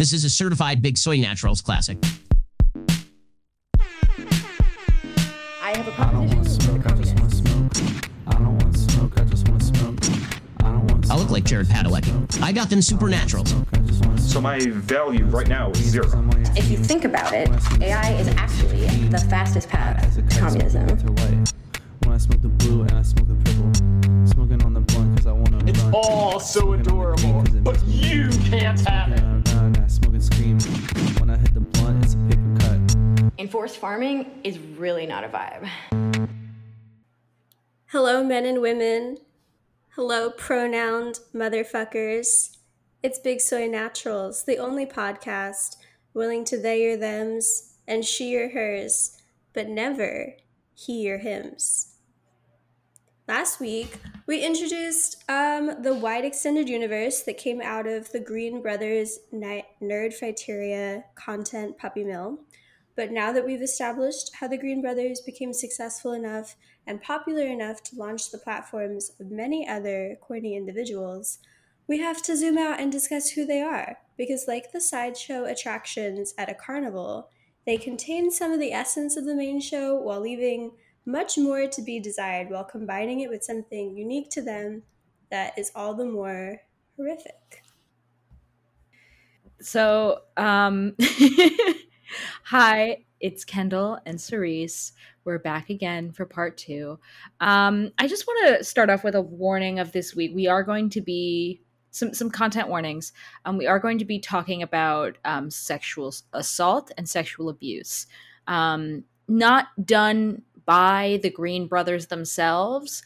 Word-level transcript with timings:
This 0.00 0.14
is 0.14 0.24
a 0.24 0.30
certified 0.30 0.80
Big 0.80 0.96
Soy 0.96 1.18
Naturals 1.18 1.60
classic. 1.60 1.98
I 3.78 5.76
have 5.76 5.86
a 5.88 5.92
I 6.00 6.10
don't 6.10 6.26
want 6.26 6.30
proposition. 6.30 6.60
smoke, 6.62 6.86
I 6.86 6.94
just 6.94 7.20
want 7.20 7.32
smoke. 7.34 8.08
I 8.26 8.32
don't 8.32 8.56
want 8.62 8.78
smoke, 8.78 9.20
I 9.20 9.24
just 9.24 9.46
want 9.50 9.62
smoke. 9.62 9.98
I 10.60 10.72
don't 10.72 10.90
want 10.90 11.10
I 11.10 11.16
look 11.16 11.28
like 11.28 11.44
Jared 11.44 11.66
Padalecki. 11.66 12.42
I 12.42 12.50
got 12.50 12.70
them 12.70 12.78
supernaturals. 12.78 13.48
smoke, 13.48 13.66
I 13.74 13.78
just 13.80 14.06
want 14.06 14.20
So 14.20 14.40
my 14.40 14.58
value 14.60 15.26
right 15.26 15.48
now 15.48 15.70
is 15.72 15.90
zero. 15.90 16.06
If 16.56 16.70
you 16.70 16.78
think 16.78 17.04
about 17.04 17.34
it, 17.34 17.50
AI 17.82 18.12
is 18.12 18.28
actually 18.28 18.86
the 19.08 19.18
fastest 19.28 19.68
path 19.68 20.14
to 20.14 20.22
communism. 20.38 20.86
When 22.04 22.14
I 22.14 22.16
smoke 22.16 22.40
the 22.40 22.48
blue 22.48 22.80
and 22.84 22.92
I 22.92 23.02
smoke 23.02 23.28
the 23.28 23.34
purple, 23.34 24.26
smoking 24.26 24.62
on 24.64 24.72
the 24.72 24.80
blunt 24.80 25.18
cause 25.18 25.26
I 25.26 25.32
wanna 25.32 25.62
It's 25.66 25.84
all 25.92 26.40
so 26.40 26.60
Smoking 26.60 26.72
on 26.72 26.82
the 26.84 26.90
adorable, 26.90 27.42
beat 27.42 27.44
'cause 27.44 27.54
it 27.54 27.64
but 27.64 27.84
you 27.86 28.28
can't 28.48 28.80
have 28.88 29.12
it. 29.12 29.29
Enforced 33.40 33.78
farming 33.78 34.30
is 34.44 34.58
really 34.58 35.06
not 35.06 35.24
a 35.24 35.28
vibe. 35.28 35.66
Hello, 37.86 38.22
men 38.22 38.44
and 38.44 38.60
women. 38.60 39.16
Hello, 39.94 40.28
pronouned 40.28 41.20
motherfuckers. 41.34 42.58
It's 43.02 43.18
Big 43.18 43.40
Soy 43.40 43.66
Naturals, 43.66 44.44
the 44.44 44.58
only 44.58 44.84
podcast 44.84 45.76
willing 46.12 46.44
to 46.44 46.58
they 46.58 46.84
or 46.84 46.98
thems 46.98 47.78
and 47.88 48.04
she 48.04 48.36
or 48.36 48.50
hers, 48.50 49.16
but 49.54 49.70
never 49.70 50.34
he 50.74 51.10
or 51.10 51.16
hims. 51.16 51.94
Last 53.26 53.58
week, 53.58 54.00
we 54.26 54.44
introduced 54.44 55.24
um, 55.30 55.82
the 55.82 55.94
wide 55.94 56.26
extended 56.26 56.68
universe 56.68 57.22
that 57.22 57.38
came 57.38 57.62
out 57.62 57.86
of 57.86 58.12
the 58.12 58.20
Green 58.20 58.60
Brothers 58.60 59.20
Ni- 59.32 59.64
Nerdfighteria 59.80 61.04
content 61.14 61.78
puppy 61.78 62.04
mill. 62.04 62.40
But 62.96 63.12
now 63.12 63.32
that 63.32 63.46
we've 63.46 63.62
established 63.62 64.34
how 64.36 64.48
the 64.48 64.58
Green 64.58 64.82
Brothers 64.82 65.20
became 65.20 65.52
successful 65.52 66.12
enough 66.12 66.56
and 66.86 67.00
popular 67.00 67.46
enough 67.46 67.82
to 67.84 67.96
launch 67.96 68.30
the 68.30 68.38
platforms 68.38 69.12
of 69.20 69.30
many 69.30 69.66
other 69.66 70.16
corny 70.20 70.56
individuals, 70.56 71.38
we 71.86 71.98
have 71.98 72.22
to 72.22 72.36
zoom 72.36 72.58
out 72.58 72.80
and 72.80 72.92
discuss 72.92 73.30
who 73.30 73.46
they 73.46 73.62
are. 73.62 73.98
Because, 74.16 74.46
like 74.46 74.72
the 74.72 74.80
sideshow 74.80 75.44
attractions 75.44 76.34
at 76.36 76.50
a 76.50 76.54
carnival, 76.54 77.30
they 77.66 77.76
contain 77.76 78.30
some 78.30 78.52
of 78.52 78.60
the 78.60 78.72
essence 78.72 79.16
of 79.16 79.24
the 79.24 79.34
main 79.34 79.60
show 79.60 79.94
while 79.94 80.20
leaving 80.20 80.72
much 81.06 81.38
more 81.38 81.66
to 81.66 81.82
be 81.82 81.98
desired 81.98 82.50
while 82.50 82.64
combining 82.64 83.20
it 83.20 83.30
with 83.30 83.42
something 83.42 83.96
unique 83.96 84.30
to 84.30 84.42
them 84.42 84.82
that 85.30 85.58
is 85.58 85.70
all 85.74 85.94
the 85.94 86.04
more 86.04 86.62
horrific. 86.96 87.62
So, 89.60 90.22
um, 90.36 90.96
hi, 92.44 93.04
it's 93.20 93.44
Kendall 93.44 93.98
and 94.06 94.20
Cerise. 94.20 94.92
We're 95.24 95.38
back 95.38 95.70
again 95.70 96.12
for 96.12 96.24
part 96.24 96.56
two. 96.56 96.98
Um, 97.40 97.92
I 97.98 98.08
just 98.08 98.26
want 98.26 98.58
to 98.58 98.64
start 98.64 98.90
off 98.90 99.04
with 99.04 99.14
a 99.14 99.20
warning 99.20 99.78
of 99.78 99.92
this 99.92 100.14
week. 100.14 100.32
We 100.34 100.46
are 100.46 100.62
going 100.62 100.90
to 100.90 101.00
be 101.00 101.60
some 101.90 102.14
some 102.14 102.30
content 102.30 102.68
warnings. 102.68 103.12
Um, 103.44 103.58
we 103.58 103.66
are 103.66 103.78
going 103.78 103.98
to 103.98 104.04
be 104.04 104.18
talking 104.18 104.62
about 104.62 105.18
um, 105.24 105.50
sexual 105.50 106.14
assault 106.32 106.90
and 106.96 107.08
sexual 107.08 107.48
abuse. 107.48 108.06
Um, 108.46 109.04
not 109.28 109.68
done 109.84 110.42
by 110.64 111.20
the 111.22 111.30
Green 111.30 111.66
Brothers 111.66 112.06
themselves, 112.06 113.02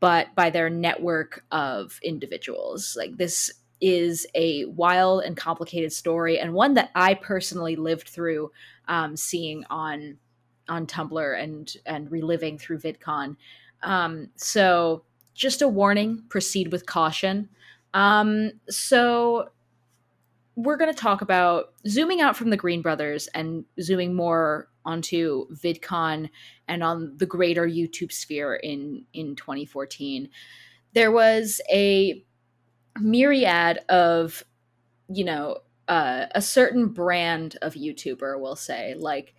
but 0.00 0.34
by 0.34 0.50
their 0.50 0.70
network 0.70 1.44
of 1.50 1.98
individuals. 2.02 2.96
Like 2.96 3.16
this 3.16 3.52
is 3.80 4.26
a 4.34 4.64
wild 4.66 5.22
and 5.24 5.36
complicated 5.36 5.92
story, 5.92 6.38
and 6.38 6.52
one 6.52 6.74
that 6.74 6.90
I 6.94 7.14
personally 7.14 7.76
lived 7.76 8.08
through, 8.08 8.50
um, 8.88 9.16
seeing 9.16 9.64
on 9.70 10.18
on 10.68 10.86
Tumblr 10.86 11.42
and 11.42 11.72
and 11.86 12.10
reliving 12.10 12.58
through 12.58 12.78
VidCon. 12.78 13.36
Um, 13.82 14.28
so, 14.36 15.04
just 15.34 15.62
a 15.62 15.68
warning: 15.68 16.24
proceed 16.28 16.72
with 16.72 16.86
caution. 16.86 17.48
Um, 17.94 18.52
so, 18.68 19.50
we're 20.56 20.76
going 20.76 20.92
to 20.92 21.00
talk 21.00 21.22
about 21.22 21.72
zooming 21.86 22.20
out 22.20 22.36
from 22.36 22.50
the 22.50 22.56
Green 22.56 22.82
Brothers 22.82 23.26
and 23.28 23.64
zooming 23.80 24.14
more 24.14 24.68
onto 24.84 25.46
VidCon 25.54 26.28
and 26.68 26.82
on 26.82 27.16
the 27.16 27.26
greater 27.26 27.66
YouTube 27.66 28.12
sphere 28.12 28.54
in 28.56 29.04
in 29.12 29.36
2014. 29.36 30.28
There 30.92 31.12
was 31.12 31.60
a 31.70 32.24
myriad 32.98 33.78
of 33.88 34.44
you 35.08 35.24
know 35.24 35.58
uh, 35.88 36.26
a 36.34 36.42
certain 36.42 36.88
brand 36.88 37.56
of 37.62 37.74
youtuber 37.74 38.38
we'll 38.40 38.56
say 38.56 38.94
like 38.94 39.34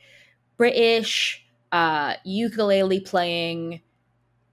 british 0.58 1.46
uh 1.72 2.14
ukulele 2.26 3.00
playing 3.00 3.82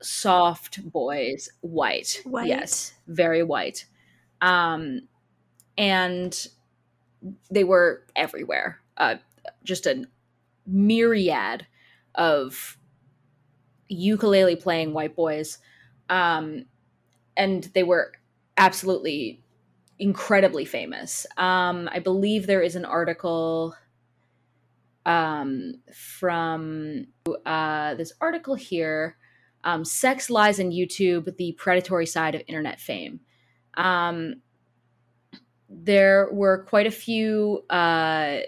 soft 0.00 0.82
boys 0.91 1.48
white. 1.60 2.20
White. 2.25 2.48
yes 2.48 2.92
very 3.06 3.42
white. 3.42 3.87
Um 4.41 5.08
and 5.76 6.48
they 7.50 7.64
were 7.64 8.04
everywhere. 8.14 8.81
Uh 8.97 9.16
just 9.64 9.87
a 9.87 10.04
myriad 10.66 11.66
of 12.14 12.78
ukulele 13.88 14.56
playing 14.56 14.92
white 14.92 15.16
boys. 15.16 15.58
Um 16.08 16.66
and 17.37 17.64
they 17.75 17.82
were 17.82 18.12
absolutely 18.58 19.42
incredibly 19.98 20.64
famous. 20.64 21.26
Um, 21.36 21.88
I 21.91 21.98
believe 21.98 22.46
there 22.46 22.62
is 22.62 22.76
an 22.76 22.84
article 22.84 23.74
um, 25.06 25.74
from 25.94 27.06
uh, 27.46 27.94
this 27.94 28.12
article 28.20 28.54
here 28.54 29.16
um, 29.64 29.84
Sex 29.84 30.30
Lies 30.30 30.58
in 30.58 30.70
YouTube, 30.70 31.36
the 31.36 31.52
predatory 31.52 32.06
side 32.06 32.34
of 32.34 32.42
internet 32.46 32.80
fame. 32.80 33.20
Um, 33.74 34.36
there 35.69 36.28
were 36.32 36.64
quite 36.64 36.86
a 36.86 36.92
few 36.92 37.64
uh, 37.69 38.38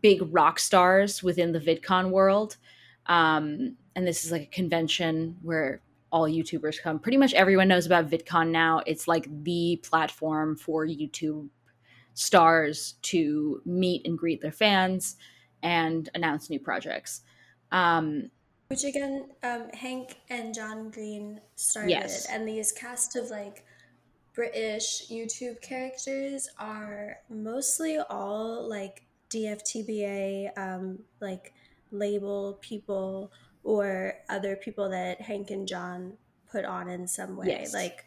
big 0.00 0.22
rock 0.30 0.58
stars 0.58 1.22
within 1.22 1.52
the 1.52 1.60
VidCon 1.60 2.10
world. 2.10 2.58
Um, 3.06 3.76
and 3.96 4.06
this 4.06 4.24
is 4.24 4.32
like 4.32 4.42
a 4.42 4.46
convention 4.46 5.36
where 5.42 5.80
all 6.12 6.28
YouTubers 6.28 6.80
come. 6.80 6.98
Pretty 6.98 7.16
much 7.16 7.32
everyone 7.32 7.68
knows 7.68 7.86
about 7.86 8.08
VidCon 8.08 8.50
now. 8.50 8.82
It's 8.86 9.08
like 9.08 9.26
the 9.44 9.80
platform 9.82 10.56
for 10.56 10.86
YouTube 10.86 11.48
stars 12.14 12.94
to 13.02 13.62
meet 13.64 14.06
and 14.06 14.18
greet 14.18 14.42
their 14.42 14.52
fans 14.52 15.16
and 15.62 16.08
announce 16.14 16.50
new 16.50 16.60
projects. 16.60 17.22
Um, 17.72 18.30
Which 18.68 18.84
again, 18.84 19.30
um, 19.42 19.70
Hank 19.72 20.18
and 20.28 20.54
John 20.54 20.90
Green 20.90 21.40
started, 21.56 21.90
Yes. 21.90 22.26
and 22.30 22.46
these 22.46 22.70
cast 22.72 23.16
of 23.16 23.30
like 23.30 23.64
British 24.34 25.08
YouTube 25.10 25.60
characters 25.62 26.48
are 26.58 27.16
mostly 27.30 27.98
all 27.98 28.68
like 28.68 29.04
DFTBA, 29.30 30.50
um, 30.58 30.98
like 31.20 31.54
label 31.90 32.58
people 32.60 33.32
or 33.64 34.14
other 34.28 34.56
people 34.56 34.90
that 34.90 35.20
Hank 35.20 35.50
and 35.50 35.66
John 35.66 36.14
put 36.50 36.64
on 36.64 36.88
in 36.88 37.06
some 37.06 37.36
way. 37.36 37.48
Yes. 37.48 37.72
Like 37.72 38.04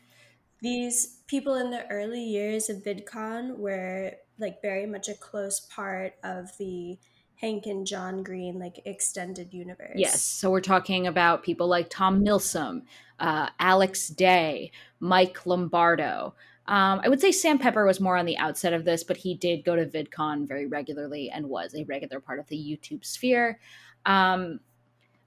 these 0.62 1.22
people 1.28 1.56
in 1.56 1.72
the 1.72 1.88
early 1.88 2.24
years 2.24 2.70
of 2.70 2.84
VidCon 2.84 3.58
were 3.58 4.14
like 4.38 4.62
very 4.62 4.86
much 4.86 5.08
a 5.08 5.14
close 5.14 5.62
part 5.62 6.14
of 6.24 6.50
the 6.58 6.98
Hank 7.36 7.66
and 7.66 7.86
John 7.86 8.24
Green 8.24 8.60
like 8.60 8.82
extended 8.86 9.54
universe. 9.54 9.96
Yes. 9.96 10.22
So 10.22 10.50
we're 10.50 10.62
talking 10.62 11.08
about 11.08 11.44
people 11.44 11.68
like 11.68 11.90
Tom 11.90 12.24
Milsom, 12.24 12.84
uh, 13.20 13.50
Alex 13.60 14.08
Day, 14.08 14.72
Mike 15.00 15.46
Lombardo. 15.46 16.36
Um, 16.68 17.02
I 17.04 17.10
would 17.10 17.22
say 17.22 17.32
Sam 17.32 17.60
Pepper 17.60 17.86
was 17.86 18.00
more 18.00 18.18
on 18.18 18.26
the 18.26 18.38
outset 18.38 18.74
of 18.74 18.86
this, 18.86 19.04
but 19.04 19.18
he 19.18 19.36
did 19.36 19.64
go 19.64 19.76
to 19.76 19.86
VidCon 19.86 20.48
very 20.48 20.66
regularly 20.66 21.30
and 21.30 21.48
was 21.48 21.76
a 21.76 21.84
regular 21.84 22.20
part 22.20 22.40
of 22.40 22.48
the 22.48 22.58
YouTube 22.58 23.06
sphere. 23.06 23.60
Um, 24.06 24.60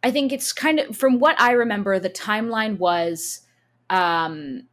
I 0.03 0.11
think 0.11 0.33
it's 0.33 0.53
kind 0.53 0.79
of, 0.79 0.97
from 0.97 1.19
what 1.19 1.41
I 1.41 1.53
remember, 1.53 1.99
the 1.99 2.11
timeline 2.11 2.79
was 2.79 3.41
um, 3.91 4.65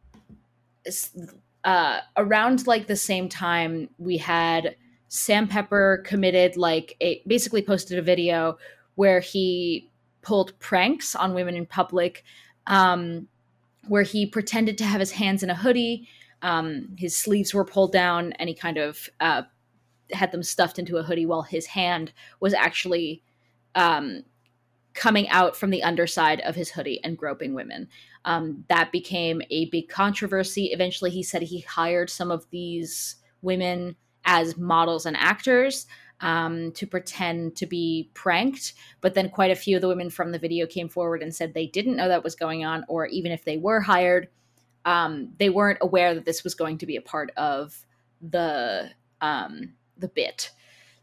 uh, 1.64 2.00
around 2.16 2.66
like 2.66 2.86
the 2.86 2.96
same 2.96 3.28
time 3.28 3.88
we 3.98 4.18
had 4.18 4.76
Sam 5.08 5.48
Pepper 5.48 6.02
committed 6.04 6.56
like 6.56 6.96
a 7.00 7.22
basically 7.26 7.62
posted 7.62 7.98
a 7.98 8.02
video 8.02 8.58
where 8.94 9.20
he 9.20 9.90
pulled 10.22 10.58
pranks 10.58 11.14
on 11.14 11.34
women 11.34 11.56
in 11.56 11.66
public, 11.66 12.24
um, 12.66 13.28
where 13.88 14.02
he 14.02 14.26
pretended 14.26 14.78
to 14.78 14.84
have 14.84 15.00
his 15.00 15.12
hands 15.12 15.42
in 15.42 15.50
a 15.50 15.54
hoodie, 15.54 16.08
um, 16.42 16.94
his 16.98 17.16
sleeves 17.16 17.54
were 17.54 17.64
pulled 17.64 17.92
down, 17.92 18.32
and 18.34 18.48
he 18.48 18.54
kind 18.54 18.78
of 18.78 19.08
uh, 19.20 19.42
had 20.12 20.32
them 20.32 20.42
stuffed 20.42 20.78
into 20.78 20.96
a 20.96 21.02
hoodie 21.02 21.26
while 21.26 21.42
his 21.42 21.66
hand 21.66 22.12
was 22.40 22.54
actually 22.54 23.22
um, 23.74 24.22
coming 24.96 25.28
out 25.28 25.54
from 25.54 25.70
the 25.70 25.82
underside 25.82 26.40
of 26.40 26.56
his 26.56 26.70
hoodie 26.70 27.00
and 27.04 27.16
groping 27.16 27.54
women. 27.54 27.88
Um, 28.24 28.64
that 28.68 28.90
became 28.90 29.40
a 29.50 29.66
big 29.66 29.88
controversy. 29.88 30.66
Eventually, 30.72 31.10
he 31.10 31.22
said 31.22 31.42
he 31.42 31.60
hired 31.60 32.10
some 32.10 32.32
of 32.32 32.50
these 32.50 33.16
women 33.42 33.94
as 34.24 34.56
models 34.56 35.06
and 35.06 35.16
actors 35.16 35.86
um, 36.20 36.72
to 36.72 36.86
pretend 36.86 37.54
to 37.56 37.66
be 37.66 38.10
pranked. 38.14 38.72
But 39.00 39.14
then 39.14 39.30
quite 39.30 39.52
a 39.52 39.56
few 39.56 39.76
of 39.76 39.82
the 39.82 39.88
women 39.88 40.10
from 40.10 40.32
the 40.32 40.38
video 40.38 40.66
came 40.66 40.88
forward 40.88 41.22
and 41.22 41.32
said 41.32 41.54
they 41.54 41.66
didn't 41.66 41.96
know 41.96 42.08
that 42.08 42.24
was 42.24 42.34
going 42.34 42.64
on, 42.64 42.84
or 42.88 43.06
even 43.06 43.30
if 43.30 43.44
they 43.44 43.58
were 43.58 43.80
hired, 43.80 44.28
um, 44.84 45.32
they 45.38 45.50
weren't 45.50 45.78
aware 45.82 46.14
that 46.14 46.24
this 46.24 46.42
was 46.42 46.54
going 46.54 46.78
to 46.78 46.86
be 46.86 46.96
a 46.96 47.02
part 47.02 47.30
of 47.36 47.86
the 48.20 48.90
um, 49.20 49.74
the 49.98 50.08
bit. 50.08 50.50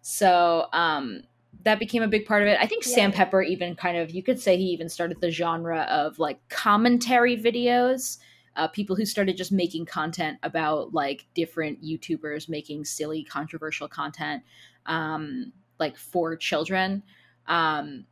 So 0.01 0.67
um, 0.73 1.23
that 1.63 1.79
became 1.79 2.03
a 2.03 2.07
big 2.07 2.25
part 2.25 2.41
of 2.41 2.47
it. 2.47 2.57
I 2.59 2.67
think 2.67 2.85
Yeah. 2.85 2.95
Sam 2.95 3.11
Pepper 3.11 3.41
even 3.41 3.75
kind 3.75 3.97
of 3.97 4.11
you 4.11 4.21
could 4.23 4.39
say 4.39 4.57
he 4.57 4.65
even 4.65 4.89
started 4.89 5.21
the 5.21 5.31
genre 5.31 5.81
of 5.83 6.19
like 6.19 6.39
commentary 6.49 7.37
videos. 7.37 8.17
Uh, 8.55 8.67
people 8.67 8.95
who 8.95 9.05
started 9.05 9.35
just 9.35 9.51
making 9.51 9.85
content 9.85 10.37
about 10.43 10.93
like 10.93 11.25
different 11.33 11.83
YouTubers 11.83 12.47
making 12.47 12.85
silly, 12.85 13.23
controversial 13.23 13.87
content, 13.87 14.43
um, 14.85 15.51
like 15.79 15.97
for 15.97 16.35
children. 16.35 17.01
Um, 17.47 18.05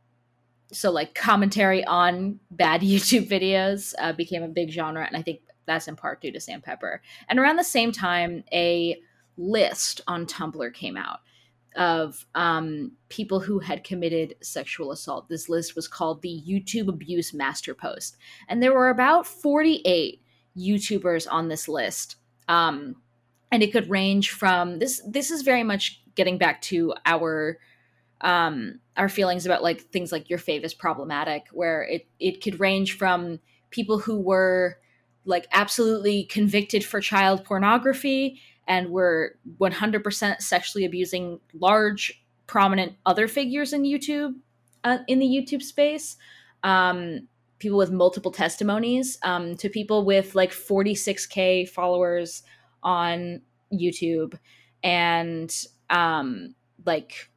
so 0.72 0.90
like 0.90 1.14
commentary 1.14 1.84
on 1.84 2.40
bad 2.50 2.80
YouTube 2.82 3.28
videos 3.28 3.94
uh, 4.00 4.12
became 4.12 4.42
a 4.42 4.48
big 4.48 4.70
genre, 4.70 5.06
and 5.06 5.16
I 5.16 5.22
think 5.22 5.42
that's 5.66 5.86
in 5.86 5.94
part 5.94 6.20
due 6.20 6.32
to 6.32 6.40
Sam 6.40 6.60
Pepper. 6.60 7.02
And 7.28 7.38
around 7.38 7.56
the 7.56 7.62
same 7.64 7.92
time, 7.92 8.42
a 8.52 9.00
list 9.36 10.00
on 10.08 10.26
Tumblr 10.26 10.74
came 10.74 10.96
out 10.96 11.20
of 11.76 12.26
um, 12.34 12.92
people 13.08 13.40
who 13.40 13.58
had 13.58 13.84
committed 13.84 14.34
sexual 14.42 14.92
assault. 14.92 15.28
This 15.28 15.48
list 15.48 15.76
was 15.76 15.88
called 15.88 16.22
the 16.22 16.42
YouTube 16.46 16.88
Abuse 16.88 17.32
Master 17.32 17.74
Post, 17.74 18.16
and 18.48 18.62
there 18.62 18.74
were 18.74 18.90
about 18.90 19.26
forty-eight 19.26 20.20
YouTubers 20.56 21.26
on 21.30 21.48
this 21.48 21.68
list. 21.68 22.16
Um, 22.48 22.96
and 23.50 23.62
it 23.62 23.72
could 23.72 23.88
range 23.88 24.30
from 24.30 24.78
this. 24.78 25.00
This 25.06 25.30
is 25.30 25.42
very 25.42 25.62
much 25.62 26.02
getting 26.14 26.38
back 26.38 26.60
to 26.62 26.94
our 27.06 27.58
um, 28.20 28.80
our 28.96 29.08
feelings 29.08 29.46
about 29.46 29.62
like 29.62 29.80
things 29.80 30.12
like 30.12 30.28
your 30.28 30.38
fave 30.38 30.64
is 30.64 30.74
problematic, 30.74 31.46
where 31.52 31.82
it 31.82 32.06
it 32.18 32.42
could 32.42 32.60
range 32.60 32.96
from 32.96 33.40
people 33.70 33.98
who 33.98 34.20
were 34.20 34.78
like 35.24 35.46
absolutely 35.52 36.24
convicted 36.24 36.84
for 36.84 37.00
child 37.00 37.44
pornography 37.44 38.40
and 38.66 38.90
were 38.90 39.36
100% 39.60 40.40
sexually 40.40 40.84
abusing 40.84 41.40
large 41.54 42.24
prominent 42.46 42.94
other 43.06 43.28
figures 43.28 43.72
in 43.72 43.82
YouTube 43.82 44.34
uh, 44.84 44.98
in 45.08 45.18
the 45.18 45.26
YouTube 45.26 45.62
space. 45.62 46.16
Um, 46.62 47.28
people 47.58 47.78
with 47.78 47.90
multiple 47.90 48.32
testimonies 48.32 49.18
um, 49.22 49.56
to 49.56 49.68
people 49.68 50.04
with 50.04 50.34
like 50.34 50.50
46k 50.50 51.68
followers 51.68 52.42
on 52.82 53.40
YouTube 53.72 54.36
and 54.82 55.64
um, 55.90 56.54
like 56.84 57.30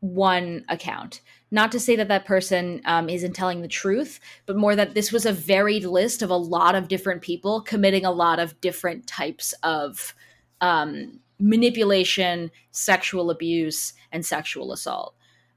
one 0.00 0.64
account. 0.68 1.20
Not 1.50 1.72
to 1.72 1.80
say 1.80 1.96
that 1.96 2.08
that 2.08 2.26
person 2.26 2.80
um, 2.84 3.08
isn't 3.08 3.32
telling 3.34 3.60
the 3.60 3.68
truth, 3.68 4.20
but 4.46 4.56
more 4.56 4.76
that 4.76 4.94
this 4.94 5.10
was 5.10 5.26
a 5.26 5.32
varied 5.32 5.84
list 5.84 6.22
of 6.22 6.30
a 6.30 6.36
lot 6.36 6.76
of 6.76 6.86
different 6.86 7.22
people 7.22 7.60
committing 7.60 8.04
a 8.04 8.12
lot 8.12 8.38
of 8.38 8.60
different 8.60 9.06
types 9.08 9.52
of 9.64 10.14
um, 10.60 11.20
manipulation, 11.38 12.50
sexual 12.70 13.30
abuse, 13.30 13.94
and 14.12 14.24
sexual 14.24 14.72
assault. 14.72 15.14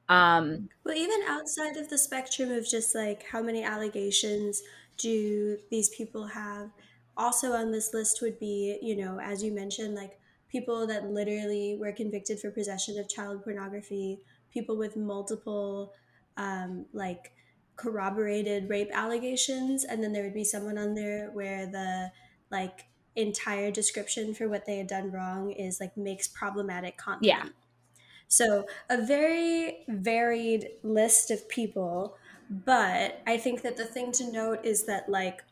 Um, 0.09 0.69
Well, 0.83 0.95
even 0.95 1.21
outside 1.27 1.77
of 1.77 1.89
the 1.89 1.97
spectrum 1.97 2.51
of 2.51 2.67
just 2.67 2.93
like 2.93 3.23
how 3.23 3.41
many 3.41 3.63
allegations 3.63 4.61
do 4.97 5.57
these 5.71 5.89
people 5.89 6.27
have, 6.27 6.71
also 7.15 7.53
on 7.53 7.71
this 7.71 7.93
list 7.93 8.21
would 8.21 8.39
be, 8.39 8.77
you 8.81 8.95
know, 8.95 9.19
as 9.19 9.43
you 9.43 9.51
mentioned, 9.51 9.95
like 9.95 10.19
people 10.49 10.85
that 10.87 11.09
literally 11.09 11.75
were 11.79 11.91
convicted 11.91 12.39
for 12.39 12.51
possession 12.51 12.99
of 12.99 13.09
child 13.09 13.43
pornography, 13.43 14.19
people 14.51 14.77
with 14.77 14.95
multiple, 14.95 15.93
um, 16.37 16.85
like, 16.93 17.33
corroborated 17.75 18.69
rape 18.69 18.91
allegations. 18.93 19.83
And 19.83 20.03
then 20.03 20.13
there 20.13 20.23
would 20.23 20.33
be 20.33 20.43
someone 20.43 20.77
on 20.77 20.93
there 20.93 21.31
where 21.31 21.65
the, 21.65 22.11
like, 22.51 22.85
entire 23.15 23.71
description 23.71 24.33
for 24.33 24.49
what 24.49 24.65
they 24.65 24.77
had 24.77 24.87
done 24.87 25.11
wrong 25.11 25.51
is 25.51 25.79
like 25.79 25.95
makes 25.95 26.27
problematic 26.27 26.97
content. 26.97 27.25
Yeah. 27.25 27.49
So, 28.27 28.65
a 28.89 29.05
very 29.05 29.83
varied 29.87 30.69
list 30.81 31.29
of 31.29 31.47
people, 31.49 32.17
but 32.49 33.21
I 33.27 33.37
think 33.37 33.61
that 33.61 33.77
the 33.77 33.85
thing 33.85 34.11
to 34.13 34.31
note 34.31 34.65
is 34.65 34.85
that, 34.85 35.07
like, 35.07 35.43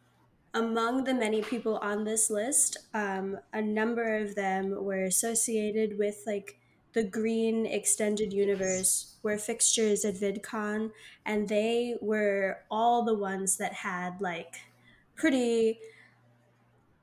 among 0.56 1.04
the 1.04 1.14
many 1.14 1.44
people 1.44 1.78
on 1.78 2.06
this 2.06 2.32
list, 2.32 2.78
um, 2.96 3.38
a 3.54 3.62
number 3.62 4.18
of 4.18 4.34
them 4.34 4.84
were 4.84 5.04
associated 5.04 6.00
with, 6.00 6.24
like, 6.26 6.58
the 6.94 7.04
Green 7.04 7.68
Extended 7.68 8.34
Universe, 8.34 9.16
were 9.22 9.38
fixtures 9.38 10.04
at 10.04 10.16
VidCon, 10.16 10.92
and 11.24 11.48
they 11.48 11.98
were 12.02 12.64
all 12.72 13.04
the 13.04 13.14
ones 13.14 13.58
that 13.58 13.74
had, 13.74 14.20
like, 14.20 14.62
pretty 15.16 15.80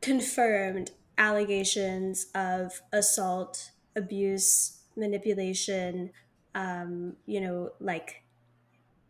confirmed 0.01 0.91
allegations 1.17 2.27
of 2.35 2.81
assault, 2.93 3.73
abuse, 3.97 4.79
manipulation, 4.97 6.11
um, 6.55 7.17
you 7.27 7.41
know, 7.41 7.71
like 7.81 8.23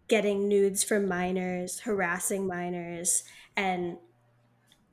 getting 0.08 0.49
nudes 0.49 0.82
from 0.82 1.06
minors, 1.06 1.81
harassing 1.81 2.46
minors, 2.46 3.25
and 3.56 3.99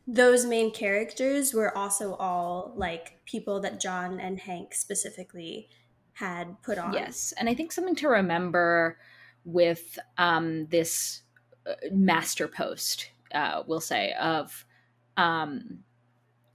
those 0.07 0.45
main 0.45 0.71
characters 0.71 1.53
were 1.53 1.75
also 1.75 2.15
all 2.15 2.73
like 2.75 3.19
people 3.25 3.59
that 3.61 3.79
John 3.79 4.19
and 4.19 4.39
Hank 4.39 4.73
specifically 4.73 5.69
had 6.13 6.61
put 6.61 6.77
on. 6.77 6.93
Yes, 6.93 7.33
and 7.37 7.49
I 7.49 7.55
think 7.55 7.71
something 7.71 7.95
to 7.95 8.09
remember 8.09 8.97
with 9.45 9.97
um, 10.17 10.67
this 10.67 11.21
uh, 11.65 11.73
master 11.91 12.47
post, 12.47 13.09
uh, 13.33 13.63
we'll 13.65 13.79
say, 13.79 14.13
of 14.19 14.65
um, 15.17 15.79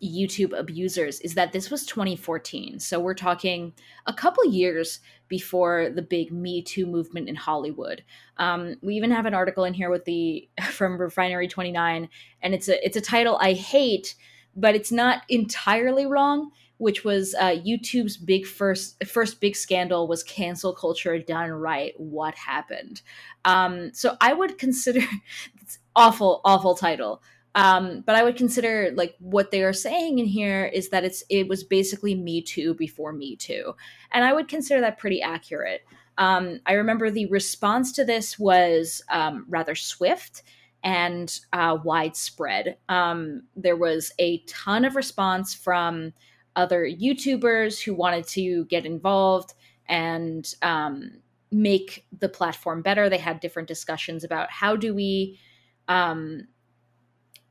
YouTube 0.03 0.59
abusers 0.59 1.21
is 1.21 1.35
that 1.35 1.53
this 1.53 1.71
was 1.71 1.87
2014. 1.87 2.81
So 2.81 2.99
we're 2.99 3.15
talking 3.15 3.73
a 4.07 4.13
couple 4.13 4.45
years 4.47 5.01
before 5.29 5.91
the 5.91 6.03
big 6.03 6.33
Me 6.33 6.63
Too 6.63 6.87
movement 6.87 7.29
in 7.29 7.37
Hollywood. 7.37 8.03
Um, 8.39 8.77
we 8.83 8.95
even 8.95 9.11
have 9.11 9.27
an 9.27 9.35
article 9.35 9.65
in 9.65 9.75
here 9.75 9.91
with 9.91 10.05
the 10.05 10.49
from 10.71 10.99
Refinery 10.99 11.49
29, 11.49 12.09
and 12.43 12.55
it's 12.55 12.69
a 12.69 12.85
it's 12.85 12.97
a 12.97 13.01
title 13.01 13.39
I 13.41 13.53
hate, 13.53 14.15
but 14.57 14.75
it's 14.75 14.93
not 14.93 15.23
entirely 15.29 16.07
wrong 16.07 16.51
which 16.81 17.05
was 17.05 17.35
uh, 17.35 17.51
YouTube's 17.51 18.17
big 18.17 18.47
first 18.47 19.05
first 19.05 19.39
big 19.39 19.55
scandal 19.55 20.09
was 20.09 20.23
cancel 20.23 20.73
culture 20.73 21.19
done 21.19 21.51
right. 21.51 21.93
What 21.99 22.35
happened? 22.35 23.03
Um, 23.45 23.93
so 23.93 24.17
I 24.19 24.33
would 24.33 24.57
consider 24.57 25.01
it's 25.61 25.79
awful, 25.95 26.41
awful 26.43 26.75
title. 26.75 27.23
Um, 27.55 28.03
but 28.07 28.15
I 28.15 28.23
would 28.23 28.37
consider 28.37 28.93
like 28.95 29.17
what 29.19 29.51
they 29.51 29.63
are 29.63 29.73
saying 29.73 30.19
in 30.19 30.27
here 30.27 30.67
is 30.67 30.89
that 30.91 31.05
it's 31.05 31.25
it 31.29 31.49
was 31.49 31.65
basically 31.65 32.15
Me 32.15 32.41
Too 32.41 32.75
before 32.75 33.13
Me 33.13 33.37
Too, 33.37 33.75
and 34.13 34.25
I 34.25 34.33
would 34.33 34.49
consider 34.49 34.81
that 34.81 34.99
pretty 34.99 35.21
accurate. 35.21 35.83
Um, 36.19 36.61
I 36.67 36.75
remember 36.75 37.11
the 37.11 37.27
response 37.27 37.93
to 37.93 38.05
this 38.05 38.39
was 38.39 39.03
um, 39.11 39.47
rather 39.49 39.75
swift 39.75 40.43
and 40.85 41.41
uh, 41.53 41.79
widespread. 41.83 42.77
Um, 42.89 43.43
there 43.57 43.77
was 43.77 44.13
a 44.19 44.39
ton 44.47 44.85
of 44.85 44.97
response 44.97 45.55
from 45.55 46.13
other 46.57 46.85
YouTubers 46.85 47.83
who 47.83 47.95
wanted 47.95 48.27
to 48.29 48.65
get 48.67 48.87
involved 48.87 49.55
and 49.89 50.55
um, 50.63 51.13
make 51.51 52.07
the 52.19 52.29
platform 52.29 52.83
better. 52.83 53.09
They 53.09 53.19
had 53.19 53.41
different 53.41 53.69
discussions 53.69 54.25
about 54.25 54.51
how 54.51 54.77
do 54.77 54.95
we 54.95 55.39
um, 55.89 56.47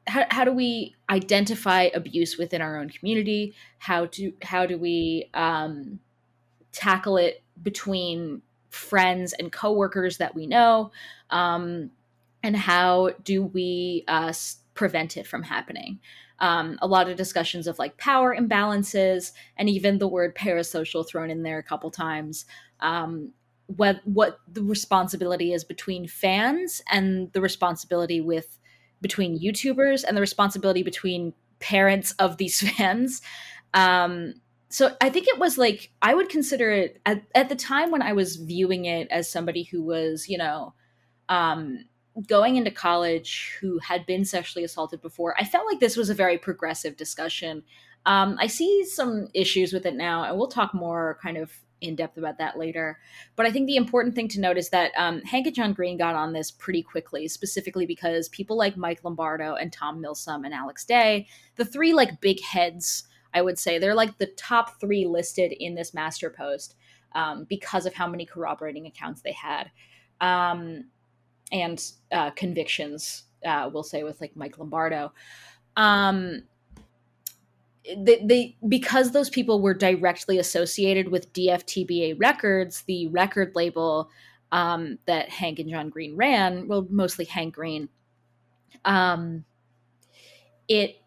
how, 0.10 0.26
how 0.30 0.44
do 0.44 0.52
we 0.52 0.96
identify 1.10 1.84
abuse 1.94 2.38
within 2.38 2.62
our 2.62 2.78
own 2.78 2.90
community? 2.90 3.54
How 3.78 4.08
do 4.08 4.34
how 4.42 4.66
do 4.66 4.78
we 4.78 5.30
um, 5.34 6.00
tackle 6.72 7.18
it 7.18 7.44
between 7.62 8.42
friends 8.70 9.34
and 9.34 9.52
coworkers 9.52 10.18
that 10.18 10.36
we 10.36 10.48
know? 10.48 10.92
Um, 11.30 11.92
and 12.44 12.56
how 12.56 13.12
do 13.24 13.44
we 13.44 14.04
uh, 14.08 14.34
prevent 14.74 15.18
it 15.18 15.28
from 15.28 15.44
happening? 15.44 16.00
Um, 16.40 16.80
a 16.82 16.88
lot 16.88 17.10
of 17.10 17.18
discussions 17.18 17.68
of 17.68 17.80
like 17.80 17.98
power 17.98 18.36
imbalances 18.36 19.34
and 19.58 19.70
even 19.70 19.98
the 19.98 20.08
word 20.08 20.36
parasocial 20.36 21.08
thrown 21.08 21.30
in 21.30 21.44
there 21.44 21.60
a 21.60 21.64
couple 21.64 21.92
times. 21.92 22.46
Um, 22.80 23.34
what 23.68 24.02
what 24.06 24.40
the 24.52 24.64
responsibility 24.64 25.54
is 25.54 25.64
between 25.64 26.08
fans 26.08 26.82
and 26.90 27.32
the 27.34 27.42
responsibility 27.42 28.20
with 28.20 28.59
between 29.02 29.40
YouTubers 29.40 30.04
and 30.04 30.16
the 30.16 30.22
responsibility 30.22 30.84
between 30.84 31.34
parents 31.60 32.14
of 32.14 32.38
these 32.38 32.62
fans. 32.78 33.22
Um, 33.74 34.36
so 34.70 34.96
I 35.02 35.10
think 35.10 35.28
it 35.28 35.40
was 35.40 35.58
like 35.58 35.92
I 36.02 36.14
would 36.14 36.30
consider 36.30 36.72
it 36.72 37.02
at, 37.06 37.24
at 37.34 37.50
the 37.50 37.56
time 37.56 37.92
when 37.92 38.02
I 38.02 38.14
was 38.14 38.36
viewing 38.36 38.86
it 38.86 39.08
as 39.10 39.30
somebody 39.30 39.64
who 39.64 39.82
was, 39.82 40.30
you 40.30 40.38
know, 40.38 40.74
um, 41.28 41.86
going 42.28 42.56
into 42.58 42.72
college 42.72 43.56
who 43.62 43.80
had 43.80 44.06
been 44.06 44.26
sexually 44.26 44.64
assaulted 44.66 45.02
before. 45.02 45.36
I 45.40 45.44
felt 45.46 45.66
like 45.66 45.80
this 45.80 45.96
was 45.98 46.10
a 46.10 46.16
very 46.16 46.38
progressive 46.38 46.98
discussion 46.98 47.64
Um, 48.06 48.38
I 48.40 48.48
see 48.48 48.86
some 48.86 49.28
issues 49.34 49.74
with 49.74 49.86
it 49.86 49.96
now, 49.96 50.24
and 50.24 50.38
we'll 50.38 50.48
talk 50.48 50.74
more 50.74 51.18
kind 51.22 51.38
of 51.38 51.52
in 51.82 51.96
depth 51.96 52.18
about 52.18 52.38
that 52.38 52.58
later. 52.58 53.00
But 53.36 53.46
I 53.46 53.52
think 53.52 53.68
the 53.68 53.76
important 53.76 54.16
thing 54.16 54.28
to 54.30 54.40
note 54.40 54.58
is 54.58 54.70
that 54.70 54.92
um, 54.98 55.22
Hank 55.22 55.48
and 55.48 55.56
John 55.56 55.74
Green 55.74 55.98
got 55.98 56.16
on 56.16 56.34
this 56.34 56.52
pretty 56.52 56.84
quickly, 56.84 57.28
specifically 57.28 57.86
because 57.86 58.30
people 58.30 58.58
like 58.58 58.78
Mike 58.78 59.04
Lombardo 59.04 59.56
and 59.56 59.72
Tom 59.72 60.02
Milsom 60.02 60.46
and 60.46 60.54
Alex 60.54 60.86
Day, 60.86 61.28
the 61.56 61.66
three 61.66 61.94
like 61.94 62.22
big 62.22 62.42
heads, 62.42 63.06
I 63.34 63.42
would 63.42 63.60
say, 63.60 63.78
they're 63.78 63.96
like 63.96 64.18
the 64.18 64.32
top 64.38 64.80
three 64.80 65.06
listed 65.06 65.52
in 65.52 65.76
this 65.76 65.94
master 65.94 66.30
post 66.30 66.76
um, 67.14 67.46
because 67.50 67.86
of 67.86 67.94
how 67.94 68.08
many 68.08 68.26
corroborating 68.26 68.86
accounts 68.86 69.22
they 69.22 69.34
had 69.34 69.72
um, 70.22 70.86
and 71.52 71.84
uh, 72.12 72.32
convictions. 72.32 73.24
Uh, 73.46 73.70
we'll 73.72 73.84
say 73.84 74.04
with 74.04 74.20
like 74.20 74.36
Mike 74.36 74.58
Lombardo. 74.58 75.14
Um, 75.76 76.44
they, 77.98 78.22
they 78.24 78.58
because 78.68 79.12
those 79.12 79.30
people 79.30 79.62
were 79.62 79.74
directly 79.74 80.38
associated 80.38 81.10
with 81.10 81.34
DFTBA 81.34 82.16
Records, 82.20 82.84
the 82.88 83.08
record 83.08 83.54
label 83.56 84.10
um, 84.52 84.98
that 85.06 85.30
Hank 85.30 85.60
and 85.60 85.70
John 85.70 85.90
Green 85.90 86.16
ran, 86.16 86.68
well, 86.68 86.88
mostly 86.90 87.26
Hank 87.26 87.56
Green. 87.56 87.90
Um, 88.86 89.46
it 90.68 91.02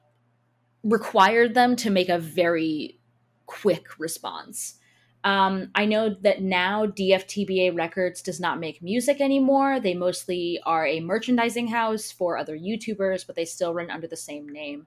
required 0.83 1.55
them 1.55 1.77
to 1.77 1.91
make 1.91 2.09
a 2.09 2.19
very 2.19 2.99
quick 3.47 3.99
response. 3.99 4.79
Um, 5.25 5.71
I 5.77 5.85
know 5.85 6.17
that 6.23 6.43
now 6.43 6.87
DFTBA 6.87 7.77
Records 7.77 8.23
does 8.23 8.41
not 8.41 8.59
make 8.59 8.83
music 8.83 9.21
anymore. 9.21 9.79
They 9.79 9.95
mostly 9.95 10.61
are 10.67 10.85
a 10.85 11.01
merchandising 11.01 11.69
house 11.69 12.11
for 12.11 12.37
other 12.37 12.59
YouTubers, 12.59 13.25
but 13.25 13.37
they 13.37 13.45
still 13.45 13.73
run 13.73 13.91
under 13.91 14.09
the 14.09 14.17
same 14.17 14.49
name. 14.49 14.87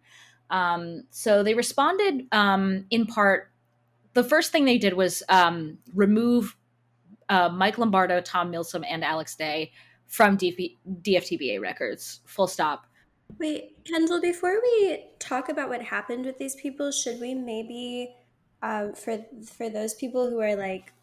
Um, 0.49 1.03
so 1.09 1.43
they 1.43 1.53
responded 1.53 2.27
um, 2.31 2.85
in 2.89 3.05
part. 3.05 3.51
The 4.13 4.23
first 4.23 4.51
thing 4.51 4.65
they 4.65 4.77
did 4.77 4.93
was 4.93 5.23
um, 5.27 5.77
remove 5.93 6.55
uh, 7.29 7.49
Mike 7.49 7.77
Lombardo, 7.77 8.21
Tom 8.21 8.51
Milsom, 8.51 8.83
and 8.87 9.03
Alex 9.03 9.35
Day 9.35 9.71
from 10.07 10.37
DF- 10.37 10.77
DFTBA 11.01 11.59
Records. 11.59 12.21
Full 12.25 12.47
stop. 12.47 12.85
Wait, 13.39 13.83
Kendall, 13.85 14.21
before 14.21 14.61
we 14.61 15.03
talk 15.19 15.49
about 15.49 15.67
what 15.67 15.81
happened 15.81 16.25
with 16.25 16.37
these 16.37 16.55
people, 16.55 16.91
should 16.91 17.19
we 17.19 17.33
maybe, 17.33 18.15
um, 18.61 18.93
for 18.93 19.17
for 19.43 19.69
those 19.69 19.95
people 19.95 20.29
who 20.29 20.39
are 20.39 20.55
like 20.55 20.93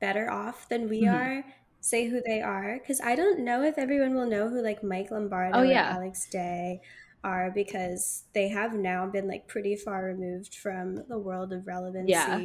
better 0.00 0.30
off 0.30 0.68
than 0.68 0.88
we 0.88 1.02
Mhm. 1.02 1.14
are, 1.14 1.44
say 1.80 2.08
who 2.08 2.20
they 2.26 2.40
are? 2.42 2.78
Because 2.78 3.00
I 3.00 3.14
don't 3.14 3.40
know 3.40 3.62
if 3.62 3.78
everyone 3.78 4.14
will 4.14 4.26
know 4.26 4.48
who 4.48 4.60
like 4.62 4.82
Mike 4.82 5.10
Lombardo 5.10 5.58
Oh, 5.58 5.62
and 5.62 5.70
yeah. 5.70 5.92
Alex 5.94 6.26
Day 6.28 6.80
are 7.24 7.50
because 7.50 8.24
they 8.32 8.48
have 8.48 8.74
now 8.74 9.06
been 9.06 9.26
like 9.28 9.46
pretty 9.48 9.76
far 9.76 10.04
removed 10.04 10.54
from 10.54 10.96
the 11.08 11.18
world 11.18 11.52
of 11.52 11.66
relevancy. 11.66 12.12
Yeah. 12.12 12.40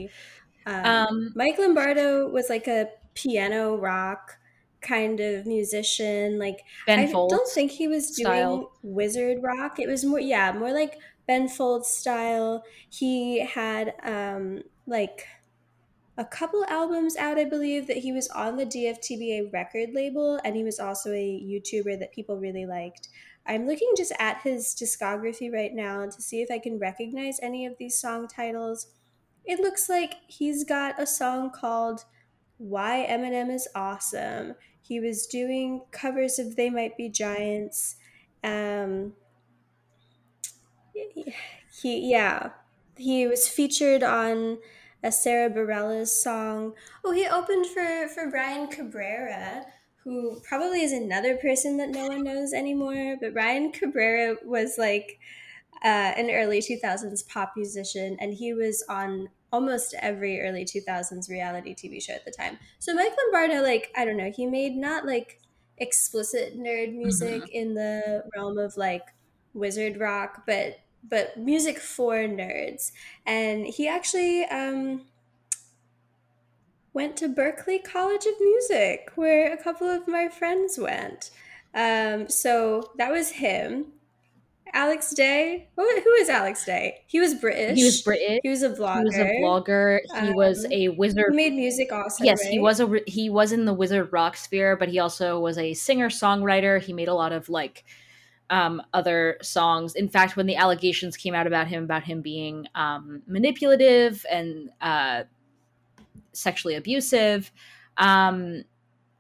Um, 0.66 0.86
Um, 0.86 1.32
Mike 1.36 1.58
Lombardo 1.60 2.28
was 2.30 2.50
like 2.50 2.68
a 2.68 2.90
piano 3.16 3.76
rock 3.78 4.38
kind 4.82 5.20
of 5.20 5.46
musician. 5.46 6.40
Like 6.40 6.64
Ben 6.86 7.00
I 7.00 7.08
Folds 7.08 7.34
don't 7.34 7.50
think 7.50 7.72
he 7.72 7.88
was 7.88 8.12
doing 8.12 8.28
style. 8.28 8.72
wizard 8.82 9.42
rock. 9.42 9.80
It 9.80 9.88
was 9.88 10.04
more, 10.06 10.20
yeah, 10.20 10.52
more 10.54 10.72
like 10.74 10.96
Ben 11.28 11.48
Folds 11.48 11.88
style. 11.88 12.64
He 12.90 13.40
had 13.46 13.94
um, 14.04 14.64
like 14.88 15.28
a 16.18 16.26
couple 16.26 16.64
albums 16.66 17.16
out, 17.18 17.38
I 17.40 17.46
believe, 17.46 17.88
that 17.88 17.98
he 17.98 18.12
was 18.12 18.28
on 18.30 18.58
the 18.58 18.66
DFTBA 18.66 19.52
record 19.52 19.90
label, 19.94 20.40
and 20.44 20.56
he 20.56 20.64
was 20.64 20.80
also 20.80 21.12
a 21.12 21.42
YouTuber 21.44 22.00
that 22.00 22.12
people 22.14 22.38
really 22.38 22.66
liked. 22.66 23.10
I'm 23.46 23.68
looking 23.68 23.94
just 23.98 24.14
at 24.20 24.42
his 24.42 24.76
discography 24.76 25.52
right 25.52 25.74
now 25.74 26.06
to 26.06 26.22
see 26.22 26.42
if 26.42 26.50
I 26.50 26.60
can 26.60 26.80
recognize 26.80 27.40
any 27.42 27.66
of 27.66 27.78
these 27.78 28.00
song 28.00 28.28
titles. 28.28 28.88
It 29.46 29.60
looks 29.60 29.90
like 29.90 30.16
he's 30.28 30.64
got 30.64 31.02
a 31.02 31.06
song 31.06 31.52
called 31.52 32.06
Why 32.58 33.06
Eminem 33.10 33.54
is 33.54 33.68
Awesome. 33.76 34.56
He 34.82 35.00
was 35.00 35.28
doing 35.28 35.82
covers 35.92 36.40
of 36.40 36.56
They 36.56 36.70
Might 36.70 36.96
Be 36.96 37.10
Giants. 37.10 37.96
Um, 38.44 39.14
he, 40.94 42.12
yeah, 42.12 42.50
he 42.98 43.28
was 43.28 43.48
featured 43.48 44.04
on 44.04 44.60
a 45.04 45.12
Sara 45.12 45.50
Bareilles 45.50 46.08
song. 46.08 46.74
Oh, 47.04 47.12
he 47.12 47.28
opened 47.28 47.66
for, 47.68 48.08
for 48.08 48.30
Ryan 48.30 48.68
Cabrera, 48.68 49.66
who 50.04 50.40
probably 50.42 50.82
is 50.84 50.92
another 50.94 51.38
person 51.38 51.78
that 51.78 51.90
no 51.90 52.08
one 52.08 52.24
knows 52.24 52.54
anymore. 52.54 53.18
But 53.20 53.34
Ryan 53.34 53.72
Cabrera 53.72 54.38
was 54.44 54.78
like 54.78 55.20
uh, 55.84 56.14
an 56.18 56.30
early 56.32 56.62
2000s 56.62 57.24
pop 57.24 57.54
musician, 57.56 58.18
and 58.20 58.34
he 58.34 58.54
was 58.54 58.84
on 58.90 59.30
almost 59.52 59.94
every 60.00 60.42
early 60.42 60.66
2000s 60.66 61.30
reality 61.30 61.74
TV 61.76 62.00
show 62.00 62.14
at 62.14 62.26
the 62.26 62.32
time. 62.32 62.58
So 62.80 62.94
Mike 62.94 63.14
Lombardo, 63.18 63.62
like, 63.62 63.92
I 63.96 64.06
don't 64.06 64.18
know, 64.18 64.32
he 64.32 64.46
made 64.48 64.76
not 64.76 65.06
like 65.06 65.42
explicit 65.78 66.58
nerd 66.58 66.94
music 66.96 67.50
in 67.50 67.74
the 67.74 68.24
realm 68.36 68.58
of 68.58 68.78
like 68.78 69.04
wizard 69.54 69.98
rock, 70.00 70.44
but 70.46 70.80
but 71.04 71.38
music 71.38 71.80
for 71.80 72.16
nerds. 72.16 72.92
And 73.26 73.66
he 73.66 73.88
actually 73.88 74.46
um, 74.46 75.06
went 76.94 77.18
to 77.18 77.28
Berklee 77.28 77.84
College 77.84 78.26
of 78.26 78.34
Music, 78.40 79.12
where 79.16 79.52
a 79.54 79.58
couple 79.58 79.90
of 79.90 80.08
my 80.08 80.30
friends 80.30 80.78
went. 80.78 81.32
Um, 81.74 82.30
so 82.30 82.92
that 82.98 83.12
was 83.12 83.32
him. 83.32 83.88
Alex 84.76 85.14
Day. 85.14 85.70
Who, 85.76 85.84
who 85.84 86.12
is 86.14 86.30
Alex 86.30 86.66
Day? 86.66 87.02
He 87.06 87.20
was 87.20 87.36
British. 87.36 87.78
He 87.78 87.84
was 87.84 88.02
British. 88.02 88.40
He 88.42 88.50
was 88.50 88.64
a 88.64 88.70
vlogger. 88.70 88.98
He 89.00 89.04
was 89.06 89.18
a 89.18 89.26
blogger. 89.42 90.00
He 90.22 90.34
was 90.34 90.66
Um, 90.66 90.72
a 90.72 90.90
wizard. 90.90 91.26
He 91.30 91.36
made 91.36 91.54
music 91.54 91.92
also. 91.92 92.24
yes, 92.24 92.42
he 92.42 92.60
was 92.60 92.80
a 92.80 93.00
he 93.06 93.30
was 93.30 93.52
in 93.52 93.66
the 93.66 93.74
wizard 93.74 94.12
rock 94.12 94.36
sphere, 94.36 94.76
but 94.76 94.90
he 94.90 94.98
also 95.00 95.40
was 95.40 95.58
a 95.60 95.74
singer 95.76 96.10
songwriter. 96.10 96.82
He 96.82 96.92
made 96.92 97.08
a 97.08 97.14
lot 97.14 97.32
of 97.32 97.50
like 97.50 97.84
um, 98.50 98.82
other 98.94 99.38
songs. 99.44 99.94
In 99.96 100.10
fact, 100.10 100.36
when 100.36 100.48
the 100.48 100.56
allegations 100.56 101.18
came 101.18 101.36
out 101.36 101.46
about 101.46 101.68
him, 101.68 101.84
about 101.84 102.04
him 102.04 102.22
being 102.22 102.68
um, 102.74 103.22
manipulative 103.28 104.26
and 104.30 104.70
uh, 104.82 105.24
sexually 106.34 106.76
abusive, 106.76 107.52
um, 107.98 108.64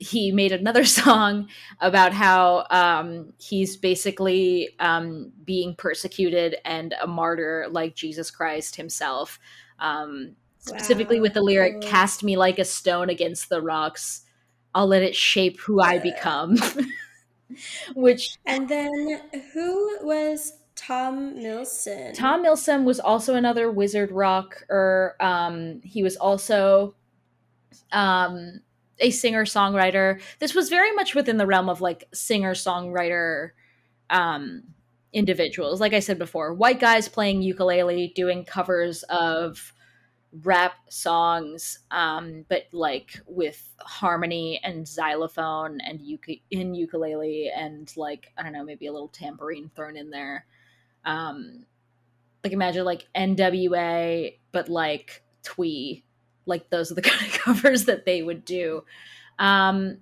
he 0.03 0.31
made 0.31 0.51
another 0.51 0.85
song 1.01 1.47
about 1.79 2.13
how 2.13 2.65
um, 2.69 3.33
he's 3.37 3.77
basically 3.77 4.69
um, 4.79 5.31
being 5.43 5.75
persecuted 5.75 6.55
and 6.65 6.93
a 7.01 7.07
martyr 7.07 7.67
like 7.69 7.95
Jesus 7.95 8.29
Christ 8.29 8.75
himself. 8.75 9.39
Um, 9.79 10.35
specifically 10.59 11.17
Wow, 11.17 11.23
with 11.23 11.33
the 11.33 11.41
lyric 11.41 11.81
"Cast 11.81 12.23
me 12.23 12.37
like 12.37 12.59
a 12.59 12.65
stone 12.65 13.09
against 13.09 13.49
the 13.49 13.61
rocks, 13.61 14.21
I'll 14.73 14.87
let 14.87 15.03
it 15.03 15.15
shape 15.15 15.59
who 15.59 15.81
I 15.81 15.99
become." 15.99 16.57
Which 17.95 18.37
And 18.45 18.67
then 18.67 19.21
who 19.53 19.99
was 20.01 20.53
Tom 20.75 21.35
Milsom? 21.35 22.13
Tom 22.13 22.41
Milsom 22.41 22.83
was 22.85 22.99
also 22.99 23.35
another 23.35 23.69
wizard 23.71 24.11
rock, 24.11 24.63
or 24.69 25.15
um, 25.19 25.81
he 25.83 26.01
was 26.01 26.15
also 26.15 26.95
um, 27.91 28.61
a 28.99 29.09
singer 29.09 29.45
songwriter. 29.45 30.21
This 30.39 30.55
was 30.55 30.69
very 30.69 30.93
much 30.93 31.15
within 31.15 31.37
the 31.37 31.47
realm 31.47 31.69
of 31.69 31.81
like 31.81 32.05
singer 32.13 32.53
songwriter 32.53 33.51
um, 34.09 34.63
individuals. 35.11 35.81
Like 35.81 35.93
I 35.93 35.99
said 35.99 36.19
before, 36.19 36.53
white 36.53 36.79
guys 36.79 37.07
playing 37.07 37.41
ukulele, 37.41 38.11
doing 38.15 38.45
covers 38.45 39.03
of 39.03 39.73
rap 40.41 40.73
songs, 40.89 41.79
um, 41.91 42.45
but 42.49 42.63
like 42.71 43.19
with 43.27 43.69
harmony 43.79 44.59
and 44.63 44.87
xylophone 44.87 45.79
and 45.81 46.01
uke- 46.01 46.41
in 46.49 46.73
ukulele 46.73 47.51
and 47.55 47.95
like 47.95 48.31
I 48.37 48.43
don't 48.43 48.53
know, 48.53 48.63
maybe 48.63 48.87
a 48.87 48.93
little 48.93 49.09
tambourine 49.09 49.69
thrown 49.75 49.95
in 49.95 50.09
there. 50.09 50.45
Um, 51.05 51.65
like 52.43 52.53
imagine 52.53 52.83
like 52.85 53.07
NWA, 53.15 54.37
but 54.51 54.69
like 54.69 55.23
twee. 55.43 56.03
Like 56.45 56.69
those 56.69 56.91
are 56.91 56.95
the 56.95 57.01
kind 57.03 57.25
of 57.25 57.33
covers 57.33 57.85
that 57.85 58.05
they 58.05 58.21
would 58.21 58.45
do. 58.45 58.83
Um, 59.39 59.97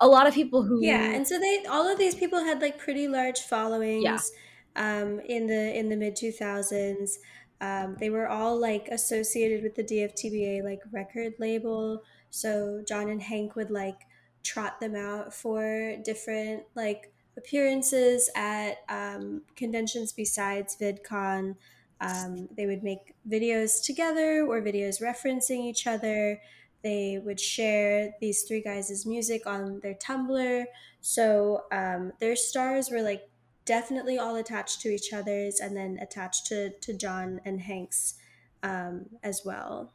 a 0.00 0.08
lot 0.08 0.26
of 0.26 0.34
people 0.34 0.62
who 0.62 0.82
Yeah, 0.82 1.12
and 1.12 1.26
so 1.26 1.38
they 1.38 1.64
all 1.68 1.90
of 1.90 1.98
these 1.98 2.14
people 2.14 2.44
had 2.44 2.60
like 2.60 2.78
pretty 2.78 3.08
large 3.08 3.40
followings 3.40 4.32
um, 4.76 5.20
in 5.20 5.46
the 5.46 5.78
in 5.78 5.88
the 5.88 5.96
mid 5.96 6.16
two 6.16 6.32
thousands. 6.32 7.18
Um, 7.60 7.96
they 7.98 8.10
were 8.10 8.28
all 8.28 8.58
like 8.58 8.88
associated 8.88 9.62
with 9.62 9.74
the 9.74 9.84
DFTBA 9.84 10.62
like 10.62 10.80
record 10.92 11.34
label. 11.38 12.02
So 12.30 12.82
John 12.86 13.08
and 13.08 13.22
Hank 13.22 13.56
would 13.56 13.70
like 13.70 14.00
trot 14.42 14.80
them 14.80 14.94
out 14.94 15.32
for 15.32 15.96
different 16.04 16.64
like 16.74 17.12
appearances 17.36 18.30
at 18.36 18.78
um, 18.88 19.42
conventions 19.56 20.12
besides 20.12 20.76
VidCon. 20.80 21.56
Um, 22.04 22.48
they 22.56 22.66
would 22.66 22.82
make 22.82 23.14
videos 23.28 23.82
together 23.82 24.44
or 24.46 24.60
videos 24.60 25.00
referencing 25.00 25.64
each 25.64 25.86
other. 25.86 26.40
They 26.82 27.18
would 27.24 27.40
share 27.40 28.14
these 28.20 28.42
three 28.42 28.60
guys' 28.60 29.06
music 29.06 29.46
on 29.46 29.80
their 29.80 29.94
Tumblr. 29.94 30.64
So 31.00 31.64
um, 31.72 32.12
their 32.20 32.36
stars 32.36 32.90
were 32.90 33.02
like 33.02 33.28
definitely 33.64 34.18
all 34.18 34.36
attached 34.36 34.80
to 34.82 34.88
each 34.88 35.12
other's 35.12 35.60
and 35.60 35.76
then 35.76 35.98
attached 36.00 36.46
to 36.46 36.70
to 36.70 36.92
John 36.92 37.40
and 37.44 37.60
Hank's 37.60 38.14
um, 38.62 39.06
as 39.22 39.42
well. 39.44 39.92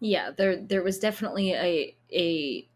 Yeah, 0.00 0.30
there 0.36 0.56
there 0.56 0.82
was 0.82 0.98
definitely 0.98 1.52
a 1.52 1.96
a 2.12 2.68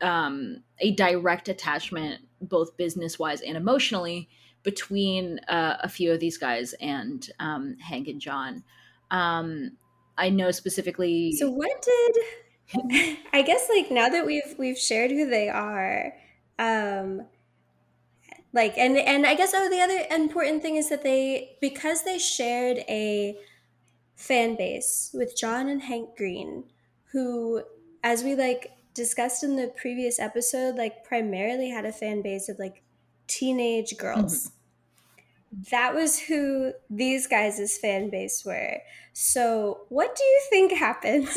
um, 0.00 0.62
a 0.80 0.92
direct 0.92 1.48
attachment, 1.48 2.22
both 2.40 2.76
business 2.76 3.18
wise 3.18 3.40
and 3.40 3.56
emotionally, 3.56 4.28
between 4.64 5.38
uh, 5.48 5.76
a 5.80 5.88
few 5.88 6.10
of 6.10 6.18
these 6.18 6.38
guys 6.38 6.72
and 6.80 7.30
um, 7.38 7.76
Hank 7.78 8.08
and 8.08 8.20
John. 8.20 8.64
Um, 9.10 9.72
I 10.18 10.30
know 10.30 10.50
specifically. 10.50 11.32
So 11.32 11.50
what 11.50 11.82
did 11.82 12.16
I 13.32 13.42
guess 13.42 13.68
like 13.68 13.90
now 13.90 14.08
that 14.08 14.26
we've 14.26 14.54
we've 14.58 14.78
shared 14.78 15.10
who 15.10 15.28
they 15.28 15.48
are, 15.48 16.14
um, 16.58 17.26
like 18.52 18.76
and 18.78 18.96
and 18.96 19.26
I 19.26 19.34
guess 19.34 19.52
oh 19.54 19.68
the 19.68 19.80
other 19.80 20.04
important 20.10 20.62
thing 20.62 20.76
is 20.76 20.88
that 20.88 21.02
they 21.02 21.56
because 21.60 22.04
they 22.04 22.18
shared 22.18 22.78
a 22.88 23.38
fan 24.16 24.56
base 24.56 25.10
with 25.12 25.36
John 25.36 25.68
and 25.68 25.82
Hank 25.82 26.16
Green, 26.16 26.64
who 27.12 27.62
as 28.02 28.22
we 28.22 28.34
like 28.34 28.70
discussed 28.94 29.42
in 29.42 29.56
the 29.56 29.72
previous 29.76 30.18
episode, 30.18 30.76
like 30.76 31.04
primarily 31.04 31.68
had 31.70 31.84
a 31.84 31.92
fan 31.92 32.22
base 32.22 32.48
of 32.48 32.58
like 32.58 32.83
teenage 33.26 33.96
girls. 33.98 34.48
Mm-hmm. 34.48 34.50
That 35.70 35.94
was 35.94 36.18
who 36.18 36.72
these 36.90 37.26
guys' 37.26 37.78
fan 37.78 38.10
base 38.10 38.44
were. 38.44 38.78
So, 39.12 39.82
what 39.88 40.16
do 40.16 40.24
you 40.24 40.42
think 40.50 40.72
happens 40.72 41.28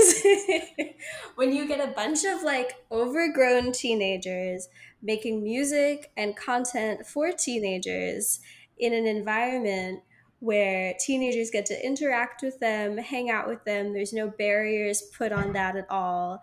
when 1.36 1.54
you 1.54 1.68
get 1.68 1.80
a 1.80 1.94
bunch 1.94 2.26
of 2.26 2.42
like 2.42 2.74
overgrown 2.92 3.72
teenagers 3.72 4.68
making 5.04 5.44
music 5.44 6.12
and 6.18 6.36
content 6.36 7.06
for 7.06 7.32
teenagers 7.32 8.40
in 8.80 8.94
an 8.94 9.06
environment 9.06 10.02
where 10.40 10.96
teenagers 11.00 11.52
get 11.52 11.68
to 11.68 11.86
interact 11.86 12.42
with 12.42 12.60
them, 12.60 12.98
hang 12.98 13.30
out 13.30 13.48
with 13.48 13.64
them? 13.64 13.94
There's 13.94 14.14
no 14.14 14.28
barriers 14.28 15.04
put 15.16 15.32
on 15.32 15.54
that 15.54 15.76
at 15.76 15.86
all. 15.92 16.42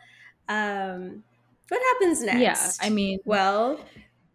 Um, 0.48 1.24
what 1.68 1.80
happens 1.94 2.22
next? 2.22 2.40
Yeah, 2.40 2.86
I 2.86 2.90
mean, 2.90 3.18
well, 3.24 3.80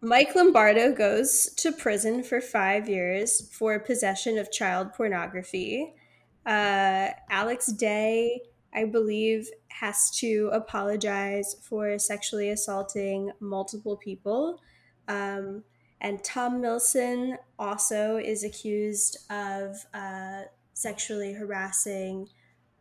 Mike 0.02 0.34
Lombardo 0.34 0.92
goes 0.92 1.52
to 1.56 1.72
prison 1.72 2.22
for 2.22 2.40
five 2.40 2.88
years 2.88 3.48
for 3.52 3.78
possession 3.78 4.38
of 4.38 4.50
child 4.50 4.92
pornography. 4.94 5.94
Uh, 6.46 7.08
Alex 7.28 7.66
Day, 7.66 8.40
I 8.74 8.86
believe, 8.86 9.48
has 9.68 10.10
to 10.18 10.50
apologize 10.52 11.56
for 11.62 11.98
sexually 11.98 12.50
assaulting 12.50 13.30
multiple 13.40 13.96
people. 13.96 14.60
Um, 15.06 15.64
and 16.00 16.24
Tom 16.24 16.62
Milsom 16.62 17.36
also 17.58 18.16
is 18.16 18.42
accused 18.42 19.18
of 19.30 19.76
uh, 19.92 20.42
sexually 20.72 21.34
harassing 21.34 22.28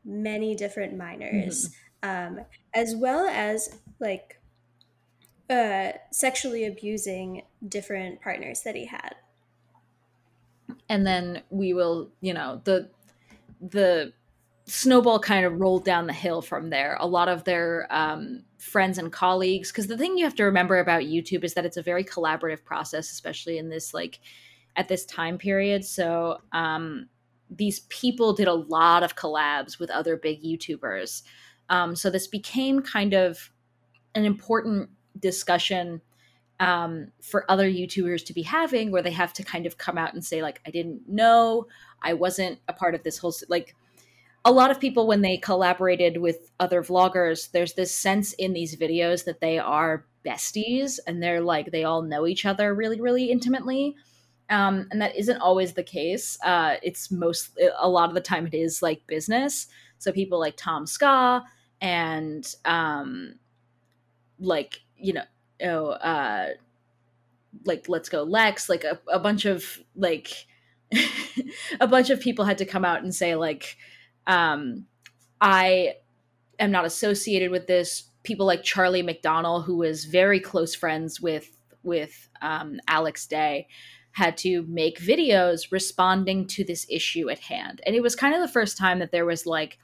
many 0.06 0.56
different 0.56 0.96
minors. 0.96 1.66
Mm-hmm 1.66 1.74
um, 2.04 2.40
as 2.74 2.96
well 2.96 3.28
as 3.28 3.78
like 4.00 4.39
uh, 5.50 5.92
sexually 6.12 6.66
abusing 6.66 7.44
different 7.68 8.22
partners 8.22 8.62
that 8.62 8.76
he 8.76 8.86
had. 8.86 9.16
And 10.88 11.06
then 11.06 11.42
we 11.50 11.74
will, 11.74 12.12
you 12.22 12.34
know, 12.34 12.62
the 12.64 12.90
the 13.62 14.14
snowball 14.66 15.20
kind 15.20 15.46
of 15.46 15.60
rolled 15.60 15.84
down 15.84 16.06
the 16.06 16.14
hill 16.14 16.42
from 16.42 16.70
there. 16.70 16.96
A 17.00 17.08
lot 17.08 17.28
of 17.28 17.44
their 17.44 17.88
um, 17.90 18.44
friends 18.60 19.00
and 19.00 19.12
colleagues, 19.12 19.72
because 19.72 19.88
the 19.88 19.98
thing 19.98 20.18
you 20.18 20.24
have 20.24 20.36
to 20.36 20.44
remember 20.44 20.78
about 20.78 21.02
YouTube 21.02 21.44
is 21.44 21.56
that 21.56 21.66
it's 21.66 21.78
a 21.78 21.82
very 21.82 22.04
collaborative 22.04 22.64
process, 22.64 23.12
especially 23.12 23.58
in 23.58 23.70
this 23.70 23.94
like 23.94 24.20
at 24.76 24.88
this 24.88 25.06
time 25.06 25.38
period. 25.38 25.84
So 25.84 26.38
um, 26.52 27.10
these 27.50 27.80
people 27.90 28.34
did 28.34 28.48
a 28.48 28.54
lot 28.54 29.02
of 29.02 29.16
collabs 29.16 29.80
with 29.80 29.90
other 29.90 30.16
big 30.16 30.44
YouTubers. 30.44 31.24
Um, 31.70 31.96
so 31.96 32.10
this 32.10 32.28
became 32.28 32.82
kind 32.82 33.14
of 33.14 33.52
an 34.14 34.26
important 34.26 34.90
discussion 35.20 36.02
um, 36.60 37.12
for 37.22 37.50
other 37.50 37.70
YouTubers 37.70 38.26
to 38.26 38.34
be 38.34 38.42
having, 38.42 38.92
where 38.92 39.02
they 39.02 39.12
have 39.12 39.34
to 39.34 39.44
kind 39.44 39.66
of 39.66 39.78
come 39.78 39.98
out 39.98 40.14
and 40.14 40.24
say, 40.24 40.42
like, 40.42 40.62
I 40.66 40.72
didn't 40.72 41.08
know, 41.08 41.68
I 42.02 42.14
wasn't 42.14 42.60
a 42.68 42.74
part 42.74 42.96
of 42.96 43.04
this 43.04 43.18
whole 43.18 43.34
like. 43.48 43.76
A 44.46 44.52
lot 44.54 44.72
of 44.72 44.80
people, 44.80 45.06
when 45.06 45.22
they 45.22 45.36
collaborated 45.36 46.18
with 46.18 46.50
other 46.62 46.82
vloggers, 46.82 47.52
there's 47.52 47.74
this 47.74 47.94
sense 47.94 48.32
in 48.34 48.54
these 48.54 48.78
videos 48.78 49.26
that 49.26 49.42
they 49.42 49.60
are 49.60 50.06
besties 50.26 50.98
and 51.08 51.22
they're 51.22 51.42
like 51.42 51.72
they 51.72 51.84
all 51.84 52.02
know 52.02 52.26
each 52.26 52.46
other 52.46 52.74
really, 52.74 53.02
really 53.02 53.32
intimately. 53.32 53.96
Um, 54.50 54.88
and 54.92 55.02
that 55.02 55.16
isn't 55.16 55.40
always 55.42 55.74
the 55.74 55.84
case. 55.84 56.38
Uh, 56.44 56.78
it's 56.82 57.12
most 57.12 57.60
a 57.80 57.90
lot 57.90 58.10
of 58.10 58.16
the 58.16 58.22
time 58.22 58.48
it 58.48 58.54
is 58.54 58.82
like 58.82 59.06
business. 59.08 59.68
So 60.00 60.12
people 60.12 60.40
like 60.40 60.58
TomSka 60.58 61.44
and 61.82 62.56
um 62.66 63.36
like 64.40 64.82
you 65.00 65.14
know 65.14 65.24
oh 65.64 65.88
uh 65.90 66.50
like 67.66 67.86
let's 67.88 68.10
go 68.10 68.24
lex 68.24 68.70
like 68.70 68.84
a, 68.84 69.00
a 69.12 69.20
bunch 69.20 69.46
of 69.46 69.80
like 69.96 70.48
a 71.80 71.88
bunch 71.88 72.10
of 72.10 72.20
people 72.20 72.46
had 72.46 72.58
to 72.58 72.66
come 72.66 72.86
out 72.86 73.04
and 73.04 73.14
say 73.14 73.36
like 73.36 73.78
um 74.28 74.86
i 75.42 75.94
am 76.60 76.72
not 76.72 76.84
associated 76.84 77.52
with 77.52 77.68
this. 77.68 78.04
People 78.24 78.46
like 78.46 78.64
charlie 78.64 79.04
mcdonnell 79.04 79.64
who 79.64 79.78
was 79.78 80.06
very 80.06 80.40
close 80.40 80.76
friends 80.76 81.22
with 81.22 81.58
with 81.84 82.30
um, 82.42 82.80
alex 82.88 83.26
day 83.26 83.68
had 84.12 84.38
to 84.38 84.64
make 84.68 85.00
videos 85.00 85.72
responding 85.72 86.46
to 86.48 86.64
this 86.64 86.86
issue 86.90 87.30
at 87.30 87.40
hand. 87.40 87.82
And 87.86 87.96
it 87.96 88.02
was 88.02 88.16
kind 88.16 88.36
of 88.36 88.42
the 88.42 88.48
first 88.48 88.78
time 88.78 89.00
that 89.00 89.12
there 89.12 89.26
was 89.26 89.46
like 89.46 89.78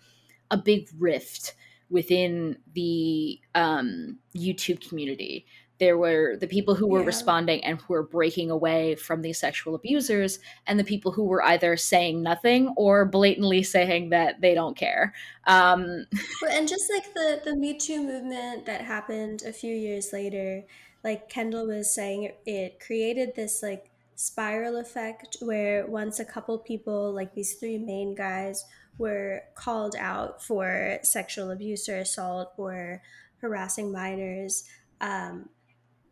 a 0.51 0.57
big 0.57 0.89
rift 0.97 1.53
within 1.89 2.57
the 2.73 3.39
um, 3.53 4.17
YouTube 4.35 4.87
community. 4.87 5.45
There 5.77 5.97
were 5.97 6.37
the 6.39 6.47
people 6.47 6.73
who 6.73 6.87
were 6.87 7.01
yeah. 7.01 7.07
responding 7.07 7.61
and 7.65 7.81
who 7.81 7.93
were 7.93 8.03
breaking 8.07 8.49
away 8.49 8.95
from 8.95 9.21
these 9.21 9.37
sexual 9.37 9.75
abusers, 9.75 10.39
and 10.67 10.79
the 10.79 10.85
people 10.85 11.11
who 11.11 11.25
were 11.25 11.43
either 11.43 11.75
saying 11.75 12.23
nothing 12.23 12.73
or 12.77 13.03
blatantly 13.03 13.61
saying 13.61 14.09
that 14.11 14.39
they 14.39 14.53
don't 14.53 14.77
care. 14.77 15.13
Um, 15.47 16.05
and 16.49 16.67
just 16.67 16.89
like 16.93 17.13
the 17.13 17.41
the 17.43 17.55
Me 17.57 17.77
Too 17.77 18.01
movement 18.01 18.65
that 18.67 18.81
happened 18.81 19.43
a 19.45 19.51
few 19.51 19.75
years 19.75 20.13
later, 20.13 20.63
like 21.03 21.27
Kendall 21.27 21.67
was 21.67 21.93
saying, 21.93 22.23
it, 22.23 22.39
it 22.45 22.79
created 22.79 23.35
this 23.35 23.61
like 23.61 23.91
spiral 24.15 24.77
effect 24.77 25.37
where 25.41 25.85
once 25.87 26.19
a 26.19 26.25
couple 26.25 26.57
people, 26.57 27.13
like 27.13 27.33
these 27.33 27.53
three 27.55 27.77
main 27.77 28.15
guys, 28.15 28.65
were 28.97 29.41
called 29.55 29.95
out 29.99 30.41
for 30.41 30.99
sexual 31.03 31.51
abuse 31.51 31.89
or 31.89 31.97
assault 31.97 32.53
or 32.57 33.01
harassing 33.41 33.91
minors, 33.91 34.63
um, 35.01 35.49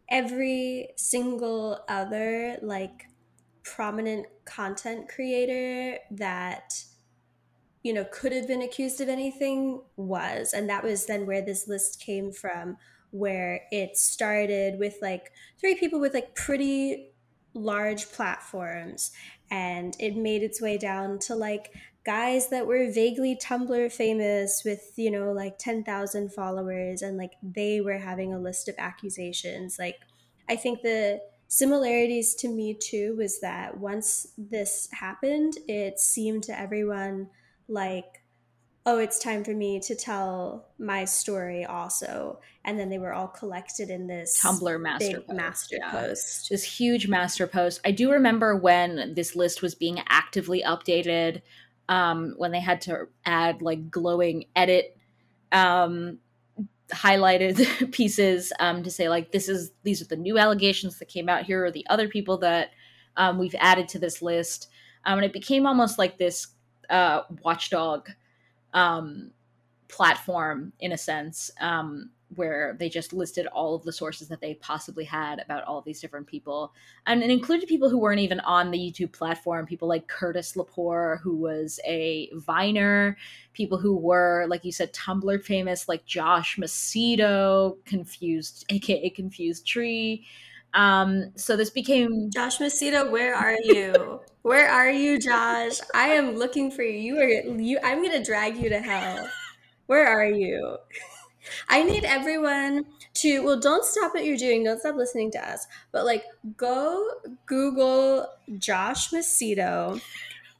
every 0.09 0.89
single 0.97 1.79
other 1.87 2.57
like 2.61 3.07
prominent 3.63 4.27
content 4.43 5.07
creator 5.07 5.97
that 6.11 6.83
you 7.81 7.93
know 7.93 8.05
could 8.11 8.33
have 8.33 8.47
been 8.47 8.61
accused 8.61 8.99
of 8.99 9.07
anything 9.07 9.81
was. 9.95 10.53
And 10.53 10.69
that 10.69 10.83
was 10.83 11.05
then 11.05 11.25
where 11.25 11.41
this 11.41 11.67
list 11.67 12.01
came 12.01 12.31
from 12.31 12.77
where 13.11 13.61
it 13.71 13.95
started 13.95 14.79
with 14.79 14.95
like 14.99 15.31
three 15.59 15.75
people 15.75 15.99
with 15.99 16.15
like 16.15 16.33
pretty 16.33 17.12
large 17.53 18.11
platforms 18.11 19.11
and 19.51 19.95
it 19.99 20.15
made 20.15 20.43
its 20.43 20.61
way 20.61 20.77
down 20.77 21.19
to 21.19 21.35
like 21.35 21.71
guys 22.05 22.49
that 22.49 22.67
were 22.67 22.91
vaguely 22.91 23.35
Tumblr 23.35 23.91
famous 23.91 24.63
with, 24.65 24.93
you 24.97 25.11
know, 25.11 25.31
like 25.31 25.57
10,000 25.57 26.33
followers 26.33 27.01
and 27.01 27.17
like 27.17 27.33
they 27.41 27.81
were 27.81 27.97
having 27.97 28.33
a 28.33 28.39
list 28.39 28.67
of 28.67 28.75
accusations. 28.77 29.77
Like, 29.79 29.99
I 30.49 30.55
think 30.55 30.81
the 30.81 31.21
similarities 31.47 32.35
to 32.35 32.49
Me 32.49 32.73
Too 32.73 33.15
was 33.15 33.39
that 33.39 33.77
once 33.77 34.33
this 34.37 34.89
happened, 34.91 35.53
it 35.67 35.99
seemed 35.99 36.43
to 36.43 36.59
everyone 36.59 37.29
like, 37.67 38.22
oh, 38.85 38.97
it's 38.97 39.19
time 39.19 39.43
for 39.43 39.53
me 39.53 39.79
to 39.79 39.95
tell 39.95 40.67
my 40.77 41.05
story 41.05 41.63
also. 41.63 42.39
And 42.65 42.77
then 42.77 42.89
they 42.89 42.97
were 42.97 43.13
all 43.13 43.27
collected 43.27 43.89
in 43.89 44.07
this 44.07 44.41
Tumblr 44.41 44.81
master 44.81 45.21
post. 45.21 45.33
master 45.33 45.75
yeah. 45.79 45.91
post. 45.91 46.49
This 46.49 46.63
huge 46.63 47.07
master 47.07 47.47
post. 47.47 47.79
I 47.85 47.91
do 47.91 48.11
remember 48.11 48.55
when 48.57 49.13
this 49.15 49.35
list 49.35 49.61
was 49.61 49.75
being 49.75 50.01
actively 50.09 50.63
updated 50.65 51.41
um, 51.89 52.33
when 52.37 52.51
they 52.51 52.59
had 52.59 52.81
to 52.81 53.07
add 53.25 53.61
like 53.61 53.89
glowing 53.89 54.45
edit 54.55 54.97
um, 55.51 56.19
highlighted 56.91 57.91
pieces 57.91 58.51
um, 58.59 58.83
to 58.83 58.91
say 58.91 59.09
like 59.09 59.31
this 59.31 59.49
is 59.49 59.71
these 59.83 60.01
are 60.01 60.05
the 60.05 60.15
new 60.15 60.37
allegations 60.37 60.99
that 60.99 61.07
came 61.07 61.29
out 61.29 61.43
here 61.43 61.65
are 61.65 61.71
the 61.71 61.85
other 61.89 62.07
people 62.07 62.37
that 62.37 62.71
um, 63.17 63.37
we've 63.37 63.55
added 63.59 63.87
to 63.89 63.99
this 63.99 64.21
list 64.21 64.69
um, 65.05 65.19
and 65.19 65.25
it 65.25 65.33
became 65.33 65.65
almost 65.65 65.97
like 65.97 66.17
this 66.17 66.47
uh, 66.89 67.21
watchdog 67.43 68.09
um, 68.73 69.31
platform 69.87 70.73
in 70.79 70.91
a 70.91 70.97
sense 70.97 71.51
um, 71.61 72.09
where 72.35 72.75
they 72.79 72.89
just 72.89 73.13
listed 73.13 73.45
all 73.47 73.75
of 73.75 73.83
the 73.83 73.93
sources 73.93 74.27
that 74.27 74.41
they 74.41 74.55
possibly 74.55 75.03
had 75.03 75.39
about 75.39 75.63
all 75.65 75.81
these 75.81 76.01
different 76.01 76.25
people. 76.25 76.73
And 77.05 77.21
it 77.21 77.29
included 77.29 77.69
people 77.69 77.89
who 77.89 77.99
weren't 77.99 78.19
even 78.19 78.39
on 78.39 78.71
the 78.71 78.77
youtube 78.79 79.11
platform 79.11 79.65
people 79.65 79.87
like 79.87 80.07
curtis 80.07 80.53
lepore 80.53 81.19
who 81.21 81.35
was 81.35 81.79
a 81.85 82.29
viner 82.33 83.17
people 83.53 83.77
who 83.77 83.95
were 83.95 84.45
like 84.49 84.65
you 84.65 84.71
said 84.71 84.91
tumblr 84.93 85.43
famous 85.43 85.87
like 85.87 86.05
josh 86.05 86.57
macedo 86.57 87.75
confused 87.85 88.65
aka 88.69 89.09
confused 89.11 89.67
tree 89.67 90.25
um 90.73 91.31
so 91.35 91.55
this 91.55 91.69
became 91.69 92.29
Josh 92.31 92.57
Macedo, 92.59 93.09
where 93.11 93.35
are 93.35 93.57
you? 93.63 94.21
where 94.41 94.69
are 94.69 94.89
you, 94.89 95.19
Josh? 95.19 95.79
I 95.93 96.09
am 96.09 96.35
looking 96.35 96.71
for 96.71 96.83
you. 96.83 96.99
You 96.99 97.19
are 97.19 97.29
you. 97.59 97.79
I'm 97.83 98.03
gonna 98.03 98.23
drag 98.23 98.57
you 98.57 98.69
to 98.69 98.79
hell. 98.79 99.29
Where 99.87 100.07
are 100.07 100.25
you? 100.25 100.77
I 101.69 101.83
need 101.83 102.05
everyone 102.05 102.85
to 103.15 103.43
well, 103.43 103.59
don't 103.59 103.85
stop 103.85 104.13
what 104.13 104.25
you're 104.25 104.37
doing. 104.37 104.63
Don't 104.63 104.79
stop 104.79 104.95
listening 104.95 105.31
to 105.31 105.47
us. 105.49 105.67
But 105.91 106.05
like, 106.05 106.23
go 106.57 107.07
Google 107.45 108.27
Josh 108.57 109.11
Macedo 109.11 110.01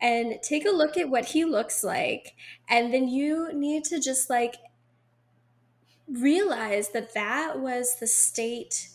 and 0.01 0.41
take 0.41 0.65
a 0.65 0.71
look 0.71 0.97
at 0.97 1.09
what 1.09 1.25
he 1.27 1.45
looks 1.45 1.83
like, 1.83 2.35
and 2.69 2.93
then 2.93 3.07
you 3.07 3.53
need 3.53 3.85
to 3.85 3.99
just 3.99 4.29
like 4.29 4.57
realize 6.07 6.89
that 6.89 7.13
that 7.13 7.59
was 7.59 7.97
the 7.99 8.07
state 8.07 8.89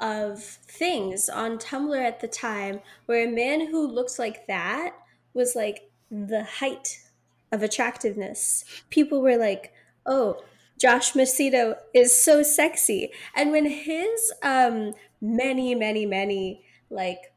of 0.00 0.42
things 0.42 1.28
on 1.28 1.58
Tumblr 1.58 1.98
at 1.98 2.20
the 2.20 2.28
time, 2.28 2.80
where 3.06 3.26
a 3.26 3.30
man 3.30 3.68
who 3.68 3.86
looked 3.86 4.18
like 4.18 4.46
that 4.46 4.94
was 5.34 5.56
like 5.56 5.90
the 6.10 6.44
height 6.44 7.00
of 7.52 7.62
attractiveness. 7.62 8.64
People 8.90 9.20
were 9.20 9.36
like, 9.36 9.72
"Oh, 10.06 10.42
Josh 10.78 11.12
Macedo 11.12 11.76
is 11.94 12.12
so 12.12 12.42
sexy," 12.42 13.12
and 13.34 13.50
when 13.50 13.66
his 13.66 14.32
um, 14.42 14.94
many, 15.20 15.74
many, 15.74 16.06
many 16.06 16.64
like 16.90 17.32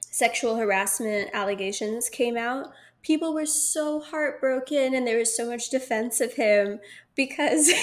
sexual 0.00 0.56
harassment 0.56 1.30
allegations 1.32 2.08
came 2.08 2.36
out, 2.36 2.72
people 3.02 3.34
were 3.34 3.46
so 3.46 4.00
heartbroken, 4.00 4.94
and 4.94 5.06
there 5.06 5.18
was 5.18 5.36
so 5.36 5.48
much 5.48 5.70
defense 5.70 6.20
of 6.20 6.34
him 6.34 6.80
because. 7.14 7.72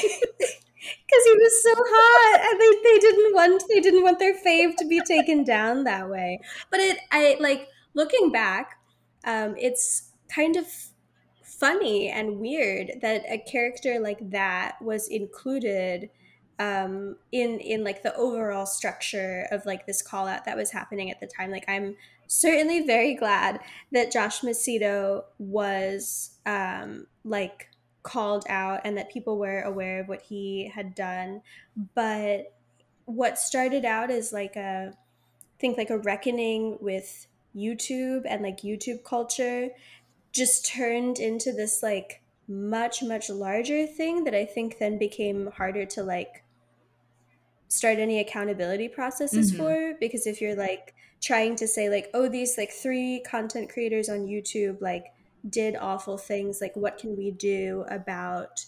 because 0.84 1.26
he 1.26 1.34
was 1.34 1.64
so 1.64 1.74
hot 1.76 2.42
and 2.52 2.62
they, 2.62 2.90
they 2.90 3.00
didn't 3.00 3.34
want 3.34 3.64
they 3.70 3.80
didn't 3.80 4.04
want 4.04 4.20
their 4.20 4.36
fave 4.36 4.76
to 4.78 4.86
be 4.88 5.00
taken 5.02 5.44
down 5.44 5.84
that 5.84 6.10
way. 6.10 6.40
But 6.70 6.80
it 6.80 7.00
i 7.12 7.38
like 7.40 7.68
looking 7.94 8.32
back 8.32 8.80
um, 9.26 9.56
it's 9.58 10.12
kind 10.34 10.56
of 10.56 10.66
funny 11.44 12.10
and 12.10 12.40
weird 12.40 12.92
that 13.02 13.24
a 13.30 13.38
character 13.38 14.00
like 14.00 14.32
that 14.32 14.82
was 14.82 15.08
included 15.08 16.10
um, 16.60 17.16
in 17.32 17.60
in 17.60 17.84
like 17.84 18.04
the 18.04 18.16
overall 18.16 18.66
structure 18.66 19.48
of 19.52 19.66
like 19.66 19.86
this 19.86 20.02
call 20.02 20.28
out 20.28 20.46
that 20.46 20.58
was 20.58 20.72
happening 20.72 21.10
at 21.10 21.20
the 21.20 21.28
time. 21.28 21.52
Like 21.52 21.66
i'm 21.68 21.96
certainly 22.28 22.86
very 22.86 23.14
glad 23.14 23.60
that 23.92 24.12
josh 24.12 24.42
macedo 24.42 25.24
was 25.38 26.32
um, 26.46 27.06
like 27.24 27.70
called 28.04 28.46
out 28.50 28.82
and 28.84 28.98
that 28.98 29.10
people 29.12 29.38
were 29.38 29.62
aware 29.62 30.02
of 30.02 30.08
what 30.08 30.22
he 30.22 30.70
had 30.74 30.94
done 30.94 31.42
but 31.96 32.54
what 33.06 33.38
started 33.38 33.86
out 33.86 34.12
as 34.12 34.32
like 34.32 34.56
a 34.56 34.94
I 34.94 35.60
think 35.60 35.78
like 35.78 35.90
a 35.90 35.98
reckoning 35.98 36.78
with 36.82 37.28
YouTube 37.56 38.24
and 38.28 38.42
like 38.42 38.62
YouTube 38.62 39.04
culture 39.04 39.70
just 40.34 40.66
turned 40.66 41.20
into 41.20 41.54
this 41.54 41.82
like 41.82 42.22
much 42.48 43.02
much 43.02 43.30
larger 43.30 43.88
thing 43.88 44.26
that 44.26 44.34
I 44.34 44.44
think 44.46 44.78
then 44.80 44.98
became 44.98 45.48
harder 45.52 45.86
to 45.86 46.04
like 46.04 46.44
start 47.70 47.98
any 47.98 48.20
accountability 48.20 48.88
processes 48.90 49.52
Mhm. 49.52 49.58
for 49.58 49.94
because 50.00 50.28
if 50.28 50.42
you're 50.42 50.56
like 50.56 50.94
trying 51.22 51.56
to 51.56 51.68
say 51.68 51.90
like 51.90 52.10
oh 52.14 52.28
these 52.28 52.58
like 52.58 52.72
three 52.72 53.22
content 53.26 53.70
creators 53.72 54.10
on 54.10 54.28
YouTube 54.28 54.82
like 54.82 55.06
did 55.50 55.76
awful 55.76 56.18
things 56.18 56.62
like 56.62 56.76
what 56.76 56.98
can 56.98 57.18
we 57.18 57.32
do 57.32 57.86
about 57.90 58.66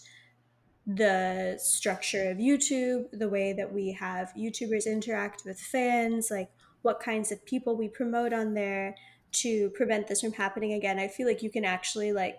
the 0.86 1.58
structure 1.60 2.30
of 2.30 2.38
YouTube, 2.38 3.06
the 3.12 3.28
way 3.28 3.52
that 3.52 3.72
we 3.72 3.92
have 3.92 4.32
YouTubers 4.38 4.86
interact 4.86 5.42
with 5.44 5.58
fans, 5.58 6.30
like 6.30 6.50
what 6.82 7.00
kinds 7.00 7.32
of 7.32 7.44
people 7.44 7.76
we 7.76 7.88
promote 7.88 8.32
on 8.32 8.54
there 8.54 8.94
to 9.32 9.70
prevent 9.70 10.06
this 10.06 10.20
from 10.20 10.32
happening 10.32 10.72
again. 10.74 10.98
I 10.98 11.08
feel 11.08 11.26
like 11.26 11.42
you 11.42 11.50
can 11.50 11.64
actually 11.64 12.12
like 12.12 12.38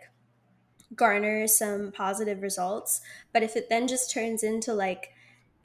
garner 0.95 1.47
some 1.47 1.91
positive 1.91 2.41
results, 2.41 3.01
but 3.33 3.43
if 3.43 3.57
it 3.57 3.67
then 3.69 3.87
just 3.87 4.11
turns 4.11 4.43
into 4.43 4.73
like 4.73 5.11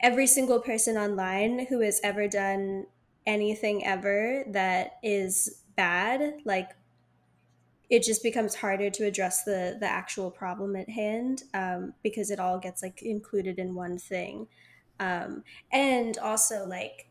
every 0.01 0.27
single 0.27 0.59
person 0.59 0.97
online 0.97 1.65
who 1.67 1.79
has 1.79 2.01
ever 2.03 2.27
done 2.27 2.85
anything 3.25 3.85
ever 3.85 4.43
that 4.49 4.97
is 5.01 5.61
bad, 5.77 6.41
like 6.43 6.71
it 7.93 8.01
just 8.01 8.23
becomes 8.23 8.55
harder 8.55 8.89
to 8.89 9.05
address 9.05 9.43
the 9.43 9.77
the 9.79 9.85
actual 9.85 10.31
problem 10.31 10.75
at 10.75 10.89
hand 10.89 11.43
um, 11.53 11.93
because 12.01 12.31
it 12.31 12.39
all 12.39 12.57
gets 12.57 12.81
like 12.81 13.03
included 13.03 13.59
in 13.59 13.75
one 13.75 13.99
thing. 13.99 14.47
Um, 14.99 15.43
and 15.71 16.17
also 16.17 16.65
like 16.65 17.07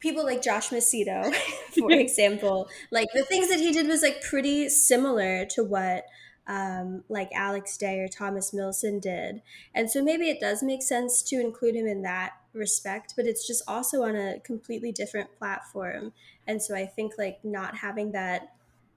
people 0.00 0.24
like 0.24 0.42
josh 0.42 0.70
macedo 0.70 1.32
for 1.78 1.90
example 2.06 2.68
like 2.90 3.08
the 3.14 3.24
things 3.24 3.48
that 3.48 3.58
he 3.58 3.72
did 3.72 3.86
was 3.86 4.02
like 4.02 4.22
pretty 4.22 4.68
similar 4.68 5.46
to 5.46 5.62
what 5.62 6.04
um, 6.46 7.04
like 7.08 7.30
alex 7.32 7.76
day 7.76 8.00
or 8.00 8.08
thomas 8.08 8.52
milsom 8.52 8.98
did. 8.98 9.42
And 9.76 9.88
so 9.88 10.02
maybe 10.02 10.28
it 10.28 10.40
does 10.40 10.60
make 10.60 10.82
sense 10.82 11.22
to 11.22 11.40
include 11.40 11.76
him 11.76 11.86
in 11.86 12.02
that 12.02 12.32
respect 12.52 13.14
but 13.16 13.26
it's 13.26 13.46
just 13.46 13.62
also 13.68 14.02
on 14.02 14.16
a 14.16 14.40
completely 14.40 14.90
different 14.90 15.32
platform. 15.38 16.12
And 16.48 16.60
so 16.60 16.74
i 16.74 16.84
think 16.84 17.12
like 17.16 17.44
not 17.44 17.76
having 17.76 18.10
that 18.10 18.53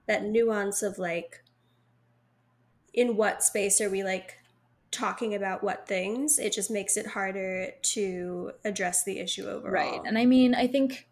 that 0.08 0.24
nuance 0.24 0.82
of 0.82 0.98
like 0.98 1.44
in 2.92 3.16
what 3.16 3.44
space 3.44 3.80
are 3.80 3.88
we 3.90 4.02
like 4.02 4.38
talking 4.90 5.34
about 5.34 5.62
what 5.62 5.86
things 5.86 6.38
it 6.38 6.52
just 6.52 6.70
makes 6.70 6.96
it 6.96 7.06
harder 7.08 7.70
to 7.82 8.50
address 8.64 9.04
the 9.04 9.18
issue 9.20 9.46
overall 9.46 9.72
Right. 9.72 10.00
And 10.04 10.18
I 10.18 10.24
mean, 10.24 10.54
I 10.54 10.66
think 10.66 11.06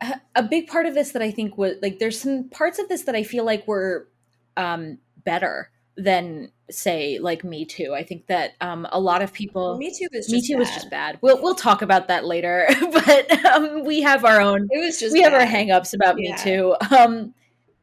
a- 0.00 0.20
a 0.34 0.42
big 0.42 0.66
part 0.66 0.86
of 0.86 0.94
this 0.94 1.12
that 1.12 1.22
I 1.22 1.30
think 1.30 1.56
was 1.56 1.74
like 1.82 1.98
there's 1.98 2.20
some 2.20 2.48
parts 2.48 2.78
of 2.78 2.88
this 2.88 3.02
that 3.02 3.14
I 3.14 3.22
feel 3.22 3.44
like 3.44 3.66
were 3.66 4.08
um 4.56 4.98
better 5.24 5.70
than 5.96 6.50
say 6.70 7.18
like 7.18 7.44
Me 7.44 7.64
Too. 7.64 7.94
I 7.94 8.02
think 8.02 8.26
that 8.26 8.52
um 8.60 8.86
a 8.90 9.00
lot 9.00 9.22
of 9.22 9.32
people 9.32 9.76
me 9.78 9.90
too 9.96 10.08
was 10.12 10.26
just 10.26 10.30
Me 10.32 10.40
Too 10.46 10.58
was 10.58 10.68
just 10.70 10.90
bad. 10.90 11.18
We'll 11.22 11.40
we'll 11.42 11.54
talk 11.54 11.82
about 11.82 12.08
that 12.08 12.24
later, 12.24 12.66
but 12.92 13.44
um 13.46 13.84
we 13.84 14.02
have 14.02 14.24
our 14.24 14.40
own 14.40 14.66
it 14.70 14.78
was 14.80 14.98
just 15.00 15.12
we 15.12 15.22
have 15.22 15.32
our 15.32 15.40
bad. 15.40 15.54
hangups 15.54 15.94
about 15.94 16.16
Yeah. 16.18 16.32
Me 16.32 16.36
Too. 16.38 16.74
Um 16.96 17.34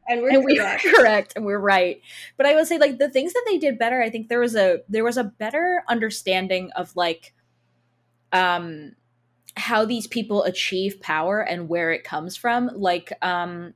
and 0.08 0.22
we're 0.22 0.30
and 0.30 0.44
we're 0.44 0.56
correct. 0.56 0.84
correct 0.96 1.32
and 1.36 1.44
we're 1.44 1.58
right. 1.58 2.00
But 2.36 2.46
i 2.46 2.54
would 2.54 2.66
say 2.66 2.78
like 2.78 2.98
the 2.98 3.08
things 3.08 3.32
that 3.32 3.44
they 3.46 3.58
did 3.58 3.78
better 3.78 4.02
i 4.02 4.10
think 4.10 4.28
there 4.28 4.40
was 4.40 4.54
a 4.54 4.80
there 4.88 5.04
was 5.04 5.16
a 5.16 5.24
better 5.24 5.82
understanding 5.88 6.70
of 6.76 6.94
like 6.96 7.34
um 8.32 8.92
how 9.56 9.84
these 9.84 10.06
people 10.06 10.42
achieve 10.44 11.00
power 11.00 11.40
and 11.40 11.68
where 11.68 11.92
it 11.92 12.04
comes 12.04 12.36
from. 12.36 12.70
Like 12.74 13.12
um 13.22 13.74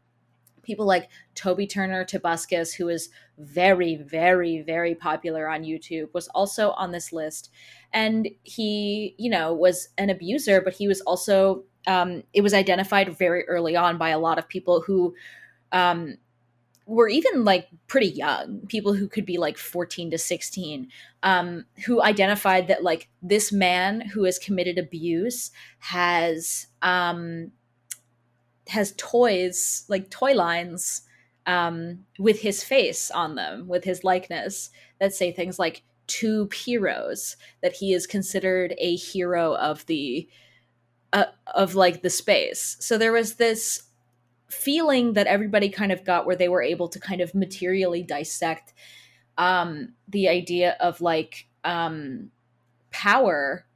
people 0.63 0.85
like 0.85 1.09
toby 1.35 1.67
turner 1.67 2.05
tobuscus 2.05 2.75
who 2.75 2.89
is 2.91 3.09
very 3.39 3.97
very 3.97 4.61
very 4.61 4.95
popular 4.95 5.49
on 5.49 5.63
youtube 5.63 6.13
was 6.13 6.29
also 6.29 6.73
on 6.73 6.93
this 6.93 7.13
list. 7.13 7.51
And 7.93 8.29
he 8.43 9.15
you 9.19 9.31
know 9.31 9.55
was 9.55 9.89
an 9.97 10.11
abuser 10.11 10.61
but 10.61 10.75
he 10.75 10.89
was 10.89 11.01
also 11.03 11.65
um, 11.87 12.23
it 12.35 12.43
was 12.43 12.53
identified 12.53 13.17
very 13.17 13.49
early 13.49 13.75
on 13.75 13.97
by 13.97 14.11
a 14.11 14.19
lot 14.19 14.39
of 14.39 14.47
people 14.47 14.83
who 14.83 15.15
um, 15.73 16.17
were 16.87 17.09
even 17.09 17.45
like 17.45 17.69
pretty 17.87 18.09
young 18.09 18.61
people 18.69 18.95
who 18.95 19.09
could 19.09 19.27
be 19.27 19.37
like 19.37 19.59
14 19.59 20.11
to 20.11 20.19
16 20.19 20.89
um, 21.23 21.67
who 21.85 22.03
identified 22.03 22.69
that 22.69 22.83
like 22.83 23.09
this 23.21 23.53
man 23.53 24.01
who 24.01 24.25
has 24.25 24.39
committed 24.39 24.79
abuse 24.79 25.51
has 25.81 26.67
um, 26.81 27.53
has 28.69 28.95
toys 28.97 29.85
like 29.89 30.11
toy 30.11 30.33
lines 30.33 31.03
um, 31.47 32.05
with 32.19 32.41
his 32.41 32.65
face 32.65 33.11
on 33.11 33.35
them 33.35 33.69
with 33.69 33.85
his 33.85 34.03
likeness 34.03 34.71
that 34.99 35.15
say 35.15 35.31
things 35.31 35.59
like 35.59 35.83
two 36.07 36.49
heroes 36.55 37.37
that 37.63 37.75
he 37.75 37.93
is 37.93 38.07
considered 38.07 38.75
a 38.79 38.97
hero 38.97 39.55
of 39.57 39.87
the 39.87 40.29
uh, 41.13 41.25
of 41.55 41.75
like 41.75 42.03
the 42.03 42.11
space. 42.11 42.77
So 42.81 42.99
there 42.99 43.13
was 43.13 43.35
this 43.35 43.85
feeling 44.49 45.13
that 45.13 45.27
everybody 45.27 45.69
kind 45.69 45.93
of 45.93 46.05
got 46.05 46.27
where 46.27 46.37
they 46.37 46.49
were 46.49 46.63
able 46.63 46.89
to 46.89 47.01
kind 47.01 47.21
of 47.21 47.35
materially 47.35 48.03
dissect 48.03 48.73
um, 49.37 49.95
the 50.09 50.29
idea 50.29 50.77
of 50.81 51.01
like 51.01 51.47
um, 51.65 52.31
power 52.91 53.67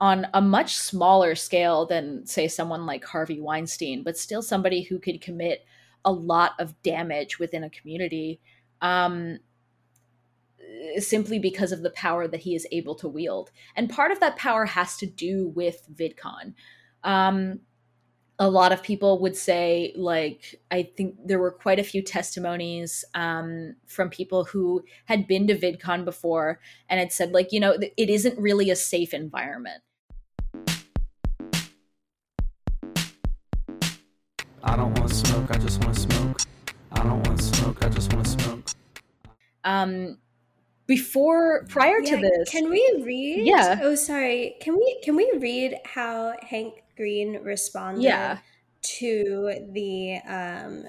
on 0.00 0.26
a 0.34 0.40
much 0.40 0.74
smaller 0.74 1.34
scale 1.34 1.86
than 1.86 2.26
say 2.26 2.48
someone 2.48 2.86
like 2.86 3.04
Harvey 3.04 3.40
Weinstein, 3.40 4.02
but 4.02 4.18
still 4.18 4.42
somebody 4.42 4.82
who 4.82 4.98
could 4.98 5.20
commit 5.20 5.64
a 6.04 6.10
lot 6.10 6.52
of 6.58 6.80
damage 6.82 7.38
within 7.38 7.62
a 7.62 7.70
community. 7.70 8.40
Um, 8.80 9.38
simply 10.98 11.38
because 11.38 11.72
of 11.72 11.82
the 11.82 11.90
power 11.90 12.26
that 12.26 12.40
he 12.40 12.54
is 12.54 12.66
able 12.72 12.94
to 12.96 13.08
wield. 13.08 13.50
And 13.76 13.88
part 13.88 14.10
of 14.10 14.20
that 14.20 14.36
power 14.36 14.64
has 14.64 14.96
to 14.96 15.06
do 15.06 15.48
with 15.48 15.86
VidCon. 15.94 16.54
Um, 17.04 17.60
a 18.38 18.48
lot 18.48 18.72
of 18.72 18.82
people 18.82 19.20
would 19.20 19.36
say, 19.36 19.92
like, 19.96 20.60
I 20.70 20.82
think 20.82 21.16
there 21.24 21.38
were 21.38 21.50
quite 21.50 21.78
a 21.78 21.84
few 21.84 22.02
testimonies 22.02 23.04
um, 23.14 23.76
from 23.86 24.10
people 24.10 24.44
who 24.44 24.82
had 25.04 25.26
been 25.26 25.46
to 25.48 25.56
VidCon 25.56 26.04
before 26.04 26.58
and 26.88 26.98
had 26.98 27.12
said, 27.12 27.32
like, 27.32 27.52
you 27.52 27.60
know, 27.60 27.76
it 27.80 28.10
isn't 28.10 28.38
really 28.38 28.70
a 28.70 28.76
safe 28.76 29.14
environment. 29.14 29.82
I 34.64 34.76
don't 34.76 34.98
want 34.98 35.08
to 35.08 35.14
smoke, 35.14 35.50
I 35.50 35.58
just 35.58 35.84
want 35.84 35.94
to 35.94 36.00
smoke. 36.00 36.40
I 36.92 37.02
don't 37.02 37.26
want 37.26 37.38
to 37.38 37.44
smoke, 37.44 37.84
I 37.84 37.88
just 37.88 38.12
want 38.12 38.24
to 38.24 38.30
smoke. 38.30 38.64
Um, 39.64 40.18
before 40.86 41.64
prior 41.68 42.00
Yeah, 42.02 42.16
to 42.16 42.22
this, 42.22 42.50
can 42.50 42.68
we 42.68 43.02
read? 43.04 43.46
Yeah. 43.46 43.80
Oh, 43.82 43.94
sorry. 43.94 44.56
Can 44.60 44.74
we 44.74 45.00
can 45.02 45.16
we 45.16 45.30
read 45.38 45.76
how 45.84 46.34
Hank 46.42 46.81
Green 46.96 47.42
responded 47.42 48.02
Yeah. 48.04 48.38
to 48.98 49.68
the 49.72 50.18
um 50.26 50.86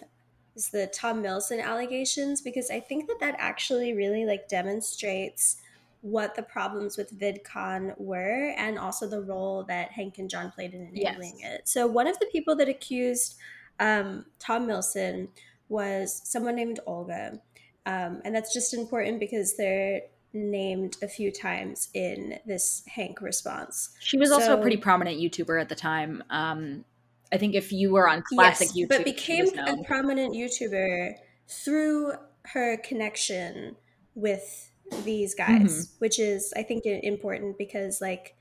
is 0.55 0.69
the 0.69 0.87
Tom 0.87 1.21
Milsom 1.21 1.59
allegations 1.59 2.41
because 2.41 2.69
I 2.69 2.79
think 2.79 3.07
that 3.07 3.19
that 3.19 3.35
actually 3.39 3.93
really 3.93 4.25
like 4.25 4.47
demonstrates 4.47 5.57
what 6.01 6.35
the 6.35 6.43
problems 6.43 6.97
with 6.97 7.17
VidCon 7.17 7.97
were 7.97 8.53
and 8.57 8.77
also 8.77 9.07
the 9.07 9.21
role 9.21 9.63
that 9.63 9.91
Hank 9.91 10.17
and 10.19 10.29
John 10.29 10.51
played 10.51 10.73
in 10.73 10.81
enabling 10.93 11.39
Yes. 11.39 11.53
it. 11.59 11.67
So 11.67 11.87
one 11.87 12.07
of 12.07 12.19
the 12.19 12.27
people 12.27 12.55
that 12.57 12.67
accused 12.69 13.35
um, 13.79 14.25
Tom 14.37 14.67
Milsom 14.67 15.29
was 15.69 16.21
someone 16.25 16.55
named 16.55 16.79
Olga. 16.85 17.39
Um, 17.85 18.21
and 18.23 18.35
that's 18.35 18.53
just 18.53 18.73
important 18.73 19.19
because 19.19 19.55
they're 19.57 20.01
named 20.33 20.97
a 21.01 21.07
few 21.07 21.31
times 21.31 21.89
in 21.93 22.39
this 22.45 22.83
Hank 22.87 23.21
response. 23.21 23.89
she 23.99 24.17
was 24.17 24.31
also 24.31 24.57
a 24.57 24.61
pretty 24.61 24.77
prominent 24.77 25.19
YouTuber 25.19 25.61
at 25.61 25.69
the 25.69 25.75
time. 25.75 26.23
Um, 26.29 26.85
I 27.31 27.37
think 27.37 27.55
if 27.55 27.71
you 27.71 27.91
were 27.91 28.07
on 28.07 28.23
classic 28.23 28.69
yes, 28.73 28.77
YouTube, 28.77 28.89
but 28.89 28.97
she 28.99 29.03
became 29.03 29.59
a 29.59 29.83
prominent 29.83 30.33
YouTuber 30.35 31.15
through 31.47 32.13
her 32.45 32.77
connection 32.77 33.75
with 34.15 34.71
these 35.03 35.33
guys, 35.33 35.49
Mm-hmm. 35.87 35.95
which 35.99 36.19
is 36.19 36.53
I 36.55 36.63
think 36.63 36.85
important 36.85 37.57
because 37.57 38.01
like 38.01 38.35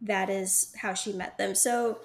that 0.00 0.28
is 0.30 0.72
how 0.80 0.94
she 0.94 1.12
met 1.12 1.38
them. 1.38 1.54
So 1.54 1.98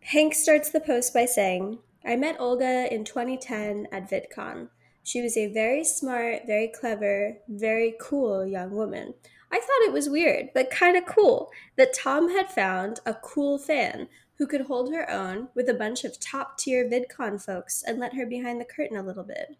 Hank 0.00 0.34
starts 0.34 0.70
the 0.70 0.80
post 0.80 1.14
by 1.14 1.24
saying, 1.24 1.78
"I 2.04 2.16
met 2.16 2.36
Olga 2.40 2.92
in 2.92 3.04
2010 3.04 3.88
at 3.92 4.10
VidCon. 4.10 4.68
She 5.04 5.22
was 5.22 5.36
a 5.36 5.52
very 5.52 5.84
smart, 5.84 6.46
very 6.46 6.66
clever, 6.66 7.38
very 7.46 7.94
cool 8.00 8.44
young 8.44 8.72
woman." 8.72 9.14
I 9.52 9.60
thought 9.60 9.86
it 9.86 9.92
was 9.92 10.08
weird, 10.08 10.50
but 10.52 10.68
kind 10.68 10.96
of 10.96 11.06
cool, 11.06 11.52
that 11.76 11.92
Tom 11.94 12.30
had 12.30 12.50
found 12.50 12.98
a 13.06 13.14
cool 13.14 13.56
fan 13.56 14.08
who 14.38 14.48
could 14.48 14.62
hold 14.62 14.92
her 14.92 15.08
own 15.08 15.48
with 15.54 15.68
a 15.68 15.74
bunch 15.74 16.02
of 16.02 16.18
top 16.18 16.58
tier 16.58 16.88
VidCon 16.88 17.40
folks 17.40 17.80
and 17.86 18.00
let 18.00 18.14
her 18.14 18.26
behind 18.26 18.60
the 18.60 18.64
curtain 18.64 18.96
a 18.96 19.02
little 19.02 19.22
bit. 19.22 19.56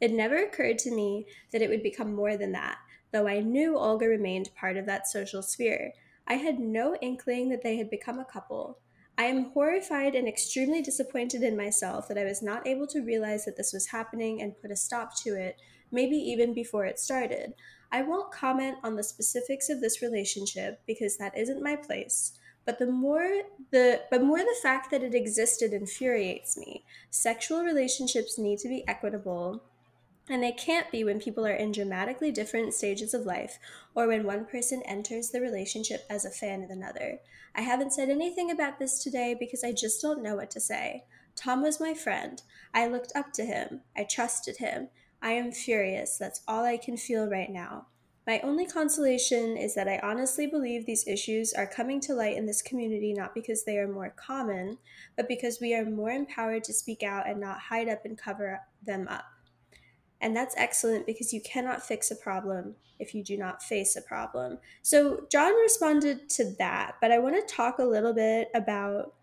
It 0.00 0.12
never 0.12 0.36
occurred 0.36 0.78
to 0.80 0.94
me 0.94 1.26
that 1.50 1.62
it 1.62 1.68
would 1.68 1.82
become 1.82 2.14
more 2.14 2.36
than 2.36 2.52
that, 2.52 2.78
though 3.10 3.26
I 3.26 3.40
knew 3.40 3.76
Olga 3.76 4.06
remained 4.06 4.54
part 4.54 4.76
of 4.76 4.86
that 4.86 5.08
social 5.08 5.42
sphere. 5.42 5.92
I 6.26 6.34
had 6.34 6.60
no 6.60 6.94
inkling 6.96 7.48
that 7.48 7.62
they 7.62 7.78
had 7.78 7.90
become 7.90 8.20
a 8.20 8.24
couple. 8.24 8.78
I 9.22 9.26
am 9.26 9.52
horrified 9.52 10.16
and 10.16 10.26
extremely 10.26 10.82
disappointed 10.82 11.44
in 11.44 11.56
myself 11.56 12.08
that 12.08 12.18
I 12.18 12.24
was 12.24 12.42
not 12.42 12.66
able 12.66 12.88
to 12.88 13.02
realize 13.02 13.44
that 13.44 13.56
this 13.56 13.72
was 13.72 13.86
happening 13.86 14.42
and 14.42 14.60
put 14.60 14.72
a 14.72 14.76
stop 14.76 15.16
to 15.18 15.36
it, 15.36 15.60
maybe 15.92 16.16
even 16.16 16.52
before 16.52 16.86
it 16.86 16.98
started. 16.98 17.54
I 17.92 18.02
won't 18.02 18.32
comment 18.32 18.78
on 18.82 18.96
the 18.96 19.04
specifics 19.04 19.68
of 19.68 19.80
this 19.80 20.02
relationship 20.02 20.80
because 20.88 21.18
that 21.18 21.38
isn't 21.38 21.62
my 21.62 21.76
place. 21.76 22.32
But 22.64 22.80
the 22.80 22.90
more 22.90 23.42
the 23.70 24.02
but 24.10 24.24
more 24.24 24.40
the 24.40 24.56
fact 24.60 24.90
that 24.90 25.04
it 25.04 25.14
existed 25.14 25.72
infuriates 25.72 26.56
me. 26.56 26.84
Sexual 27.10 27.62
relationships 27.62 28.40
need 28.40 28.58
to 28.58 28.68
be 28.68 28.82
equitable, 28.88 29.62
and 30.28 30.42
they 30.42 30.52
can't 30.52 30.90
be 30.90 31.04
when 31.04 31.20
people 31.20 31.46
are 31.46 31.54
in 31.54 31.72
dramatically 31.72 32.30
different 32.30 32.74
stages 32.74 33.12
of 33.12 33.26
life 33.26 33.58
or 33.94 34.06
when 34.06 34.24
one 34.24 34.44
person 34.44 34.82
enters 34.84 35.30
the 35.30 35.40
relationship 35.40 36.04
as 36.08 36.24
a 36.24 36.30
fan 36.30 36.62
of 36.62 36.70
another. 36.70 37.20
I 37.54 37.62
haven't 37.62 37.92
said 37.92 38.08
anything 38.08 38.50
about 38.50 38.78
this 38.78 39.02
today 39.02 39.36
because 39.38 39.64
I 39.64 39.72
just 39.72 40.00
don't 40.00 40.22
know 40.22 40.36
what 40.36 40.50
to 40.52 40.60
say. 40.60 41.04
Tom 41.34 41.62
was 41.62 41.80
my 41.80 41.94
friend. 41.94 42.42
I 42.72 42.86
looked 42.86 43.12
up 43.14 43.32
to 43.34 43.44
him. 43.44 43.80
I 43.96 44.04
trusted 44.04 44.58
him. 44.58 44.88
I 45.20 45.32
am 45.32 45.52
furious. 45.52 46.16
That's 46.18 46.42
all 46.46 46.64
I 46.64 46.76
can 46.76 46.96
feel 46.96 47.28
right 47.28 47.50
now. 47.50 47.86
My 48.26 48.40
only 48.40 48.66
consolation 48.66 49.56
is 49.56 49.74
that 49.74 49.88
I 49.88 49.98
honestly 50.00 50.46
believe 50.46 50.86
these 50.86 51.08
issues 51.08 51.52
are 51.52 51.66
coming 51.66 52.00
to 52.02 52.14
light 52.14 52.36
in 52.36 52.46
this 52.46 52.62
community 52.62 53.12
not 53.12 53.34
because 53.34 53.64
they 53.64 53.78
are 53.78 53.88
more 53.88 54.14
common, 54.16 54.78
but 55.16 55.26
because 55.26 55.58
we 55.60 55.74
are 55.74 55.84
more 55.84 56.10
empowered 56.10 56.62
to 56.64 56.72
speak 56.72 57.02
out 57.02 57.28
and 57.28 57.40
not 57.40 57.58
hide 57.58 57.88
up 57.88 58.04
and 58.04 58.16
cover 58.16 58.60
them 58.84 59.08
up. 59.08 59.24
And 60.22 60.34
that's 60.36 60.54
excellent 60.56 61.04
because 61.04 61.32
you 61.32 61.40
cannot 61.42 61.82
fix 61.82 62.10
a 62.10 62.16
problem 62.16 62.76
if 63.00 63.14
you 63.14 63.24
do 63.24 63.36
not 63.36 63.62
face 63.62 63.96
a 63.96 64.02
problem. 64.02 64.58
So, 64.80 65.26
John 65.30 65.52
responded 65.56 66.30
to 66.30 66.54
that, 66.58 66.94
but 67.00 67.10
I 67.10 67.18
want 67.18 67.36
to 67.36 67.54
talk 67.54 67.78
a 67.78 67.84
little 67.84 68.14
bit 68.14 68.48
about 68.54 69.14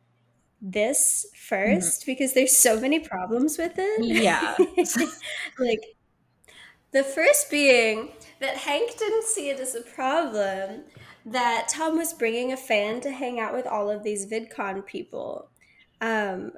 this 0.62 1.26
1st 1.50 2.06
because 2.06 2.34
there's 2.34 2.56
so 2.56 2.80
many 2.80 3.00
problems 3.00 3.58
with 3.58 3.74
it. 3.78 4.04
Yeah. 4.04 4.56
like, 5.60 5.96
the 6.92 7.04
first 7.04 7.50
being 7.50 8.12
that 8.42 8.58
Hank 8.58 8.98
didn't 8.98 9.26
see 9.26 9.50
it 9.50 9.60
as 9.60 9.76
a 9.76 9.82
problem 9.82 10.84
that 11.26 11.70
Tom 11.70 11.98
was 11.98 12.14
bringing 12.14 12.52
a 12.52 12.58
fan 12.58 13.00
to 13.02 13.12
hang 13.12 13.40
out 13.40 13.54
with 13.54 13.68
all 13.68 13.90
of 13.90 14.04
these 14.04 14.26
VidCon 14.26 14.86
people. 14.86 15.50
Um, 16.02 16.54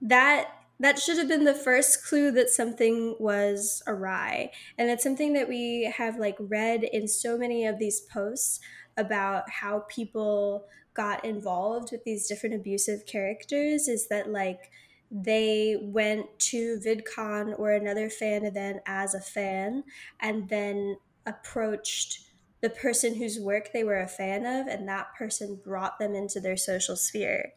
that 0.00 0.48
that 0.80 0.98
should 0.98 1.18
have 1.18 1.28
been 1.28 1.44
the 1.44 1.54
first 1.54 2.04
clue 2.06 2.30
that 2.32 2.50
something 2.50 3.16
was 3.18 3.82
awry, 3.86 4.50
and 4.76 4.90
it's 4.90 5.02
something 5.02 5.32
that 5.32 5.48
we 5.48 5.92
have 5.96 6.18
like 6.18 6.36
read 6.38 6.84
in 6.84 7.08
so 7.08 7.36
many 7.36 7.66
of 7.66 7.78
these 7.78 8.00
posts 8.00 8.60
about 8.96 9.48
how 9.50 9.84
people 9.88 10.66
got 10.94 11.24
involved 11.24 11.92
with 11.92 12.02
these 12.04 12.26
different 12.26 12.54
abusive 12.54 13.06
characters. 13.06 13.88
Is 13.88 14.08
that 14.08 14.30
like 14.30 14.70
they 15.10 15.78
went 15.80 16.26
to 16.38 16.78
VidCon 16.84 17.58
or 17.58 17.72
another 17.72 18.10
fan 18.10 18.44
event 18.44 18.78
as 18.86 19.14
a 19.14 19.20
fan 19.20 19.84
and 20.20 20.48
then 20.48 20.96
approached 21.26 22.20
the 22.60 22.70
person 22.70 23.14
whose 23.14 23.38
work 23.38 23.70
they 23.72 23.84
were 23.84 24.00
a 24.00 24.08
fan 24.08 24.44
of, 24.44 24.66
and 24.66 24.88
that 24.88 25.14
person 25.16 25.60
brought 25.62 25.98
them 25.98 26.14
into 26.14 26.40
their 26.40 26.56
social 26.56 26.96
sphere. 26.96 27.52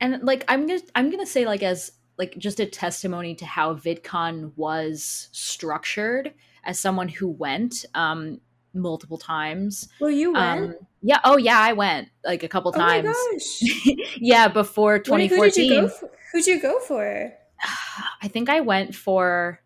And 0.00 0.22
like 0.22 0.44
i'm 0.48 0.66
gonna 0.66 0.80
i'm 0.94 1.10
gonna 1.10 1.26
say 1.26 1.44
like 1.46 1.62
as 1.62 1.92
like 2.18 2.36
just 2.38 2.58
a 2.60 2.66
testimony 2.66 3.34
to 3.34 3.44
how 3.46 3.74
vidcon 3.74 4.52
was 4.56 5.28
structured 5.32 6.32
as 6.64 6.78
someone 6.78 7.08
who 7.08 7.28
went 7.28 7.84
um 7.94 8.40
multiple 8.74 9.18
times 9.18 9.88
Well, 10.00 10.10
you 10.10 10.32
went. 10.32 10.60
um 10.70 10.74
yeah 11.02 11.20
oh 11.24 11.36
yeah 11.36 11.58
i 11.58 11.72
went 11.72 12.08
like 12.24 12.42
a 12.42 12.48
couple 12.48 12.72
oh 12.74 12.78
my 12.78 13.00
times 13.00 13.16
gosh! 13.32 13.62
yeah 14.20 14.48
before 14.48 15.02
What- 15.06 15.20
Who 15.22 15.40
did 15.40 15.56
you 15.56 15.68
2014 15.68 15.80
go 15.80 15.88
for? 15.88 16.10
Who'd 16.32 16.46
you 16.46 16.60
go 16.60 16.78
for? 16.80 17.32
i 18.22 18.28
think 18.28 18.48
i 18.48 18.60
went 18.60 18.94
for 18.94 19.60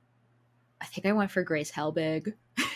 i 0.81 0.87
think 0.87 1.07
i 1.07 1.13
went 1.13 1.31
for 1.31 1.43
grace 1.43 1.71
helbig 1.71 2.33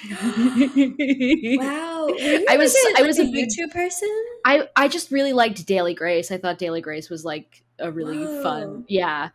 Wow, 1.58 1.95
Were 2.08 2.40
I 2.48 2.56
was- 2.56 2.76
like 2.84 2.98
a, 2.98 3.02
I 3.02 3.06
was 3.06 3.18
like 3.18 3.28
a 3.28 3.32
YouTube 3.32 3.70
person. 3.72 4.08
I 4.44 4.68
I 4.76 4.88
just 4.88 5.10
really 5.10 5.32
liked 5.32 5.66
Daily 5.66 5.94
Grace. 5.94 6.30
I 6.30 6.38
thought 6.38 6.58
Daily 6.58 6.80
Grace 6.80 7.10
was 7.10 7.24
like 7.24 7.62
a 7.78 7.90
really 7.90 8.18
Whoa. 8.18 8.42
fun. 8.42 8.84
Yeah. 8.88 9.30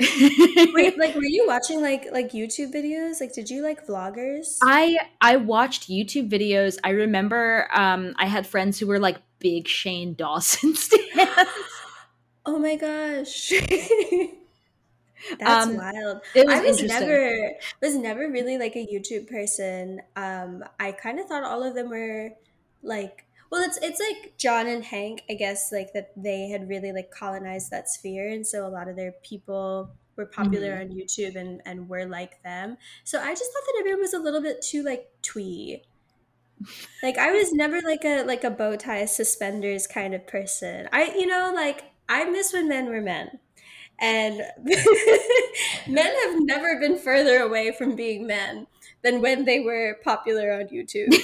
Wait, 0.00 0.98
like, 0.98 1.14
were 1.14 1.22
you 1.22 1.46
watching 1.46 1.80
like 1.80 2.06
like 2.10 2.32
YouTube 2.32 2.74
videos? 2.74 3.20
Like, 3.20 3.32
did 3.32 3.48
you 3.48 3.62
like 3.62 3.86
vloggers? 3.86 4.58
I 4.62 4.98
I 5.20 5.36
watched 5.36 5.88
YouTube 5.88 6.28
videos. 6.28 6.78
I 6.82 6.90
remember 6.90 7.68
um 7.72 8.14
I 8.16 8.26
had 8.26 8.46
friends 8.46 8.78
who 8.78 8.86
were 8.88 8.98
like 8.98 9.18
big 9.38 9.68
Shane 9.68 10.14
Dawson 10.14 10.74
stands. 10.74 11.00
oh 12.46 12.58
my 12.58 12.74
gosh, 12.76 13.52
that's 15.38 15.66
Um, 15.66 15.76
wild. 15.76 16.22
Was 16.34 16.60
I 16.60 16.60
was 16.60 16.82
never 16.82 17.52
was 17.82 17.96
never 17.96 18.30
really 18.30 18.58
like 18.58 18.76
a 18.76 18.86
YouTube 18.86 19.28
person. 19.28 20.00
Um, 20.16 20.64
I 20.80 20.92
kind 20.92 21.18
of 21.20 21.26
thought 21.26 21.44
all 21.44 21.62
of 21.62 21.74
them 21.74 21.90
were 21.90 22.30
like, 22.82 23.26
well, 23.50 23.62
it's 23.62 23.78
it's 23.78 24.00
like 24.00 24.36
John 24.38 24.66
and 24.66 24.84
Hank, 24.84 25.22
I 25.30 25.34
guess, 25.34 25.70
like 25.72 25.92
that 25.94 26.12
they 26.16 26.48
had 26.48 26.68
really 26.68 26.92
like 26.92 27.10
colonized 27.10 27.70
that 27.70 27.88
sphere, 27.88 28.28
and 28.28 28.46
so 28.46 28.66
a 28.66 28.70
lot 28.70 28.88
of 28.88 28.96
their 28.96 29.12
people 29.22 29.90
were 30.16 30.26
popular 30.26 30.72
Mm-hmm. 30.72 30.80
on 30.80 30.88
YouTube 30.90 31.36
and 31.36 31.60
and 31.66 31.88
were 31.88 32.06
like 32.06 32.42
them. 32.42 32.76
So 33.04 33.20
I 33.20 33.30
just 33.34 33.52
thought 33.52 33.62
that 33.66 33.76
everyone 33.80 34.00
was 34.00 34.14
a 34.14 34.18
little 34.18 34.42
bit 34.42 34.62
too 34.62 34.82
like 34.82 35.10
twee. 35.22 35.82
Like 37.02 37.18
I 37.18 37.32
was 37.32 37.52
never 37.52 37.80
like 37.80 38.04
a 38.04 38.24
like 38.24 38.44
a 38.44 38.50
bow 38.50 38.76
tie 38.76 39.04
suspenders 39.04 39.86
kind 39.86 40.14
of 40.14 40.26
person. 40.26 40.88
I 40.92 41.04
you 41.14 41.26
know 41.26 41.52
like 41.54 41.84
I 42.08 42.24
miss 42.24 42.52
when 42.52 42.68
men 42.68 42.86
were 42.86 43.00
men. 43.00 43.38
And 43.98 44.42
men 45.88 46.14
have 46.24 46.42
never 46.42 46.80
been 46.80 46.98
further 46.98 47.38
away 47.38 47.72
from 47.72 47.94
being 47.96 48.26
men 48.26 48.66
than 49.02 49.20
when 49.20 49.44
they 49.44 49.60
were 49.60 49.98
popular 50.02 50.52
on 50.52 50.68
YouTube. 50.68 51.14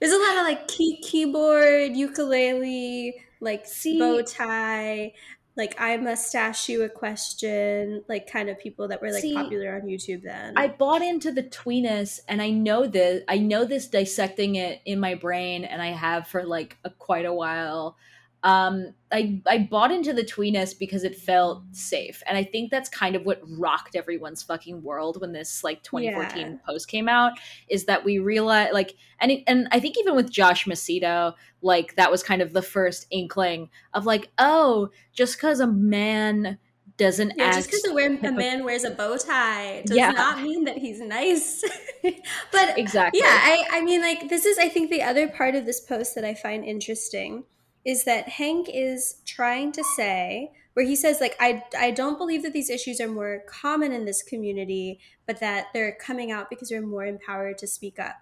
There's 0.00 0.12
a 0.12 0.18
lot 0.18 0.36
of 0.38 0.44
like 0.44 0.68
key- 0.68 1.00
keyboard, 1.02 1.92
ukulele, 1.96 3.14
like 3.40 3.66
See- 3.66 3.98
bow 3.98 4.22
tie, 4.22 5.12
like 5.56 5.80
I 5.80 5.96
mustache 5.96 6.68
you 6.68 6.82
a 6.82 6.88
question, 6.88 8.02
like 8.08 8.30
kind 8.30 8.48
of 8.48 8.58
people 8.58 8.88
that 8.88 9.00
were 9.00 9.12
like 9.12 9.22
See, 9.22 9.34
popular 9.34 9.76
on 9.76 9.82
YouTube 9.82 10.22
then. 10.22 10.54
I 10.56 10.68
bought 10.68 11.02
into 11.02 11.30
the 11.30 11.44
tweeness, 11.44 12.20
and 12.28 12.42
I 12.42 12.50
know 12.50 12.86
this. 12.86 13.22
I 13.28 13.38
know 13.38 13.64
this 13.64 13.86
dissecting 13.86 14.56
it 14.56 14.80
in 14.84 14.98
my 14.98 15.14
brain, 15.14 15.64
and 15.64 15.80
I 15.80 15.92
have 15.92 16.26
for 16.26 16.44
like 16.44 16.76
a, 16.84 16.90
quite 16.90 17.24
a 17.24 17.32
while. 17.32 17.96
Um, 18.44 18.92
I 19.10 19.40
I 19.46 19.58
bought 19.70 19.90
into 19.90 20.12
the 20.12 20.22
tweeness 20.22 20.78
because 20.78 21.02
it 21.02 21.16
felt 21.16 21.62
safe, 21.72 22.22
and 22.26 22.36
I 22.36 22.44
think 22.44 22.70
that's 22.70 22.90
kind 22.90 23.16
of 23.16 23.24
what 23.24 23.40
rocked 23.58 23.96
everyone's 23.96 24.42
fucking 24.42 24.82
world 24.82 25.18
when 25.20 25.32
this 25.32 25.64
like 25.64 25.82
2014 25.82 26.46
Yeah. 26.46 26.56
post 26.66 26.86
came 26.88 27.08
out. 27.08 27.32
Is 27.68 27.86
that 27.86 28.04
we 28.04 28.18
realized 28.18 28.74
like, 28.74 28.94
and 29.18 29.32
it, 29.32 29.44
and 29.46 29.66
I 29.72 29.80
think 29.80 29.96
even 29.98 30.14
with 30.14 30.30
Josh 30.30 30.66
Macedo, 30.66 31.32
like 31.62 31.96
that 31.96 32.10
was 32.10 32.22
kind 32.22 32.42
of 32.42 32.52
the 32.52 32.60
first 32.62 33.06
inkling 33.10 33.70
of 33.94 34.04
like, 34.04 34.30
oh, 34.38 34.90
just 35.14 35.36
because 35.36 35.58
a 35.60 35.66
man 35.66 36.58
doesn't 36.96 37.32
yeah, 37.36 37.46
act 37.46 37.56
just 37.56 37.70
because 37.70 37.84
a, 37.86 38.28
a 38.28 38.32
man 38.32 38.62
wears 38.62 38.84
a 38.84 38.90
bow 38.90 39.16
tie 39.16 39.82
does 39.86 39.96
Yeah. 39.96 40.10
not 40.10 40.42
mean 40.42 40.64
that 40.64 40.76
he's 40.76 41.00
nice. 41.00 41.64
but 42.52 42.78
exactly, 42.78 43.20
yeah, 43.20 43.26
I, 43.40 43.64
I 43.72 43.80
mean, 43.82 44.00
like, 44.00 44.28
this 44.28 44.44
is, 44.44 44.58
I 44.58 44.68
think, 44.68 44.90
the 44.90 45.02
other 45.02 45.28
part 45.28 45.54
of 45.56 45.66
this 45.66 45.80
post 45.80 46.14
that 46.14 46.24
I 46.24 46.34
find 46.34 46.64
interesting 46.64 47.44
is 47.84 48.04
that 48.04 48.28
Hank 48.28 48.68
is 48.72 49.16
trying 49.26 49.72
to 49.72 49.84
say, 49.96 50.50
where 50.74 50.86
he 50.86 50.96
says, 50.96 51.20
like, 51.20 51.36
I, 51.38 51.62
I 51.78 51.90
don't 51.92 52.18
believe 52.18 52.42
that 52.42 52.52
these 52.52 52.70
issues 52.70 53.00
are 53.00 53.08
more 53.08 53.42
common 53.48 53.92
in 53.92 54.04
this 54.04 54.22
community, 54.22 54.98
but 55.26 55.40
that 55.40 55.66
they're 55.72 55.96
coming 56.00 56.32
out 56.32 56.50
because 56.50 56.70
we're 56.70 56.86
more 56.86 57.04
empowered 57.04 57.58
to 57.58 57.66
speak 57.66 57.98
up. 57.98 58.16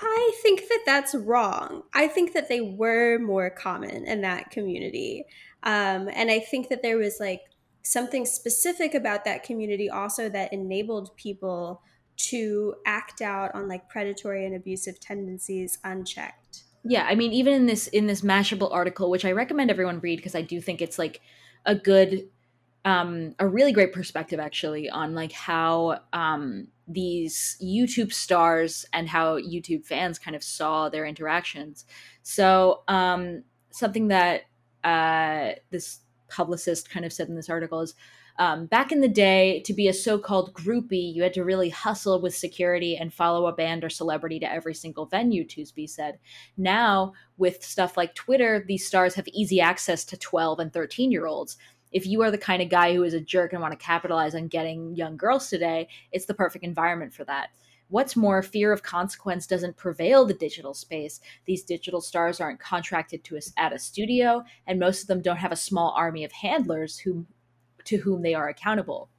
I 0.00 0.32
think 0.42 0.62
that 0.68 0.82
that's 0.84 1.14
wrong. 1.14 1.84
I 1.94 2.08
think 2.08 2.34
that 2.34 2.48
they 2.48 2.60
were 2.60 3.18
more 3.18 3.50
common 3.50 4.04
in 4.04 4.20
that 4.22 4.50
community. 4.50 5.24
Um, 5.62 6.08
and 6.12 6.30
I 6.30 6.40
think 6.40 6.68
that 6.68 6.82
there 6.82 6.98
was 6.98 7.18
like 7.20 7.42
something 7.82 8.26
specific 8.26 8.94
about 8.94 9.24
that 9.24 9.42
community 9.42 9.88
also 9.88 10.28
that 10.28 10.52
enabled 10.52 11.16
people 11.16 11.82
to 12.16 12.74
act 12.84 13.22
out 13.22 13.54
on 13.54 13.68
like 13.68 13.88
predatory 13.88 14.44
and 14.44 14.54
abusive 14.54 14.98
tendencies 15.00 15.78
unchecked. 15.84 16.64
Yeah 16.88 17.06
i 17.08 17.14
mean 17.14 17.32
even 17.32 17.52
in 17.52 17.66
this 17.66 17.86
in 17.88 18.06
this 18.06 18.20
mashable 18.22 18.72
article 18.72 19.10
which 19.10 19.24
i 19.24 19.32
recommend 19.32 19.70
everyone 19.70 20.00
read 20.00 20.16
because 20.16 20.34
i 20.34 20.42
do 20.42 20.60
think 20.60 20.80
it's 20.80 20.98
like 20.98 21.20
a 21.64 21.74
good 21.74 22.28
um 22.84 23.34
a 23.40 23.46
really 23.46 23.72
great 23.72 23.92
perspective 23.92 24.38
actually 24.38 24.88
on 24.88 25.14
like 25.14 25.32
how 25.32 25.98
um 26.12 26.68
these 26.88 27.56
youtube 27.60 28.12
stars 28.12 28.86
and 28.92 29.08
how 29.08 29.36
youtube 29.38 29.84
fans 29.84 30.18
kind 30.18 30.36
of 30.36 30.42
saw 30.42 30.88
their 30.88 31.04
interactions. 31.04 31.84
So 32.22 32.84
um 32.86 33.42
something 33.70 34.08
that 34.08 34.42
uh 34.84 35.52
this 35.70 36.00
publicist 36.28 36.88
kind 36.90 37.04
of 37.04 37.12
said 37.12 37.28
in 37.28 37.34
this 37.34 37.50
article 37.50 37.80
is 37.80 37.94
um, 38.38 38.66
back 38.66 38.92
in 38.92 39.00
the 39.00 39.08
day, 39.08 39.60
to 39.64 39.72
be 39.72 39.88
a 39.88 39.94
so 39.94 40.18
called 40.18 40.52
groupie, 40.52 41.14
you 41.14 41.22
had 41.22 41.32
to 41.34 41.44
really 41.44 41.70
hustle 41.70 42.20
with 42.20 42.36
security 42.36 42.96
and 42.96 43.12
follow 43.12 43.46
a 43.46 43.52
band 43.52 43.82
or 43.82 43.88
celebrity 43.88 44.38
to 44.40 44.50
every 44.50 44.74
single 44.74 45.06
venue, 45.06 45.44
Toosby 45.44 45.86
said. 45.86 46.18
Now, 46.56 47.14
with 47.38 47.62
stuff 47.62 47.96
like 47.96 48.14
Twitter, 48.14 48.64
these 48.66 48.86
stars 48.86 49.14
have 49.14 49.28
easy 49.28 49.60
access 49.60 50.04
to 50.06 50.16
12 50.18 50.60
and 50.60 50.72
13 50.72 51.10
year 51.10 51.26
olds. 51.26 51.56
If 51.92 52.06
you 52.06 52.22
are 52.22 52.30
the 52.30 52.36
kind 52.36 52.60
of 52.60 52.68
guy 52.68 52.94
who 52.94 53.04
is 53.04 53.14
a 53.14 53.20
jerk 53.20 53.52
and 53.52 53.62
want 53.62 53.72
to 53.72 53.84
capitalize 53.84 54.34
on 54.34 54.48
getting 54.48 54.94
young 54.94 55.16
girls 55.16 55.48
today, 55.48 55.88
it's 56.12 56.26
the 56.26 56.34
perfect 56.34 56.64
environment 56.64 57.14
for 57.14 57.24
that. 57.24 57.50
What's 57.88 58.16
more, 58.16 58.42
fear 58.42 58.72
of 58.72 58.82
consequence 58.82 59.46
doesn't 59.46 59.76
prevail 59.76 60.26
the 60.26 60.34
digital 60.34 60.74
space. 60.74 61.20
These 61.44 61.62
digital 61.62 62.00
stars 62.00 62.40
aren't 62.40 62.58
contracted 62.58 63.22
to 63.24 63.36
us 63.36 63.52
at 63.56 63.72
a 63.72 63.78
studio, 63.78 64.42
and 64.66 64.80
most 64.80 65.02
of 65.02 65.06
them 65.06 65.22
don't 65.22 65.36
have 65.36 65.52
a 65.52 65.56
small 65.56 65.94
army 65.96 66.24
of 66.24 66.32
handlers 66.32 66.98
who 66.98 67.24
to 67.86 67.98
whom 67.98 68.22
they 68.22 68.34
are 68.34 68.48
accountable. 68.48 69.10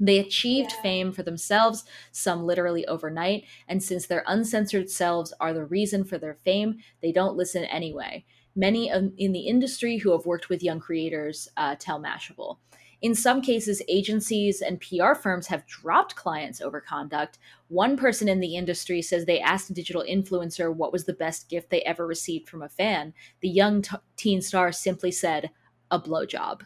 They 0.00 0.18
achieved 0.18 0.72
Yeah. 0.72 0.82
fame 0.82 1.12
for 1.12 1.22
themselves, 1.22 1.84
some 2.10 2.44
literally 2.44 2.84
overnight, 2.86 3.44
and 3.68 3.82
since 3.82 4.06
their 4.06 4.24
uncensored 4.26 4.90
selves 4.90 5.32
are 5.38 5.52
the 5.52 5.64
reason 5.64 6.04
for 6.04 6.18
their 6.18 6.38
fame, 6.44 6.78
they 7.00 7.12
don't 7.12 7.36
listen 7.36 7.64
anyway. 7.64 8.24
Many 8.54 8.88
in 8.90 9.32
the 9.32 9.46
industry 9.46 9.98
who 9.98 10.12
have 10.12 10.26
worked 10.26 10.48
with 10.48 10.62
young 10.62 10.80
creators 10.80 11.48
uh, 11.56 11.76
tell 11.78 12.00
Mashable. 12.00 12.58
In 13.00 13.14
some 13.16 13.40
cases, 13.42 13.82
agencies 13.88 14.60
and 14.60 14.80
PR 14.80 15.14
firms 15.14 15.48
have 15.48 15.66
dropped 15.66 16.14
clients 16.14 16.60
over 16.60 16.80
conduct. 16.80 17.38
One 17.68 17.96
person 17.96 18.28
in 18.28 18.38
the 18.38 18.54
industry 18.54 19.02
says 19.02 19.24
they 19.24 19.40
asked 19.40 19.70
a 19.70 19.74
digital 19.74 20.04
influencer 20.08 20.72
what 20.72 20.92
was 20.92 21.04
the 21.04 21.12
best 21.12 21.48
gift 21.48 21.70
they 21.70 21.82
ever 21.82 22.06
received 22.06 22.48
from 22.48 22.62
a 22.62 22.68
fan. 22.68 23.12
The 23.40 23.48
young 23.48 23.82
t- 23.82 23.96
teen 24.16 24.40
star 24.40 24.70
simply 24.70 25.10
said, 25.10 25.50
a 25.90 25.98
blowjob. 25.98 26.62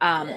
Um, 0.00 0.28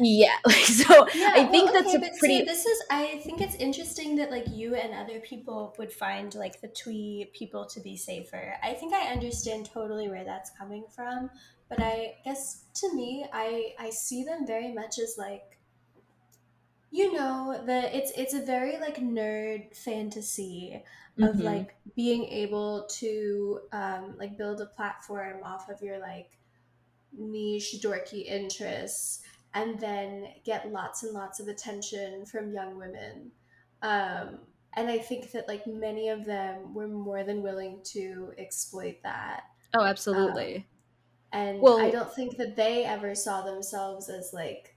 yeah, 0.00 0.36
like, 0.46 0.54
so 0.56 1.06
I 1.34 1.44
think 1.50 1.72
that's 1.72 1.94
a 1.94 2.00
pretty. 2.18 2.44
this 2.44 2.64
is. 2.66 2.82
I 2.90 3.18
think 3.24 3.40
it's 3.40 3.54
interesting 3.56 4.16
that 4.16 4.30
like 4.30 4.46
you 4.48 4.74
and 4.74 4.94
other 4.94 5.20
people 5.20 5.74
would 5.78 5.92
find 5.92 6.34
like 6.34 6.60
the 6.60 6.68
twee 6.68 7.30
people 7.34 7.66
to 7.66 7.80
be 7.80 7.96
safer. 7.96 8.54
I 8.62 8.74
think 8.74 8.94
I 8.94 9.12
understand 9.12 9.66
totally 9.66 10.08
where 10.08 10.24
that's 10.24 10.50
coming 10.56 10.84
from, 10.94 11.30
but 11.68 11.80
I 11.80 12.16
guess 12.24 12.64
to 12.76 12.94
me, 12.94 13.26
I 13.32 13.74
I 13.78 13.90
see 13.90 14.24
them 14.24 14.46
very 14.46 14.72
much 14.72 14.98
as 14.98 15.16
like, 15.18 15.58
you 16.90 17.12
know, 17.12 17.62
the 17.66 17.94
it's 17.96 18.12
it's 18.16 18.34
a 18.34 18.40
very 18.40 18.78
like 18.78 18.96
nerd 18.96 19.76
fantasy 19.76 20.82
of 21.20 21.36
Mhm. 21.36 21.42
like 21.42 21.76
being 21.96 22.24
able 22.24 22.86
to 22.86 23.60
um, 23.72 24.16
like 24.18 24.38
build 24.38 24.60
a 24.60 24.66
platform 24.66 25.42
off 25.42 25.68
of 25.68 25.82
your 25.82 25.98
like 25.98 26.37
niche 27.16 27.76
dorky 27.82 28.24
interests 28.26 29.22
and 29.54 29.80
then 29.80 30.26
get 30.44 30.70
lots 30.70 31.02
and 31.02 31.14
lots 31.14 31.40
of 31.40 31.48
attention 31.48 32.24
from 32.26 32.52
young 32.52 32.78
women 32.78 33.30
um, 33.82 34.38
and 34.74 34.88
i 34.88 34.98
think 34.98 35.30
that 35.32 35.48
like 35.48 35.66
many 35.66 36.08
of 36.08 36.24
them 36.24 36.74
were 36.74 36.88
more 36.88 37.24
than 37.24 37.42
willing 37.42 37.80
to 37.84 38.32
exploit 38.38 38.96
that 39.02 39.42
oh, 39.74 39.84
absolutely. 39.84 40.66
and 41.32 41.60
Well- 41.60 41.80
i 41.80 41.90
don't 41.90 42.12
think 42.12 42.36
that 42.36 42.56
they 42.56 42.84
ever 42.84 43.14
saw 43.14 43.42
themselves 43.42 44.08
as 44.08 44.30
like 44.32 44.76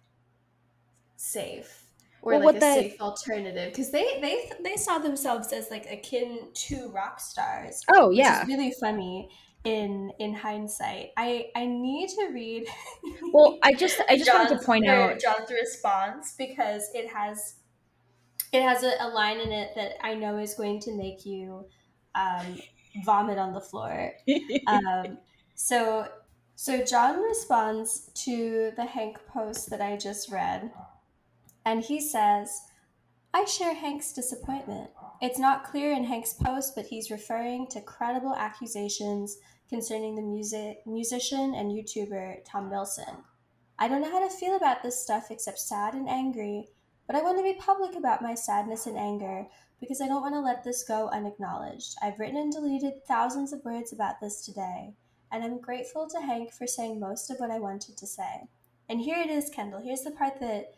safe 1.18 1.84
or 2.22 2.34
Well, 2.34 2.40
like 2.40 2.46
what 2.46 2.56
a 2.56 2.60
that- 2.60 2.76
safe 2.76 3.02
alternative 3.02 3.72
because 3.72 3.92
they 3.92 4.20
they 4.22 4.52
they 4.64 4.76
saw 4.76 4.98
themselves 5.00 5.52
as 5.52 5.70
like 5.70 5.92
akin 5.92 6.50
to 6.54 6.90
rock 6.90 7.20
stars 7.20 7.84
oh, 7.94 8.10
which 8.10 8.18
yeah. 8.18 8.42
is 8.42 8.48
really 8.48 8.74
funny 8.80 9.30
in 9.64 10.12
in 10.20 10.34
hindsight 10.34 11.10
i 11.18 11.50
i 11.56 11.66
need 11.66 12.10
to 12.10 12.30
read 12.34 12.66
Well, 13.34 13.60
I 13.64 13.74
just 13.74 14.02
I 14.10 14.18
just 14.18 14.32
wanted 14.34 14.58
to 14.60 14.66
point 14.66 14.88
out. 14.88 15.20
John's 15.20 15.50
response 15.52 16.36
because 16.38 16.90
it 16.94 17.08
has 17.10 17.56
it 18.52 18.62
has 18.62 18.84
a, 18.84 18.94
a 19.00 19.08
line 19.08 19.40
in 19.40 19.52
it 19.52 19.72
that 19.76 19.94
I 20.06 20.16
know 20.16 20.38
is 20.38 20.54
going 20.54 20.80
to 20.82 20.96
make 20.98 21.26
you 21.26 21.66
um, 22.16 22.60
vomit 23.06 23.38
on 23.38 23.54
the 23.54 23.62
floor. 23.62 24.14
Um, 24.68 25.18
so 25.56 26.08
so 26.56 26.84
John 26.84 27.22
responds 27.22 28.12
to 28.26 28.72
the 28.76 28.86
Hank 28.86 29.18
post 29.28 29.70
that 29.70 29.82
I 29.82 29.98
just 29.98 30.32
read, 30.32 30.72
and 31.66 31.84
he 31.84 32.00
says, 32.02 32.62
"I 33.34 33.46
share 33.46 33.74
Hank's 33.74 34.12
disappointment. 34.14 34.92
It's 35.22 35.40
not 35.40 35.64
clear 35.64 35.94
in 35.94 36.04
Hank's 36.04 36.34
post, 36.34 36.76
but 36.76 36.88
he's 36.88 37.12
referring 37.12 37.68
to 37.68 37.82
credible 37.82 38.36
accusations 38.36 39.38
concerning 39.70 40.16
the 40.16 40.22
music 40.22 40.86
musician 40.86 41.54
and 41.56 41.72
YouTuber 41.72 42.44
Tom 42.46 42.70
Milsom." 42.70 43.26
I 43.80 43.88
don't 43.88 44.02
know 44.02 44.12
how 44.12 44.20
to 44.20 44.30
feel 44.30 44.56
about 44.56 44.84
this 44.84 45.02
stuff 45.02 45.32
except 45.32 45.60
sad 45.60 45.96
and 45.96 46.08
angry, 46.08 46.70
but 47.08 47.16
I 47.16 47.24
want 47.24 47.38
to 47.38 47.44
be 47.44 47.54
public 47.54 47.96
about 47.96 48.22
my 48.22 48.36
sadness 48.36 48.86
and 48.86 48.98
anger 48.98 49.48
because 49.80 50.02
I 50.02 50.08
don't 50.08 50.22
want 50.22 50.36
to 50.36 50.40
let 50.40 50.64
this 50.64 50.84
go 50.84 51.10
unacknowledged. 51.10 51.96
I've 52.02 52.20
written 52.20 52.38
and 52.38 52.52
deleted 52.52 53.04
thousands 53.08 53.54
of 53.54 53.66
words 53.66 53.92
about 53.92 54.20
this 54.20 54.46
today, 54.46 54.94
and 55.32 55.44
I'm 55.44 55.60
grateful 55.60 56.08
to 56.10 56.22
Hank 56.22 56.52
for 56.52 56.68
saying 56.68 57.00
most 57.00 57.32
of 57.32 57.40
what 57.40 57.50
I 57.50 57.60
wanted 57.60 57.98
to 57.98 58.06
say. 58.06 58.48
And 58.88 59.02
here 59.02 59.18
it 59.18 59.30
is, 59.30 59.50
Kendall. 59.50 59.82
Here's 59.82 60.04
the 60.04 60.12
part 60.12 60.40
that 60.42 60.76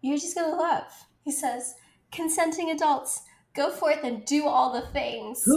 you're 0.00 0.18
just 0.18 0.36
going 0.36 0.50
to 0.50 0.56
love. 0.56 1.06
He 1.24 1.32
says, 1.32 1.74
Consenting 2.12 2.70
adults, 2.70 3.22
go 3.54 3.70
forth 3.70 4.04
and 4.04 4.24
do 4.24 4.46
all 4.46 4.72
the 4.72 4.86
things. 4.92 5.44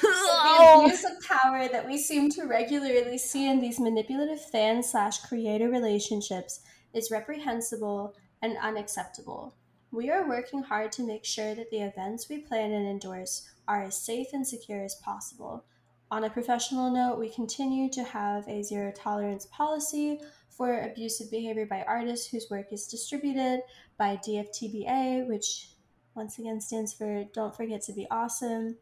The 0.00 0.34
oh. 0.60 0.84
abuse 0.84 1.04
of 1.04 1.20
power 1.26 1.68
that 1.68 1.86
we 1.86 1.98
seem 1.98 2.30
to 2.30 2.44
regularly 2.44 3.18
see 3.18 3.48
in 3.48 3.60
these 3.60 3.80
manipulative 3.80 4.40
fan 4.40 4.82
slash 4.82 5.20
creator 5.20 5.68
relationships 5.68 6.60
is 6.92 7.10
reprehensible 7.10 8.14
and 8.42 8.56
unacceptable. 8.58 9.54
We 9.90 10.10
are 10.10 10.28
working 10.28 10.62
hard 10.62 10.92
to 10.92 11.06
make 11.06 11.24
sure 11.24 11.54
that 11.54 11.70
the 11.70 11.80
events 11.80 12.28
we 12.28 12.38
plan 12.38 12.72
and 12.72 12.86
endorse 12.86 13.48
are 13.66 13.84
as 13.84 14.00
safe 14.00 14.28
and 14.32 14.46
secure 14.46 14.84
as 14.84 14.94
possible. 14.96 15.64
On 16.10 16.24
a 16.24 16.30
professional 16.30 16.90
note, 16.90 17.18
we 17.18 17.28
continue 17.28 17.90
to 17.90 18.02
have 18.02 18.46
a 18.48 18.62
zero 18.62 18.92
tolerance 18.94 19.46
policy 19.46 20.20
for 20.58 20.80
abusive 20.80 21.30
behavior 21.30 21.64
by 21.64 21.84
artists 21.86 22.26
whose 22.26 22.50
work 22.50 22.72
is 22.72 22.88
distributed 22.88 23.60
by 23.96 24.16
DFTBA, 24.16 25.28
which 25.28 25.68
once 26.16 26.40
again 26.40 26.60
stands 26.60 26.92
for 26.92 27.24
Don't 27.32 27.56
Forget 27.56 27.80
to 27.82 27.92
Be 27.92 28.08
Awesome. 28.10 28.76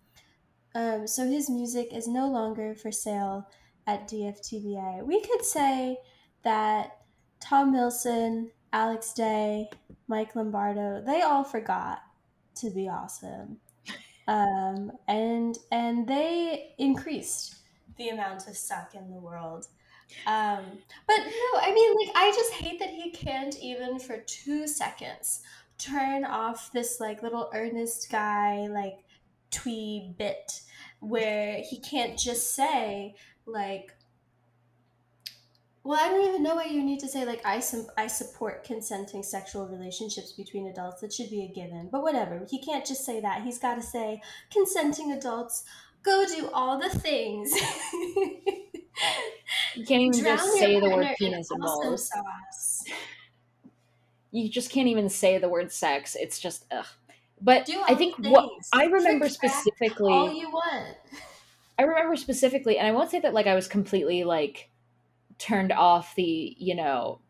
Um, 0.75 1.07
so 1.07 1.27
his 1.27 1.51
music 1.51 1.93
is 1.93 2.09
no 2.09 2.29
longer 2.29 2.75
for 2.75 2.91
sale 2.91 3.47
at 3.87 4.09
DFTBA. 4.09 5.05
We 5.05 5.21
could 5.21 5.45
say 5.45 5.99
that 6.45 7.03
Tom 7.41 7.73
Milsom, 7.73 8.51
Alex 8.73 9.13
Day, 9.13 9.69
Mike 10.09 10.35
Lombardo, 10.35 11.03
they 11.05 11.21
all 11.21 11.45
forgot 11.45 12.01
to 12.57 12.71
be 12.71 12.89
awesome. 12.89 13.59
Um, 14.27 14.93
and 15.07 15.57
and 15.71 16.09
they 16.09 16.75
increased 16.79 17.57
the 17.97 18.09
amount 18.09 18.49
of 18.49 18.57
suck 18.57 18.95
in 18.95 19.11
the 19.11 19.21
world. 19.21 19.67
Um, 20.27 20.65
but 21.07 21.19
no, 21.19 21.61
I 21.61 21.73
mean, 21.75 21.95
like, 21.97 22.17
I 22.17 22.33
just 22.35 22.53
hate 22.53 22.79
that 22.79 22.91
he 22.91 23.11
can't 23.11 23.57
even 23.61 23.99
for 23.99 24.19
two 24.19 24.67
seconds 24.67 25.43
turn 25.79 26.25
off 26.25 26.73
this 26.73 27.01
like 27.01 27.23
little 27.23 27.51
earnest 27.55 28.11
guy 28.11 28.67
like 28.69 28.99
twee 29.51 30.15
bit 30.19 30.63
where 31.01 31.63
he 31.69 31.79
can't 31.81 32.19
just 32.19 32.55
say 32.55 33.15
like 33.47 33.93
well, 35.87 36.01
I 36.05 36.09
don't 36.09 36.27
even 36.27 36.43
know 36.43 36.57
why 36.57 36.65
you 36.65 36.83
need 36.83 36.99
to 37.01 37.09
say 37.09 37.25
like 37.25 37.47
I 37.47 37.61
su- 37.61 37.87
I 37.97 38.09
support 38.09 38.65
consenting 38.65 39.23
sexual 39.23 39.69
relationships 39.69 40.33
between 40.33 40.67
adults. 40.67 41.01
That 41.01 41.13
should 41.13 41.31
be 41.31 41.45
a 41.45 41.55
given. 41.55 41.91
But 41.93 42.03
whatever. 42.03 42.45
He 42.51 42.61
can't 42.61 42.85
just 42.85 43.05
say 43.05 43.21
that. 43.21 43.43
He's 43.43 43.61
got 43.61 43.77
to 43.77 43.83
say 43.83 44.21
consenting 44.51 45.13
adults 45.13 45.63
go 46.07 46.25
do 46.27 46.49
all 46.53 46.79
the 46.79 46.89
things. 46.89 47.53
You 49.75 49.85
can't 49.85 50.03
even 50.03 50.23
Drown 50.23 50.39
just 50.39 50.53
say 50.55 50.81
the 50.81 50.89
word 50.89 51.09
penis 51.19 51.51
and 51.51 51.61
balls. 51.61 52.11
You 54.31 54.49
just 54.49 54.71
can't 54.71 54.89
even 54.89 55.09
say 55.09 55.39
the 55.39 55.49
word 55.49 55.71
sex. 55.71 56.17
It's 56.19 56.39
just 56.39 56.65
ugh. 56.71 56.87
But 57.41 57.69
I 57.87 57.95
think 57.95 58.17
what. 58.19 58.51
I 58.73 58.87
remember 58.87 59.29
specifically 59.29 60.13
all 60.13 60.33
you 60.33 60.51
want. 60.51 60.97
I 61.79 61.83
remember 61.83 62.17
specifically, 62.17 62.79
and 62.79 62.87
I 62.87 62.93
won't 62.93 63.11
say 63.11 63.21
that 63.21 63.35
like 63.35 63.47
I 63.47 63.55
was 63.55 63.69
completely 63.69 64.25
like 64.25 64.71
turned 65.39 65.73
off 65.73 66.15
the, 66.15 66.57
you 66.59 66.75
know, 66.75 67.21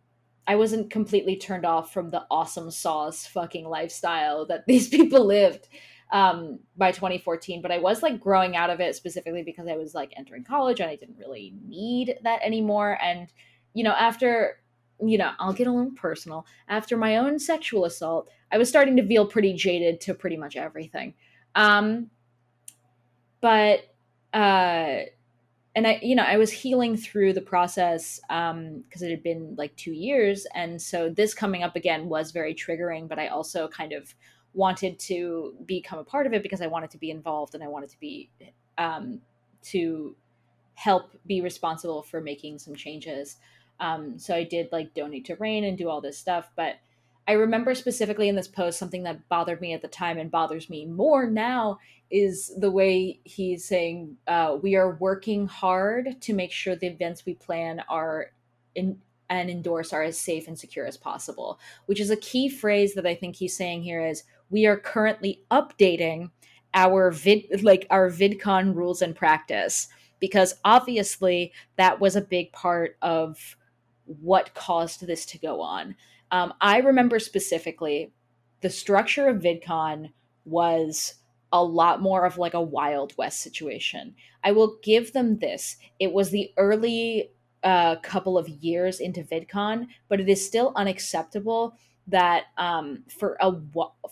I 0.46 0.54
wasn't 0.54 0.90
completely 0.90 1.36
turned 1.36 1.66
off 1.66 1.92
from 1.92 2.10
the 2.10 2.24
awesome 2.30 2.70
sauce 2.70 3.26
fucking 3.26 3.68
lifestyle 3.68 4.46
that 4.46 4.64
these 4.68 4.88
people 4.88 5.24
lived 5.24 5.66
um 6.12 6.60
by 6.76 6.92
2014 6.92 7.60
but 7.60 7.72
i 7.72 7.78
was 7.78 8.02
like 8.02 8.20
growing 8.20 8.56
out 8.56 8.70
of 8.70 8.80
it 8.80 8.94
specifically 8.94 9.42
because 9.42 9.66
i 9.66 9.76
was 9.76 9.94
like 9.94 10.12
entering 10.16 10.44
college 10.44 10.78
and 10.80 10.88
i 10.88 10.94
didn't 10.96 11.18
really 11.18 11.52
need 11.66 12.16
that 12.22 12.40
anymore. 12.42 12.98
And 13.02 13.28
you 13.74 13.82
know 13.82 13.92
after 13.92 14.60
you 15.04 15.18
know 15.18 15.32
i'll 15.38 15.52
get 15.52 15.66
a 15.66 15.72
little 15.72 15.92
personal. 15.92 16.46
After 16.68 16.96
my 16.96 17.16
own 17.16 17.38
sexual 17.38 17.84
assault 17.84 18.28
i 18.52 18.58
was 18.58 18.68
starting 18.68 18.96
to 18.96 19.06
feel 19.06 19.26
pretty 19.26 19.52
jaded 19.54 20.00
to 20.02 20.14
pretty 20.14 20.36
much 20.36 20.56
everything. 20.56 21.14
Um 21.54 22.10
but 23.40 23.80
uh 24.32 25.00
and 25.74 25.86
i 25.86 25.98
you 26.02 26.14
know 26.14 26.22
i 26.22 26.36
was 26.36 26.52
healing 26.52 26.96
through 26.96 27.32
the 27.32 27.40
process 27.40 28.20
um 28.30 28.82
because 28.86 29.02
it 29.02 29.10
had 29.10 29.22
been 29.24 29.56
like 29.58 29.74
two 29.76 29.92
years. 29.92 30.46
And 30.54 30.80
so 30.80 31.10
this 31.10 31.34
coming 31.34 31.64
up 31.64 31.74
again 31.74 32.08
was 32.08 32.30
very 32.30 32.54
triggering 32.54 33.08
but 33.08 33.18
i 33.18 33.26
also 33.26 33.66
kind 33.66 33.92
of 33.92 34.14
wanted 34.56 34.98
to 34.98 35.54
become 35.66 35.98
a 35.98 36.04
part 36.04 36.26
of 36.26 36.32
it 36.32 36.42
because 36.42 36.62
i 36.62 36.66
wanted 36.66 36.90
to 36.90 36.98
be 36.98 37.10
involved 37.10 37.54
and 37.54 37.62
i 37.62 37.68
wanted 37.68 37.90
to 37.90 38.00
be 38.00 38.30
um 38.78 39.20
to 39.62 40.16
help 40.74 41.12
be 41.26 41.40
responsible 41.40 42.02
for 42.02 42.20
making 42.20 42.58
some 42.58 42.74
changes. 42.74 43.36
Um 43.80 44.18
so 44.18 44.34
i 44.34 44.44
did 44.44 44.68
like 44.72 44.94
donate 44.94 45.26
to 45.26 45.36
RAINN 45.36 45.64
and 45.64 45.76
do 45.76 45.88
all 45.88 46.00
this 46.00 46.16
stuff 46.16 46.50
but 46.56 46.76
i 47.28 47.32
remember 47.32 47.74
specifically 47.74 48.28
in 48.28 48.36
this 48.36 48.48
post 48.48 48.78
something 48.78 49.02
that 49.02 49.28
bothered 49.28 49.60
me 49.60 49.74
at 49.74 49.82
the 49.82 49.88
time 49.88 50.16
and 50.16 50.30
bothers 50.30 50.70
me 50.70 50.86
more 50.86 51.28
now 51.28 51.78
is 52.10 52.54
the 52.58 52.70
way 52.70 53.20
he's 53.24 53.66
saying 53.66 54.16
uh, 54.28 54.56
we 54.62 54.76
are 54.76 54.96
working 54.96 55.46
hard 55.46 56.20
to 56.22 56.32
make 56.32 56.52
sure 56.52 56.76
the 56.76 56.86
events 56.86 57.26
we 57.26 57.34
plan 57.34 57.82
are 57.88 58.30
in 58.74 58.98
and 59.28 59.50
endorse 59.50 59.92
are 59.92 60.04
as 60.04 60.16
safe 60.16 60.46
and 60.46 60.58
secure 60.58 60.86
as 60.86 60.96
possible 60.96 61.58
which 61.86 62.00
is 62.00 62.10
a 62.10 62.16
key 62.16 62.48
phrase 62.48 62.94
that 62.94 63.06
i 63.06 63.14
think 63.14 63.36
he's 63.36 63.56
saying 63.56 63.82
here 63.82 64.06
is 64.06 64.22
we 64.50 64.66
are 64.66 64.76
currently 64.76 65.42
updating 65.50 66.30
our 66.74 67.10
vid 67.10 67.62
like 67.62 67.86
our 67.90 68.10
vidcon 68.10 68.74
rules 68.74 69.02
and 69.02 69.16
practice 69.16 69.88
because 70.20 70.54
obviously 70.64 71.52
that 71.76 72.00
was 72.00 72.16
a 72.16 72.20
big 72.20 72.52
part 72.52 72.96
of 73.02 73.56
what 74.04 74.54
caused 74.54 75.06
this 75.06 75.26
to 75.26 75.38
go 75.38 75.60
on. 75.60 75.96
Um, 76.30 76.52
i 76.60 76.78
remember 76.78 77.18
specifically 77.18 78.12
the 78.60 78.70
structure 78.70 79.28
of 79.28 79.42
vidcon 79.42 80.12
was 80.44 81.14
a 81.52 81.62
lot 81.62 82.02
more 82.02 82.26
of 82.26 82.38
like 82.38 82.54
a 82.54 82.60
wild 82.60 83.16
west 83.16 83.40
situation. 83.40 84.14
I 84.42 84.52
will 84.52 84.78
give 84.82 85.12
them 85.12 85.38
this. 85.38 85.76
It 86.00 86.12
was 86.12 86.30
the 86.30 86.52
early 86.56 87.30
uh, 87.62 87.96
couple 87.96 88.36
of 88.36 88.48
years 88.48 89.00
into 89.00 89.22
vidcon 89.22 89.86
but 90.08 90.20
it 90.20 90.28
is 90.28 90.44
still 90.44 90.72
unacceptable 90.76 91.76
that 92.08 92.44
um, 92.56 93.04
for 93.08 93.36
a 93.40 93.52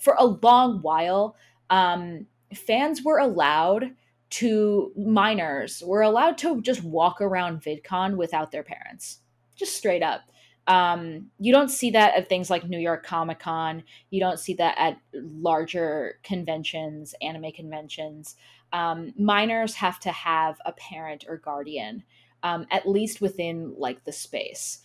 for 0.01 0.16
a 0.18 0.24
long 0.24 0.80
while 0.82 1.36
um, 1.70 2.26
fans 2.55 3.03
were 3.03 3.18
allowed 3.18 3.95
to 4.30 4.92
minors 4.97 5.82
were 5.86 6.03
allowed 6.03 6.36
to 6.38 6.61
just 6.61 6.82
walk 6.82 7.20
around 7.20 7.62
VidCon 7.62 8.16
without 8.16 8.51
their 8.51 8.64
parents, 8.64 9.18
just 9.55 9.76
straight 9.76 10.03
up. 10.03 10.22
Um, 10.66 11.30
you 11.38 11.53
don't 11.53 11.68
see 11.70 11.90
that 11.90 12.14
at 12.14 12.28
things 12.28 12.51
like 12.51 12.68
New 12.68 12.78
York 12.78 13.05
Comic 13.05 13.38
Con. 13.38 13.84
You 14.11 14.20
don't 14.20 14.38
see 14.38 14.55
that 14.55 14.76
at 14.78 14.99
larger 15.12 16.18
conventions, 16.22 17.14
anime 17.20 17.53
conventions. 17.53 18.36
Um, 18.72 19.12
minors 19.16 19.74
have 19.74 20.01
to 20.01 20.11
have 20.11 20.59
a 20.64 20.72
parent 20.72 21.26
or 21.28 21.36
guardian, 21.36 22.03
um, 22.42 22.66
at 22.72 22.88
least 22.88 23.20
within 23.20 23.74
like 23.76 24.05
the 24.05 24.12
space. 24.12 24.80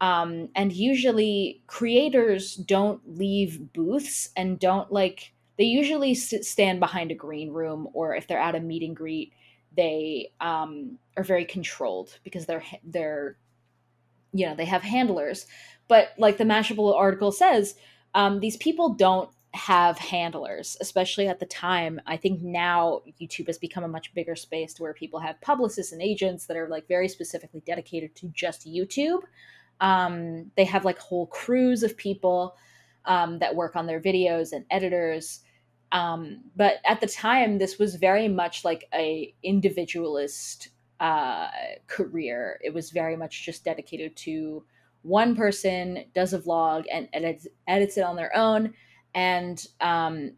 Um, 0.00 0.48
and 0.54 0.72
usually 0.72 1.62
creators 1.66 2.56
don't 2.56 3.00
leave 3.06 3.72
booths 3.72 4.30
and 4.36 4.58
don't 4.58 4.92
like 4.92 5.32
they 5.56 5.64
usually 5.64 6.12
s- 6.12 6.34
stand 6.42 6.80
behind 6.80 7.10
a 7.12 7.14
green 7.14 7.50
room 7.52 7.88
or 7.92 8.14
if 8.14 8.26
they're 8.26 8.38
at 8.38 8.56
a 8.56 8.60
meet 8.60 8.82
and 8.82 8.96
greet 8.96 9.32
they 9.76 10.32
um, 10.40 10.98
are 11.16 11.24
very 11.24 11.44
controlled 11.44 12.18
because 12.24 12.46
they're 12.46 12.64
they're 12.84 13.36
you 14.32 14.46
know 14.46 14.54
they 14.54 14.64
have 14.64 14.82
handlers. 14.82 15.46
But 15.88 16.12
like 16.18 16.38
the 16.38 16.44
mashable 16.44 16.94
article 16.94 17.32
says 17.32 17.74
um, 18.14 18.40
these 18.40 18.56
people 18.56 18.94
don't 18.94 19.30
have 19.52 19.98
handlers 19.98 20.76
especially 20.80 21.28
at 21.28 21.38
the 21.38 21.46
time. 21.46 22.00
I 22.06 22.16
think 22.16 22.42
now 22.42 23.02
youtube 23.20 23.46
has 23.46 23.56
become 23.56 23.84
a 23.84 23.88
much 23.88 24.12
bigger 24.12 24.34
space 24.34 24.74
to 24.74 24.82
where 24.82 24.92
people 24.92 25.20
have 25.20 25.40
publicists 25.40 25.92
and 25.92 26.02
agents 26.02 26.46
that 26.46 26.56
are 26.56 26.68
like 26.68 26.88
very 26.88 27.08
specifically 27.08 27.62
dedicated 27.64 28.16
to 28.16 28.26
just 28.28 28.66
youtube 28.66 29.20
um, 29.80 30.50
they 30.56 30.64
have 30.64 30.84
like 30.84 30.98
whole 30.98 31.26
crews 31.26 31.82
of 31.82 31.96
people 31.96 32.56
um, 33.04 33.38
that 33.38 33.54
work 33.54 33.76
on 33.76 33.86
their 33.86 34.00
videos 34.00 34.52
and 34.52 34.64
editors. 34.70 35.40
Um, 35.92 36.40
but 36.56 36.76
at 36.84 37.00
the 37.00 37.06
time 37.06 37.58
this 37.58 37.78
was 37.78 37.96
very 37.96 38.28
much 38.28 38.64
like 38.64 38.88
a 38.94 39.34
individualist 39.42 40.70
uh, 41.00 41.48
career. 41.86 42.58
It 42.62 42.72
was 42.72 42.90
very 42.90 43.16
much 43.16 43.44
just 43.44 43.64
dedicated 43.64 44.16
to 44.18 44.64
one 45.02 45.36
person 45.36 46.04
does 46.14 46.32
a 46.32 46.38
vlog 46.38 46.84
and 46.90 47.08
edits, 47.12 47.46
edits 47.68 47.98
it 47.98 48.04
on 48.04 48.16
their 48.16 48.34
own 48.34 48.72
and 49.14 49.66
um, 49.80 50.32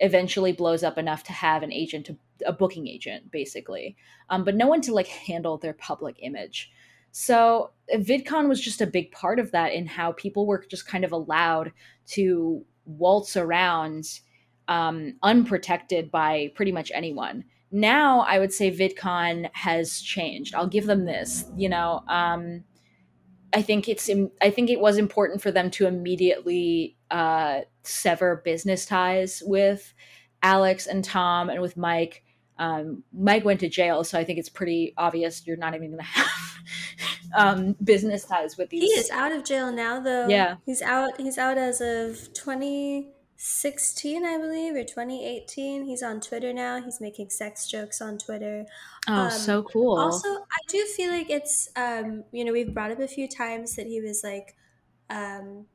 eventually 0.00 0.52
blows 0.52 0.82
up 0.82 0.98
enough 0.98 1.22
to 1.24 1.32
have 1.32 1.62
an 1.62 1.72
agent 1.72 2.06
to, 2.06 2.16
a 2.44 2.52
booking 2.52 2.88
agent 2.88 3.30
basically. 3.30 3.96
Um, 4.28 4.44
but 4.44 4.56
no 4.56 4.66
one 4.66 4.80
to 4.82 4.92
like 4.92 5.06
handle 5.06 5.56
their 5.56 5.72
public 5.72 6.16
image 6.20 6.70
so 7.12 7.70
VidCon 7.94 8.48
was 8.48 8.60
just 8.60 8.80
a 8.80 8.86
big 8.86 9.10
part 9.12 9.38
of 9.38 9.50
that 9.52 9.72
in 9.72 9.86
how 9.86 10.12
people 10.12 10.46
were 10.46 10.64
just 10.68 10.86
kind 10.86 11.04
of 11.04 11.12
allowed 11.12 11.72
to 12.08 12.64
waltz 12.84 13.36
around 13.36 14.20
um, 14.68 15.14
unprotected 15.22 16.10
by 16.10 16.52
pretty 16.54 16.72
much 16.72 16.92
anyone. 16.94 17.44
Now 17.70 18.20
I 18.20 18.38
would 18.38 18.52
say 18.52 18.70
VidCon 18.70 19.50
has 19.52 20.00
changed. 20.00 20.54
I'll 20.54 20.66
give 20.66 20.86
them 20.86 21.04
this. 21.04 21.44
You 21.56 21.68
know, 21.68 22.02
um, 22.08 22.64
I 23.52 23.62
think 23.62 23.88
it's 23.88 24.10
I 24.40 24.50
think 24.50 24.70
it 24.70 24.80
was 24.80 24.98
important 24.98 25.42
for 25.42 25.50
them 25.50 25.70
to 25.72 25.86
immediately 25.86 26.96
uh, 27.10 27.60
sever 27.82 28.42
business 28.44 28.84
ties 28.86 29.42
with 29.44 29.94
Alex 30.42 30.86
and 30.86 31.04
Tom 31.04 31.48
and 31.48 31.60
with 31.60 31.76
Mike. 31.76 32.22
Um, 32.58 33.04
Mike 33.12 33.44
went 33.44 33.60
to 33.60 33.68
jail, 33.68 34.02
so 34.04 34.18
I 34.18 34.24
think 34.24 34.38
it's 34.38 34.48
pretty 34.48 34.94
obvious 34.96 35.46
you're 35.46 35.56
not 35.56 35.74
even 35.74 35.90
going 35.90 35.98
to 35.98 36.04
have 36.04 36.26
um, 37.36 37.76
business 37.84 38.24
ties 38.24 38.56
with 38.56 38.70
these. 38.70 38.82
He 38.82 38.88
is 39.00 39.10
out 39.10 39.32
of 39.32 39.44
jail 39.44 39.70
now, 39.72 40.00
though. 40.00 40.28
Yeah. 40.28 40.56
he's 40.66 40.82
out. 40.82 41.20
He's 41.20 41.38
out 41.38 41.56
as 41.58 41.80
of 41.80 42.32
2016, 42.34 44.24
I 44.24 44.38
believe, 44.38 44.74
or 44.74 44.82
2018. 44.82 45.84
He's 45.84 46.02
on 46.02 46.20
Twitter 46.20 46.52
now. 46.52 46.82
He's 46.82 47.00
making 47.00 47.30
sex 47.30 47.66
jokes 47.66 48.00
on 48.00 48.18
Twitter. 48.18 48.66
Oh, 49.08 49.12
Um, 49.12 49.30
so 49.30 49.62
cool. 49.62 49.98
Also, 49.98 50.28
I 50.28 50.58
do 50.68 50.84
feel 50.96 51.10
like 51.10 51.30
it's, 51.30 51.68
um, 51.76 52.24
you 52.32 52.44
know, 52.44 52.52
we've 52.52 52.74
brought 52.74 52.90
up 52.90 52.98
a 53.00 53.08
few 53.08 53.28
times 53.28 53.76
that 53.76 53.86
he 53.86 54.00
was 54.00 54.22
like 54.24 54.56
um, 55.10 55.66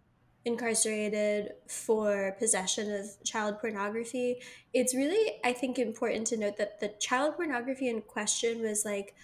incarcerated 0.46 1.54
for 1.68 2.36
possession 2.38 2.94
of 2.94 3.06
child 3.24 3.60
pornography. 3.60 4.38
It's 4.74 4.94
really, 4.94 5.38
I 5.44 5.54
think, 5.54 5.80
important 5.80 6.28
to 6.28 6.38
note 6.38 6.58
that 6.58 6.80
the 6.80 6.90
child 7.00 7.36
pornography 7.36 7.88
in 7.88 8.02
question 8.02 8.62
was 8.62 8.84
like 8.84 9.16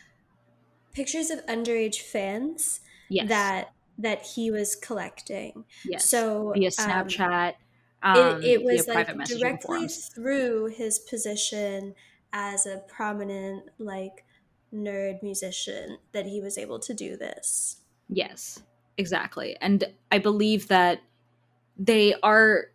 pictures 0.94 1.30
of 1.30 1.46
underage 1.46 2.02
fans 2.02 2.82
yes. 3.10 3.28
that 3.30 3.72
that 3.98 4.26
he 4.26 4.50
was 4.50 4.76
collecting. 4.76 5.66
yes. 5.84 6.06
So 6.06 6.54
via 6.56 6.68
um, 6.68 6.72
Snapchat. 6.72 7.54
Um, 8.02 8.42
it, 8.42 8.46
it 8.46 8.58
via 8.60 8.66
was 8.66 8.88
like 8.88 9.08
directly 9.26 9.60
forums. 9.60 10.10
through 10.16 10.68
his 10.68 11.00
position 11.00 11.96
as 12.32 12.66
a 12.66 12.78
prominent 12.88 13.64
like 13.78 14.24
nerd 14.74 15.22
musician 15.22 15.98
that 16.14 16.26
he 16.26 16.42
was 16.42 16.58
able 16.58 16.80
to 16.80 16.94
do 16.94 17.18
this. 17.18 17.78
Yes, 18.08 18.64
exactly. 18.98 19.58
And 19.60 19.84
I 20.12 20.20
believe 20.20 20.70
that 20.70 21.02
they 21.80 22.14
are 22.22 22.66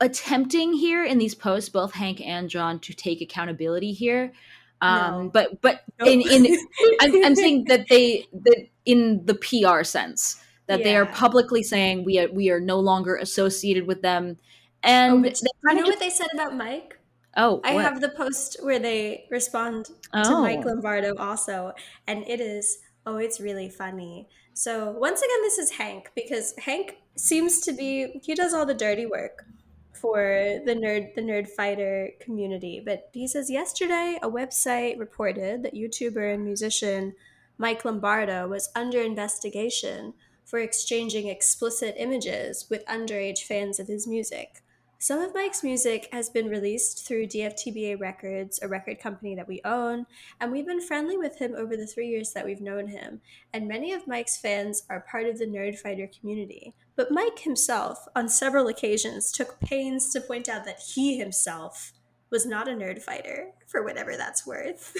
attempting 0.00 0.72
here 0.72 1.04
in 1.04 1.18
these 1.18 1.34
posts, 1.34 1.68
both 1.68 1.92
Hank 1.94 2.20
and 2.20 2.48
John, 2.48 2.78
to 2.80 2.92
take 2.92 3.20
accountability 3.20 3.92
here. 3.92 4.32
Um, 4.80 5.24
No. 5.24 5.30
But 5.30 5.60
but 5.60 5.82
Nope. 5.98 6.08
in 6.08 6.20
in 6.22 6.58
I'm, 7.00 7.24
I'm 7.24 7.34
saying 7.36 7.64
that 7.68 7.86
they 7.88 8.26
that 8.32 8.66
in 8.84 9.24
the 9.26 9.34
PR 9.34 9.84
sense 9.84 10.42
that 10.66 10.82
they 10.84 10.96
are 10.96 11.06
publicly 11.06 11.62
saying 11.62 12.04
we 12.04 12.18
are 12.18 12.28
we 12.32 12.50
are 12.50 12.60
no 12.60 12.80
longer 12.80 13.16
associated 13.16 13.86
with 13.86 14.02
them, 14.02 14.36
Oh, 14.84 14.88
and 14.88 15.24
they 15.24 15.30
you 15.68 15.74
know 15.74 15.82
what 15.82 16.00
they 16.00 16.10
said 16.10 16.28
about 16.34 16.56
Mike? 16.56 16.98
oh 17.36 17.60
I 17.64 17.74
what? 17.74 17.84
have 17.84 18.00
the 18.00 18.08
post 18.10 18.58
where 18.62 18.78
they 18.78 19.26
respond 19.30 19.86
to 19.86 19.92
Oh. 20.14 20.42
Mike 20.42 20.64
Lombardo 20.64 21.14
also, 21.16 21.72
and 22.08 22.24
it 22.26 22.40
is 22.40 22.78
oh, 23.06 23.16
it's 23.18 23.38
really 23.40 23.68
funny. 23.68 24.28
So 24.54 24.90
once 24.90 25.20
again, 25.22 25.42
this 25.42 25.58
is 25.58 25.70
Hank 25.72 26.10
because 26.16 26.54
Hank 26.58 26.96
seems 27.16 27.60
to 27.60 27.72
be 27.72 28.20
he 28.22 28.34
does 28.34 28.54
all 28.54 28.66
the 28.66 28.74
dirty 28.74 29.06
work 29.06 29.44
for 29.92 30.60
the 30.64 30.74
nerd 30.74 31.14
the 31.14 31.20
nerd 31.20 31.48
fighter 31.48 32.10
community. 32.20 32.82
But 32.84 33.10
he 33.12 33.28
says 33.28 33.50
yesterday 33.50 34.18
a 34.22 34.30
website 34.30 34.98
reported 34.98 35.62
that 35.62 35.74
YouTuber 35.74 36.34
and 36.34 36.44
musician 36.44 37.14
Mike 37.58 37.84
Lombardo 37.84 38.48
was 38.48 38.70
under 38.74 39.00
investigation 39.00 40.14
for 40.44 40.58
exchanging 40.58 41.28
explicit 41.28 41.94
images 41.96 42.66
with 42.68 42.84
underage 42.86 43.44
fans 43.44 43.78
of 43.78 43.86
his 43.86 44.06
music. 44.06 44.62
Some 44.98 45.20
of 45.20 45.34
Mike's 45.34 45.64
music 45.64 46.08
has 46.12 46.28
been 46.28 46.48
released 46.48 47.06
through 47.06 47.26
DFTBA 47.26 47.98
Records, 47.98 48.60
a 48.62 48.68
record 48.68 49.00
company 49.00 49.34
that 49.34 49.48
we 49.48 49.60
own, 49.64 50.06
and 50.40 50.52
we've 50.52 50.66
been 50.66 50.80
friendly 50.80 51.16
with 51.16 51.38
him 51.38 51.54
over 51.56 51.76
the 51.76 51.86
three 51.88 52.08
years 52.08 52.32
that 52.32 52.44
we've 52.44 52.60
known 52.60 52.86
him. 52.86 53.20
And 53.52 53.66
many 53.66 53.92
of 53.92 54.06
Mike's 54.06 54.36
fans 54.36 54.84
are 54.88 55.06
part 55.10 55.26
of 55.26 55.38
the 55.38 55.46
Nerd 55.46 55.76
Fighter 55.76 56.08
community. 56.20 56.74
But 56.96 57.10
Mike 57.10 57.40
himself, 57.40 58.06
on 58.14 58.28
several 58.28 58.68
occasions, 58.68 59.32
took 59.32 59.58
pains 59.60 60.10
to 60.12 60.20
point 60.20 60.48
out 60.48 60.64
that 60.64 60.80
he 60.94 61.18
himself 61.18 61.92
was 62.30 62.46
not 62.46 62.68
a 62.68 62.72
nerd 62.72 63.02
fighter, 63.02 63.52
for 63.66 63.82
whatever 63.82 64.16
that's 64.16 64.46
worth. 64.46 64.96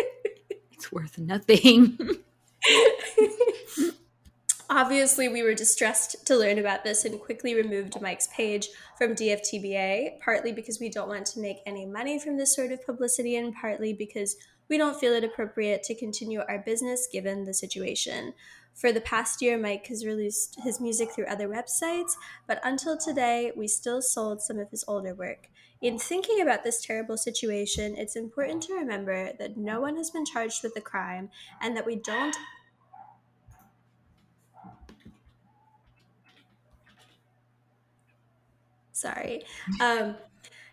it's 0.72 0.92
worth 0.92 1.18
nothing. 1.18 1.98
Obviously, 4.70 5.28
we 5.28 5.42
were 5.42 5.54
distressed 5.54 6.26
to 6.26 6.36
learn 6.36 6.58
about 6.58 6.84
this 6.84 7.06
and 7.06 7.18
quickly 7.18 7.54
removed 7.54 8.00
Mike's 8.02 8.28
page 8.28 8.68
from 8.98 9.14
DFTBA, 9.14 10.20
partly 10.20 10.52
because 10.52 10.78
we 10.78 10.90
don't 10.90 11.08
want 11.08 11.24
to 11.26 11.40
make 11.40 11.58
any 11.64 11.86
money 11.86 12.18
from 12.18 12.36
this 12.36 12.54
sort 12.54 12.70
of 12.70 12.84
publicity, 12.84 13.36
and 13.36 13.54
partly 13.54 13.94
because 13.94 14.36
we 14.68 14.76
don't 14.76 15.00
feel 15.00 15.14
it 15.14 15.24
appropriate 15.24 15.82
to 15.84 15.94
continue 15.94 16.42
our 16.48 16.58
business 16.58 17.08
given 17.10 17.44
the 17.44 17.54
situation. 17.54 18.34
For 18.78 18.92
the 18.92 19.00
past 19.00 19.42
year, 19.42 19.58
Mike 19.58 19.88
has 19.88 20.06
released 20.06 20.60
his 20.62 20.80
music 20.80 21.10
through 21.10 21.26
other 21.26 21.48
websites, 21.48 22.12
but 22.46 22.60
until 22.62 22.96
today, 22.96 23.50
we 23.56 23.66
still 23.66 24.00
sold 24.00 24.40
some 24.40 24.60
of 24.60 24.70
his 24.70 24.84
older 24.86 25.14
work. 25.14 25.48
In 25.82 25.98
thinking 25.98 26.40
about 26.40 26.62
this 26.62 26.80
terrible 26.80 27.16
situation, 27.16 27.96
it's 27.96 28.14
important 28.14 28.62
to 28.64 28.74
remember 28.74 29.32
that 29.36 29.56
no 29.56 29.80
one 29.80 29.96
has 29.96 30.10
been 30.10 30.24
charged 30.24 30.62
with 30.62 30.76
a 30.76 30.80
crime 30.80 31.28
and 31.60 31.76
that 31.76 31.86
we 31.86 31.96
don't 31.96 32.36
sorry. 38.92 39.42
Um, 39.80 40.16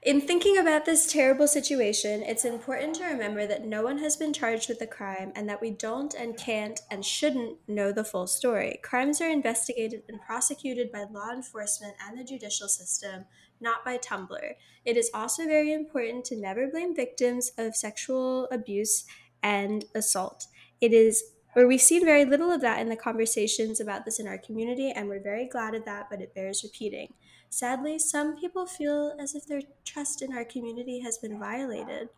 in 0.06 0.22
thinking 0.22 0.60
about 0.60 0.86
this 0.86 1.12
terrible 1.12 1.48
situation, 1.48 2.22
it's 2.22 2.46
important 2.46 2.96
to 2.96 3.06
remember 3.06 3.48
that 3.48 3.66
no 3.66 3.82
one 3.82 3.98
has 3.98 4.16
been 4.16 4.34
charged 4.34 4.70
with 4.70 4.80
a 4.80 4.86
crime 4.86 5.32
and 5.36 5.50
that 5.50 5.62
we 5.62 5.72
don't 5.72 6.14
and 6.14 6.38
can't 6.38 6.80
and 6.92 7.04
shouldn't 7.04 7.58
know 7.68 7.92
the 7.92 8.04
full 8.04 8.28
story. 8.28 8.80
Crimes 8.84 9.20
are 9.20 9.30
investigated 9.32 10.04
and 10.08 10.22
prosecuted 10.22 10.92
by 10.92 11.06
law 11.10 11.32
enforcement 11.32 11.96
and 12.08 12.20
the 12.20 12.24
judicial 12.24 12.68
system, 12.68 13.26
not 13.60 13.84
by 13.84 13.98
Tumblr. 13.98 14.54
It 14.86 14.96
is 14.96 15.10
also 15.12 15.46
very 15.46 15.74
important 15.74 16.24
to 16.26 16.36
never 16.36 16.68
blame 16.68 16.96
victims 16.96 17.52
of 17.58 17.76
sexual 17.76 18.46
abuse 18.52 19.06
and 19.42 19.86
assault. 19.96 20.46
It 20.82 20.94
is 20.94 21.24
where 21.54 21.68
we've 21.68 21.82
seen 21.82 22.06
very 22.06 22.26
little 22.26 22.52
of 22.52 22.62
that 22.62 22.80
in 22.80 22.90
the 22.90 22.96
conversations 22.96 23.80
about 23.80 24.06
this 24.06 24.20
in 24.20 24.28
our 24.28 24.38
community, 24.38 24.92
and 24.92 25.08
we're 25.10 25.24
very 25.24 25.48
glad 25.48 25.74
of 25.74 25.86
that, 25.86 26.12
but 26.12 26.22
it 26.22 26.36
bears 26.36 26.64
repeating. 26.64 27.14
Sadly, 27.56 27.98
some 28.00 28.36
people 28.36 28.66
feel 28.66 29.16
as 29.18 29.34
if 29.34 29.48
their 29.48 29.62
trust 29.86 30.22
in 30.22 30.34
our 30.34 30.44
community 30.44 31.00
has 31.00 31.18
been 31.18 31.40
violated. 31.40 32.10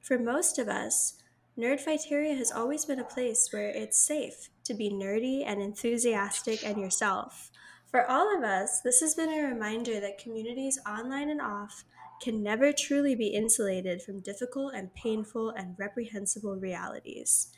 For 0.00 0.18
most 0.18 0.58
of 0.58 0.70
us, 0.70 1.20
Nerdfighteria 1.58 2.34
has 2.38 2.50
always 2.50 2.86
been 2.86 2.98
a 2.98 3.04
place 3.04 3.46
where 3.52 3.68
it's 3.68 3.98
safe 3.98 4.48
to 4.64 4.72
be 4.72 4.88
nerdy 4.88 5.44
and 5.46 5.60
enthusiastic 5.60 6.66
and 6.66 6.80
yourself. 6.80 7.50
For 7.90 8.10
all 8.10 8.34
of 8.34 8.42
us, 8.42 8.80
this 8.80 9.00
has 9.00 9.14
been 9.14 9.28
a 9.28 9.46
reminder 9.46 10.00
that 10.00 10.16
communities 10.16 10.78
online 10.88 11.28
and 11.28 11.42
off 11.42 11.84
can 12.22 12.42
never 12.42 12.72
truly 12.72 13.14
be 13.14 13.26
insulated 13.26 14.00
from 14.00 14.20
difficult 14.20 14.72
and 14.72 14.94
painful 14.94 15.50
and 15.50 15.78
reprehensible 15.78 16.56
realities. 16.56 17.48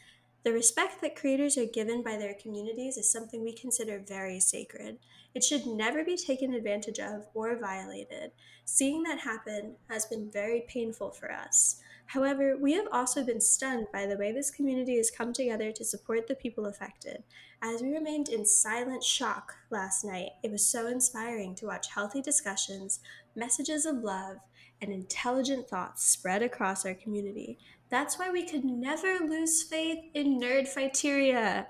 The 0.43 0.53
respect 0.53 1.01
that 1.03 1.15
creators 1.15 1.57
are 1.57 1.67
given 1.67 2.03
by 2.03 2.17
their 2.17 2.35
communities 2.35 2.97
is 2.97 3.13
something 3.13 3.45
we 3.45 3.53
consider 3.53 4.03
very 4.05 4.41
sacred. 4.41 4.99
It 5.35 5.45
should 5.45 5.67
never 5.67 6.05
be 6.05 6.17
taken 6.17 6.55
advantage 6.55 6.99
of 6.99 7.27
or 7.35 7.57
violated. 7.59 8.33
Seeing 8.65 9.03
that 9.05 9.21
happen 9.21 9.77
has 9.89 10.07
been 10.07 10.31
very 10.31 10.65
painful 10.69 11.11
for 11.11 11.31
us. 11.31 11.81
However, 12.07 12.57
we 12.57 12.73
have 12.73 12.89
also 12.91 13.23
been 13.23 13.41
stunned 13.41 13.87
by 13.93 14.07
the 14.07 14.17
way 14.17 14.33
this 14.33 14.51
community 14.51 14.97
has 14.97 15.11
come 15.11 15.33
together 15.33 15.71
to 15.73 15.85
support 15.85 16.27
the 16.27 16.35
people 16.35 16.67
affected. 16.67 17.23
As 17.61 17.83
we 17.83 17.93
remained 17.93 18.31
in 18.31 18.47
silent 18.47 19.05
shock 19.05 19.55
last 19.71 20.05
night, 20.05 20.31
it 20.43 20.51
was 20.51 20.65
so 20.65 20.87
inspiring 20.87 21.55
to 21.57 21.67
watch 21.67 21.93
healthy 21.93 22.23
discussions, 22.23 23.01
messages 23.37 23.85
of 23.85 23.97
love, 23.97 24.39
and 24.81 24.91
intelligent 24.91 25.69
thoughts 25.69 26.05
spread 26.05 26.43
across 26.43 26.87
our 26.87 26.95
community. 26.95 27.59
That's 27.91 28.19
why 28.19 28.31
we 28.31 28.47
could 28.47 28.65
never 28.65 29.19
lose 29.19 29.63
faith 29.63 30.05
in 30.15 30.41
Nerdfighteria. 30.41 31.67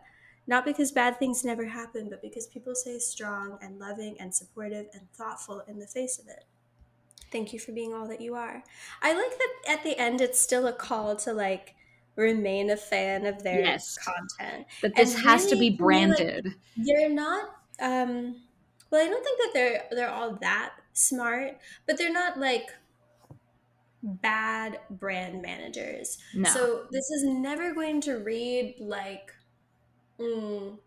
Not 0.48 0.66
because 0.66 0.92
bad 0.92 1.20
things 1.20 1.44
never 1.44 1.66
happen, 1.66 2.10
but 2.10 2.22
because 2.22 2.48
people 2.48 2.74
stay 2.74 2.98
strong 3.00 3.58
and 3.62 3.78
loving 3.78 4.20
and 4.20 4.34
supportive 4.34 4.88
and 4.94 5.12
thoughtful 5.12 5.60
in 5.62 5.78
the 5.80 5.88
face 5.88 6.18
of 6.18 6.28
it. 6.28 6.46
Thank 7.30 7.52
you 7.52 7.58
for 7.58 7.72
being 7.72 7.92
all 7.94 8.08
that 8.08 8.20
you 8.22 8.34
are. 8.34 8.64
I 9.02 9.12
like 9.12 9.38
that 9.38 9.78
at 9.78 9.84
the 9.84 9.98
end 9.98 10.20
it's 10.20 10.40
still 10.40 10.66
a 10.66 10.72
call 10.72 11.16
to 11.16 11.32
like 11.32 11.74
remain 12.16 12.70
a 12.70 12.76
fan 12.76 13.26
of 13.26 13.42
their 13.42 13.66
Yes. 13.66 13.98
content. 14.04 14.66
But 14.80 14.96
this 14.96 15.14
And 15.14 15.22
has 15.22 15.46
to 15.48 15.56
be 15.56 15.70
like, 15.86 16.28
branded. 16.30 16.54
they're 16.76 17.10
not 17.10 17.50
um 17.80 18.42
well 18.90 19.04
i 19.04 19.08
don't 19.08 19.24
think 19.24 19.38
that 19.40 19.50
they're 19.54 19.88
they're 19.92 20.10
all 20.10 20.36
that 20.36 20.76
smart 20.92 21.58
but 21.86 21.98
they're 21.98 22.12
not 22.12 22.38
like 22.38 22.70
bad 24.02 24.80
brand 24.90 25.42
managers 25.42 26.18
No. 26.32 26.54
so 26.54 26.86
this 26.92 27.10
is 27.10 27.24
never 27.24 27.74
going 27.74 28.00
to 28.00 28.14
read 28.14 28.76
like 28.78 29.32
mm, 30.20 30.78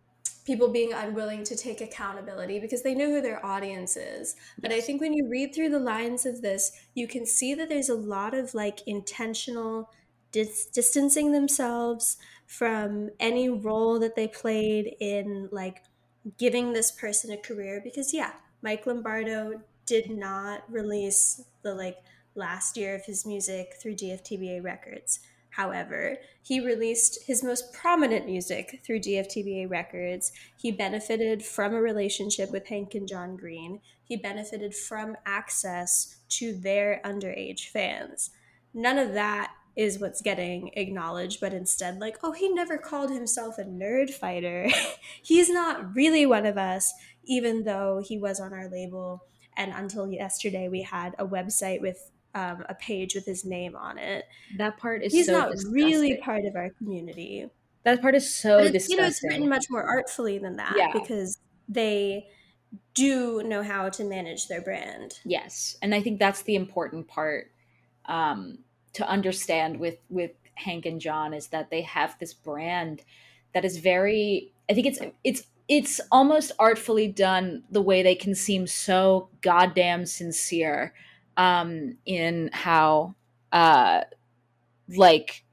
people 0.45 0.67
being 0.69 0.93
unwilling 0.93 1.43
to 1.45 1.55
take 1.55 1.81
accountability 1.81 2.59
because 2.59 2.81
they 2.83 2.95
know 2.95 3.09
who 3.09 3.21
their 3.21 3.45
audience 3.45 3.95
is. 3.97 4.35
But 4.61 4.71
i 4.71 4.81
think 4.81 5.01
when 5.01 5.13
you 5.13 5.27
read 5.29 5.53
through 5.53 5.69
the 5.69 5.79
lines 5.79 6.25
of 6.25 6.41
this 6.41 6.71
you 6.93 7.07
can 7.07 7.25
see 7.25 7.53
that 7.55 7.69
there's 7.69 7.89
a 7.89 7.95
lot 7.95 8.33
of 8.33 8.53
like 8.53 8.81
intentional 8.87 9.89
dis- 10.31 10.65
distancing 10.67 11.31
themselves 11.31 12.17
from 12.45 13.09
any 13.19 13.49
role 13.49 13.99
that 13.99 14.15
they 14.15 14.27
played 14.27 14.95
in 14.99 15.49
like 15.51 15.83
giving 16.37 16.73
this 16.73 16.91
person 16.91 17.31
a 17.31 17.37
career 17.37 17.81
because 17.83 18.13
yeah 18.13 18.33
mike 18.61 18.85
lombardo 18.85 19.61
did 19.85 20.09
not 20.09 20.63
release 20.71 21.41
the 21.63 21.73
like 21.73 21.97
last 22.35 22.77
year 22.77 22.95
of 22.95 23.05
his 23.05 23.25
music 23.25 23.75
through 23.81 23.95
dftba 23.95 24.63
records 24.63 25.19
However, 25.51 26.17
he 26.41 26.59
released 26.59 27.23
his 27.25 27.43
most 27.43 27.73
prominent 27.73 28.25
music 28.25 28.81
through 28.85 29.01
DFTBA 29.01 29.69
Records. 29.69 30.31
He 30.57 30.71
benefited 30.71 31.43
from 31.43 31.73
a 31.73 31.81
relationship 31.81 32.51
with 32.51 32.67
Hank 32.67 32.95
and 32.95 33.07
John 33.07 33.35
Green. 33.35 33.81
He 34.03 34.15
benefited 34.15 34.73
from 34.73 35.17
access 35.25 36.19
to 36.29 36.57
their 36.57 37.01
underage 37.03 37.67
fans. 37.67 38.31
None 38.73 38.97
of 38.97 39.13
that 39.13 39.51
is 39.75 39.99
what's 39.99 40.21
getting 40.21 40.71
acknowledged, 40.73 41.39
but 41.39 41.53
instead, 41.53 41.99
like, 41.99 42.17
oh, 42.23 42.31
he 42.31 42.49
never 42.49 42.77
called 42.77 43.11
himself 43.11 43.57
a 43.57 43.63
nerd 43.63 44.09
fighter. 44.09 44.69
He's 45.21 45.49
not 45.49 45.95
really 45.95 46.25
one 46.25 46.45
of 46.45 46.57
us, 46.57 46.93
even 47.25 47.63
though 47.63 48.01
he 48.05 48.17
was 48.17 48.39
on 48.39 48.53
our 48.53 48.69
label. 48.69 49.25
And 49.57 49.73
until 49.73 50.11
yesterday, 50.11 50.67
we 50.69 50.81
had 50.81 51.13
a 51.19 51.27
website 51.27 51.81
with 51.81 52.11
um, 52.35 52.63
a 52.69 52.75
page 52.75 53.15
with 53.15 53.25
his 53.25 53.43
name 53.45 53.75
on 53.75 53.97
it. 53.97 54.25
That 54.57 54.77
part 54.77 55.03
is 55.03 55.13
He's 55.13 55.25
so 55.27 55.33
not 55.37 55.53
really 55.69 56.17
part 56.17 56.45
of 56.45 56.55
our 56.55 56.69
community. 56.77 57.47
That 57.83 58.01
part 58.01 58.15
is 58.15 58.33
so 58.33 58.59
But 58.59 58.71
disgusting. 58.73 58.97
you 58.97 59.01
know, 59.01 59.07
it's 59.07 59.23
written 59.23 59.49
much 59.49 59.65
more 59.69 59.83
artfully 59.83 60.37
than 60.37 60.55
that 60.57 60.75
Yeah. 60.77 60.91
because 60.93 61.39
they 61.67 62.27
do 62.93 63.41
know 63.43 63.63
how 63.63 63.89
to 63.89 64.03
manage 64.03 64.47
their 64.47 64.61
brand. 64.61 65.19
yes 65.25 65.75
and 65.81 65.93
i 65.93 66.01
think 66.01 66.19
that's 66.19 66.43
the 66.43 66.55
important 66.55 67.05
part 67.07 67.51
um, 68.05 68.59
to 68.93 69.07
understand 69.07 69.77
with 69.77 69.97
with 70.09 70.31
hank 70.55 70.85
and 70.85 71.01
john 71.01 71.33
is 71.33 71.47
that 71.47 71.69
they 71.69 71.81
have 71.81 72.17
this 72.19 72.33
brand 72.33 73.03
that 73.53 73.65
is 73.65 73.77
very 73.77 74.53
i 74.69 74.73
think 74.73 74.87
it's 74.87 74.99
it's 75.25 75.43
it's 75.67 75.99
almost 76.11 76.51
artfully 76.59 77.07
done 77.07 77.63
the 77.71 77.81
way 77.81 78.01
they 78.03 78.15
can 78.15 78.33
seem 78.35 78.65
so 78.67 79.29
goddamn 79.41 80.05
sincere 80.05 80.93
um 81.37 81.97
in 82.05 82.49
how 82.53 83.15
uh 83.51 84.01
like 84.95 85.43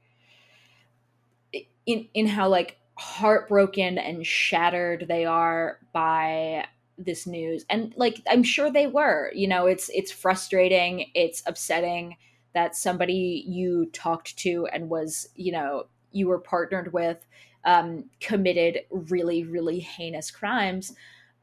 in 1.85 2.07
in 2.13 2.27
how 2.27 2.49
like 2.49 2.77
heartbroken 2.97 3.97
and 3.97 4.25
shattered 4.25 5.05
they 5.07 5.25
are 5.25 5.79
by 5.93 6.65
this 6.97 7.25
news. 7.25 7.65
And 7.69 7.93
like 7.95 8.21
i'm 8.29 8.43
sure 8.43 8.69
they 8.69 8.87
were 8.87 9.31
you 9.33 9.47
know 9.47 9.65
it's 9.67 9.89
it's 9.93 10.11
frustrating 10.11 11.09
it's 11.15 11.41
upsetting 11.45 12.17
that 12.53 12.75
somebody 12.75 13.45
you 13.47 13.89
talked 13.93 14.37
to 14.39 14.67
and 14.73 14.89
was 14.89 15.29
you 15.35 15.51
know 15.51 15.85
you 16.11 16.27
were 16.27 16.39
partnered 16.39 16.91
with 16.91 17.25
um 17.63 18.05
committed 18.19 18.79
really 18.89 19.43
really 19.43 19.79
heinous 19.79 20.31
crimes 20.31 20.93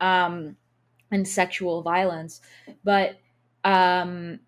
um 0.01 0.57
and 1.11 1.27
sexual 1.27 1.83
violence. 1.83 2.41
But 2.85 3.19
um 3.67 4.39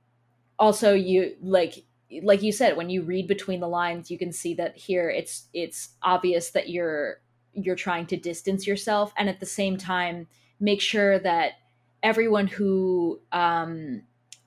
also 0.61 0.95
you 0.95 1.35
like 1.43 1.85
like 2.23 2.41
you 2.41 2.53
said 2.53 2.77
when 2.77 2.89
you 2.89 3.03
read 3.03 3.27
between 3.27 3.59
the 3.59 3.69
lines 3.69 4.11
you 4.11 4.17
can 4.17 4.33
see 4.33 4.55
that 4.55 4.77
here 4.77 5.11
it's 5.11 5.49
it's 5.53 5.91
obvious 6.03 6.51
that 6.51 6.71
you're 6.71 7.21
you're 7.53 7.77
trying 7.77 8.07
to 8.07 8.17
distance 8.17 8.67
yourself 8.67 9.13
and 9.17 9.29
at 9.29 9.41
the 9.41 9.47
same 9.47 9.77
time 9.77 10.29
make 10.61 10.81
sure 10.81 11.19
that 11.19 11.55
everyone 12.03 12.47
who 12.47 13.21
um, 13.33 14.03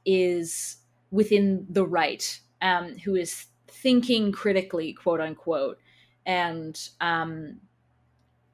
is 0.05 0.77
within 1.11 1.67
the 1.69 1.85
right 1.85 2.39
um, 2.61 2.97
who 2.99 3.15
is 3.15 3.47
thinking 3.67 4.31
critically 4.31 4.93
quote 4.93 5.19
unquote 5.19 5.77
and 6.25 6.89
um, 7.01 7.57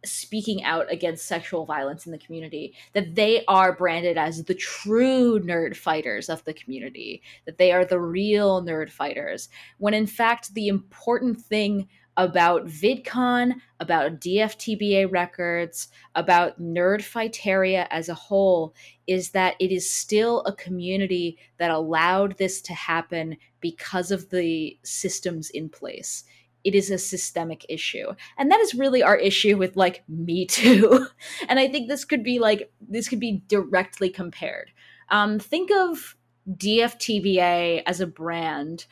speaking 0.06 0.64
out 0.64 0.92
against 0.92 1.26
sexual 1.26 1.66
violence 1.66 2.06
in 2.06 2.12
the 2.12 2.18
community 2.18 2.74
that 2.94 3.16
they 3.16 3.44
are 3.48 3.76
branded 3.76 4.18
as 4.18 4.44
the 4.44 4.54
true 4.54 5.40
nerd 5.40 5.76
fighters 5.76 6.30
of 6.30 6.44
the 6.46 6.54
community 6.54 7.22
that 7.46 7.58
they 7.58 7.72
are 7.72 7.86
the 7.86 8.00
real 8.00 8.62
nerd 8.64 8.90
fighters 8.90 9.50
when 9.78 9.94
in 9.94 10.08
fact 10.08 10.54
the 10.54 10.68
important 10.68 11.40
thing 11.40 11.88
about 12.18 12.66
VidCon, 12.66 13.54
about 13.80 14.20
DFTBA 14.20 15.10
records, 15.12 15.90
about 16.16 16.60
Nerdfighteria 16.60 17.88
as 17.92 18.10
a 18.10 18.16
whole 18.16 18.74
is 19.06 19.30
that 19.30 19.56
it 19.60 19.72
is 19.72 19.90
still 19.90 20.42
a 20.42 20.56
community 20.56 21.38
that 21.60 21.70
allowed 21.70 22.36
this 22.38 22.60
to 22.64 22.74
happen 22.74 23.38
because 23.62 24.10
of 24.10 24.30
the 24.32 24.78
systems 24.84 25.52
in 25.52 25.70
place. 25.70 26.24
It 26.64 26.76
is 26.76 26.92
a 26.92 26.98
systemic 26.98 27.66
issue. 27.70 28.14
And 28.38 28.52
that 28.52 28.60
is 28.60 28.74
really 28.76 29.04
our 29.04 29.16
issue 29.16 29.58
with 29.58 29.78
like 29.78 30.04
Me 30.08 30.46
Too. 30.48 31.08
and 31.48 31.60
I 31.60 31.68
think 31.68 31.88
this 31.88 32.06
could 32.06 32.24
be 32.24 32.40
like, 32.40 32.72
this 32.82 33.08
could 33.08 33.20
be 33.20 33.44
directly 33.48 34.10
compared. 34.10 34.72
Um, 35.10 35.40
think 35.40 35.72
of 35.72 36.16
DFTBA 36.50 37.84
as 37.86 38.02
a 38.02 38.08
brand 38.08 38.86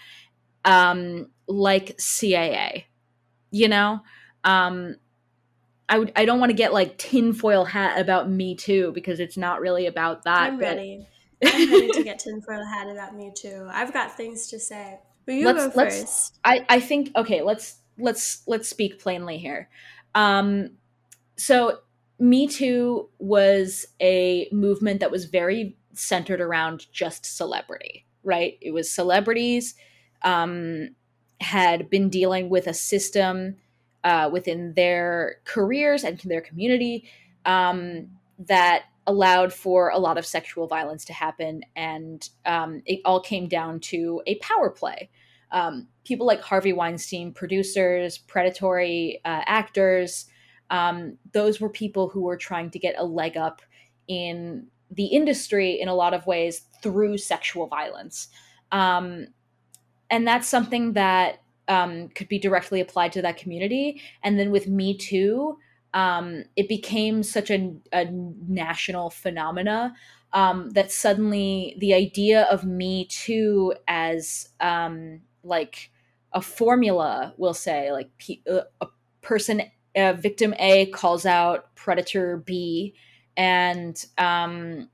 um, 0.63 1.27
like 1.47 1.97
CAA 1.97 2.85
you 3.55 3.69
know 3.69 4.01
um 4.43 4.95
i 5.87 5.97
would 5.97 6.11
i 6.17 6.25
don't 6.25 6.41
want 6.41 6.49
to 6.49 6.55
get 6.55 6.73
like 6.73 6.97
tinfoil 6.97 7.63
hat 7.63 7.99
about 7.99 8.29
me 8.29 8.53
too 8.53 8.91
because 8.93 9.21
it's 9.21 9.37
not 9.37 9.61
really 9.61 9.85
about 9.85 10.23
that 10.23 10.51
I'm 10.51 10.59
but 10.59 10.75
ready. 10.75 11.07
I'm 11.45 11.71
ready 11.71 11.91
to 11.91 12.03
get 12.03 12.19
tinfoil 12.19 12.65
hat 12.65 12.89
about 12.89 13.13
me 13.15 13.31
too. 13.35 13.67
I've 13.69 13.93
got 13.93 14.15
things 14.15 14.47
to 14.47 14.59
say. 14.59 14.99
But 15.25 15.35
you 15.35 15.45
Let's- 15.45 15.67
go 15.67 15.71
let's- 15.75 15.99
first. 16.01 16.39
i 16.43 16.65
i 16.69 16.79
think 16.79 17.11
okay 17.15 17.41
let's 17.41 17.77
let's 17.97 18.43
let's 18.47 18.67
speak 18.67 18.99
plainly 18.99 19.37
here 19.37 19.69
um 20.13 20.71
so 21.37 21.79
me 22.19 22.47
too 22.47 23.09
was 23.19 23.87
a 24.01 24.47
movement 24.51 24.99
that 24.99 25.11
was 25.11 25.25
very 25.25 25.75
centered 25.93 26.41
around 26.41 26.85
just 26.91 27.25
celebrity 27.25 28.05
right 28.23 28.57
it 28.61 28.71
was 28.71 28.91
celebrities 28.91 29.75
um 30.23 30.89
had 31.41 31.89
been 31.89 32.09
dealing 32.09 32.49
with 32.49 32.67
a 32.67 32.73
system 32.73 33.55
uh, 34.05 34.29
within 34.31 34.73
their 34.75 35.37
careers 35.45 36.03
and 36.03 36.19
their 36.25 36.39
community 36.41 37.03
um, 37.45 38.07
that 38.39 38.83
allowed 39.07 39.53
for 39.53 39.89
a 39.89 39.99
lot 39.99 40.17
of 40.17 40.25
sexual 40.25 40.67
violence 40.67 41.05
to 41.05 41.13
happen. 41.13 41.61
And 41.75 42.27
um, 42.45 42.81
it 42.85 43.01
all 43.05 43.21
came 43.21 43.47
down 43.47 43.79
to 43.81 44.21
a 44.25 44.35
power 44.39 44.69
play. 44.69 45.09
Um, 45.51 45.87
people 46.03 46.25
like 46.25 46.41
Harvey 46.41 46.73
Weinstein, 46.73 47.31
producers, 47.31 48.17
predatory 48.17 49.21
uh, 49.23 49.41
actors, 49.45 50.25
um, 50.69 51.17
those 51.31 51.61
were 51.61 51.69
people 51.69 52.09
who 52.09 52.21
were 52.21 52.37
trying 52.37 52.71
to 52.71 52.79
get 52.79 52.95
a 52.97 53.05
leg 53.05 53.37
up 53.37 53.61
in 54.07 54.67
the 54.91 55.05
industry 55.05 55.79
in 55.79 55.87
a 55.87 55.93
lot 55.95 56.13
of 56.13 56.25
ways 56.25 56.63
through 56.81 57.17
sexual 57.17 57.67
violence. 57.67 58.29
Um, 58.71 59.27
and 60.09 60.27
that's 60.27 60.47
something 60.47 60.93
that 60.93 61.41
um, 61.67 62.09
could 62.09 62.27
be 62.27 62.39
directly 62.39 62.81
applied 62.81 63.11
to 63.13 63.21
that 63.21 63.37
community. 63.37 64.01
And 64.23 64.39
then 64.39 64.51
with 64.51 64.67
Me 64.67 64.97
Too, 64.97 65.57
um, 65.95 66.43
it 66.57 66.67
became 66.67 67.23
such 67.23 67.49
a, 67.49 67.73
a 67.93 68.05
national 68.11 69.09
phenomena 69.09 69.95
um, 70.33 70.69
that 70.71 70.91
suddenly 70.91 71.77
the 71.79 71.93
idea 71.93 72.43
of 72.51 72.65
Me 72.65 73.05
Too 73.05 73.73
as 73.87 74.49
um, 74.59 75.21
like 75.41 75.89
a 76.33 76.41
formula, 76.41 77.33
we'll 77.37 77.53
say, 77.53 77.93
like 77.93 78.09
pe- 78.17 78.41
uh, 78.51 78.63
a 78.81 78.87
person, 79.21 79.63
uh, 79.95 80.13
victim 80.13 80.53
A 80.59 80.87
calls 80.87 81.25
out 81.25 81.73
predator 81.75 82.37
B, 82.45 82.93
and 83.37 84.05
um, 84.17 84.89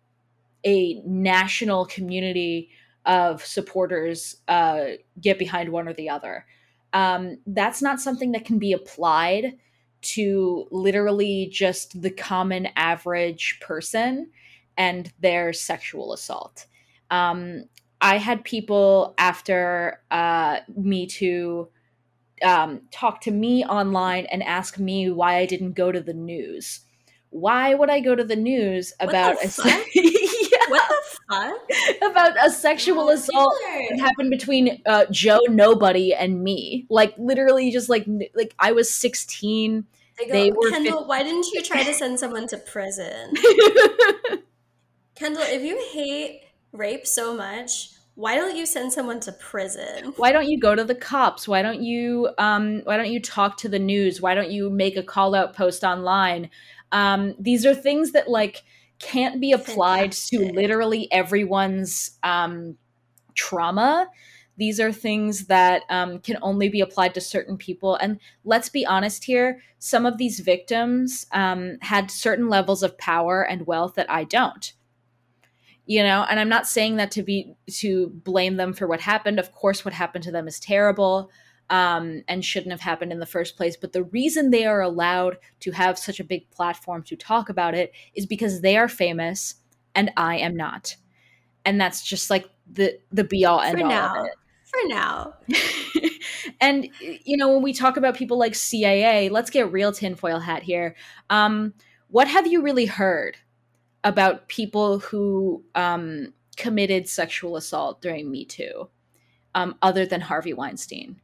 a 0.64 1.02
national 1.04 1.88
community 1.88 2.70
of 3.08 3.43
supporters 3.43 4.38
uh, 4.47 4.84
get 5.20 5.39
behind 5.39 5.70
one 5.70 5.88
or 5.88 5.93
the 5.93 6.10
other. 6.10 6.45
Um, 6.93 7.39
that's 7.47 7.82
not 7.82 7.99
something 7.99 8.34
that 8.34 8.45
can 8.45 8.60
be 8.60 8.74
applied 8.74 9.54
to 10.02 10.68
literally 10.72 11.47
just 11.52 12.02
the 12.02 12.10
common 12.10 12.68
average 12.76 13.60
person 13.62 14.30
and 14.78 15.12
their 15.20 15.54
sexual 15.54 16.14
assault. 16.14 16.66
Um, 17.10 17.66
I 17.99 18.18
had 18.18 18.43
people 18.43 19.14
after 19.18 20.02
uh, 20.10 20.60
Me 20.76 21.06
Too 21.06 21.70
um, 22.43 22.82
talk 22.91 23.22
to 23.22 23.32
me 23.32 23.64
online 23.66 24.26
and 24.32 24.41
ask 24.43 24.80
me 24.80 25.12
why 25.12 25.38
I 25.38 25.45
didn't 25.45 25.74
go 25.74 25.91
to 25.91 26.02
the 26.02 26.14
news. 26.14 26.82
Why 27.30 27.74
would 27.74 27.89
I 27.89 27.99
go 27.99 28.16
to 28.16 28.24
the 28.24 28.36
news 28.36 28.93
What 28.99 29.10
about 29.10 29.39
the 29.39 29.47
a 29.47 29.52
yeah, 29.95 30.58
What 30.70 30.88
the 30.89 31.01
fuck? 31.32 31.61
about 32.11 32.45
a 32.45 32.49
sexual 32.49 33.09
assault 33.09 33.53
that 33.89 33.99
happened 33.99 34.29
between 34.29 34.82
uh, 34.86 35.05
Joe 35.11 35.39
Nobody 35.49 36.13
and 36.13 36.43
me? 36.43 36.86
Like 36.89 37.13
literally, 37.17 37.71
just 37.71 37.89
like 37.89 38.05
like 38.36 38.53
I 38.59 38.71
was 38.71 38.93
sixteen. 38.93 39.86
They 40.17 40.27
go, 40.27 40.34
They 40.34 40.51
were 40.51 40.69
Kendall, 40.69 41.07
why 41.07 41.23
didn't 41.23 41.47
you 41.53 41.63
try 41.63 41.84
to 41.84 41.93
send 41.93 42.19
someone 42.19 42.47
to 42.49 42.57
prison? 42.57 43.34
Kendall, 45.15 45.43
if 45.43 45.63
you 45.63 45.82
hate 45.91 46.41
rape 46.73 47.07
so 47.07 47.34
much, 47.34 47.91
why 48.15 48.36
don't 48.36 48.55
you 48.55 48.65
send 48.65 48.91
someone 48.91 49.19
to 49.21 49.32
prison? 49.32 50.13
why 50.17 50.32
don't 50.32 50.47
you 50.47 50.59
go 50.59 50.75
to 50.75 50.84
the 50.84 50.95
cops 50.95 51.47
why 51.47 51.61
don't 51.61 51.82
you 51.82 52.29
um 52.38 52.82
why 52.84 52.97
don't 52.97 53.11
you 53.11 53.19
talk 53.19 53.57
to 53.57 53.69
the 53.69 53.79
news 53.79 54.21
why 54.21 54.36
don't 54.36 54.51
you 54.51 54.69
make 54.69 54.97
a 54.97 55.03
call 55.03 55.34
out 55.34 55.55
post 55.55 55.84
online 55.84 56.49
um 56.91 57.34
these 57.39 57.65
are 57.65 57.73
things 57.73 58.11
that 58.11 58.29
like 58.29 58.63
can't 59.02 59.41
be 59.41 59.52
applied 59.52 60.12
to 60.12 60.39
literally 60.54 61.12
everyone's 61.12 62.18
um 62.24 62.78
trauma 63.36 64.08
These 64.58 64.80
are 64.80 64.91
things 64.91 65.47
that 65.47 65.84
um, 65.89 66.20
can 66.20 66.38
only 66.41 66.70
be 66.70 66.82
applied 66.82 67.14
to 67.16 67.22
certain 67.22 67.58
people. 67.58 67.95
And 67.95 68.20
let's 68.43 68.70
be 68.70 68.86
honest 68.86 69.24
here 69.24 69.62
some 69.80 70.06
of 70.06 70.18
these 70.18 70.39
victims 70.41 71.26
um, 71.32 71.78
had 71.82 72.12
certain 72.12 72.49
levels 72.49 72.84
of 72.84 72.97
power 72.97 73.41
and 73.41 73.66
wealth 73.66 73.95
that 73.95 74.12
I 74.12 74.26
don't. 74.26 74.74
You 75.86 76.04
know, 76.04 76.26
and 76.30 76.39
I'm 76.39 76.49
not 76.49 76.68
saying 76.68 76.97
that 76.97 77.12
to 77.12 77.24
be 77.24 77.56
to 77.80 78.10
blame 78.10 78.58
them 78.58 78.74
for 78.74 78.88
what 78.88 79.02
happened. 79.02 79.39
Of 79.39 79.52
course, 79.52 79.84
what 79.84 79.93
happened 79.93 80.24
to 80.26 80.32
them 80.32 80.47
is 80.47 80.60
terrible 80.60 81.32
um, 81.72 82.22
and 82.28 82.43
shouldn't 82.43 82.72
have 82.72 82.82
happened 82.82 83.13
in 83.13 83.19
the 83.19 83.26
first 83.26 83.55
place. 83.55 83.78
But 83.78 83.93
the 83.93 84.03
reason 84.03 84.51
they 84.51 84.65
are 84.65 84.82
allowed 84.82 85.38
to 85.61 85.72
have 85.72 85.97
such 85.97 86.19
a 86.19 86.24
big 86.24 86.51
platform 86.51 87.01
to 87.03 87.15
talk 87.15 87.49
about 87.49 87.74
it 87.74 87.93
is 88.13 88.26
because 88.26 88.61
they 88.61 88.78
are 88.78 88.89
famous 88.89 89.55
and 89.95 90.11
I 90.17 90.38
am 90.38 90.55
not. 90.55 90.97
And 91.65 91.80
that's 91.80 92.03
just 92.03 92.30
like 92.30 92.49
the 92.69 92.99
the 93.11 93.24
be 93.24 93.45
all 93.45 93.61
end 93.61 93.82
all. 93.82 93.89
For 93.89 93.95
all 93.95 94.15
now. 94.15 94.19
of 94.19 94.26
it. 94.28 94.34
For 94.65 94.80
now. 94.88 95.34
and 96.61 96.89
you 96.99 97.38
know 97.38 97.49
when 97.49 97.63
we 97.63 97.74
talk 97.74 97.97
about 97.97 98.15
people 98.15 98.38
like 98.38 98.55
cia 98.55 99.30
let's 99.30 99.49
get 99.49 99.72
real 99.72 99.91
tinfoil 99.91 100.39
hat 100.39 100.63
here 100.63 100.95
um, 101.30 101.74
what 102.07 102.28
have 102.28 102.47
you 102.47 102.61
really 102.61 102.86
heard 102.86 103.38
about 104.03 104.47
people 104.47 104.99
who 104.99 105.63
um, 105.76 106.34
committed 106.55 107.07
sexual 107.07 107.57
assault 107.57 108.01
during 108.01 108.32
me 108.32 108.45
too 108.45 108.89
um, 109.55 109.76
other 109.82 110.05
than 110.05 110.22
harvey 110.22 110.53
weinstein 110.53 111.19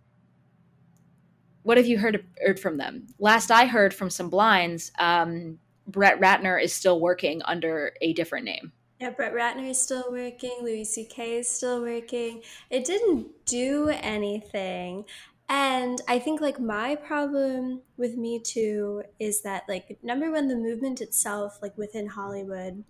what 1.67 1.77
have 1.77 1.85
you 1.85 1.97
heard, 1.97 2.23
heard 2.41 2.59
from 2.59 2.77
them 2.77 3.05
last 3.19 3.51
i 3.51 3.65
heard 3.65 3.93
from 3.93 4.09
some 4.09 4.29
blinds 4.29 4.91
um, 4.99 5.59
brett 5.87 6.19
ratner 6.19 6.61
is 6.61 6.73
still 6.73 6.99
working 6.99 7.41
under 7.43 7.93
a 8.01 8.13
different 8.13 8.45
name 8.45 8.71
Yeah, 8.99 9.11
Brett 9.11 9.33
Ratner 9.33 9.69
is 9.69 9.79
still 9.79 10.07
working. 10.09 10.57
Louis 10.63 10.83
C.K. 10.83 11.37
is 11.37 11.47
still 11.47 11.81
working. 11.81 12.41
It 12.71 12.83
didn't 12.83 13.27
do 13.45 13.89
anything. 13.89 15.05
And 15.49 16.01
I 16.07 16.19
think, 16.19 16.41
like, 16.41 16.59
my 16.59 16.95
problem 16.95 17.81
with 17.95 18.17
Me 18.17 18.39
Too 18.39 19.03
is 19.19 19.41
that, 19.43 19.63
like, 19.69 19.97
number 20.03 20.31
one, 20.31 20.47
the 20.47 20.55
movement 20.55 20.99
itself, 20.99 21.59
like, 21.61 21.77
within 21.77 22.07
Hollywood, 22.07 22.83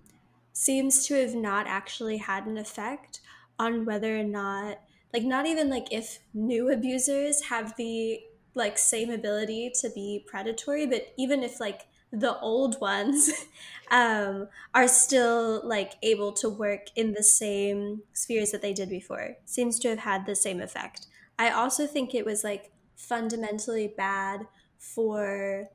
seems 0.53 1.05
to 1.07 1.13
have 1.15 1.35
not 1.35 1.67
actually 1.67 2.17
had 2.17 2.47
an 2.47 2.57
effect 2.57 3.19
on 3.59 3.85
whether 3.85 4.17
or 4.17 4.23
not, 4.23 4.79
like, 5.13 5.23
not 5.23 5.45
even, 5.45 5.69
like, 5.69 5.91
if 5.91 6.19
new 6.33 6.71
abusers 6.71 7.43
have 7.43 7.75
the, 7.75 8.21
like, 8.57 8.77
same 8.77 9.09
ability 9.09 9.71
to 9.81 9.89
be 9.89 10.25
predatory, 10.27 10.85
but 10.85 11.13
even 11.17 11.43
if, 11.43 11.59
like, 11.59 11.87
the 12.11 12.39
old 12.39 12.79
ones 12.79 13.29
um, 13.91 14.47
are 14.73 14.87
still 14.87 15.61
like 15.65 15.93
able 16.01 16.31
to 16.31 16.49
work 16.49 16.87
in 16.95 17.13
the 17.13 17.23
same 17.23 18.01
spheres 18.13 18.51
that 18.51 18.61
they 18.61 18.73
did 18.73 18.89
before. 18.89 19.35
Seems 19.45 19.79
to 19.79 19.89
have 19.89 19.99
had 19.99 20.25
the 20.25 20.35
same 20.35 20.61
effect. 20.61 21.07
I 21.37 21.49
also 21.49 21.85
think 21.85 22.15
it 22.15 22.25
was 22.25 22.43
like 22.43 22.71
fundamentally 22.95 23.93
bad 23.95 24.47
for 24.79 25.69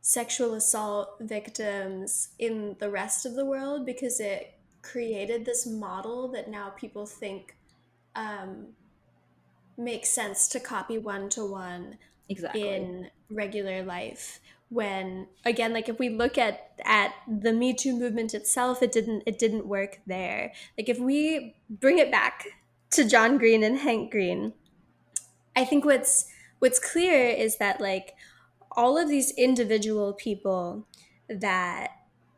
sexual 0.00 0.54
assault 0.54 1.16
victims 1.20 2.28
in 2.38 2.76
the 2.78 2.90
rest 2.90 3.26
of 3.26 3.34
the 3.34 3.44
world 3.44 3.84
because 3.84 4.20
it 4.20 4.54
created 4.82 5.44
this 5.44 5.66
model 5.66 6.28
that 6.28 6.48
now 6.48 6.70
people 6.70 7.06
think 7.06 7.56
um, 8.14 8.68
makes 9.76 10.10
sense 10.10 10.48
to 10.48 10.60
copy 10.60 10.98
one 10.98 11.28
to 11.30 11.44
one 11.44 11.98
exactly. 12.28 12.68
in 12.68 13.10
regular 13.30 13.82
life 13.82 14.40
when 14.68 15.28
again 15.44 15.72
like 15.72 15.88
if 15.88 15.98
we 15.98 16.08
look 16.08 16.36
at 16.36 16.72
at 16.84 17.12
the 17.28 17.52
me 17.52 17.72
too 17.72 17.96
movement 17.96 18.34
itself 18.34 18.82
it 18.82 18.90
didn't 18.90 19.22
it 19.26 19.38
didn't 19.38 19.66
work 19.66 20.00
there. 20.06 20.52
Like 20.76 20.88
if 20.88 20.98
we 20.98 21.54
bring 21.70 21.98
it 21.98 22.10
back 22.10 22.44
to 22.90 23.08
john 23.08 23.38
green 23.38 23.62
and 23.62 23.78
hank 23.78 24.10
green 24.10 24.52
i 25.56 25.64
think 25.64 25.84
what's 25.84 26.26
what's 26.60 26.78
clear 26.78 27.28
is 27.28 27.58
that 27.58 27.80
like 27.80 28.14
all 28.72 28.96
of 28.98 29.08
these 29.08 29.32
individual 29.32 30.12
people 30.12 30.86
that 31.28 31.90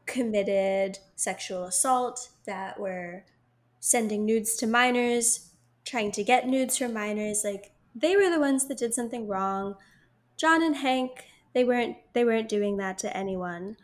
committed 0.07 0.99
sexual 1.16 1.64
assault 1.64 2.30
that 2.47 2.80
were 2.80 3.24
sending 3.80 4.24
nudes 4.24 4.57
to 4.57 4.66
minors 4.66 5.47
trying 5.89 6.12
to 6.12 6.22
get 6.22 6.47
nudes 6.47 6.76
from 6.76 6.93
minors 6.93 7.43
like 7.45 7.72
they 7.95 8.14
were 8.14 8.30
the 8.30 8.41
ones 8.41 8.66
that 8.66 8.78
did 8.78 8.93
something 8.93 9.26
wrong 9.26 9.74
john 10.36 10.62
and 10.62 10.76
hank 10.76 11.24
they 11.55 11.64
weren't 11.64 11.97
they 12.12 12.24
weren't 12.24 12.49
doing 12.49 12.76
that 12.76 12.99
to 12.99 13.16
anyone. 13.16 13.76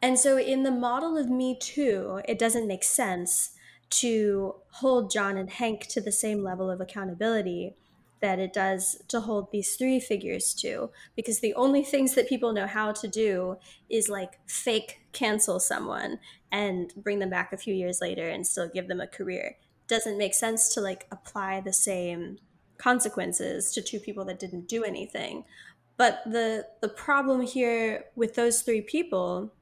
And 0.00 0.18
so 0.18 0.36
in 0.36 0.64
the 0.64 0.70
model 0.70 1.16
of 1.16 1.30
Me 1.30 1.56
Too, 1.58 2.20
it 2.26 2.38
doesn't 2.38 2.66
make 2.66 2.84
sense 2.84 3.52
to 3.90 4.56
hold 4.72 5.10
John 5.10 5.36
and 5.36 5.48
Hank 5.48 5.86
to 5.88 6.00
the 6.00 6.12
same 6.12 6.42
level 6.42 6.70
of 6.70 6.80
accountability 6.80 7.76
that 8.20 8.38
it 8.38 8.52
does 8.52 9.02
to 9.08 9.20
hold 9.20 9.50
these 9.50 9.76
three 9.76 9.98
figures 9.98 10.54
to 10.54 10.90
because 11.16 11.40
the 11.40 11.54
only 11.54 11.82
things 11.82 12.14
that 12.14 12.28
people 12.28 12.52
know 12.52 12.66
how 12.66 12.92
to 12.92 13.08
do 13.08 13.56
is 13.88 14.08
like 14.08 14.38
fake 14.46 15.00
cancel 15.12 15.58
someone 15.58 16.18
and 16.50 16.92
bring 16.96 17.18
them 17.18 17.30
back 17.30 17.52
a 17.52 17.56
few 17.56 17.74
years 17.74 18.00
later 18.00 18.28
and 18.28 18.46
still 18.46 18.68
give 18.68 18.88
them 18.88 19.00
a 19.00 19.06
career 19.06 19.56
doesn't 19.92 20.18
make 20.18 20.34
sense 20.34 20.72
to 20.74 20.80
like 20.80 21.06
apply 21.10 21.60
the 21.60 21.72
same 21.72 22.38
consequences 22.78 23.72
to 23.72 23.80
two 23.80 24.00
people 24.00 24.24
that 24.24 24.40
didn't 24.40 24.66
do 24.66 24.82
anything 24.82 25.44
but 25.96 26.22
the 26.26 26.66
the 26.80 26.88
problem 26.88 27.42
here 27.42 28.04
with 28.16 28.34
those 28.34 28.62
three 28.62 28.80
people 28.80 29.52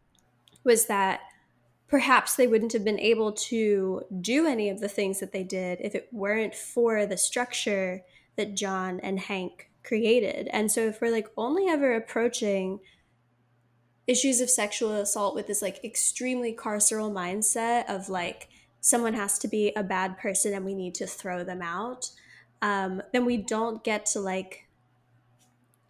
was 0.65 0.87
that 0.87 1.21
perhaps 1.91 2.37
they 2.37 2.47
wouldn't 2.47 2.73
have 2.73 2.85
been 2.85 3.01
able 3.01 3.33
to 3.33 4.03
do 4.21 4.47
any 4.47 4.71
of 4.71 4.81
the 4.81 4.89
things 4.89 5.19
that 5.19 5.33
they 5.33 5.43
did 5.43 5.81
if 5.81 5.95
it 5.95 6.09
weren't 6.13 6.55
for 6.55 7.05
the 7.05 7.17
structure 7.17 8.03
that 8.37 8.55
John 8.55 9.01
and 9.01 9.19
Hank 9.19 9.71
created. 9.83 10.49
And 10.53 10.71
so 10.71 10.87
if 10.87 11.01
we're 11.01 11.11
like 11.11 11.27
only 11.37 11.67
ever 11.67 11.95
approaching 11.95 12.79
issues 14.07 14.41
of 14.41 14.49
sexual 14.49 14.93
assault 14.93 15.35
with 15.35 15.49
this 15.49 15.63
like 15.63 15.85
extremely 15.85 16.55
carceral 16.55 17.11
mindset 17.13 17.87
of 17.89 18.09
like 18.09 18.49
someone 18.81 19.15
has 19.15 19.39
to 19.39 19.49
be 19.49 19.73
a 19.77 19.83
bad 19.83 20.19
person 20.19 20.55
and 20.55 20.65
we 20.65 20.75
need 20.75 20.95
to 20.97 21.07
throw 21.07 21.45
them 21.45 21.63
out, 21.63 22.11
um, 22.63 23.03
then 23.13 23.25
we 23.25 23.37
don't 23.37 23.85
get 23.85 24.07
to 24.07 24.21
like 24.21 24.67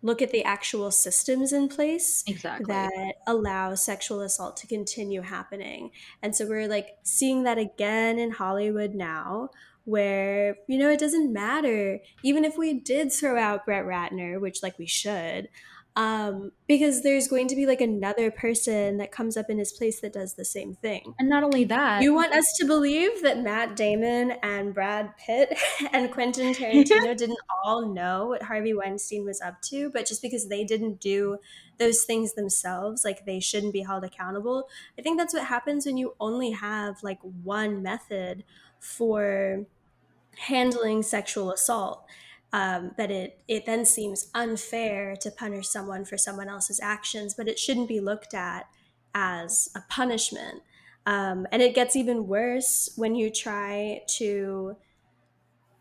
look 0.03 0.23
at 0.23 0.31
the 0.31 0.43
actual 0.45 0.91
systems 0.91 1.53
in 1.53 1.69
place 1.69 2.25
exactly 2.27 2.65
that 2.67 3.17
allow 3.27 3.75
sexual 3.75 4.21
assault 4.23 4.57
to 4.57 4.67
continue 4.67 5.21
happening. 5.21 5.91
And 6.23 6.35
so 6.35 6.47
we're 6.47 6.69
like 6.69 6.97
seeing 7.03 7.43
that 7.45 7.59
again 7.59 8.19
in 8.19 8.31
Hollywood 8.31 8.95
now 8.95 9.51
where 9.85 10.57
you 10.69 10.79
know 10.79 10.91
it 10.91 11.01
doesn't 11.01 11.33
matter 11.33 11.99
even 12.23 12.45
if 12.45 12.57
we 12.57 12.75
did 12.75 13.13
throw 13.13 13.39
out 13.39 13.65
Brett 13.65 13.85
Ratner, 13.85 14.41
which 14.41 14.63
like 14.63 14.79
we 14.79 14.87
should, 14.87 15.49
um, 15.97 16.53
because 16.69 17.03
there's 17.03 17.27
going 17.27 17.49
to 17.49 17.57
be 17.57 17.67
like 17.67 17.81
another 17.81 18.31
person 18.31 18.99
that 18.99 19.11
comes 19.11 19.37
up 19.37 19.51
in 19.51 19.59
his 19.59 19.73
place 19.73 20.01
that 20.01 20.13
does 20.13 20.35
the 20.35 20.45
same 20.45 20.75
thing. 20.75 21.15
and 21.19 21.29
not 21.29 21.43
only 21.43 21.65
that 21.65 22.03
You 22.03 22.15
want 22.15 22.33
us 22.33 22.45
to 22.61 22.67
believe 22.67 23.23
that 23.23 23.43
Matt 23.43 23.75
Damon 23.77 24.33
and 24.43 24.73
Brad 24.73 25.17
Pitt 25.17 25.59
and 25.93 26.11
Quentin 26.13 26.55
Tarantino 26.55 27.17
didn't 27.17 27.39
all 27.65 27.87
know 27.87 28.29
what 28.29 28.45
Harvey 28.45 28.73
Weinstein 28.73 29.25
was 29.25 29.41
up 29.41 29.61
to, 29.63 29.91
but 29.91 30.07
just 30.07 30.23
because 30.23 30.49
they 30.49 30.65
didn't 30.65 31.01
do 31.01 31.39
those 31.79 32.05
things 32.05 32.35
themselves, 32.35 33.05
like 33.05 33.27
they 33.27 33.41
shouldn't 33.41 33.73
be 33.73 33.83
held 33.83 34.05
accountable. 34.05 34.69
I 34.99 35.03
think 35.03 35.19
that's 35.19 35.35
what 35.35 35.45
happens 35.45 35.87
when 35.87 35.97
you 35.97 36.15
only 36.21 36.53
have 36.53 37.03
like 37.03 37.19
one 37.23 37.83
method 37.83 38.45
for 38.79 39.67
handling 40.37 41.03
sexual 41.03 41.51
assault. 41.53 42.05
Um, 42.53 42.93
that 42.97 43.13
it 43.13 43.43
it 43.47 43.65
then 43.65 43.85
seems 43.85 44.29
unfair 44.35 45.15
to 45.21 45.31
punish 45.31 45.69
someone 45.69 46.05
for 46.05 46.19
someone 46.19 46.49
else's 46.49 46.81
actions, 46.81 47.35
but 47.35 47.47
it 47.49 47.59
shouldn't 47.61 47.89
be 47.89 48.01
looked 48.01 48.35
at 48.35 48.67
as 49.15 49.69
a 49.77 49.83
punishment. 49.89 50.63
Um, 51.07 51.47
and 51.53 51.63
it 51.63 51.75
gets 51.77 51.95
even 51.97 52.27
worse 52.27 52.91
when 52.97 53.15
you 53.15 53.31
try 53.31 54.03
to 54.19 54.77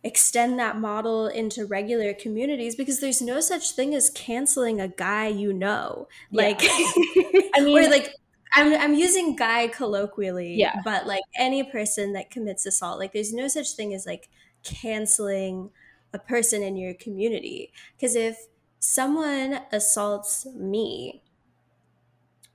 extend 0.03 0.57
that 0.59 0.77
model 0.77 1.27
into 1.27 1.65
regular 1.65 2.13
communities 2.13 2.75
because 2.75 2.99
there's 3.01 3.21
no 3.21 3.41
such 3.41 3.71
thing 3.71 3.93
as 3.93 4.09
canceling 4.11 4.79
a 4.79 4.87
guy 4.87 5.27
you 5.27 5.51
know. 5.51 6.07
Like, 6.31 6.59
I 6.63 7.51
I 7.55 7.61
mean- 7.61 7.75
mean, 7.81 7.89
like, 7.91 8.13
I'm, 8.53 8.73
I'm 8.73 8.93
using 8.95 9.35
guy 9.35 9.67
colloquially, 9.67 10.55
Yeah. 10.55 10.81
but 10.83 11.05
like 11.05 11.23
any 11.37 11.63
person 11.63 12.13
that 12.13 12.31
commits 12.31 12.65
assault, 12.65 12.97
like, 12.99 13.13
there's 13.13 13.33
no 13.33 13.47
such 13.47 13.73
thing 13.73 13.93
as 13.93 14.05
like 14.05 14.29
canceling 14.63 15.69
a 16.13 16.19
person 16.19 16.63
in 16.63 16.75
your 16.75 16.93
community. 16.93 17.71
Because 17.95 18.15
if 18.15 18.47
someone 18.79 19.61
assaults 19.71 20.45
me, 20.55 21.23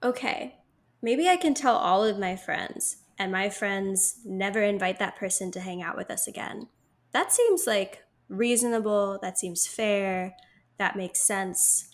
okay, 0.02 0.56
maybe 1.02 1.28
I 1.28 1.36
can 1.36 1.54
tell 1.54 1.76
all 1.76 2.04
of 2.04 2.18
my 2.18 2.36
friends, 2.36 2.98
and 3.18 3.30
my 3.30 3.48
friends 3.48 4.18
never 4.24 4.62
invite 4.62 4.98
that 4.98 5.16
person 5.16 5.50
to 5.52 5.60
hang 5.60 5.82
out 5.82 5.96
with 5.96 6.10
us 6.10 6.26
again. 6.26 6.68
That 7.12 7.32
seems 7.32 7.66
like 7.66 8.02
reasonable. 8.28 9.18
That 9.22 9.38
seems 9.38 9.66
fair. 9.66 10.34
That 10.78 10.96
makes 10.96 11.20
sense. 11.20 11.90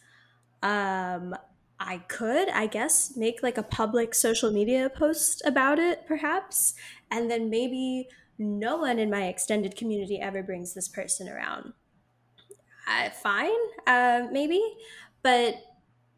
Um, 0.62 1.36
I 1.78 1.98
could, 2.08 2.48
I 2.50 2.66
guess, 2.66 3.16
make 3.16 3.42
like 3.42 3.58
a 3.58 3.62
public 3.62 4.14
social 4.14 4.50
media 4.50 4.90
post 4.90 5.42
about 5.44 5.78
it, 5.78 6.06
perhaps, 6.06 6.74
and 7.10 7.30
then 7.30 7.50
maybe 7.50 8.08
no 8.40 8.78
one 8.78 8.98
in 8.98 9.10
my 9.10 9.26
extended 9.26 9.76
community 9.76 10.18
ever 10.18 10.42
brings 10.42 10.72
this 10.72 10.88
person 10.88 11.28
around. 11.28 11.74
Uh, 12.88 13.10
fine, 13.10 13.50
uh, 13.86 14.26
maybe, 14.32 14.60
but 15.22 15.56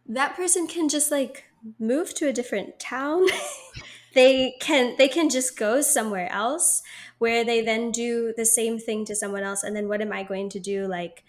that 0.07 0.37
person 0.37 0.66
can 0.66 0.89
just 0.89 1.11
like 1.11 1.45
move 1.79 2.14
to 2.14 2.29
a 2.29 2.33
different 2.33 2.79
town. 2.79 3.27
they 4.14 4.55
can 4.61 4.95
they 4.99 5.09
can 5.09 5.29
just 5.29 5.59
go 5.59 5.81
somewhere 5.81 6.31
else 6.31 6.83
where 7.18 7.45
they 7.45 7.61
then 7.61 7.91
do 7.91 8.33
the 8.37 8.45
same 8.45 8.79
thing 8.79 9.05
to 9.05 9.16
someone 9.16 9.43
else 9.43 9.62
and 9.62 9.75
then 9.75 9.89
what 9.89 10.01
am 10.01 10.12
I 10.12 10.23
going 10.23 10.49
to 10.51 10.61
do 10.61 10.87
like 10.87 11.25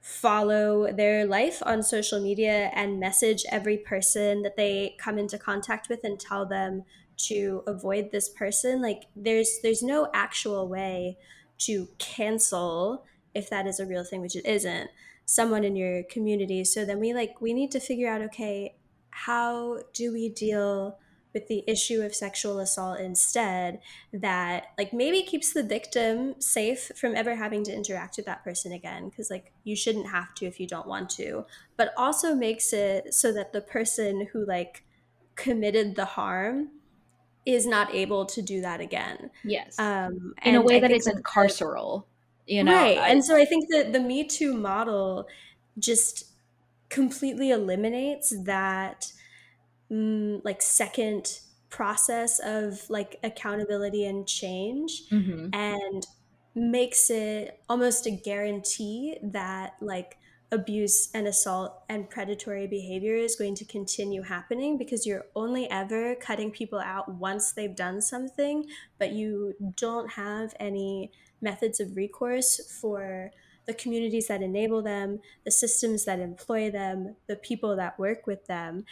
follow 0.00 0.92
their 0.92 1.24
life 1.24 1.62
on 1.64 1.82
social 1.82 2.20
media 2.20 2.70
and 2.74 2.98
message 2.98 3.44
every 3.50 3.76
person 3.76 4.42
that 4.42 4.56
they 4.56 4.96
come 4.98 5.16
into 5.16 5.38
contact 5.38 5.88
with 5.88 6.00
and 6.02 6.18
tell 6.18 6.44
them 6.44 6.84
to 7.26 7.62
avoid 7.66 8.10
this 8.10 8.28
person 8.28 8.82
like 8.82 9.04
there's 9.16 9.58
there's 9.62 9.82
no 9.82 10.08
actual 10.14 10.68
way 10.68 11.16
to 11.58 11.88
cancel 11.98 13.04
if 13.34 13.48
that 13.48 13.66
is 13.66 13.80
a 13.80 13.86
real 13.86 14.04
thing 14.04 14.20
which 14.20 14.36
it 14.36 14.46
isn't 14.46 14.90
someone 15.24 15.64
in 15.64 15.76
your 15.76 16.02
community. 16.04 16.64
So 16.64 16.84
then 16.84 17.00
we 17.00 17.14
like 17.14 17.40
we 17.40 17.52
need 17.52 17.70
to 17.72 17.80
figure 17.80 18.08
out 18.08 18.22
okay 18.22 18.76
how 19.10 19.80
do 19.92 20.12
we 20.12 20.28
deal 20.28 20.98
with 21.34 21.48
the 21.48 21.64
issue 21.66 22.02
of 22.02 22.14
sexual 22.14 22.58
assault 22.58 23.00
instead 23.00 23.80
that 24.12 24.66
like 24.76 24.92
maybe 24.92 25.22
keeps 25.22 25.54
the 25.54 25.62
victim 25.62 26.34
safe 26.38 26.90
from 26.94 27.16
ever 27.16 27.34
having 27.34 27.64
to 27.64 27.72
interact 27.72 28.16
with 28.16 28.26
that 28.26 28.44
person 28.44 28.72
again? 28.72 29.08
Because 29.08 29.30
like 29.30 29.52
you 29.64 29.74
shouldn't 29.76 30.08
have 30.08 30.34
to 30.34 30.46
if 30.46 30.60
you 30.60 30.66
don't 30.66 30.86
want 30.86 31.08
to 31.10 31.46
but 31.76 31.92
also 31.96 32.34
makes 32.34 32.72
it 32.72 33.14
so 33.14 33.32
that 33.32 33.52
the 33.52 33.60
person 33.60 34.28
who 34.32 34.44
like 34.44 34.84
committed 35.34 35.96
the 35.96 36.04
harm 36.04 36.68
is 37.46 37.66
not 37.66 37.94
able 37.94 38.24
to 38.26 38.42
do 38.42 38.60
that 38.60 38.80
again 38.80 39.30
Yes. 39.44 39.78
um 39.78 40.34
in 40.44 40.54
a 40.54 40.62
way 40.62 40.76
I 40.76 40.80
that 40.80 40.90
isn't 40.92 41.24
carceral. 41.24 42.04
You 42.46 42.64
know, 42.64 42.72
right 42.74 42.98
I- 42.98 43.08
and 43.10 43.24
so 43.24 43.36
i 43.36 43.44
think 43.44 43.68
that 43.70 43.92
the 43.92 44.00
me 44.00 44.26
too 44.26 44.52
model 44.54 45.28
just 45.78 46.24
completely 46.90 47.50
eliminates 47.50 48.34
that 48.44 49.12
mm, 49.90 50.42
like 50.44 50.62
second 50.62 51.40
process 51.70 52.38
of 52.40 52.88
like 52.90 53.18
accountability 53.22 54.04
and 54.04 54.26
change 54.28 55.08
Mhm. 55.10 55.50
and 55.54 56.06
makes 56.54 57.10
it 57.10 57.60
almost 57.68 58.06
a 58.06 58.10
guarantee 58.10 59.18
that 59.22 59.74
like 59.80 60.18
abuse 60.52 61.08
and 61.14 61.26
assault 61.26 61.82
and 61.88 62.10
predatory 62.10 62.66
behavior 62.66 63.16
is 63.16 63.36
going 63.36 63.54
to 63.54 63.64
continue 63.64 64.20
happening 64.20 64.76
because 64.76 65.06
you're 65.06 65.24
only 65.34 65.68
ever 65.70 66.14
cutting 66.16 66.50
people 66.50 66.78
out 66.78 67.08
once 67.14 67.52
they've 67.52 67.74
done 67.74 68.02
something 68.02 68.66
but 68.98 69.12
you 69.12 69.54
don't 69.76 70.10
have 70.10 70.54
any 70.60 71.10
methods 71.40 71.80
of 71.80 71.96
recourse 71.96 72.60
for 72.80 73.30
the 73.66 73.72
communities 73.72 74.28
that 74.28 74.42
enable 74.42 74.82
them 74.82 75.18
the 75.46 75.50
systems 75.50 76.04
that 76.04 76.20
employ 76.20 76.70
them 76.70 77.16
the 77.28 77.36
people 77.36 77.74
that 77.74 77.98
work 77.98 78.26
with 78.26 78.46
them 78.46 78.84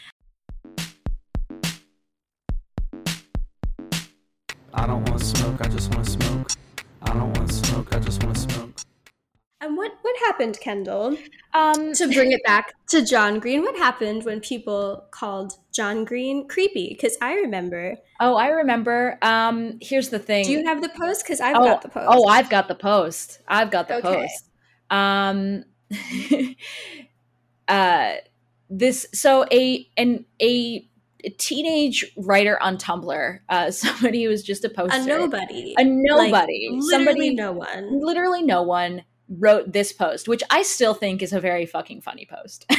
I 4.73 4.87
don't 4.87 5.07
want 5.11 5.21
smoke, 5.21 5.61
I 5.61 5.69
just 5.69 5.93
want 5.95 6.07
smoke. 6.07 6.49
I 7.03 7.13
don't 7.13 7.37
want 7.37 7.53
smoke, 7.53 7.95
I 7.95 7.99
just 7.99 8.23
want 8.23 8.39
smoke. 8.39 8.90
And 9.61 9.77
what 9.77 9.93
what 10.03 10.17
happened 10.27 10.59
kendall 10.61 11.17
um, 11.53 11.93
to 11.95 12.07
bring 12.13 12.33
it 12.33 12.43
back 12.45 12.75
to 12.91 13.05
John 13.05 13.41
Green, 13.41 13.63
what 13.63 13.77
happened 13.77 14.25
when 14.25 14.41
people 14.41 15.07
called 15.11 15.55
John 15.73 16.05
Green 16.05 16.47
creepy? 16.47 16.91
Because 16.91 17.17
I 17.21 17.35
remember. 17.35 17.97
oh, 18.21 18.37
I 18.37 18.49
remember. 18.49 19.19
Um, 19.23 19.79
here's 19.81 20.11
the 20.11 20.19
thing. 20.19 20.45
Do 20.45 20.53
you 20.53 20.65
have 20.65 20.81
the 20.81 20.91
post? 20.91 21.25
Because 21.25 21.41
I've 21.41 21.57
oh, 21.57 21.65
got 21.65 21.83
the 21.83 21.89
post. 21.89 22.07
Oh, 22.09 22.27
I've 22.27 22.49
got 22.51 22.69
the 22.69 22.75
post. 22.75 23.41
I've 23.49 23.71
got 23.71 23.89
the 23.89 23.97
Okay. 23.97 24.23
post. 24.23 24.51
Um 24.91 25.65
uh 27.69 28.13
this 28.69 29.07
so 29.13 29.45
a 29.53 29.89
an 29.97 30.25
a 30.41 30.89
teenage 31.39 32.13
writer 32.17 32.63
on 32.63 32.77
Tumblr, 32.79 33.39
uh 33.49 33.71
somebody 33.73 34.23
who 34.25 34.31
was 34.31 34.43
just 34.43 34.65
a 34.65 34.69
poster. 34.69 35.01
a 35.01 35.05
nobody. 35.05 35.75
A 35.79 35.85
nobody. 35.85 36.69
Like, 36.71 36.83
somebody 36.91 37.31
literally 37.31 37.35
no 37.35 37.53
one. 37.53 38.01
literally 38.01 38.43
no 38.43 38.63
one 38.63 39.03
wrote 39.39 39.73
this 39.73 39.93
post, 39.93 40.27
which 40.29 40.43
I 40.51 40.63
still 40.63 40.93
think 40.95 41.23
is 41.23 41.33
a 41.33 41.41
very 41.41 41.65
fucking 41.67 42.01
funny 42.03 42.27
post. 42.27 42.67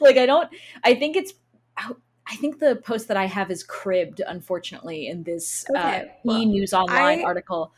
Like 0.00 0.16
I 0.18 0.26
don't 0.26 0.48
I 0.84 0.94
think 0.94 1.16
it's 1.16 1.32
I 1.78 2.36
think 2.36 2.58
the 2.58 2.76
post 2.76 3.08
that 3.08 3.16
I 3.16 3.26
have 3.26 3.50
is 3.50 3.62
cribbed, 3.62 4.20
unfortunately, 4.26 5.06
in 5.08 5.22
this 5.22 5.64
uh, 5.74 6.02
well, 6.24 6.38
e 6.38 6.44
News 6.46 6.72
Online 6.74 7.20
I- 7.20 7.22
article. 7.22 7.72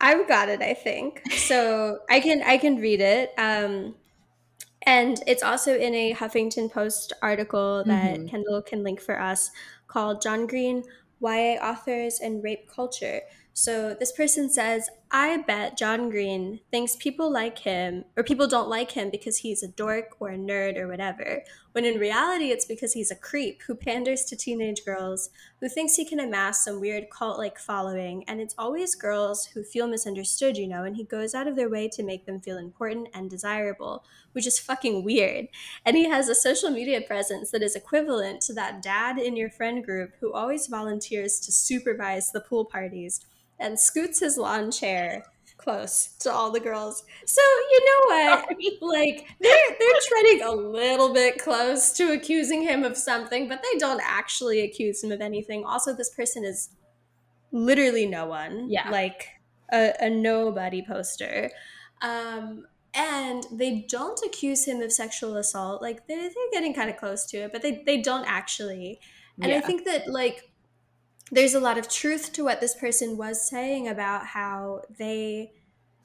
I've 0.00 0.26
got 0.26 0.48
it, 0.48 0.60
I 0.62 0.74
think. 0.74 1.22
So 1.32 1.98
I 2.10 2.18
can 2.20 2.42
I 2.42 2.58
can 2.58 2.76
read 2.76 3.00
it. 3.00 3.30
Um, 3.38 3.94
and 4.84 5.22
it's 5.28 5.42
also 5.44 5.76
in 5.76 5.94
a 5.94 6.12
Huffington 6.14 6.72
Post 6.72 7.12
article 7.22 7.84
that 7.86 8.18
Mhm. 8.18 8.28
Kendall 8.30 8.62
can 8.62 8.82
link 8.82 9.00
for 9.00 9.20
us 9.20 9.50
called 9.86 10.20
John 10.22 10.46
Green, 10.48 10.82
YA 11.20 11.58
Authors 11.62 12.18
and 12.20 12.42
Rape 12.42 12.68
Culture. 12.68 13.20
So 13.54 13.94
this 13.94 14.10
person 14.10 14.50
says, 14.50 14.88
I 15.14 15.36
bet 15.42 15.76
John 15.76 16.08
Green 16.08 16.60
thinks 16.70 16.96
people 16.96 17.30
like 17.30 17.58
him 17.58 18.06
or 18.16 18.24
people 18.24 18.46
don't 18.46 18.70
like 18.70 18.92
him 18.92 19.10
because 19.10 19.36
he's 19.36 19.62
a 19.62 19.68
dork 19.68 20.16
or 20.20 20.30
a 20.30 20.38
nerd 20.38 20.78
or 20.78 20.88
whatever, 20.88 21.42
when 21.72 21.84
in 21.84 22.00
reality 22.00 22.46
it's 22.46 22.64
because 22.64 22.94
he's 22.94 23.10
a 23.10 23.16
creep 23.16 23.60
who 23.66 23.74
panders 23.74 24.24
to 24.24 24.36
teenage 24.36 24.86
girls, 24.86 25.28
who 25.60 25.68
thinks 25.68 25.96
he 25.96 26.06
can 26.06 26.18
amass 26.18 26.64
some 26.64 26.80
weird 26.80 27.10
cult 27.10 27.36
like 27.36 27.58
following, 27.58 28.24
and 28.26 28.40
it's 28.40 28.54
always 28.56 28.94
girls 28.94 29.44
who 29.44 29.62
feel 29.62 29.86
misunderstood, 29.86 30.56
you 30.56 30.66
know, 30.66 30.84
and 30.84 30.96
he 30.96 31.04
goes 31.04 31.34
out 31.34 31.46
of 31.46 31.56
their 31.56 31.68
way 31.68 31.88
to 31.88 32.02
make 32.02 32.24
them 32.24 32.40
feel 32.40 32.56
important 32.56 33.08
and 33.12 33.28
desirable, 33.28 34.06
which 34.32 34.46
is 34.46 34.58
fucking 34.58 35.04
weird. 35.04 35.46
And 35.84 35.94
he 35.94 36.08
has 36.08 36.30
a 36.30 36.34
social 36.34 36.70
media 36.70 37.02
presence 37.02 37.50
that 37.50 37.62
is 37.62 37.76
equivalent 37.76 38.40
to 38.42 38.54
that 38.54 38.80
dad 38.80 39.18
in 39.18 39.36
your 39.36 39.50
friend 39.50 39.84
group 39.84 40.14
who 40.20 40.32
always 40.32 40.68
volunteers 40.68 41.38
to 41.40 41.52
supervise 41.52 42.32
the 42.32 42.40
pool 42.40 42.64
parties 42.64 43.20
and 43.58 43.78
scoots 43.78 44.20
his 44.20 44.36
lawn 44.36 44.70
chair 44.70 45.24
close 45.62 46.14
to 46.18 46.32
all 46.32 46.50
the 46.50 46.60
girls. 46.60 47.04
So 47.24 47.40
you 47.70 47.80
know 47.84 48.16
what? 48.16 48.48
Like 48.80 49.28
they're 49.40 49.76
they're 49.78 50.00
treading 50.08 50.42
a 50.42 50.50
little 50.50 51.12
bit 51.14 51.38
close 51.38 51.92
to 51.92 52.12
accusing 52.12 52.62
him 52.62 52.84
of 52.84 52.96
something, 52.96 53.48
but 53.48 53.62
they 53.62 53.78
don't 53.78 54.02
actually 54.04 54.60
accuse 54.62 55.02
him 55.02 55.12
of 55.12 55.20
anything. 55.20 55.64
Also, 55.64 55.94
this 55.94 56.10
person 56.10 56.44
is 56.44 56.70
literally 57.52 58.06
no 58.06 58.26
one. 58.26 58.68
Yeah. 58.68 58.90
Like 58.90 59.28
a, 59.72 59.92
a 60.00 60.10
nobody 60.10 60.84
poster. 60.86 61.50
Um 62.02 62.66
and 62.94 63.46
they 63.50 63.86
don't 63.88 64.20
accuse 64.24 64.66
him 64.66 64.82
of 64.82 64.92
sexual 64.92 65.36
assault. 65.36 65.80
Like 65.80 66.06
they're, 66.06 66.20
they're 66.20 66.50
getting 66.52 66.74
kind 66.74 66.90
of 66.90 66.96
close 66.96 67.24
to 67.26 67.38
it, 67.38 67.52
but 67.52 67.62
they, 67.62 67.82
they 67.86 68.02
don't 68.02 68.26
actually. 68.26 69.00
And 69.40 69.50
I 69.50 69.60
think 69.60 69.86
that 69.86 70.08
like 70.08 70.51
there's 71.32 71.54
a 71.54 71.60
lot 71.60 71.78
of 71.78 71.88
truth 71.88 72.32
to 72.34 72.44
what 72.44 72.60
this 72.60 72.74
person 72.74 73.16
was 73.16 73.48
saying 73.48 73.88
about 73.88 74.26
how 74.26 74.82
they 74.98 75.50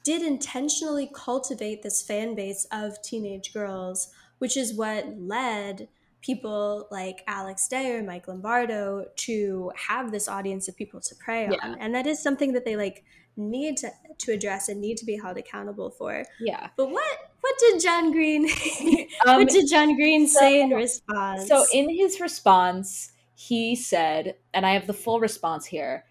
did 0.02 0.22
intentionally 0.22 1.10
cultivate 1.14 1.82
this 1.82 2.02
fan 2.02 2.34
base 2.34 2.66
of 2.72 3.00
teenage 3.02 3.52
girls, 3.52 4.08
which 4.38 4.56
is 4.56 4.72
what 4.74 5.06
led 5.20 5.86
people 6.22 6.88
like 6.90 7.22
Alex 7.26 7.68
Day 7.68 7.92
or 7.92 8.02
Mike 8.02 8.26
Lombardo 8.26 9.06
to 9.16 9.70
have 9.76 10.10
this 10.10 10.26
audience 10.28 10.66
of 10.66 10.76
people 10.76 11.00
to 11.00 11.14
prey 11.14 11.48
Yeah. 11.50 11.58
on. 11.62 11.78
And 11.78 11.94
that 11.94 12.06
is 12.06 12.20
something 12.22 12.52
that 12.54 12.64
they 12.64 12.76
like 12.76 13.04
need 13.36 13.76
to, 13.78 13.90
to 14.18 14.32
address 14.32 14.68
and 14.68 14.80
need 14.80 14.96
to 14.96 15.04
be 15.04 15.16
held 15.16 15.36
accountable 15.36 15.90
for. 15.90 16.24
Yeah. 16.40 16.70
But 16.76 16.90
what 16.90 17.18
what 17.40 17.54
did 17.60 17.80
John 17.80 18.10
Green 18.10 18.48
Um, 19.26 19.36
what 19.44 19.48
did 19.48 19.68
John 19.68 19.94
Green 19.94 20.26
so- 20.26 20.40
say 20.40 20.60
in 20.62 20.70
response? 20.70 21.46
So 21.46 21.64
in 21.72 21.88
his 21.88 22.18
response, 22.20 23.12
he 23.40 23.76
said, 23.76 24.34
and 24.52 24.66
I 24.66 24.72
have 24.72 24.88
the 24.88 24.92
full 24.92 25.20
response 25.20 25.64
here. 25.64 26.04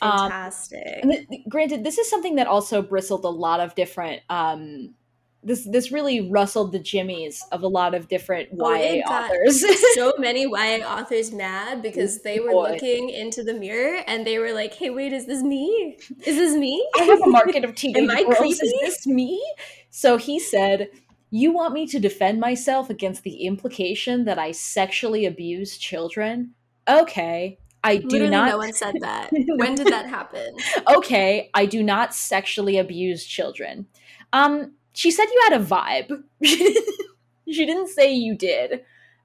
um, 0.00 0.12
fantastic. 0.12 1.00
And 1.02 1.10
th- 1.10 1.40
granted, 1.48 1.82
this 1.82 1.98
is 1.98 2.08
something 2.08 2.36
that 2.36 2.46
also 2.46 2.82
bristled 2.82 3.24
a 3.24 3.28
lot 3.28 3.58
of 3.58 3.74
different. 3.74 4.22
Um, 4.30 4.94
this 5.42 5.66
this 5.68 5.90
really 5.90 6.30
rustled 6.30 6.70
the 6.70 6.78
jimmies 6.78 7.44
of 7.50 7.64
a 7.64 7.66
lot 7.66 7.94
of 7.94 8.06
different 8.06 8.50
Oh, 8.60 8.72
YA 8.72 9.02
authors. 9.02 9.64
so 9.94 10.12
many 10.18 10.42
YA 10.42 10.86
authors 10.86 11.32
mad 11.32 11.82
because 11.82 12.22
they 12.22 12.38
were 12.38 12.52
Boy. 12.52 12.70
looking 12.70 13.10
into 13.10 13.42
the 13.42 13.54
mirror 13.54 14.04
and 14.06 14.24
they 14.24 14.38
were 14.38 14.52
like, 14.52 14.72
"Hey, 14.72 14.90
wait, 14.90 15.12
is 15.12 15.26
this 15.26 15.42
me? 15.42 15.98
Is 16.24 16.36
this 16.36 16.54
me?" 16.54 16.88
I 16.96 17.02
have 17.02 17.20
a 17.20 17.26
market 17.26 17.64
of 17.64 17.74
teenage 17.74 18.08
I 18.08 18.22
girls. 18.22 18.60
Is 18.60 18.72
this 18.82 19.04
me? 19.04 19.42
So 19.90 20.16
he 20.16 20.38
said, 20.38 20.90
"You 21.30 21.50
want 21.50 21.74
me 21.74 21.88
to 21.88 21.98
defend 21.98 22.38
myself 22.38 22.88
against 22.88 23.24
the 23.24 23.46
implication 23.46 24.26
that 24.26 24.38
I 24.38 24.52
sexually 24.52 25.26
abuse 25.26 25.76
children? 25.76 26.54
Okay, 26.88 27.58
I 27.84 27.96
do 27.98 28.06
Literally, 28.08 28.30
not. 28.30 28.48
no 28.50 28.58
one 28.58 28.72
said 28.72 28.94
that. 29.00 29.30
when 29.56 29.74
did 29.74 29.88
that 29.88 30.06
happen? 30.08 30.56
okay, 30.88 31.50
I 31.54 31.66
do 31.66 31.82
not 31.82 32.14
sexually 32.14 32.78
abuse 32.78 33.24
children. 33.24 33.86
Um, 34.32 34.72
she 34.92 35.10
said 35.10 35.26
you 35.26 35.42
had 35.48 35.60
a 35.60 35.64
vibe. 35.64 36.22
she 36.42 37.66
didn't 37.66 37.88
say 37.88 38.12
you 38.12 38.34
did. 38.36 38.82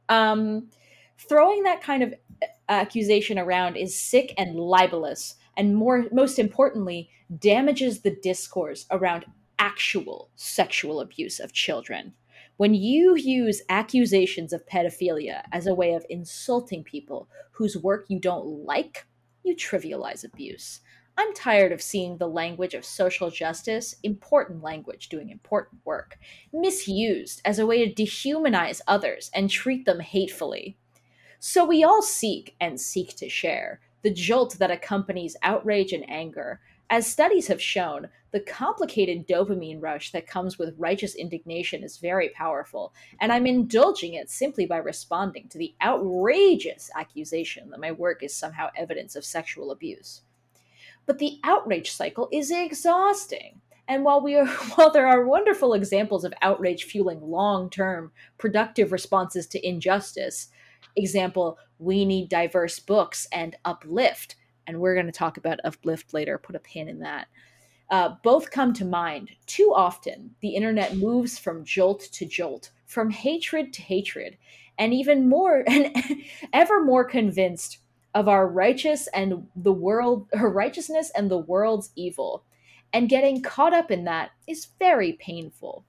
Um, 0.10 0.70
throwing 1.18 1.64
that 1.64 1.82
kind 1.82 2.04
of 2.04 2.14
accusation 2.70 3.40
around 3.40 3.76
is 3.76 3.98
sick 3.98 4.34
and 4.38 4.56
libelous. 4.56 5.36
and 5.58 5.76
more 5.76 6.06
most 6.12 6.40
importantly 6.40 7.10
damages 7.40 8.02
the 8.02 8.16
discourse 8.22 8.86
around 8.92 9.26
actual 9.60 10.30
sexual 10.36 11.00
abuse 11.00 11.40
of 11.40 11.54
children 11.54 12.14
when 12.58 12.74
you 12.74 13.16
use 13.16 13.62
accusations 13.70 14.54
of 14.54 14.66
pedophilia 14.68 15.44
as 15.52 15.68
a 15.68 15.74
way 15.74 15.94
of 15.94 16.06
insulting 16.10 16.84
people 16.84 17.28
whose 17.52 17.78
work 17.78 18.06
you 18.08 18.20
don't 18.20 18.46
like 18.66 19.06
you 19.44 19.56
trivialize 19.56 20.24
abuse 20.24 20.82
I'm 21.16 21.34
tired 21.36 21.72
of 21.72 21.82
seeing 21.82 22.18
the 22.18 22.28
language 22.28 22.74
of 22.74 22.84
social 22.84 23.30
justice, 23.30 23.96
important 24.02 24.64
language 24.64 25.10
doing 25.10 25.30
important 25.30 25.82
work, 25.86 26.18
misused 26.52 27.40
as 27.46 27.60
a 27.60 27.68
way 27.68 27.88
to 27.88 28.04
dehumanize 28.04 28.82
others 28.88 29.30
and 29.34 29.50
treat 29.50 29.86
them 29.86 30.00
hatefully. 30.00 30.76
So 31.40 31.66
we 31.66 31.84
all 31.84 32.02
seek 32.02 32.56
and 32.60 32.82
seek 32.82 33.16
to 33.18 33.30
share 33.30 33.80
the 34.02 34.12
jolt 34.12 34.58
that 34.58 34.72
accompanies 34.72 35.38
outrage 35.44 35.94
and 35.94 36.10
anger. 36.10 36.62
As 36.90 37.06
studies 37.06 37.48
have 37.48 37.62
shown, 37.62 38.10
the 38.34 38.42
complicated 38.42 39.26
dopamine 39.26 39.82
rush 39.82 40.12
that 40.12 40.28
comes 40.28 40.60
with 40.60 40.76
righteous 40.78 41.16
indignation 41.16 41.84
is 41.84 41.98
very 41.98 42.30
powerful, 42.30 42.94
and 43.22 43.32
I'm 43.32 43.48
indulging 43.48 44.16
it 44.16 44.30
simply 44.30 44.66
by 44.66 44.78
responding 44.78 45.48
to 45.48 45.58
the 45.58 45.74
outrageous 45.82 46.92
accusation 46.98 47.70
that 47.70 47.80
my 47.80 47.94
work 47.94 48.22
is 48.22 48.36
somehow 48.36 48.68
evidence 48.76 49.16
of 49.16 49.24
sexual 49.24 49.72
abuse 49.72 50.24
but 51.06 51.20
the 51.20 51.40
outrage 51.44 51.92
cycle 51.92 52.30
is 52.32 52.52
exhausting. 52.52 53.62
And 53.88 54.04
while 54.04 54.22
we 54.22 54.36
are 54.36 54.48
while 54.76 54.92
there 54.92 55.08
are 55.08 55.26
wonderful 55.26 55.74
examples 55.74 56.24
of 56.24 56.34
outrage 56.42 56.86
fueling 56.86 57.22
long-term 57.22 58.12
productive 58.38 58.92
responses 58.92 59.48
to 59.48 59.68
injustice, 59.68 60.50
example, 60.96 61.58
we 61.80 62.06
need 62.06 62.30
diverse 62.30 62.80
books 62.80 63.28
and 63.32 63.56
uplift, 63.66 64.36
and 64.68 64.80
we're 64.80 64.94
going 64.94 65.08
to 65.08 65.12
talk 65.12 65.38
about 65.38 65.60
uplift 65.66 66.14
later, 66.14 66.38
put 66.38 66.56
a 66.56 66.60
pin 66.60 66.88
in 66.88 67.00
that. 67.00 67.28
Uh, 67.94 68.16
both 68.24 68.50
come 68.50 68.74
to 68.74 68.84
mind. 68.86 69.30
Too 69.46 69.72
often, 69.76 70.32
the 70.42 70.56
internet 70.56 70.98
moves 70.98 71.38
from 71.38 71.64
jolt 71.64 72.00
to 72.14 72.26
jolt, 72.26 72.72
from 72.88 73.12
hatred 73.12 73.72
to 73.74 73.84
hatred, 73.84 74.36
and 74.80 74.96
even 74.96 75.30
more, 75.30 75.64
and 75.68 75.96
ever 76.54 76.84
more 76.84 77.04
convinced 77.06 77.78
of 78.16 78.28
our 78.28 78.48
righteous 78.48 79.08
and 79.14 79.48
the 79.56 79.74
world 79.74 80.28
her 80.34 80.50
righteousness 80.50 81.12
and 81.16 81.30
the 81.30 81.38
world's 81.38 81.92
evil 81.96 82.44
and 82.92 83.10
getting 83.10 83.42
caught 83.42 83.74
up 83.74 83.92
in 83.92 84.04
that 84.06 84.32
is 84.48 84.68
very 84.80 85.14
painful 85.14 85.84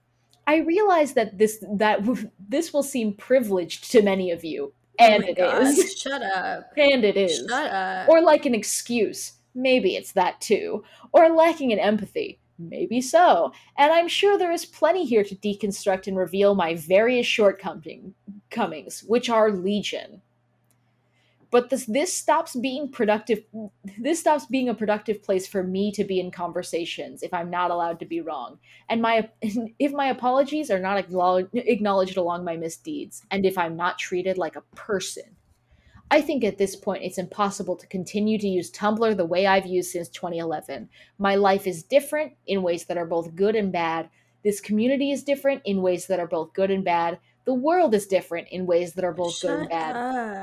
i 0.47 0.57
realize 0.57 1.13
that 1.13 1.37
this 1.37 1.63
that 1.73 1.99
this 2.49 2.73
will 2.73 2.83
seem 2.83 3.13
privileged 3.13 3.91
to 3.91 4.01
many 4.01 4.31
of 4.31 4.43
you 4.43 4.73
and 4.97 5.23
oh 5.25 5.27
it 5.27 5.37
God, 5.37 5.61
is 5.61 5.99
Shut 5.99 6.21
up. 6.21 6.71
and 6.77 7.03
it 7.03 7.17
is 7.17 7.45
Shut 7.49 7.71
up. 7.71 8.09
or 8.09 8.21
like 8.21 8.45
an 8.45 8.55
excuse 8.55 9.33
maybe 9.55 9.95
it's 9.95 10.11
that 10.11 10.41
too. 10.41 10.83
Or 11.11 11.29
lacking 11.29 11.71
in 11.71 11.79
empathy. 11.79 12.39
Maybe 12.57 13.01
so. 13.01 13.51
And 13.77 13.91
i'm 13.91 14.07
sure 14.07 14.37
there 14.37 14.51
is 14.51 14.65
plenty 14.65 15.05
here 15.05 15.23
to 15.23 15.35
deconstruct 15.35 16.07
and 16.07 16.17
reveal 16.17 16.55
my 16.55 16.75
various 16.75 17.25
shortcomings 17.25 18.13
which 19.07 19.29
are 19.29 19.51
legion. 19.51 20.21
But 21.51 21.69
this 21.69 21.85
this 21.85 22.13
stops 22.13 22.55
being 22.55 22.89
productive 22.89 23.43
this 23.97 24.19
stops 24.19 24.45
being 24.45 24.69
a 24.69 24.73
productive 24.73 25.21
place 25.21 25.47
for 25.47 25.63
me 25.63 25.91
to 25.93 26.03
be 26.03 26.19
in 26.19 26.31
conversations 26.31 27.23
if 27.23 27.33
i'm 27.33 27.49
not 27.49 27.71
allowed 27.71 27.99
to 27.99 28.05
be 28.05 28.21
wrong. 28.21 28.59
And 28.89 29.01
my 29.01 29.29
if 29.41 29.91
my 29.91 30.07
apologies 30.07 30.71
are 30.71 30.79
not 30.79 30.97
acknowledged, 30.97 31.49
acknowledged 31.53 32.17
along 32.17 32.45
my 32.45 32.55
misdeeds 32.55 33.23
and 33.31 33.45
if 33.45 33.57
i'm 33.57 33.75
not 33.75 33.97
treated 33.97 34.37
like 34.37 34.55
a 34.55 34.63
person 34.75 35.35
I 36.11 36.21
think 36.21 36.43
at 36.43 36.57
this 36.57 36.75
point 36.75 37.03
it's 37.03 37.17
impossible 37.17 37.75
to 37.77 37.87
continue 37.87 38.37
to 38.37 38.47
use 38.47 38.71
Tumblr 38.71 39.17
the 39.17 39.25
way 39.25 39.47
I've 39.47 39.65
used 39.65 39.91
since 39.91 40.07
2011. 40.09 40.89
My 41.17 41.35
life 41.35 41.67
is 41.67 41.83
different 41.83 42.33
in 42.47 42.63
ways 42.63 42.85
that 42.85 42.97
are 42.97 43.05
both 43.05 43.35
good 43.35 43.55
and 43.55 43.71
bad. 43.71 44.09
This 44.43 44.61
community 44.61 45.11
is 45.11 45.23
different 45.23 45.61
in 45.65 45.81
ways 45.81 46.07
that 46.07 46.19
are 46.19 46.27
both 46.27 46.53
good 46.53 46.69
and 46.71 46.83
bad 46.83 47.19
the 47.45 47.53
world 47.53 47.93
is 47.93 48.07
different 48.07 48.47
in 48.49 48.65
ways 48.65 48.93
that 48.93 49.05
are 49.05 49.13
both 49.13 49.35
Shut 49.35 49.51
good 49.51 49.59
and 49.61 49.69
bad. 49.69 49.95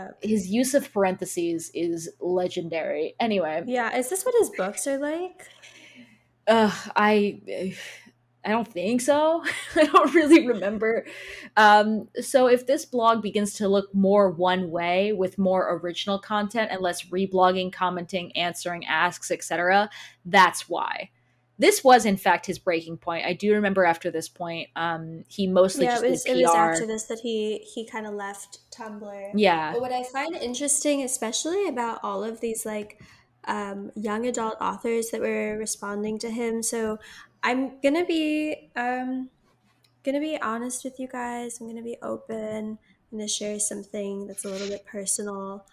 up. 0.09 0.19
His 0.23 0.49
use 0.49 0.73
of 0.75 0.91
parentheses 0.93 1.71
is 1.75 2.09
legendary. 2.21 3.15
Anyway, 3.19 3.65
Yeah, 3.67 3.97
is 3.97 4.09
this 4.09 4.25
what 4.25 4.35
his 4.39 4.51
books 4.51 4.87
are 4.87 4.99
like? 4.99 5.49
uh, 6.47 6.71
I 6.97 7.75
I 8.45 8.51
don't 8.51 8.67
think 8.67 9.01
so. 9.01 9.43
I 9.77 9.85
don't 9.85 10.15
really 10.15 10.47
remember. 10.47 11.07
Um, 11.57 12.09
so 12.21 12.47
if 12.47 12.67
this 12.67 12.85
blog 12.85 13.23
begins 13.23 13.55
to 13.55 13.69
look 13.69 13.95
more 13.95 14.31
one 14.31 14.71
way 14.71 15.13
with 15.13 15.39
more 15.39 15.79
original 15.79 16.19
content 16.19 16.71
and 16.73 16.81
less 16.81 17.05
reblogging, 17.05 17.73
commenting, 17.73 18.37
answering 18.37 18.85
asks, 18.87 19.31
etc., 19.31 19.91
that's 20.25 20.69
why. 20.69 21.11
This 21.59 21.85
was 21.85 22.07
in 22.07 22.17
fact 22.17 22.47
his 22.47 22.59
breaking 22.59 22.97
point. 22.97 23.25
I 23.25 23.35
do 23.35 23.53
remember 23.53 23.85
after 23.85 24.11
this 24.11 24.29
point, 24.29 24.69
um, 24.75 25.23
he 25.29 25.47
mostly 25.47 25.85
yeah, 25.85 25.93
just 25.93 26.05
it 26.05 26.11
was, 26.11 26.27
it 26.27 26.37
was 26.43 26.55
after 26.55 26.87
this 26.87 27.05
that 27.05 27.21
he 27.21 27.59
he 27.59 27.87
kind 27.87 28.07
of 28.07 28.15
left 28.15 28.59
Tumblr. 28.73 29.31
yeah, 29.35 29.73
But 29.73 29.81
what 29.83 29.93
I 29.93 30.03
find 30.03 30.35
interesting, 30.35 31.03
especially 31.03 31.69
about 31.69 32.01
all 32.03 32.25
of 32.25 32.41
these 32.41 32.67
like 32.67 33.01
um, 33.45 33.93
young 33.95 34.27
adult 34.27 34.57
authors 34.61 35.11
that 35.11 35.21
were 35.21 35.57
responding 35.57 36.19
to 36.21 36.31
him, 36.31 36.65
so 36.65 36.99
I'm 37.43 37.81
gonna 37.81 38.05
be 38.05 38.71
um, 38.77 39.31
gonna 40.05 40.21
be 40.21 40.39
honest 40.41 40.85
with 40.85 40.99
you 40.99 41.09
guys. 41.09 41.61
I'm 41.61 41.67
gonna 41.67 41.83
be 41.83 41.97
open. 42.03 42.79
I'm 43.11 43.19
gonna 43.19 43.29
share 43.29 43.59
something 43.59 44.27
that's 44.27 44.45
a 44.45 44.49
little 44.49 44.69
bit 44.69 44.85
personal. 44.87 45.67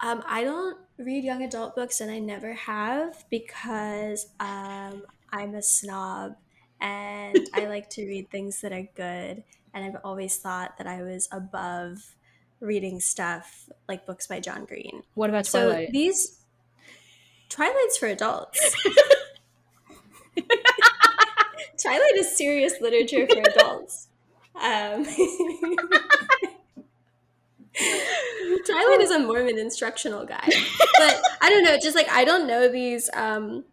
Um, 0.00 0.22
I 0.26 0.44
don't 0.44 0.78
read 0.96 1.24
young 1.24 1.42
adult 1.42 1.74
books, 1.74 2.00
and 2.00 2.10
I 2.10 2.18
never 2.18 2.54
have 2.54 3.24
because 3.30 4.26
um, 4.40 5.02
I'm 5.30 5.54
a 5.54 5.62
snob, 5.62 6.36
and 6.80 7.38
I 7.54 7.64
like 7.68 7.90
to 7.90 8.06
read 8.06 8.30
things 8.30 8.60
that 8.60 8.72
are 8.72 8.88
good. 8.94 9.44
And 9.74 9.84
I've 9.84 10.00
always 10.02 10.36
thought 10.36 10.78
that 10.78 10.86
I 10.86 11.02
was 11.02 11.28
above 11.30 12.14
reading 12.60 12.98
stuff 13.00 13.68
like 13.88 14.06
books 14.06 14.26
by 14.26 14.40
John 14.40 14.64
Green. 14.64 15.02
what 15.14 15.30
about 15.30 15.44
Twilight? 15.44 15.88
So 15.88 15.92
these 15.92 16.38
Twilight's 17.48 17.96
for 17.98 18.06
adults. 18.06 18.76
Twilight 21.82 22.16
is 22.16 22.36
serious 22.36 22.74
literature 22.80 23.26
for 23.26 23.38
adults. 23.38 24.08
Um, 24.54 25.04
Twilight 28.66 29.00
is 29.00 29.10
a 29.10 29.20
Mormon 29.20 29.58
instructional 29.58 30.24
guide, 30.24 30.52
but 30.98 31.22
I 31.40 31.48
don't 31.48 31.62
know. 31.64 31.78
Just 31.80 31.94
like 31.94 32.08
I 32.08 32.24
don't 32.24 32.46
know 32.46 32.68
these 32.68 33.08
um, 33.14 33.64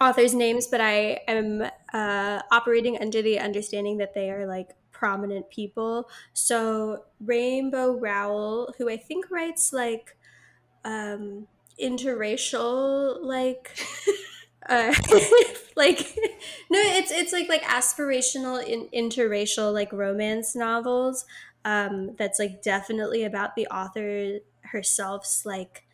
authors' 0.00 0.34
names, 0.34 0.66
but 0.66 0.80
I 0.80 1.20
am 1.26 1.62
uh, 1.92 2.42
operating 2.50 2.98
under 3.00 3.22
the 3.22 3.38
understanding 3.38 3.96
that 3.98 4.14
they 4.14 4.30
are 4.30 4.46
like 4.46 4.70
prominent 4.92 5.48
people. 5.50 6.10
So 6.34 7.04
Rainbow 7.24 7.98
Rowell, 7.98 8.74
who 8.76 8.90
I 8.90 8.98
think 8.98 9.30
writes 9.30 9.72
like 9.72 10.16
um, 10.84 11.46
interracial, 11.80 13.22
like 13.22 13.70
uh, 14.70 14.94
like 15.76 15.98
no, 16.70 16.78
it's 16.80 17.10
it's 17.10 17.32
like 17.32 17.48
like 17.48 17.62
aspirational 17.62 18.64
in, 18.64 18.88
interracial 18.94 19.72
like 19.74 19.92
romance 19.92 20.54
novels. 20.56 21.24
Um, 21.64 22.14
that's 22.16 22.38
like 22.38 22.62
definitely 22.62 23.24
about 23.24 23.54
the 23.54 23.66
author 23.66 24.38
herself's 24.62 25.44
like 25.44 25.84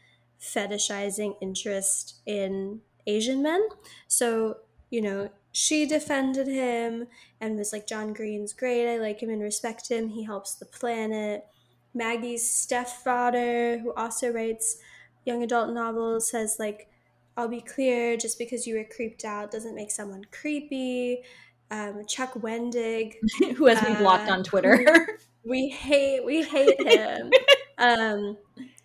fetishizing 0.40 1.34
interest 1.40 2.20
in 2.26 2.80
Asian 3.06 3.42
men. 3.42 3.66
So, 4.06 4.58
you 4.90 5.00
know, 5.00 5.30
she 5.52 5.86
defended 5.86 6.46
him 6.46 7.06
and 7.40 7.58
was 7.58 7.72
like, 7.72 7.86
John 7.86 8.12
Green's 8.12 8.52
great. 8.52 8.92
I 8.92 8.98
like 8.98 9.22
him 9.22 9.30
and 9.30 9.42
respect 9.42 9.88
him. 9.88 10.08
He 10.08 10.24
helps 10.24 10.54
the 10.54 10.66
planet. 10.66 11.46
Maggie 11.94 12.36
Stiefvater, 12.36 13.80
who 13.80 13.92
also 13.94 14.30
writes 14.30 14.76
young 15.24 15.42
adult 15.42 15.72
novels, 15.72 16.30
says, 16.30 16.56
like, 16.58 16.88
I'll 17.36 17.48
be 17.48 17.60
clear, 17.60 18.16
just 18.16 18.38
because 18.38 18.66
you 18.66 18.76
were 18.76 18.84
creeped 18.84 19.24
out 19.24 19.50
doesn't 19.50 19.74
make 19.74 19.90
someone 19.90 20.24
creepy. 20.32 21.22
Um, 21.70 22.04
Chuck 22.06 22.34
Wendig, 22.34 23.14
Who 23.56 23.66
has 23.66 23.80
been 23.80 23.96
blocked 23.96 24.28
uh, 24.28 24.34
on 24.34 24.44
Twitter? 24.44 25.18
we 25.44 25.68
hate 25.68 26.24
we 26.24 26.42
hate 26.42 26.80
him. 26.86 27.30
um, 27.78 28.36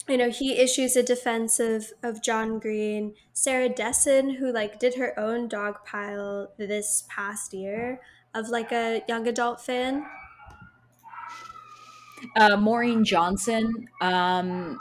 you 0.08 0.18
know, 0.18 0.30
he 0.30 0.58
issues 0.58 0.96
a 0.96 1.04
defense 1.04 1.60
of, 1.60 1.92
of 2.04 2.22
John 2.22 2.60
Green. 2.60 3.14
Sarah 3.34 3.70
Dessen, 3.70 4.32
who 4.32 4.52
like 4.52 4.80
did 4.80 4.96
her 4.96 5.18
own 5.18 5.48
dog 5.48 5.86
pile 5.86 6.52
this 6.58 7.06
past 7.08 7.54
year 7.54 8.02
of 8.34 8.50
like 8.50 8.72
a 8.72 9.04
young 9.08 9.28
adult 9.28 9.62
fan. 9.62 10.06
uh, 12.36 12.58
Maureen 12.58 13.04
Johnson, 13.04 13.88
um, 14.02 14.80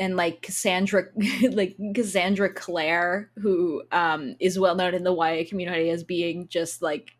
and 0.00 0.16
like 0.16 0.42
Cassandra, 0.42 1.04
like 1.52 1.76
Cassandra 1.94 2.52
Clare, 2.52 3.30
who 3.38 3.84
um, 3.92 4.34
is 4.40 4.58
well 4.58 4.74
known 4.74 4.94
in 4.94 5.04
the 5.04 5.14
YA 5.14 5.44
community 5.48 5.90
as 5.90 6.02
being 6.02 6.48
just 6.48 6.82
like 6.82 7.12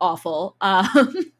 awful. 0.00 0.56
Um, 0.60 1.32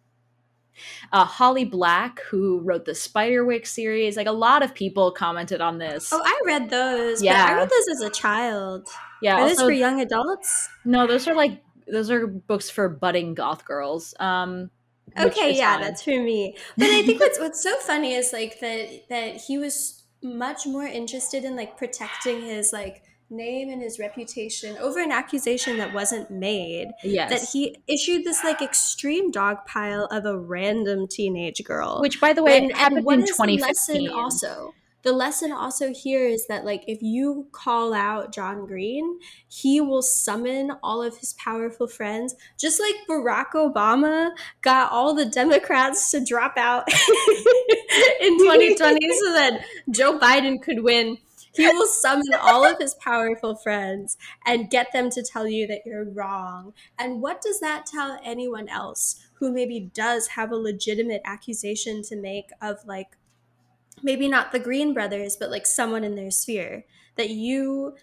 Uh, 1.12 1.24
Holly 1.26 1.64
Black, 1.66 2.20
who 2.22 2.58
wrote 2.60 2.86
the 2.86 2.92
Spiderwick 2.92 3.66
series, 3.66 4.16
like 4.16 4.26
a 4.26 4.32
lot 4.32 4.62
of 4.64 4.74
people 4.74 5.12
commented 5.12 5.60
on 5.60 5.76
this. 5.78 6.08
Oh, 6.12 6.20
I 6.24 6.40
read 6.46 6.70
those. 6.70 7.22
Yeah. 7.22 7.46
but 7.46 7.52
I 7.52 7.56
read 7.58 7.68
those 7.70 7.88
as 7.96 8.00
a 8.00 8.10
child. 8.10 8.88
yeah, 9.20 9.34
Are 9.36 9.40
those 9.42 9.58
also- 9.58 9.66
for 9.66 9.72
young 9.72 10.00
adults? 10.00 10.68
no, 10.84 11.06
those 11.06 11.28
are 11.28 11.34
like 11.34 11.62
those 11.86 12.10
are 12.10 12.26
books 12.26 12.70
for 12.70 12.88
budding 12.88 13.34
goth 13.34 13.64
girls. 13.66 14.14
Um, 14.18 14.70
Okay, 15.18 15.54
yeah, 15.56 15.74
fine. 15.74 15.82
that's 15.82 16.02
for 16.02 16.10
me. 16.22 16.56
But 16.78 16.86
I 16.88 17.02
think 17.02 17.20
what's 17.20 17.38
what's 17.38 17.62
so 17.62 17.76
funny 17.80 18.14
is 18.14 18.32
like 18.32 18.58
that 18.60 19.08
that 19.10 19.36
he 19.36 19.58
was 19.58 20.01
much 20.22 20.66
more 20.66 20.84
interested 20.86 21.44
in 21.44 21.56
like 21.56 21.76
protecting 21.76 22.42
his 22.42 22.72
like 22.72 23.02
name 23.30 23.70
and 23.70 23.80
his 23.80 23.98
reputation 23.98 24.76
over 24.78 25.00
an 25.00 25.10
accusation 25.10 25.78
that 25.78 25.92
wasn't 25.94 26.30
made. 26.30 26.88
yes. 27.02 27.30
That 27.30 27.48
he 27.52 27.76
issued 27.88 28.24
this 28.24 28.44
like 28.44 28.60
extreme 28.60 29.30
dog 29.30 29.58
pile 29.66 30.04
of 30.10 30.26
a 30.26 30.38
random 30.38 31.08
teenage 31.08 31.62
girl. 31.64 32.00
which, 32.02 32.20
by 32.20 32.32
the 32.34 32.42
way, 32.42 32.58
And- 32.58 32.72
happened 32.72 32.98
and 32.98 33.06
what 33.06 33.14
in 33.18 33.24
is 33.24 33.30
the 33.30 33.44
2015. 33.44 34.04
lesson 34.04 34.08
also? 34.18 34.74
The 35.02 35.12
lesson 35.12 35.50
also 35.50 35.92
here 35.92 36.26
is 36.26 36.46
that 36.46 36.64
like 36.64 36.84
if 36.86 37.02
you 37.02 37.48
call 37.52 37.92
out 37.92 38.32
John 38.32 38.66
Green, 38.66 39.18
he 39.48 39.80
will 39.80 40.02
summon 40.02 40.72
all 40.82 41.02
of 41.02 41.18
his 41.18 41.32
powerful 41.34 41.88
friends, 41.88 42.34
just 42.58 42.80
like 42.80 42.94
Barack 43.08 43.52
Obama 43.54 44.30
got 44.60 44.92
all 44.92 45.14
the 45.14 45.26
Democrats 45.26 46.10
to 46.12 46.24
drop 46.24 46.56
out 46.56 46.88
in 48.20 48.38
2020 48.38 48.74
so 49.18 49.32
that 49.32 49.64
Joe 49.90 50.18
Biden 50.18 50.62
could 50.62 50.84
win. 50.84 51.18
He 51.54 51.66
will 51.66 51.86
summon 51.86 52.32
all 52.40 52.64
of 52.64 52.78
his 52.78 52.94
powerful 52.94 53.56
friends 53.56 54.16
and 54.46 54.70
get 54.70 54.92
them 54.92 55.10
to 55.10 55.22
tell 55.22 55.46
you 55.46 55.66
that 55.66 55.82
you're 55.84 56.08
wrong. 56.08 56.72
And 56.98 57.20
what 57.20 57.42
does 57.42 57.60
that 57.60 57.84
tell 57.84 58.18
anyone 58.24 58.70
else 58.70 59.20
who 59.34 59.52
maybe 59.52 59.90
does 59.92 60.28
have 60.28 60.50
a 60.50 60.56
legitimate 60.56 61.20
accusation 61.26 62.02
to 62.04 62.16
make 62.16 62.48
of 62.62 62.78
like 62.86 63.18
maybe 64.02 64.28
not 64.28 64.52
the 64.52 64.58
Green 64.58 64.92
brothers, 64.92 65.36
but 65.36 65.50
like 65.50 65.66
someone 65.66 66.04
in 66.04 66.14
their 66.14 66.30
sphere 66.30 66.84
that 67.16 67.30
you 67.30 67.94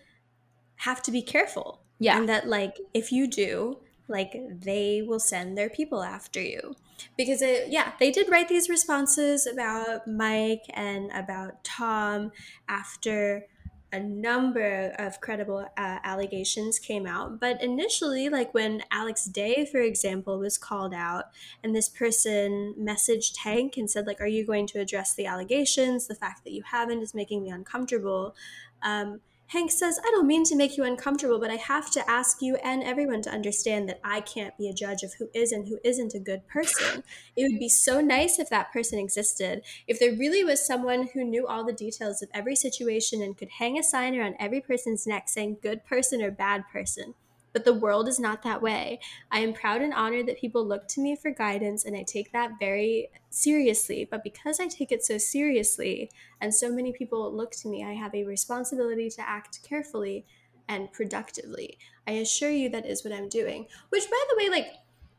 have 0.77 1.01
to 1.03 1.11
be 1.11 1.21
careful. 1.21 1.81
Yeah. 1.99 2.17
And 2.17 2.29
that 2.29 2.47
like 2.47 2.77
if 2.93 3.11
you 3.11 3.27
do, 3.27 3.79
like 4.07 4.35
they 4.49 5.01
will 5.01 5.19
send 5.19 5.57
their 5.57 5.69
people 5.69 6.03
after 6.03 6.41
you. 6.41 6.75
Because 7.15 7.41
it, 7.41 7.69
yeah, 7.69 7.93
they 7.99 8.11
did 8.11 8.29
write 8.29 8.49
these 8.49 8.69
responses 8.69 9.47
about 9.47 10.07
Mike 10.07 10.63
and 10.73 11.11
about 11.11 11.63
Tom 11.63 12.31
after 12.67 13.45
a 13.91 13.99
number 13.99 14.93
of 14.99 15.19
credible 15.19 15.67
uh, 15.77 15.99
allegations 16.03 16.77
came 16.77 17.07
out. 17.07 17.39
But 17.39 17.61
initially, 17.61 18.29
like 18.29 18.53
when 18.53 18.83
Alex 18.91 19.25
Day, 19.25 19.65
for 19.65 19.79
example, 19.79 20.39
was 20.39 20.57
called 20.57 20.93
out, 20.93 21.25
and 21.63 21.75
this 21.75 21.89
person 21.89 22.75
messaged 22.79 23.37
Hank 23.37 23.77
and 23.77 23.89
said, 23.89 24.05
like, 24.05 24.21
"Are 24.21 24.27
you 24.27 24.45
going 24.45 24.67
to 24.67 24.79
address 24.79 25.15
the 25.15 25.25
allegations? 25.25 26.07
The 26.07 26.15
fact 26.15 26.43
that 26.43 26.53
you 26.53 26.63
haven't 26.63 27.01
is 27.01 27.13
making 27.13 27.43
me 27.43 27.49
uncomfortable." 27.49 28.35
Um, 28.81 29.21
Hank 29.49 29.71
says, 29.71 29.99
I 30.05 30.11
don't 30.11 30.27
mean 30.27 30.43
to 30.43 30.55
make 30.55 30.77
you 30.77 30.83
uncomfortable, 30.83 31.39
but 31.39 31.49
I 31.49 31.55
have 31.55 31.89
to 31.91 32.07
ask 32.07 32.39
you 32.39 32.57
and 32.57 32.83
everyone 32.83 33.23
to 33.23 33.31
understand 33.31 33.89
that 33.89 33.99
I 34.03 34.21
can't 34.21 34.55
be 34.59 34.69
a 34.69 34.73
judge 34.73 35.01
of 35.01 35.15
who 35.15 35.27
is 35.33 35.51
and 35.51 35.67
who 35.67 35.79
isn't 35.83 36.13
a 36.13 36.19
good 36.19 36.47
person. 36.47 37.03
It 37.35 37.51
would 37.51 37.59
be 37.59 37.67
so 37.67 37.99
nice 37.99 38.37
if 38.37 38.47
that 38.51 38.71
person 38.71 38.99
existed. 38.99 39.63
If 39.87 39.99
there 39.99 40.11
really 40.11 40.43
was 40.43 40.63
someone 40.63 41.09
who 41.15 41.23
knew 41.23 41.47
all 41.47 41.65
the 41.65 41.73
details 41.73 42.21
of 42.21 42.29
every 42.31 42.55
situation 42.55 43.23
and 43.23 43.35
could 43.35 43.49
hang 43.57 43.79
a 43.79 43.81
sign 43.81 44.15
around 44.15 44.35
every 44.39 44.61
person's 44.61 45.07
neck 45.07 45.27
saying 45.27 45.57
good 45.63 45.83
person 45.83 46.21
or 46.21 46.29
bad 46.29 46.65
person. 46.71 47.15
But 47.53 47.65
the 47.65 47.73
world 47.73 48.07
is 48.07 48.19
not 48.19 48.43
that 48.43 48.61
way. 48.61 48.99
I 49.31 49.39
am 49.39 49.53
proud 49.53 49.81
and 49.81 49.93
honored 49.93 50.27
that 50.27 50.37
people 50.39 50.65
look 50.65 50.87
to 50.89 51.01
me 51.01 51.15
for 51.15 51.31
guidance, 51.31 51.85
and 51.85 51.95
I 51.95 52.03
take 52.03 52.31
that 52.31 52.51
very 52.59 53.09
seriously. 53.29 54.07
But 54.09 54.23
because 54.23 54.59
I 54.59 54.67
take 54.67 54.91
it 54.91 55.03
so 55.03 55.17
seriously, 55.17 56.11
and 56.39 56.53
so 56.53 56.71
many 56.71 56.91
people 56.93 57.35
look 57.35 57.51
to 57.51 57.67
me, 57.67 57.83
I 57.83 57.93
have 57.93 58.13
a 58.13 58.23
responsibility 58.23 59.09
to 59.11 59.27
act 59.27 59.61
carefully 59.63 60.25
and 60.67 60.91
productively. 60.91 61.77
I 62.07 62.11
assure 62.11 62.51
you 62.51 62.69
that 62.69 62.85
is 62.85 63.03
what 63.03 63.13
I'm 63.13 63.29
doing. 63.29 63.67
Which, 63.89 64.09
by 64.09 64.23
the 64.29 64.37
way, 64.37 64.49
like, 64.49 64.73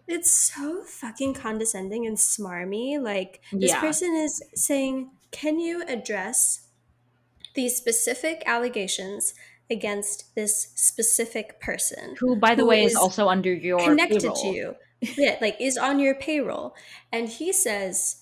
it's 0.06 0.30
so 0.30 0.82
fucking 0.84 1.34
condescending 1.34 2.06
and 2.06 2.16
smarmy. 2.16 3.00
Like, 3.00 3.40
this 3.52 3.70
Yeah. 3.70 3.80
person 3.80 4.14
is 4.14 4.42
saying, 4.54 5.10
Can 5.32 5.60
you 5.60 5.84
address 5.86 6.66
these 7.54 7.76
specific 7.76 8.42
allegations 8.46 9.34
against 9.70 10.34
this 10.34 10.72
specific 10.74 11.60
person? 11.60 12.16
who, 12.18 12.36
by 12.36 12.54
the 12.54 12.62
who 12.62 12.68
way, 12.68 12.84
is 12.84 12.92
is 12.92 12.98
also 12.98 13.28
under 13.28 13.52
your 13.52 13.78
connected 13.78 14.20
payroll. 14.22 14.36
to 14.36 14.48
you. 14.48 14.74
Yeah, 15.16 15.38
like 15.40 15.56
is 15.58 15.78
on 15.78 15.98
your 15.98 16.14
payroll. 16.14 16.74
And 17.10 17.26
he 17.26 17.54
says, 17.54 18.16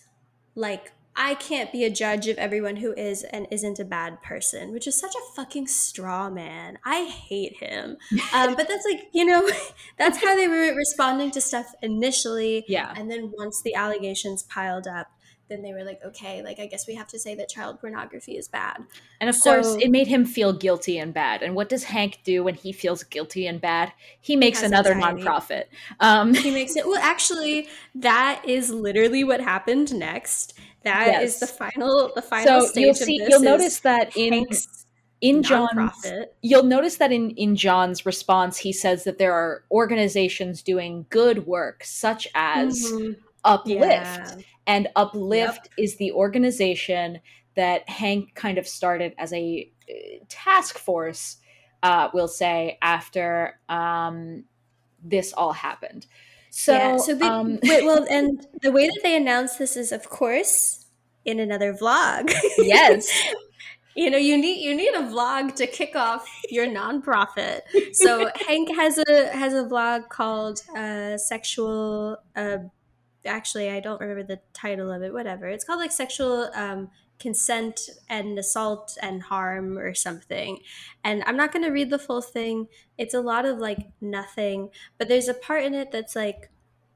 like, 0.55 0.92
I 1.20 1.34
can't 1.34 1.72
be 1.72 1.82
a 1.82 1.90
judge 1.90 2.28
of 2.28 2.38
everyone 2.38 2.76
who 2.76 2.92
is 2.92 3.24
and 3.24 3.49
isn't 3.51 3.80
a 3.80 3.84
bad 3.84 4.22
person, 4.22 4.70
which 4.70 4.86
is 4.86 4.99
such 4.99 5.12
a 5.16 5.34
fucking 5.34 5.66
straw 5.66 6.30
man. 6.30 6.78
I 6.84 7.07
hate 7.07 7.57
him. 7.57 7.96
Um, 8.32 8.55
but 8.55 8.68
that's 8.68 8.86
like, 8.88 9.09
you 9.12 9.24
know, 9.24 9.51
that's 9.99 10.22
how 10.22 10.36
they 10.36 10.46
were 10.46 10.72
responding 10.76 11.32
to 11.32 11.40
stuff 11.40 11.74
initially. 11.82 12.64
Yeah. 12.68 12.94
And 12.96 13.11
then 13.11 13.32
once 13.36 13.61
the 13.62 13.74
allegations 13.74 14.44
piled 14.44 14.86
up, 14.86 15.09
then 15.49 15.62
they 15.62 15.72
were 15.72 15.84
like, 15.84 16.01
okay, 16.05 16.42
like, 16.42 16.59
I 16.59 16.66
guess 16.66 16.86
we 16.86 16.94
have 16.94 17.09
to 17.09 17.18
say 17.18 17.34
that 17.36 17.49
child 17.49 17.80
pornography 17.80 18.36
is 18.36 18.49
bad. 18.49 18.78
And 19.20 19.30
of 19.30 19.36
So- 19.36 19.55
course, 19.62 19.76
it 19.82 19.90
made 19.90 20.07
him 20.07 20.24
feel 20.24 20.53
guilty 20.53 20.99
and 20.99 21.12
bad. 21.14 21.42
And 21.42 21.55
what 21.55 21.68
does 21.68 21.84
Hank 21.84 22.18
do 22.24 22.44
when 22.44 22.55
he 22.55 22.72
feels 22.72 23.03
guilty 23.03 23.46
and 23.46 23.61
bad? 23.61 23.92
He 24.20 24.36
makes 24.36 24.62
another 24.62 24.92
anxiety. 24.92 25.22
nonprofit. 25.22 25.64
Um, 26.01 26.34
he 26.34 26.51
makes 26.51 26.76
it 26.76 26.86
well 26.86 27.01
actually 27.01 27.68
that 27.94 28.42
is 28.46 28.70
literally 28.70 29.24
what 29.24 29.40
happened 29.40 29.94
next 29.94 30.55
That 30.84 31.22
is 31.22 31.32
Yes. 31.32 31.40
the 31.40 31.46
final 31.46 32.12
the 32.14 32.22
final 32.22 32.61
so 32.61 32.66
stage 32.66 32.82
you'll 32.82 32.90
of 32.90 32.96
see, 32.96 33.26
you'll 33.28 33.40
notice 33.40 33.80
that 33.80 34.16
in 34.16 34.32
Hank's 34.32 34.86
in 35.20 35.42
John's 35.42 36.07
you'll 36.42 36.62
notice 36.62 36.96
that 36.99 37.11
in 37.11 37.30
in 37.32 37.57
John's 37.57 38.07
response, 38.07 38.57
he 38.59 38.72
says 38.72 39.03
that 39.05 39.18
there 39.18 39.32
are 39.32 39.64
organizations 39.72 40.62
doing 40.62 41.07
good 41.11 41.46
work, 41.46 41.82
such 41.84 42.28
as 42.36 42.80
Mhm. 42.84 43.16
Uplift. 43.49 43.82
Yeah. 43.82 44.34
And 44.66 44.88
Uplift 44.96 45.70
is 45.78 45.96
the 45.96 46.12
organization 46.12 47.20
that 47.57 47.88
Hank 47.88 48.34
kind 48.34 48.59
of 48.59 48.68
started 48.68 49.14
as 49.18 49.32
a 49.32 49.70
uh, 49.90 50.24
task 50.28 50.78
force, 50.78 51.38
uh, 51.82 52.09
we'll 52.12 52.28
say, 52.28 52.78
after 52.82 53.59
um, 53.68 54.44
this 55.03 55.32
all 55.32 55.53
happened. 55.53 56.07
So, 56.51 56.72
yeah, 56.72 56.96
so 56.99 57.14
they, 57.14 57.26
um, 57.26 57.59
wait, 57.62 57.84
well, 57.84 58.07
and 58.11 58.46
the 58.62 58.72
way 58.72 58.86
that 58.86 59.01
they 59.03 59.16
announced 59.16 59.59
this 59.59 59.76
is, 59.76 59.92
of 59.92 60.09
course, 60.09 60.86
in 61.24 61.40
another 61.40 61.74
vlog. 61.74 62.32
yes, 62.59 63.11
you 63.96 64.11
know, 64.11 64.18
you 64.18 64.38
need 64.38 64.62
you 64.62 64.74
need 64.74 64.94
a 64.94 65.03
vlog 65.03 65.55
to 65.57 65.66
kick 65.66 65.96
off 65.96 66.26
your 66.51 66.66
nonprofit. 66.66 67.61
So 67.92 68.30
Hank 68.46 68.74
has 68.76 68.99
a 68.99 69.28
has 69.36 69.55
a 69.55 69.64
vlog 69.64 70.09
called 70.09 70.62
uh, 70.76 71.16
"Sexual." 71.18 72.18
Uh, 72.36 72.59
actually, 73.29 73.70
I 73.70 73.81
don't 73.81 74.01
remember 74.01 74.22
the 74.22 74.41
title 74.53 74.91
of 74.91 75.03
it. 75.03 75.12
Whatever, 75.12 75.49
it's 75.49 75.64
called 75.64 75.81
like 75.81 75.93
"Sexual." 75.93 76.51
Um, 76.55 76.91
consent 77.18 77.91
and 78.09 78.39
assault 78.39 78.97
and 79.03 79.24
harm 79.24 79.76
or 79.76 79.93
something 79.93 80.59
and 81.03 81.22
i'm 81.26 81.37
not 81.37 81.53
going 81.53 81.64
to 81.64 81.70
read 81.70 81.91
the 81.91 81.99
full 81.99 82.22
thing 82.22 82.68
it's 82.97 83.14
a 83.14 83.20
lot 83.20 83.45
of 83.45 83.59
like 83.59 83.89
nothing 84.01 84.70
but 84.99 85.09
there's 85.09 85.29
a 85.29 85.35
part 85.35 85.64
in 85.64 85.74
it 85.74 85.91
that's 85.91 86.14
like 86.14 86.51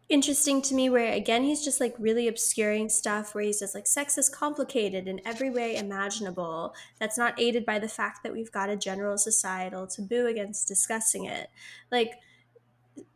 interesting 0.08 0.60
to 0.60 0.74
me 0.74 0.90
where 0.90 1.12
again 1.12 1.42
he's 1.42 1.64
just 1.64 1.80
like 1.80 1.94
really 1.98 2.28
obscuring 2.28 2.88
stuff 2.88 3.34
where 3.34 3.44
he 3.44 3.52
says 3.52 3.74
like 3.74 3.86
sex 3.86 4.18
is 4.18 4.28
complicated 4.28 5.08
in 5.08 5.20
every 5.24 5.50
way 5.50 5.74
imaginable 5.74 6.74
that's 7.00 7.18
not 7.18 7.40
aided 7.40 7.64
by 7.64 7.78
the 7.78 7.88
fact 7.88 8.22
that 8.22 8.32
we've 8.32 8.52
got 8.52 8.68
a 8.68 8.76
general 8.76 9.16
societal 9.16 9.86
taboo 9.86 10.26
against 10.26 10.68
discussing 10.68 11.24
it 11.24 11.48
like 11.90 12.12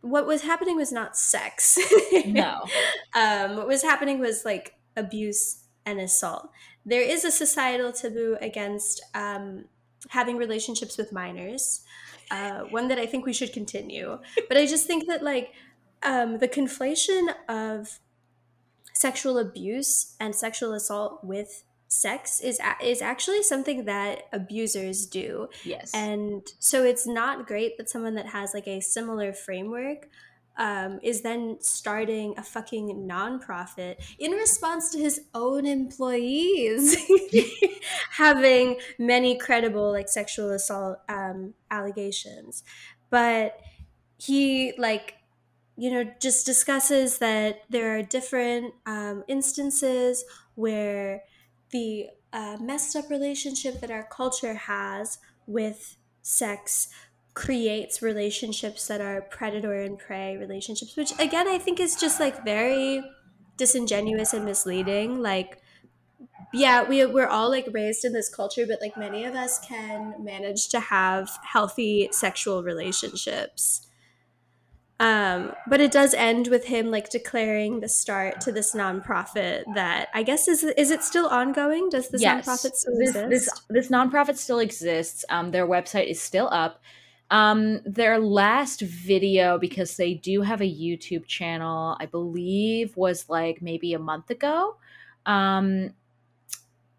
what 0.00 0.26
was 0.26 0.42
happening 0.42 0.76
was 0.76 0.92
not 0.92 1.16
sex 1.16 1.78
no, 2.26 2.62
um, 3.14 3.56
what 3.56 3.66
was 3.66 3.82
happening 3.82 4.18
was 4.18 4.44
like 4.44 4.74
abuse 4.96 5.64
and 5.84 6.00
assault. 6.00 6.50
There 6.84 7.02
is 7.02 7.24
a 7.24 7.30
societal 7.30 7.92
taboo 7.92 8.36
against 8.40 9.02
um, 9.14 9.66
having 10.10 10.36
relationships 10.36 10.96
with 10.96 11.12
minors, 11.12 11.82
uh, 12.30 12.60
one 12.62 12.88
that 12.88 12.98
I 12.98 13.06
think 13.06 13.26
we 13.26 13.32
should 13.32 13.52
continue. 13.52 14.18
But 14.48 14.56
I 14.56 14.66
just 14.66 14.86
think 14.86 15.06
that 15.08 15.22
like 15.22 15.52
um, 16.02 16.38
the 16.38 16.48
conflation 16.48 17.34
of 17.48 17.98
sexual 18.92 19.38
abuse 19.38 20.14
and 20.18 20.34
sexual 20.34 20.72
assault 20.72 21.22
with 21.22 21.64
sex 21.88 22.40
is 22.40 22.60
is 22.82 23.00
actually 23.00 23.42
something 23.42 23.84
that 23.84 24.24
abusers 24.32 25.06
do 25.06 25.48
yes, 25.64 25.92
and 25.94 26.46
so 26.58 26.84
it's 26.84 27.06
not 27.06 27.46
great 27.46 27.76
that 27.78 27.88
someone 27.88 28.14
that 28.14 28.26
has 28.26 28.52
like 28.54 28.66
a 28.66 28.80
similar 28.80 29.32
framework 29.32 30.08
um, 30.58 30.98
is 31.02 31.20
then 31.22 31.58
starting 31.60 32.34
a 32.38 32.42
fucking 32.42 33.06
nonprofit 33.08 33.96
in 34.18 34.32
response 34.32 34.90
to 34.90 34.98
his 34.98 35.20
own 35.34 35.66
employees 35.66 36.96
having 38.12 38.78
many 38.98 39.36
credible 39.36 39.92
like 39.92 40.08
sexual 40.08 40.50
assault 40.50 40.98
um, 41.08 41.54
allegations. 41.70 42.64
But 43.10 43.60
he 44.18 44.72
like 44.78 45.14
you 45.76 45.90
know, 45.90 46.10
just 46.20 46.46
discusses 46.46 47.18
that 47.18 47.62
there 47.68 47.98
are 47.98 48.02
different 48.02 48.72
um, 48.86 49.24
instances 49.28 50.24
where 50.54 51.22
the 51.70 52.08
uh, 52.32 52.56
messed 52.60 52.94
up 52.96 53.10
relationship 53.10 53.80
that 53.80 53.90
our 53.90 54.04
culture 54.04 54.54
has 54.54 55.18
with 55.46 55.96
sex 56.22 56.88
creates 57.34 58.00
relationships 58.00 58.86
that 58.88 59.00
are 59.00 59.20
predator 59.20 59.74
and 59.74 59.98
prey 59.98 60.36
relationships, 60.36 60.96
which 60.96 61.12
again, 61.18 61.46
I 61.46 61.58
think 61.58 61.78
is 61.78 61.96
just 61.96 62.18
like 62.18 62.44
very 62.44 63.02
disingenuous 63.56 64.32
and 64.32 64.44
misleading. 64.44 65.20
Like, 65.22 65.60
yeah, 66.52 66.88
we, 66.88 67.04
we're 67.04 67.26
all 67.26 67.50
like 67.50 67.68
raised 67.72 68.04
in 68.04 68.12
this 68.12 68.28
culture, 68.34 68.66
but 68.66 68.80
like 68.80 68.96
many 68.96 69.24
of 69.24 69.34
us 69.34 69.58
can 69.58 70.14
manage 70.24 70.68
to 70.68 70.80
have 70.80 71.30
healthy 71.44 72.08
sexual 72.12 72.62
relationships. 72.62 73.86
Um, 74.98 75.52
but 75.68 75.82
it 75.82 75.92
does 75.92 76.14
end 76.14 76.48
with 76.48 76.64
him 76.64 76.90
like 76.90 77.10
declaring 77.10 77.80
the 77.80 77.88
start 77.88 78.40
to 78.42 78.52
this 78.52 78.74
nonprofit 78.74 79.64
that 79.74 80.08
I 80.14 80.22
guess 80.22 80.48
is 80.48 80.64
is 80.64 80.90
it 80.90 81.02
still 81.02 81.26
ongoing? 81.26 81.90
Does 81.90 82.08
this 82.08 82.22
yes, 82.22 82.46
nonprofit 82.46 82.72
still 82.72 82.98
this, 82.98 83.10
exist? 83.10 83.28
this 83.28 83.60
this 83.68 83.88
nonprofit 83.88 84.36
still 84.36 84.58
exists. 84.58 85.24
Um, 85.28 85.50
their 85.50 85.66
website 85.66 86.08
is 86.08 86.20
still 86.20 86.48
up. 86.50 86.80
Um, 87.30 87.80
their 87.84 88.18
last 88.18 88.80
video, 88.80 89.58
because 89.58 89.96
they 89.96 90.14
do 90.14 90.42
have 90.42 90.62
a 90.62 90.64
YouTube 90.64 91.26
channel, 91.26 91.96
I 92.00 92.06
believe 92.06 92.96
was 92.96 93.28
like 93.28 93.60
maybe 93.60 93.92
a 93.92 93.98
month 93.98 94.30
ago. 94.30 94.76
Um, 95.26 95.92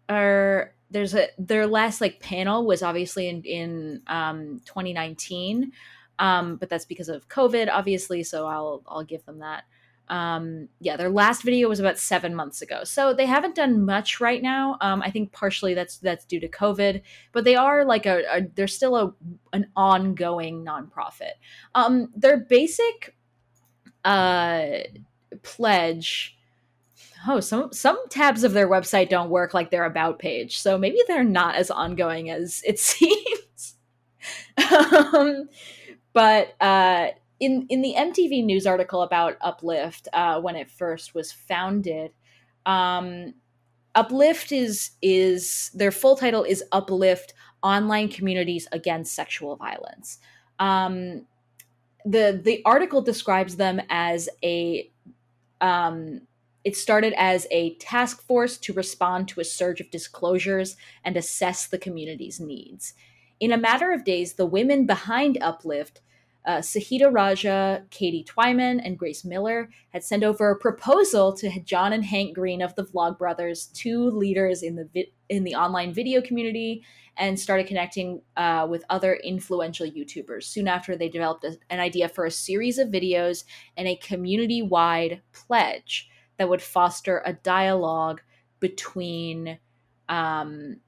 or 0.08 0.72
there's 0.90 1.14
a 1.14 1.28
their 1.36 1.66
last 1.66 2.00
like 2.00 2.20
panel 2.20 2.64
was 2.64 2.82
obviously 2.82 3.28
in 3.28 3.42
in 3.42 4.02
um 4.06 4.60
2019 4.66 5.72
um, 6.18 6.56
but 6.56 6.68
that's 6.68 6.84
because 6.84 7.08
of 7.08 7.28
COVID, 7.28 7.68
obviously. 7.70 8.22
So 8.22 8.46
I'll 8.46 8.82
I'll 8.86 9.04
give 9.04 9.24
them 9.24 9.38
that. 9.40 9.64
Um, 10.08 10.68
yeah, 10.80 10.96
their 10.96 11.10
last 11.10 11.42
video 11.42 11.68
was 11.68 11.80
about 11.80 11.98
seven 11.98 12.34
months 12.34 12.62
ago, 12.62 12.82
so 12.84 13.12
they 13.12 13.26
haven't 13.26 13.54
done 13.54 13.84
much 13.84 14.20
right 14.20 14.42
now. 14.42 14.78
Um, 14.80 15.02
I 15.02 15.10
think 15.10 15.32
partially 15.32 15.74
that's 15.74 15.98
that's 15.98 16.24
due 16.24 16.40
to 16.40 16.48
COVID, 16.48 17.02
but 17.32 17.44
they 17.44 17.56
are 17.56 17.84
like 17.84 18.06
a, 18.06 18.22
a 18.30 18.48
they're 18.54 18.66
still 18.66 18.96
a 18.96 19.14
an 19.52 19.66
ongoing 19.76 20.64
nonprofit. 20.64 21.32
Um, 21.74 22.10
their 22.16 22.38
basic 22.38 23.14
uh, 24.04 24.78
pledge. 25.42 26.36
Oh, 27.26 27.40
some 27.40 27.72
some 27.72 27.98
tabs 28.08 28.44
of 28.44 28.52
their 28.52 28.68
website 28.68 29.10
don't 29.10 29.28
work 29.28 29.52
like 29.52 29.70
their 29.70 29.84
about 29.84 30.18
page, 30.18 30.58
so 30.58 30.78
maybe 30.78 30.98
they're 31.06 31.24
not 31.24 31.56
as 31.56 31.70
ongoing 31.70 32.30
as 32.30 32.62
it 32.66 32.78
seems. 32.78 33.74
um, 34.72 35.48
but 36.18 36.60
uh, 36.60 37.10
in 37.38 37.64
in 37.68 37.80
the 37.80 37.94
MTV 37.96 38.44
News 38.44 38.66
article 38.66 39.02
about 39.02 39.36
Uplift 39.40 40.08
uh, 40.12 40.40
when 40.40 40.56
it 40.56 40.68
first 40.68 41.14
was 41.14 41.30
founded, 41.30 42.10
um, 42.66 43.34
Uplift 43.94 44.50
is 44.50 44.90
is 45.00 45.70
their 45.74 45.92
full 45.92 46.16
title 46.16 46.42
is 46.42 46.64
Uplift 46.72 47.34
Online 47.62 48.08
Communities 48.08 48.66
Against 48.72 49.14
Sexual 49.14 49.54
Violence. 49.54 50.18
Um, 50.58 51.24
the 52.04 52.40
the 52.42 52.62
article 52.64 53.00
describes 53.00 53.54
them 53.54 53.80
as 53.88 54.28
a 54.42 54.90
um, 55.60 56.22
it 56.64 56.76
started 56.76 57.14
as 57.16 57.46
a 57.52 57.76
task 57.76 58.22
force 58.22 58.58
to 58.58 58.72
respond 58.72 59.28
to 59.28 59.40
a 59.40 59.44
surge 59.44 59.80
of 59.80 59.92
disclosures 59.92 60.76
and 61.04 61.16
assess 61.16 61.68
the 61.68 61.78
community's 61.78 62.40
needs. 62.40 62.94
In 63.38 63.52
a 63.52 63.56
matter 63.56 63.92
of 63.92 64.02
days, 64.02 64.32
the 64.32 64.46
women 64.46 64.84
behind 64.84 65.38
Uplift 65.40 66.00
uh, 66.48 66.60
Sahida 66.60 67.12
Raja, 67.12 67.84
Katie 67.90 68.24
Twyman, 68.24 68.80
and 68.82 68.98
Grace 68.98 69.22
Miller 69.22 69.68
had 69.90 70.02
sent 70.02 70.24
over 70.24 70.50
a 70.50 70.58
proposal 70.58 71.34
to 71.34 71.60
John 71.60 71.92
and 71.92 72.02
Hank 72.02 72.34
Green 72.34 72.62
of 72.62 72.74
the 72.74 72.84
Vlogbrothers, 72.84 73.70
two 73.74 74.10
leaders 74.10 74.62
in 74.62 74.74
the 74.74 74.88
vi- 74.94 75.12
in 75.28 75.44
the 75.44 75.54
online 75.54 75.92
video 75.92 76.22
community, 76.22 76.82
and 77.18 77.38
started 77.38 77.66
connecting 77.66 78.22
uh, 78.38 78.66
with 78.68 78.82
other 78.88 79.16
influential 79.16 79.86
YouTubers. 79.86 80.44
Soon 80.44 80.68
after, 80.68 80.96
they 80.96 81.10
developed 81.10 81.44
a, 81.44 81.58
an 81.68 81.80
idea 81.80 82.08
for 82.08 82.24
a 82.24 82.30
series 82.30 82.78
of 82.78 82.88
videos 82.88 83.44
and 83.76 83.86
a 83.86 83.96
community-wide 83.96 85.20
pledge 85.34 86.08
that 86.38 86.48
would 86.48 86.62
foster 86.62 87.22
a 87.26 87.34
dialogue 87.34 88.22
between 88.58 89.58
um, 90.08 90.80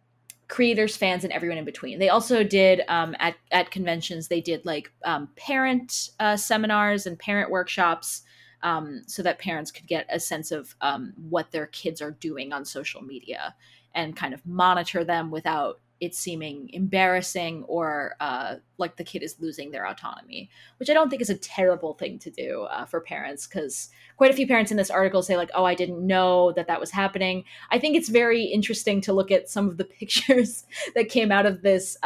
creators, 0.50 0.96
fans, 0.96 1.24
and 1.24 1.32
everyone 1.32 1.56
in 1.56 1.64
between. 1.64 1.98
They 1.98 2.10
also 2.10 2.44
did 2.44 2.82
um, 2.88 3.16
at 3.18 3.36
at 3.52 3.70
conventions. 3.70 4.28
They 4.28 4.42
did 4.42 4.66
like 4.66 4.92
um, 5.04 5.28
parent 5.36 6.10
uh, 6.18 6.36
seminars 6.36 7.06
and 7.06 7.18
parent 7.18 7.50
workshops, 7.50 8.22
um, 8.62 9.02
so 9.06 9.22
that 9.22 9.38
parents 9.38 9.70
could 9.70 9.86
get 9.86 10.06
a 10.10 10.20
sense 10.20 10.50
of 10.50 10.74
um, 10.82 11.14
what 11.16 11.52
their 11.52 11.68
kids 11.68 12.02
are 12.02 12.10
doing 12.10 12.52
on 12.52 12.64
social 12.64 13.00
media 13.00 13.54
and 13.94 14.16
kind 14.16 14.34
of 14.34 14.44
monitor 14.44 15.04
them 15.04 15.30
without 15.30 15.80
it 16.00 16.14
seeming 16.14 16.70
embarrassing 16.72 17.62
or 17.64 18.16
uh, 18.20 18.56
like 18.78 18.96
the 18.96 19.04
kid 19.04 19.22
is 19.22 19.36
losing 19.38 19.70
their 19.70 19.86
autonomy, 19.86 20.48
which 20.78 20.88
I 20.88 20.94
don't 20.94 21.10
think 21.10 21.20
is 21.20 21.30
a 21.30 21.36
terrible 21.36 21.92
thing 21.92 22.18
to 22.20 22.30
do 22.30 22.62
uh, 22.62 22.86
for 22.86 23.00
parents 23.00 23.46
because 23.46 23.90
quite 24.16 24.30
a 24.30 24.34
few 24.34 24.46
parents 24.46 24.70
in 24.70 24.78
this 24.78 24.90
article 24.90 25.22
say, 25.22 25.36
like, 25.36 25.50
oh, 25.54 25.64
I 25.64 25.74
didn't 25.74 26.04
know 26.04 26.52
that 26.52 26.66
that 26.68 26.80
was 26.80 26.90
happening. 26.90 27.44
I 27.70 27.78
think 27.78 27.96
it's 27.96 28.08
very 28.08 28.44
interesting 28.44 29.00
to 29.02 29.12
look 29.12 29.30
at 29.30 29.48
some 29.48 29.68
of 29.68 29.76
the 29.76 29.84
pictures 30.00 30.64
that 30.94 31.10
came 31.10 31.30
out 31.30 31.46
of 31.46 31.62
this 31.62 31.96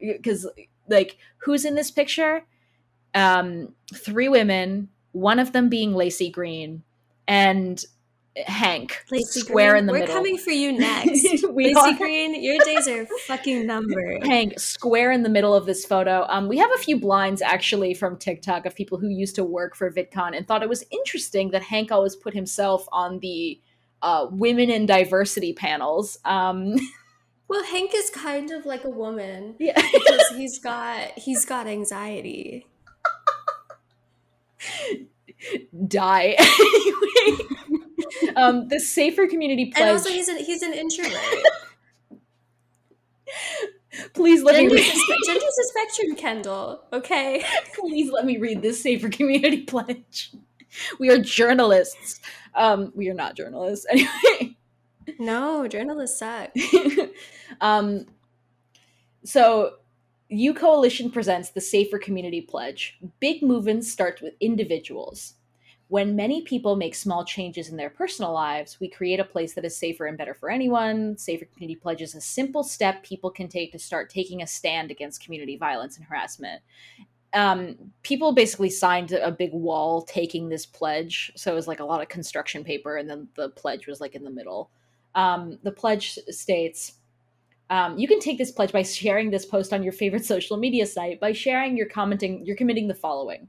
because, 0.00 0.46
uh, 0.46 0.50
like, 0.88 1.18
who's 1.38 1.64
in 1.64 1.74
this 1.74 1.90
picture? 1.90 2.46
Um, 3.14 3.74
three 3.94 4.28
women, 4.28 4.88
one 5.12 5.38
of 5.38 5.52
them 5.52 5.68
being 5.68 5.92
Laci 5.92 6.32
Green. 6.32 6.82
And 7.28 7.82
Hank 8.46 9.04
Laci 9.12 9.22
square 9.22 9.72
Green, 9.72 9.80
in 9.80 9.86
the 9.86 9.92
middle. 9.92 10.08
we're 10.08 10.12
coming 10.14 10.38
for 10.38 10.50
you 10.50 10.72
next. 10.72 11.44
We 11.50 11.72
Laci 11.72 11.92
are. 11.92 11.96
Green, 11.96 12.42
your 12.42 12.58
days 12.64 12.88
are 12.88 13.06
fucking 13.26 13.66
numbered. 13.66 14.24
Hank 14.26 14.58
square 14.58 15.12
in 15.12 15.22
the 15.22 15.28
middle 15.28 15.54
of 15.54 15.66
this 15.66 15.84
photo. 15.84 16.26
Um, 16.28 16.48
we 16.48 16.58
have 16.58 16.70
a 16.74 16.78
few 16.78 16.98
blinds 16.98 17.40
actually 17.42 17.94
from 17.94 18.16
TikTok 18.18 18.66
of 18.66 18.74
people 18.74 18.98
who 18.98 19.08
used 19.08 19.36
to 19.36 19.44
work 19.44 19.76
for 19.76 19.90
VidCon 19.90 20.36
and 20.36 20.48
thought 20.48 20.62
it 20.62 20.68
was 20.68 20.84
interesting 20.90 21.50
that 21.50 21.62
Hank 21.62 21.92
always 21.92 22.16
put 22.16 22.34
himself 22.34 22.86
on 22.90 23.20
the 23.20 23.60
uh, 24.02 24.26
women 24.30 24.68
in 24.68 24.86
diversity 24.86 25.52
panels. 25.52 26.18
Um, 26.24 26.74
Well, 27.46 27.62
Hank 27.62 27.92
is 27.94 28.08
kind 28.10 28.50
of 28.50 28.64
like 28.64 28.84
a 28.84 28.90
woman 28.90 29.54
yeah. 29.58 29.74
because 29.74 30.28
he's 30.34 30.58
got 30.58 31.10
he's 31.18 31.44
got 31.44 31.66
anxiety. 31.66 32.66
Die 35.86 36.36
anyway. 36.38 37.44
um, 38.36 38.68
the 38.68 38.80
safer 38.80 39.26
community 39.26 39.66
pledge. 39.66 39.82
And 39.82 39.90
also 39.90 40.10
he's 40.10 40.28
an 40.28 40.38
he's 40.38 40.62
an 40.62 40.72
introvert. 40.72 41.12
please 44.14 44.42
let 44.42 44.56
me 44.56 44.68
Gender's 44.68 44.86
read. 44.86 44.94
a, 44.94 44.98
spe- 44.98 45.26
gender's 45.26 45.58
a 45.58 45.64
spectrum, 45.64 46.16
Kendall. 46.16 46.82
Okay. 46.92 47.44
please 47.74 48.10
let 48.12 48.24
me 48.24 48.38
read 48.38 48.62
this 48.62 48.82
safer 48.82 49.08
community 49.08 49.62
pledge. 49.62 50.32
We 50.98 51.10
are 51.10 51.18
journalists. 51.18 52.20
Um, 52.54 52.92
we 52.94 53.08
are 53.08 53.14
not 53.14 53.36
journalists 53.36 53.86
anyway. 53.90 54.56
No, 55.18 55.68
journalists 55.68 56.18
suck. 56.18 56.50
um, 57.60 58.06
so, 59.24 59.74
U 60.28 60.54
Coalition 60.54 61.10
presents 61.10 61.50
the 61.50 61.60
Safer 61.60 61.98
Community 61.98 62.40
Pledge. 62.40 62.98
Big 63.20 63.42
movements 63.42 63.90
start 63.90 64.20
with 64.22 64.34
individuals. 64.40 65.34
When 65.94 66.16
many 66.16 66.42
people 66.42 66.74
make 66.74 66.96
small 66.96 67.24
changes 67.24 67.68
in 67.68 67.76
their 67.76 67.88
personal 67.88 68.32
lives, 68.32 68.80
we 68.80 68.88
create 68.88 69.20
a 69.20 69.24
place 69.24 69.54
that 69.54 69.64
is 69.64 69.76
safer 69.76 70.06
and 70.06 70.18
better 70.18 70.34
for 70.34 70.50
anyone. 70.50 71.16
Safer 71.16 71.44
Community 71.44 71.78
Pledge 71.80 72.02
is 72.02 72.16
a 72.16 72.20
simple 72.20 72.64
step 72.64 73.04
people 73.04 73.30
can 73.30 73.46
take 73.46 73.70
to 73.70 73.78
start 73.78 74.10
taking 74.10 74.42
a 74.42 74.46
stand 74.48 74.90
against 74.90 75.22
community 75.22 75.56
violence 75.56 75.96
and 75.96 76.04
harassment. 76.04 76.60
Um, 77.32 77.76
people 78.02 78.32
basically 78.32 78.70
signed 78.70 79.12
a 79.12 79.30
big 79.30 79.52
wall 79.52 80.02
taking 80.02 80.48
this 80.48 80.66
pledge. 80.66 81.30
So 81.36 81.52
it 81.52 81.54
was 81.54 81.68
like 81.68 81.78
a 81.78 81.84
lot 81.84 82.02
of 82.02 82.08
construction 82.08 82.64
paper, 82.64 82.96
and 82.96 83.08
then 83.08 83.28
the 83.36 83.50
pledge 83.50 83.86
was 83.86 84.00
like 84.00 84.16
in 84.16 84.24
the 84.24 84.30
middle. 84.30 84.70
Um, 85.14 85.60
the 85.62 85.70
pledge 85.70 86.18
states 86.30 86.94
um, 87.70 87.98
you 87.98 88.06
can 88.06 88.20
take 88.20 88.38
this 88.38 88.52
pledge 88.52 88.72
by 88.72 88.82
sharing 88.82 89.30
this 89.30 89.46
post 89.46 89.72
on 89.72 89.82
your 89.82 89.92
favorite 89.92 90.24
social 90.34 90.56
media 90.56 90.86
site. 90.86 91.20
By 91.20 91.32
sharing, 91.32 91.76
you're 91.76 91.86
commenting, 91.88 92.44
you're 92.44 92.56
committing 92.56 92.88
the 92.88 92.94
following 92.94 93.48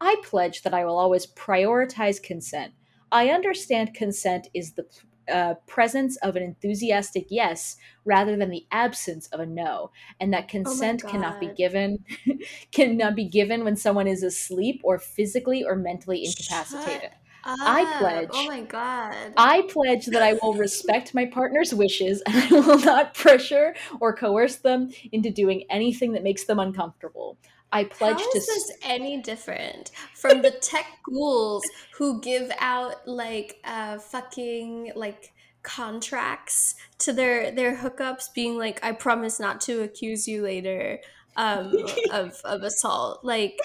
I 0.00 0.16
pledge 0.22 0.62
that 0.62 0.74
I 0.74 0.84
will 0.84 0.98
always 0.98 1.26
prioritize 1.26 2.22
consent. 2.22 2.72
I 3.12 3.30
understand 3.30 3.94
consent 3.94 4.48
is 4.52 4.72
the 4.72 4.84
uh, 5.32 5.54
presence 5.66 6.16
of 6.18 6.36
an 6.36 6.42
enthusiastic 6.42 7.26
yes 7.30 7.76
rather 8.04 8.36
than 8.36 8.50
the 8.50 8.66
absence 8.70 9.26
of 9.28 9.40
a 9.40 9.46
no, 9.46 9.90
and 10.20 10.32
that 10.32 10.48
consent 10.48 11.02
cannot 11.04 11.40
be 11.40 11.48
given 11.56 12.04
cannot 12.72 13.16
be 13.16 13.24
given 13.28 13.64
when 13.64 13.76
someone 13.76 14.06
is 14.06 14.22
asleep 14.22 14.80
or 14.84 14.98
physically 14.98 15.64
or 15.64 15.74
mentally 15.74 16.24
incapacitated. 16.24 17.10
I 17.46 17.96
pledge. 17.98 18.28
Oh 18.32 18.46
my 18.46 18.62
god. 18.62 19.14
I 19.36 19.62
pledge 19.68 20.06
that 20.06 20.22
I 20.22 20.34
will 20.42 20.54
respect 20.54 21.14
my 21.14 21.26
partner's 21.26 21.72
wishes 21.72 22.22
and 22.26 22.36
I 22.36 22.60
will 22.60 22.78
not 22.80 23.14
pressure 23.14 23.74
or 24.00 24.14
coerce 24.14 24.56
them 24.56 24.90
into 25.12 25.30
doing 25.30 25.64
anything 25.70 26.12
that 26.12 26.22
makes 26.22 26.44
them 26.44 26.58
uncomfortable. 26.58 27.38
I 27.72 27.84
pledge 27.84 28.18
How 28.18 28.30
to. 28.30 28.38
is 28.38 28.46
this 28.46 28.72
any 28.82 29.20
different 29.22 29.90
from 30.14 30.42
the 30.42 30.50
tech 30.50 30.86
ghouls 31.04 31.64
who 31.94 32.20
give 32.20 32.50
out 32.58 33.06
like 33.06 33.60
uh 33.64 33.98
fucking 33.98 34.92
like 34.94 35.32
contracts 35.62 36.76
to 36.98 37.12
their 37.12 37.50
their 37.50 37.76
hookups 37.76 38.32
being 38.34 38.56
like 38.56 38.82
I 38.84 38.92
promise 38.92 39.40
not 39.40 39.60
to 39.62 39.82
accuse 39.82 40.28
you 40.28 40.42
later 40.42 41.00
um 41.36 41.74
of 42.12 42.40
of 42.44 42.62
assault 42.62 43.24
like 43.24 43.58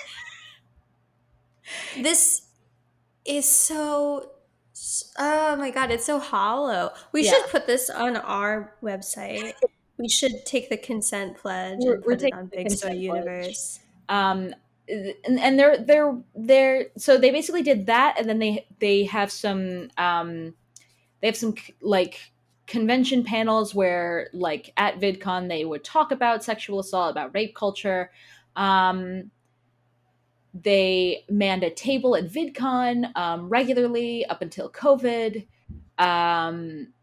this 1.96 2.48
is 3.26 3.48
so 3.48 4.32
oh 5.20 5.56
my 5.58 5.70
god 5.70 5.92
it's 5.92 6.06
so 6.06 6.20
hollow 6.20 6.92
we 7.12 7.24
Yeah. 7.26 7.32
should 7.34 7.46
put 7.50 7.68
this 7.68 7.90
on 7.90 8.16
our 8.18 8.76
website 8.82 9.54
we 9.98 10.08
should 10.10 10.46
take 10.46 10.70
the 10.70 10.78
consent 10.78 11.38
pledge 11.38 11.80
We're- 11.82 11.96
and 11.96 12.06
we're 12.06 12.14
it 12.14 12.20
taking 12.20 12.40
on 12.40 12.46
big 12.48 12.70
soy 12.72 12.90
consent 12.90 12.92
pledge. 12.94 13.02
universe 13.02 13.80
um 14.10 14.56
and, 14.88 15.40
and 15.40 15.60
they're 15.60 15.78
they're 15.78 16.18
they're 16.36 16.88
so 16.98 17.18
they 17.18 17.32
basically 17.32 17.62
did 17.64 17.86
that 17.86 18.16
and 18.20 18.28
then 18.28 18.40
they 18.40 18.66
they 18.80 19.04
have 19.06 19.32
some 19.32 19.90
um 19.98 20.54
they 21.22 21.28
have 21.28 21.38
some 21.38 21.54
like 21.82 22.32
convention 22.68 23.24
panels 23.24 23.76
where 23.76 24.30
like 24.34 24.74
at 24.78 25.00
vidcon 25.00 25.48
they 25.50 25.66
would 25.66 25.84
talk 25.84 26.12
about 26.12 26.44
sexual 26.44 26.80
assault 26.80 27.12
about 27.12 27.34
rape 27.34 27.54
culture 27.56 28.12
um 28.56 29.30
they 30.54 31.26
manned 31.30 31.64
a 31.64 31.70
table 31.70 32.16
at 32.16 32.26
vidcon 32.26 33.16
um, 33.16 33.50
regularly 33.50 34.26
up 34.26 34.42
until 34.42 34.70
covid. 34.70 35.48
Um 35.98 36.94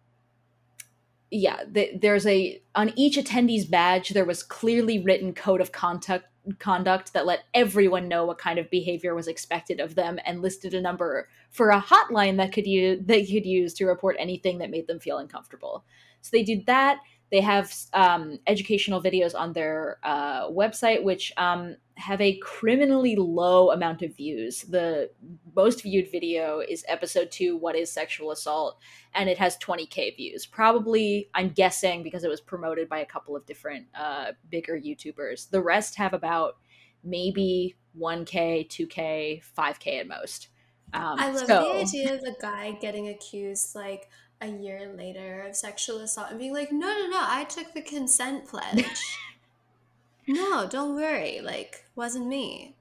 yeah 1.31 1.63
th- 1.73 2.01
there's 2.01 2.27
a 2.27 2.61
on 2.75 2.91
each 2.97 3.17
attendee's 3.17 3.67
badge 3.67 4.11
there 4.11 4.25
was 4.25 4.43
clearly 4.43 4.99
written 4.99 5.35
code 5.35 5.61
of 5.61 5.73
conduct 5.73 6.25
conduct 6.59 7.13
that 7.13 7.27
let 7.27 7.45
everyone 7.53 8.09
know 8.09 8.25
what 8.25 8.39
kind 8.39 8.59
of 8.59 8.71
behavior 8.71 9.15
was 9.15 9.29
expected 9.29 9.81
of 9.81 9.95
them 9.95 10.19
and 10.25 10.41
listed 10.41 10.73
a 10.73 10.81
number 10.81 11.29
for 11.51 11.71
a 11.71 11.81
hotline 11.81 12.37
that 12.37 12.53
could 12.53 12.67
use 12.67 12.99
they 13.05 13.25
could 13.25 13.45
use 13.45 13.75
to 13.75 13.85
report 13.85 14.17
anything 14.19 14.59
that 14.59 14.71
made 14.71 14.87
them 14.87 14.99
feel 14.99 15.19
uncomfortable. 15.19 15.85
So 16.23 16.31
they 16.33 16.43
did 16.43 16.67
that 16.67 16.99
they 17.31 17.41
have 17.41 17.75
um, 17.93 18.39
educational 18.47 19.03
videos 19.03 19.35
on 19.35 19.53
their 19.53 19.99
uh, 20.03 20.49
website 20.49 21.03
which 21.03 21.33
um, 21.37 21.77
have 21.97 22.21
a 22.21 22.39
criminally 22.39 23.17
low 23.17 23.73
amount 23.73 24.03
of 24.03 24.17
views. 24.17 24.63
The 24.63 25.11
most 25.55 25.83
viewed 25.83 26.11
video 26.11 26.61
is 26.61 26.85
episode 26.89 27.31
2 27.31 27.57
what 27.57 27.77
is 27.77 27.93
sexual 27.93 28.31
assault? 28.31 28.79
And 29.15 29.29
it 29.29 29.39
has 29.39 29.59
20k 29.59 30.17
views. 30.17 30.47
Probably 30.47 31.29
i'm 31.35 31.51
guessing 31.51 32.03
because 32.03 32.25
it 32.25 32.31
was 32.31 32.41
promoted 32.41 32.89
by 32.89 33.01
a 33.01 33.07
couple 33.07 33.37
of 33.37 33.45
different 33.47 33.87
uh, 33.95 34.33
bigger 34.51 34.79
youtubers. 34.79 35.51
The 35.51 35.61
rest 35.61 35.97
have 35.97 36.15
about 36.15 36.57
maybe 37.05 37.77
1k 37.99 38.69
2k 38.69 39.43
5k 39.57 40.01
at 40.01 40.09
most. 40.09 40.49
Um, 40.95 41.19
I 41.19 41.31
love 41.33 41.47
so- 41.47 41.47
the 41.47 41.81
idea 41.81 42.15
of 42.15 42.23
a 42.23 42.35
guy 42.41 42.73
getting 42.81 43.09
accused 43.09 43.75
like 43.75 44.09
a 44.41 44.49
year 44.49 44.93
later 44.97 45.43
of 45.43 45.57
sexual 45.57 45.99
assault 46.01 46.31
and 46.31 46.39
being 46.39 46.53
like, 46.53 46.71
no, 46.73 46.87
no, 46.87 47.07
no, 47.09 47.19
I 47.21 47.45
took 47.45 47.73
the 47.75 47.83
consent 47.83 48.47
pledge. 48.47 49.19
no, 50.29 50.67
don't 50.69 50.95
worry. 50.95 51.41
Like, 51.41 51.85
wasn't 51.97 52.27
me. 52.27 52.75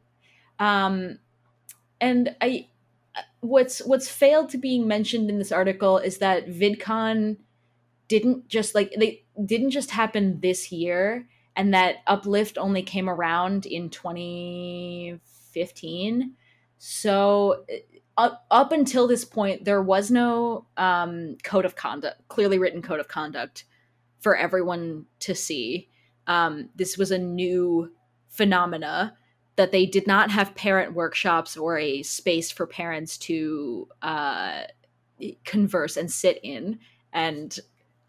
um 0.59 1.19
and 1.99 2.35
i 2.41 2.67
what's 3.41 3.79
what's 3.85 4.07
failed 4.09 4.49
to 4.49 4.57
being 4.57 4.88
mentioned 4.88 5.29
in 5.29 5.38
this 5.38 5.51
article 5.51 5.97
is 5.97 6.17
that 6.19 6.47
vidcon 6.47 7.35
didn't 8.07 8.47
just 8.47 8.73
like 8.75 8.93
they 8.97 9.23
didn't 9.45 9.71
just 9.71 9.91
happen 9.91 10.39
this 10.41 10.71
year 10.71 11.27
and 11.55 11.73
that 11.73 11.97
uplift 12.07 12.57
only 12.57 12.81
came 12.84 13.09
around 13.09 13.65
in 13.65 13.89
2015 13.89 16.34
so 16.77 17.65
up, 18.18 18.45
up 18.52 18.72
until 18.72 19.07
this 19.07 19.23
point 19.23 19.65
there 19.65 19.81
was 19.81 20.11
no 20.11 20.65
um, 20.77 21.38
code 21.44 21.65
of 21.65 21.76
conduct 21.76 22.27
clearly 22.27 22.57
written 22.60 22.81
code 22.81 22.99
of 22.99 23.07
conduct 23.07 23.65
for 24.19 24.35
everyone 24.35 25.06
to 25.19 25.35
see 25.35 25.89
um, 26.27 26.69
this 26.76 26.98
was 26.98 27.11
a 27.11 27.18
new 27.18 27.91
phenomena 28.30 29.15
that 29.56 29.72
they 29.72 29.85
did 29.85 30.06
not 30.06 30.30
have 30.30 30.56
parent 30.56 30.94
workshops 30.94 31.57
or 31.57 31.77
a 31.77 32.03
space 32.03 32.52
for 32.52 32.68
parents 32.68 33.18
to 33.18 33.88
uh, 34.02 34.61
converse 35.44 35.98
and 35.98 36.11
sit 36.11 36.39
in 36.44 36.80
and 37.11 37.60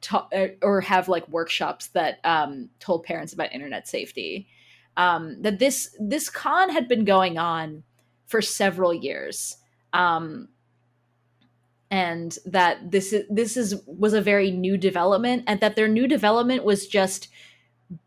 ta- 0.00 0.28
or 0.62 0.82
have 0.82 1.08
like 1.08 1.26
workshops 1.28 1.88
that 1.88 2.18
um, 2.24 2.68
told 2.80 3.02
parents 3.02 3.32
about 3.32 3.52
internet 3.52 3.88
safety. 3.88 4.46
Um, 4.96 5.40
that 5.42 5.58
this 5.58 5.96
this 6.00 6.28
con 6.28 6.70
had 6.70 6.88
been 6.88 7.04
going 7.04 7.38
on 7.38 7.84
for 8.26 8.42
several 8.42 8.92
years, 8.92 9.56
um, 9.92 10.48
and 11.90 12.36
that 12.44 12.90
this 12.90 13.12
is 13.12 13.24
this 13.30 13.56
is 13.56 13.76
was 13.86 14.12
a 14.12 14.20
very 14.20 14.50
new 14.50 14.76
development, 14.76 15.44
and 15.46 15.60
that 15.60 15.76
their 15.76 15.88
new 15.88 16.06
development 16.06 16.64
was 16.64 16.86
just 16.86 17.28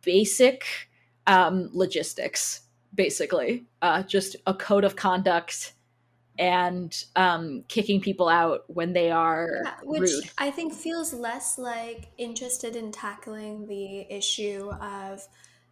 basic 0.04 0.90
um, 1.28 1.70
logistics 1.74 2.62
basically. 2.94 3.66
Uh, 3.82 4.04
just 4.04 4.36
a 4.46 4.54
code 4.54 4.84
of 4.84 4.96
conduct 4.96 5.74
and 6.38 7.06
um, 7.16 7.64
kicking 7.68 8.02
people 8.02 8.28
out 8.28 8.64
when 8.68 8.94
they 8.94 9.12
are 9.12 9.62
Yeah, 9.64 9.74
which 9.84 10.02
rude. 10.02 10.30
I 10.38 10.52
think 10.52 10.74
feels 10.74 11.14
less 11.14 11.58
like 11.58 12.10
interested 12.18 12.76
in 12.76 12.92
tackling 12.92 13.68
the 13.68 14.12
issue 14.14 14.72
of 14.82 15.22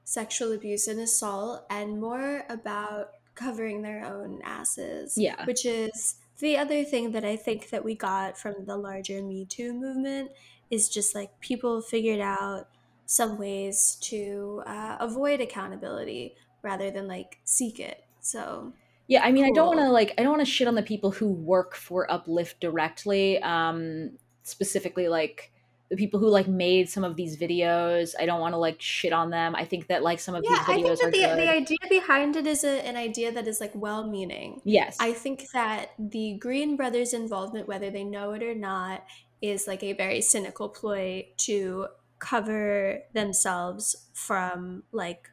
sexual 0.04 0.54
abuse 0.54 0.88
and 0.88 1.00
assault 1.00 1.66
and 1.70 2.00
more 2.00 2.44
about 2.50 3.12
covering 3.40 3.82
their 3.82 4.06
own 4.06 4.42
asses. 4.44 5.18
Yeah. 5.18 5.46
Which 5.46 5.66
is 5.66 6.16
the 6.40 6.58
other 6.58 6.84
thing 6.84 7.12
that 7.12 7.24
I 7.24 7.36
think 7.36 7.70
that 7.70 7.84
we 7.84 7.96
got 7.96 8.38
from 8.38 8.66
the 8.66 8.78
larger 8.78 9.22
Me 9.24 9.46
Too 9.46 9.74
movement 9.74 10.32
is 10.70 10.90
just 10.90 11.16
like 11.16 11.40
people 11.40 11.82
figured 11.82 12.20
out 12.20 12.68
some 13.06 13.38
ways 13.38 13.98
to 14.02 14.62
uh, 14.66 14.98
avoid 15.00 15.42
accountability 15.42 16.36
rather 16.62 16.92
than 16.92 17.08
like 17.08 17.40
seek 17.44 17.80
it. 17.80 18.04
So 18.20 18.74
yeah 19.10 19.24
i 19.24 19.32
mean 19.32 19.44
i 19.44 19.50
don't 19.50 19.76
want 19.76 19.80
to 19.80 19.90
like 19.90 20.14
i 20.18 20.24
don't 20.24 20.32
want 20.32 20.46
to 20.46 20.50
shit 20.50 20.68
on 20.68 20.76
the 20.76 20.84
people 20.84 21.12
who 21.12 21.28
work 21.28 21.76
for 21.76 22.10
uplift 22.10 22.62
directly 22.62 23.42
um 23.42 24.12
specifically 24.44 25.10
like 25.10 25.52
the 25.90 25.96
people 25.96 26.20
who 26.20 26.30
like 26.30 26.48
made 26.48 26.88
some 26.88 27.04
of 27.04 27.16
these 27.16 27.36
videos 27.36 28.14
i 28.20 28.26
don't 28.26 28.40
want 28.40 28.54
to 28.54 28.58
like 28.58 28.80
shit 28.80 29.12
on 29.12 29.32
them 29.32 29.56
i 29.56 29.66
think 29.66 29.88
that 29.88 30.04
like 30.04 30.20
some 30.20 30.36
of 30.36 30.44
yeah, 30.44 30.52
these 30.52 30.60
I 30.60 30.76
think 30.76 30.88
that 30.88 31.12
the, 31.12 31.12
good 31.12 31.38
the 31.40 31.50
idea 31.50 31.78
behind 31.90 32.36
it 32.36 32.46
is 32.46 32.64
a, 32.64 32.86
an 32.86 32.96
idea 32.96 33.32
that 33.32 33.48
is 33.48 33.60
like 33.60 33.72
well-meaning. 33.74 34.62
yes 34.64 35.00
I 35.00 35.14
think 35.14 35.50
that 35.52 35.92
the 35.98 36.38
Green 36.40 36.76
brothers' 36.76 37.14
involvement, 37.14 37.68
whether 37.68 37.90
they 37.90 38.04
know 38.04 38.32
it 38.34 38.44
or 38.44 38.56
not, 38.56 39.06
is 39.42 39.68
like 39.68 39.84
a 39.84 39.94
very 39.94 40.22
cynical 40.22 40.70
ploy 40.70 41.28
to 41.38 41.88
cover 42.20 43.04
themselves 43.14 44.08
from 44.14 44.84
like 44.92 45.30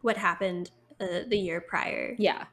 what 0.00 0.16
happened 0.16 0.70
uh, 1.00 1.20
the 1.28 1.38
year 1.38 1.60
prior. 1.60 2.14
Yeah, 2.18 2.44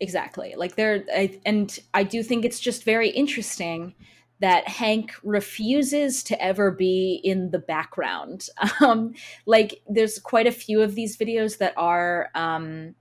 exactly. 0.00 0.54
Like 0.56 0.76
there, 0.76 1.04
I, 1.14 1.40
and 1.46 1.78
I 1.92 2.02
do 2.02 2.22
think 2.22 2.44
it's 2.44 2.60
just 2.60 2.84
very 2.84 3.10
interesting 3.10 3.94
that 4.40 4.68
Hank 4.68 5.12
refuses 5.22 6.22
to 6.24 6.42
ever 6.42 6.70
be 6.70 7.20
in 7.22 7.50
the 7.50 7.58
background. 7.58 8.48
Um, 8.80 9.14
like 9.46 9.80
there's 9.88 10.18
quite 10.18 10.46
a 10.46 10.52
few 10.52 10.82
of 10.82 10.94
these 10.94 11.16
videos 11.16 11.58
that 11.58 11.72
are 11.76 12.30
um, 12.34 12.94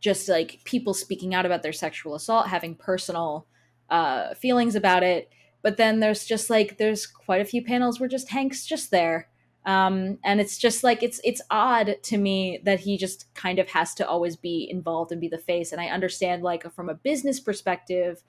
just 0.00 0.28
like 0.28 0.60
people 0.64 0.92
speaking 0.92 1.34
out 1.34 1.46
about 1.46 1.62
their 1.62 1.72
sexual 1.72 2.14
assault, 2.14 2.48
having 2.48 2.74
personal 2.74 3.46
uh, 3.88 4.34
feelings 4.34 4.74
about 4.74 5.02
it. 5.02 5.30
But 5.62 5.76
then 5.76 6.00
there's 6.00 6.26
just 6.26 6.50
like 6.50 6.76
there's 6.78 7.06
quite 7.06 7.40
a 7.40 7.46
few 7.46 7.62
panels 7.62 7.98
where 7.98 8.08
just 8.08 8.30
Hank's 8.30 8.66
just 8.66 8.90
there 8.90 9.28
um, 9.66 10.18
and 10.22 10.40
it's 10.40 10.58
just 10.58 10.84
like 10.84 11.02
it's 11.02 11.20
it's 11.24 11.40
odd 11.50 11.96
to 12.02 12.18
me 12.18 12.60
that 12.64 12.80
he 12.80 12.98
just 12.98 13.32
kind 13.34 13.58
of 13.58 13.68
has 13.70 13.94
to 13.94 14.06
always 14.06 14.36
be 14.36 14.68
involved 14.70 15.10
and 15.10 15.20
be 15.20 15.28
the 15.28 15.38
face 15.38 15.72
and 15.72 15.80
i 15.80 15.86
understand 15.86 16.42
like 16.42 16.70
from 16.72 16.88
a 16.88 16.94
business 16.94 17.40
perspective 17.40 18.22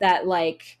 that 0.00 0.26
like 0.26 0.78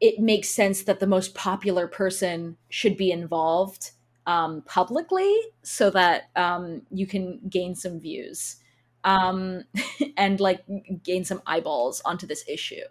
it 0.00 0.18
makes 0.18 0.48
sense 0.48 0.84
that 0.84 1.00
the 1.00 1.06
most 1.06 1.34
popular 1.34 1.86
person 1.86 2.56
should 2.68 2.96
be 2.96 3.12
involved 3.12 3.92
um, 4.26 4.62
publicly 4.62 5.34
so 5.62 5.90
that 5.90 6.30
um, 6.36 6.82
you 6.90 7.06
can 7.06 7.40
gain 7.48 7.74
some 7.74 8.00
views 8.00 8.56
um, 9.04 9.64
and 10.16 10.40
like 10.40 10.62
gain 11.02 11.24
some 11.24 11.42
eyeballs 11.46 12.00
onto 12.04 12.26
this 12.26 12.44
issue. 12.48 12.86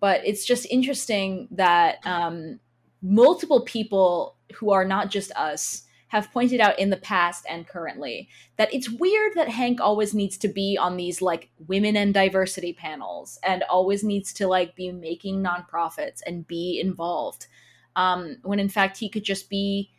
But 0.00 0.22
it's 0.24 0.46
just 0.46 0.66
interesting 0.70 1.48
that 1.50 1.98
um, 2.06 2.60
multiple 3.02 3.62
people 3.62 4.36
who 4.54 4.70
are 4.70 4.84
not 4.84 5.10
just 5.10 5.30
us 5.32 5.82
have 6.10 6.32
pointed 6.32 6.60
out 6.60 6.78
in 6.78 6.90
the 6.90 6.96
past 6.96 7.46
and 7.48 7.68
currently 7.68 8.28
that 8.56 8.72
it's 8.74 8.90
weird 8.90 9.32
that 9.36 9.48
Hank 9.48 9.80
always 9.80 10.12
needs 10.12 10.36
to 10.38 10.48
be 10.48 10.76
on 10.76 10.96
these 10.96 11.22
like 11.22 11.50
women 11.68 11.96
and 11.96 12.12
diversity 12.12 12.72
panels 12.72 13.38
and 13.44 13.62
always 13.64 14.02
needs 14.02 14.32
to 14.34 14.48
like 14.48 14.74
be 14.74 14.90
making 14.90 15.42
nonprofits 15.42 16.20
and 16.26 16.46
be 16.46 16.80
involved 16.80 17.46
um, 17.94 18.36
when 18.42 18.58
in 18.58 18.68
fact 18.68 18.98
he 18.98 19.08
could 19.08 19.22
just 19.22 19.48
be 19.48 19.90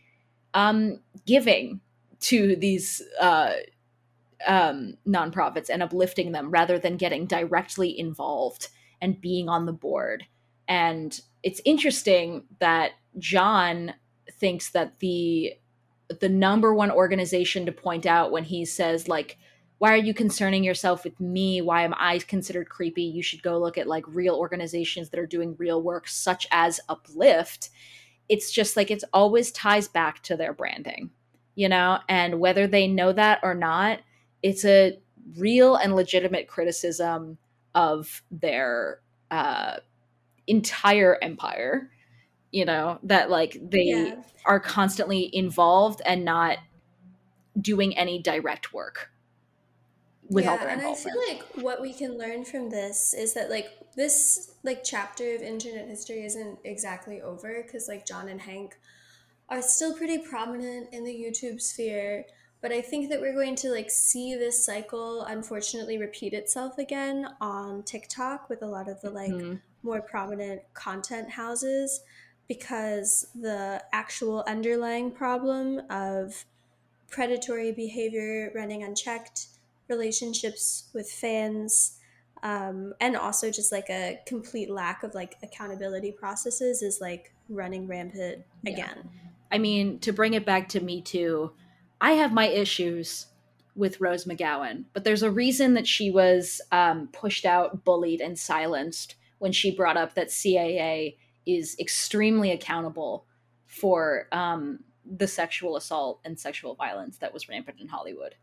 um, 0.54 1.00
giving 1.26 1.80
to 2.20 2.58
these 2.58 3.02
uh, 3.20 3.54
um, 4.46 4.98
nonprofits 5.08 5.70
and 5.70 5.82
uplifting 5.82 6.34
them 6.34 6.52
rather 6.52 6.78
than 6.78 6.98
getting 6.98 7.26
directly 7.26 7.98
involved 7.98 8.68
and 9.02 9.22
being 9.22 9.48
on 9.48 9.66
the 9.66 9.74
board. 9.74 10.26
And 10.68 11.20
it's 11.42 11.62
interesting 11.64 12.44
that 12.60 12.92
John 13.18 13.94
thinks 14.40 14.72
that 14.72 15.00
the 15.00 15.54
the 16.20 16.30
number 16.30 16.74
one 16.74 16.92
organization 16.92 17.66
to 17.66 17.72
point 17.72 18.06
out 18.06 18.32
when 18.32 18.44
he 18.44 18.66
says 18.66 19.08
like 19.08 19.38
why 19.78 19.94
are 19.94 19.98
you 19.98 20.14
concerning 20.14 20.64
yourself 20.64 21.04
with 21.04 21.20
me? 21.20 21.60
Why 21.60 21.82
am 21.82 21.96
i 21.98 22.20
considered 22.20 22.70
creepy? 22.70 23.02
You 23.02 23.24
should 23.24 23.42
go 23.42 23.58
look 23.58 23.80
at 23.80 23.88
like 23.88 24.06
real 24.08 24.36
organizations 24.36 25.10
that 25.10 25.20
are 25.20 25.26
doing 25.26 25.56
real 25.58 25.82
work 25.82 26.08
such 26.08 26.46
as 26.52 26.80
uplift. 26.88 27.72
It's 28.30 28.52
just 28.52 28.78
like 28.78 28.92
it's 28.92 29.04
always 29.12 29.52
ties 29.52 29.88
back 29.88 30.22
to 30.24 30.38
their 30.38 30.54
branding 30.54 31.10
you 31.56 31.68
know? 31.70 32.00
And 32.08 32.40
whether 32.40 32.66
they 32.66 32.88
know 32.88 33.14
that 33.14 33.40
or 33.44 33.54
not 33.54 34.00
it's 34.44 34.66
a 34.66 34.98
real 35.38 35.76
and 35.76 35.96
legitimate 35.96 36.48
criticism 36.48 37.38
of 37.76 38.24
their 38.32 39.00
uh, 39.30 39.78
entire 40.48 41.18
empire 41.22 41.92
you 42.52 42.66
know 42.66 43.00
that 43.04 43.30
like 43.30 43.58
they 43.62 43.84
Yeah. 43.84 44.24
are 44.46 44.60
constantly 44.60 45.30
involved 45.36 46.02
and 46.06 46.26
not 46.26 46.58
doing 47.60 47.98
any 47.98 48.22
direct 48.22 48.74
work 48.74 49.12
with 50.30 50.48
all 50.48 50.58
their 50.58 50.70
and 50.70 50.82
I 50.82 50.94
feel 50.96 51.14
like 51.30 51.44
what 51.56 51.82
we 51.82 51.94
can 51.94 52.18
learn 52.18 52.46
from 52.46 52.70
this 52.70 53.14
is 53.14 53.34
that 53.34 53.50
like 53.50 53.70
this 53.96 54.56
like 54.64 54.84
chapter 54.84 55.36
of 55.36 55.42
internet 55.42 55.88
history 55.88 56.24
isn't 56.26 56.60
exactly 56.64 57.22
over 57.22 57.62
because 57.64 57.88
like 57.88 58.06
John 58.06 58.30
and 58.30 58.40
Hank 58.42 58.78
are 59.50 59.62
still 59.62 59.94
pretty 59.98 60.18
prominent 60.20 60.94
in 60.94 61.04
the 61.04 61.14
YouTube 61.14 61.62
sphere. 61.62 62.26
But 62.62 62.72
I 62.72 62.82
think 62.82 63.10
that 63.10 63.20
we're 63.20 63.34
going 63.34 63.56
to 63.58 63.70
like 63.72 63.90
see 63.90 64.36
this 64.36 64.64
cycle 64.66 65.24
unfortunately 65.24 65.98
repeat 65.98 66.34
itself 66.34 66.78
again 66.78 67.28
on 67.42 67.84
TikTok 67.84 68.50
with 68.50 68.62
a 68.62 68.68
lot 68.68 68.88
of 68.88 69.02
the 69.02 69.10
like 69.10 69.32
Mhm. 69.32 69.62
more 69.84 70.02
prominent 70.02 70.62
content 70.74 71.32
houses 71.32 72.02
because 72.52 73.26
the 73.34 73.82
actual 73.94 74.44
underlying 74.46 75.10
problem 75.10 75.82
of 75.90 76.44
predatory 77.10 77.72
behavior 77.72 78.52
running 78.54 78.84
unchecked, 78.84 79.48
relationships 79.88 80.90
with 80.94 81.10
fans, 81.10 81.98
um, 82.44 82.94
and 83.00 83.16
also 83.16 83.50
just 83.50 83.72
like 83.72 83.90
a 83.90 84.20
complete 84.26 84.70
lack 84.70 85.02
of 85.04 85.16
like 85.16 85.38
accountability 85.42 86.12
processes 86.12 86.82
is 86.82 87.00
like 87.00 87.34
running 87.48 87.88
rampant 87.88 88.44
Yeah. 88.64 88.74
again. 88.74 89.10
I 89.50 89.58
mean, 89.58 90.00
to 90.00 90.12
bring 90.12 90.34
it 90.34 90.46
back 90.46 90.68
to 90.70 90.82
Me 90.82 91.02
Too, 91.02 91.54
I 92.02 92.14
have 92.14 92.34
my 92.34 92.48
issues 92.48 93.28
with 93.78 94.02
Rose 94.02 94.26
McGowan, 94.26 94.84
but 94.92 95.06
there's 95.06 95.24
a 95.24 95.32
reason 95.32 95.76
that 95.76 95.88
she 95.88 96.12
was 96.12 96.60
um, 96.74 97.08
pushed 97.14 97.46
out, 97.46 97.86
bullied, 97.86 98.20
and 98.20 98.38
silenced 98.38 99.16
when 99.40 99.54
she 99.54 99.74
brought 99.74 99.96
up 99.96 100.16
that 100.16 100.28
CAA 100.28 101.16
is 101.46 101.76
extremely 101.80 102.52
accountable 102.52 103.26
for 103.68 104.28
um, 104.32 104.80
the 105.06 105.28
sexual 105.28 105.76
assault 105.76 106.20
and 106.26 106.40
sexual 106.40 106.76
violence 106.76 107.18
that 107.18 107.34
was 107.34 107.50
rampant 107.50 107.80
in 107.80 107.88
Hollywood. 107.88 108.36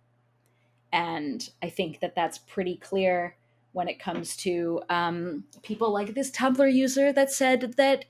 And 0.92 1.48
I 1.62 1.68
think 1.68 2.00
that 2.00 2.14
that's 2.14 2.38
pretty 2.38 2.76
clear 2.76 3.36
when 3.72 3.88
it 3.88 4.00
comes 4.00 4.36
to 4.38 4.82
um, 4.88 5.44
people 5.62 5.92
like 5.92 6.14
this 6.14 6.30
Tumblr 6.30 6.72
user 6.72 7.12
that 7.12 7.30
said 7.30 7.74
that 7.76 8.06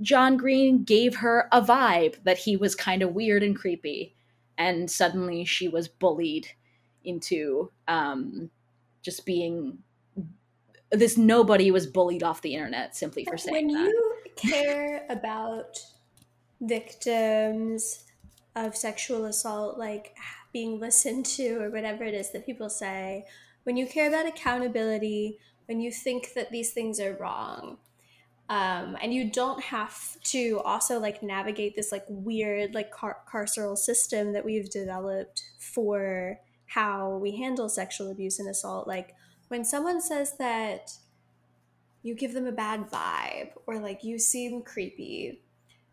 John 0.00 0.36
Green 0.36 0.84
gave 0.84 1.16
her 1.16 1.48
a 1.52 1.60
vibe 1.60 2.22
that 2.24 2.38
he 2.38 2.56
was 2.56 2.74
kind 2.74 3.02
of 3.02 3.14
weird 3.14 3.42
and 3.42 3.56
creepy. 3.56 4.14
And 4.56 4.90
suddenly 4.90 5.44
she 5.44 5.68
was 5.68 5.88
bullied 5.88 6.48
into 7.04 7.70
um, 7.88 8.50
just 9.02 9.26
being 9.26 9.78
this 10.92 11.16
nobody 11.16 11.70
was 11.70 11.86
bullied 11.86 12.22
off 12.22 12.42
the 12.42 12.54
internet 12.54 12.96
simply 12.96 13.24
for 13.24 13.36
saying 13.36 13.68
when 13.68 13.74
that. 13.74 13.88
you 13.88 14.09
care 14.36 15.06
about 15.08 15.78
victims 16.60 18.04
of 18.56 18.76
sexual 18.76 19.24
assault 19.26 19.78
like 19.78 20.14
being 20.52 20.80
listened 20.80 21.24
to 21.24 21.56
or 21.62 21.70
whatever 21.70 22.04
it 22.04 22.14
is 22.14 22.32
that 22.32 22.44
people 22.44 22.68
say 22.68 23.24
when 23.62 23.76
you 23.76 23.86
care 23.86 24.08
about 24.08 24.26
accountability 24.26 25.38
when 25.66 25.80
you 25.80 25.90
think 25.90 26.34
that 26.34 26.50
these 26.50 26.72
things 26.72 26.98
are 27.00 27.16
wrong 27.20 27.78
um, 28.48 28.96
and 29.00 29.14
you 29.14 29.30
don't 29.30 29.62
have 29.62 30.20
to 30.24 30.60
also 30.64 30.98
like 30.98 31.22
navigate 31.22 31.76
this 31.76 31.92
like 31.92 32.04
weird 32.08 32.74
like 32.74 32.90
car- 32.90 33.18
carceral 33.32 33.78
system 33.78 34.32
that 34.32 34.44
we've 34.44 34.68
developed 34.68 35.44
for 35.58 36.38
how 36.66 37.16
we 37.18 37.36
handle 37.36 37.68
sexual 37.68 38.10
abuse 38.10 38.40
and 38.40 38.48
assault 38.48 38.88
like 38.88 39.14
when 39.48 39.64
someone 39.64 40.00
says 40.00 40.36
that 40.38 40.92
you 42.02 42.14
give 42.14 42.32
them 42.32 42.46
a 42.46 42.52
bad 42.52 42.90
vibe 42.90 43.50
or 43.66 43.78
like 43.78 44.02
you 44.02 44.18
seem 44.18 44.62
creepy 44.62 45.40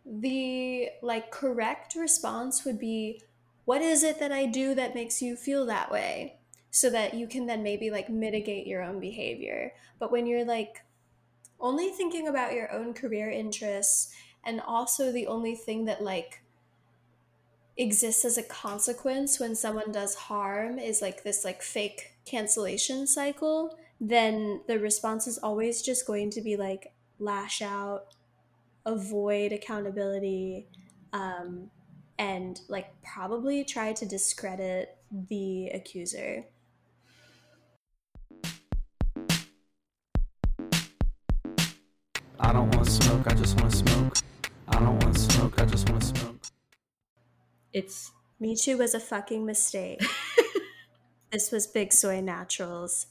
the 0.06 0.90
like 1.02 1.32
correct 1.32 1.96
response 1.96 2.64
would 2.64 2.80
be 2.80 3.22
what 3.68 3.82
is 3.82 4.02
it 4.02 4.18
that 4.22 4.32
i 4.32 4.46
do 4.46 4.74
that 4.74 4.96
makes 4.96 5.22
you 5.22 5.36
feel 5.36 5.66
that 5.66 5.92
way? 5.92 6.38
So 6.72 6.90
that 6.92 7.14
you 7.14 7.28
can 7.28 7.48
then 7.48 7.64
maybe 7.64 7.90
like 7.90 8.08
mitigate 8.08 8.66
your 8.66 8.82
own 8.82 9.02
behavior. 9.02 9.74
But 10.00 10.10
when 10.10 10.26
you're 10.26 10.46
like 10.46 10.86
only 11.60 11.90
thinking 11.90 12.30
about 12.30 12.54
your 12.54 12.72
own 12.72 12.94
career 12.94 13.30
interests 13.30 14.14
and 14.46 14.62
also 14.62 15.12
the 15.12 15.28
only 15.28 15.54
thing 15.54 15.84
that 15.84 16.02
like 16.02 16.44
exists 17.76 18.24
as 18.24 18.38
a 18.38 18.44
consequence 18.44 19.38
when 19.38 19.54
someone 19.54 19.92
does 19.92 20.16
harm 20.16 20.80
is 20.80 21.02
like 21.02 21.24
this 21.24 21.44
like 21.44 21.62
fake 21.62 22.14
cancellation 22.26 23.06
cycle 23.06 23.78
then 24.00 24.62
the 24.68 24.80
response 24.80 25.28
is 25.28 25.38
always 25.40 25.82
just 25.82 26.06
going 26.06 26.30
to 26.32 26.42
be 26.42 26.56
like 26.56 26.94
lash 27.20 27.62
out 27.62 28.14
avoid 28.86 29.52
accountability 29.52 30.68
um, 31.14 31.70
and 32.20 32.62
like 32.70 32.90
probably 33.04 33.64
try 33.64 33.92
to 33.94 34.06
discredit 34.06 34.98
the 35.30 35.68
accuser 35.70 36.46
I 42.40 42.54
don't 42.54 42.74
want 42.76 42.88
smoke, 42.88 43.26
I 43.28 43.34
just 43.34 43.60
want 43.60 43.72
to 43.72 43.78
smoke. 43.78 44.18
I 44.68 44.80
don't 44.80 45.04
want 45.04 45.18
smoke, 45.18 45.60
I 45.60 45.66
just 45.66 45.90
want 45.90 46.02
to 46.02 46.08
smoke. 46.08 46.36
It's 47.74 48.12
me 48.40 48.56
too 48.56 48.78
was 48.78 48.94
a 48.94 49.00
fucking 49.00 49.46
mistake 49.46 50.02
this 51.32 51.52
was 51.52 51.66
big 51.68 51.92
soy 51.92 52.22
naturals 52.22 53.08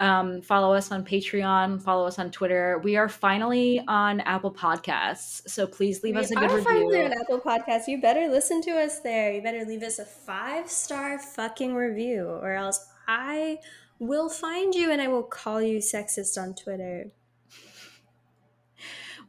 um, 0.00 0.42
follow 0.42 0.72
us 0.72 0.90
on 0.90 1.04
Patreon, 1.04 1.80
follow 1.82 2.06
us 2.06 2.18
on 2.18 2.30
Twitter. 2.30 2.80
We 2.82 2.96
are 2.96 3.08
finally 3.08 3.82
on 3.88 4.20
Apple 4.20 4.52
Podcasts, 4.52 5.48
so 5.48 5.66
please 5.66 6.02
leave 6.02 6.16
we 6.16 6.22
us 6.22 6.30
a 6.30 6.38
are 6.38 6.48
good 6.48 6.64
finally 6.64 6.98
review. 6.98 7.04
on 7.04 7.12
apple 7.12 7.40
podcast 7.40 7.88
you 7.88 8.00
better 8.00 8.28
listen 8.28 8.60
to 8.62 8.70
us 8.70 9.00
there 9.00 9.32
you 9.32 9.42
better 9.42 9.64
leave 9.64 9.82
us 9.82 9.98
a 9.98 10.04
five 10.04 10.70
star 10.70 11.18
fucking 11.18 11.74
review 11.74 12.26
or 12.26 12.52
else 12.52 12.86
i 13.08 13.58
will 13.98 14.28
find 14.28 14.74
you 14.74 14.90
and 14.90 15.00
i 15.00 15.08
will 15.08 15.22
call 15.22 15.60
you 15.60 15.78
sexist 15.78 16.40
on 16.40 16.54
twitter 16.54 17.10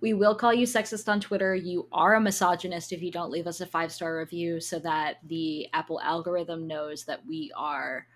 We 0.02 0.16
will 0.16 0.34
call 0.34 0.52
you 0.52 0.66
sexist 0.66 1.08
on 1.08 1.22
Twitter. 1.22 1.54
You 1.54 1.88
are 1.92 2.16
a 2.16 2.20
misogynist 2.20 2.92
if 2.92 3.04
you 3.04 3.12
don't 3.12 3.30
leave 3.30 3.46
us 3.46 3.62
a 3.62 3.68
five 3.68 3.92
star 3.92 4.18
review, 4.18 4.60
so 4.60 4.80
that 4.80 5.18
the 5.28 5.68
Apple 5.74 6.02
algorithm 6.02 6.66
knows 6.66 7.06
that 7.06 7.24
we 7.28 7.52
are 7.56 8.08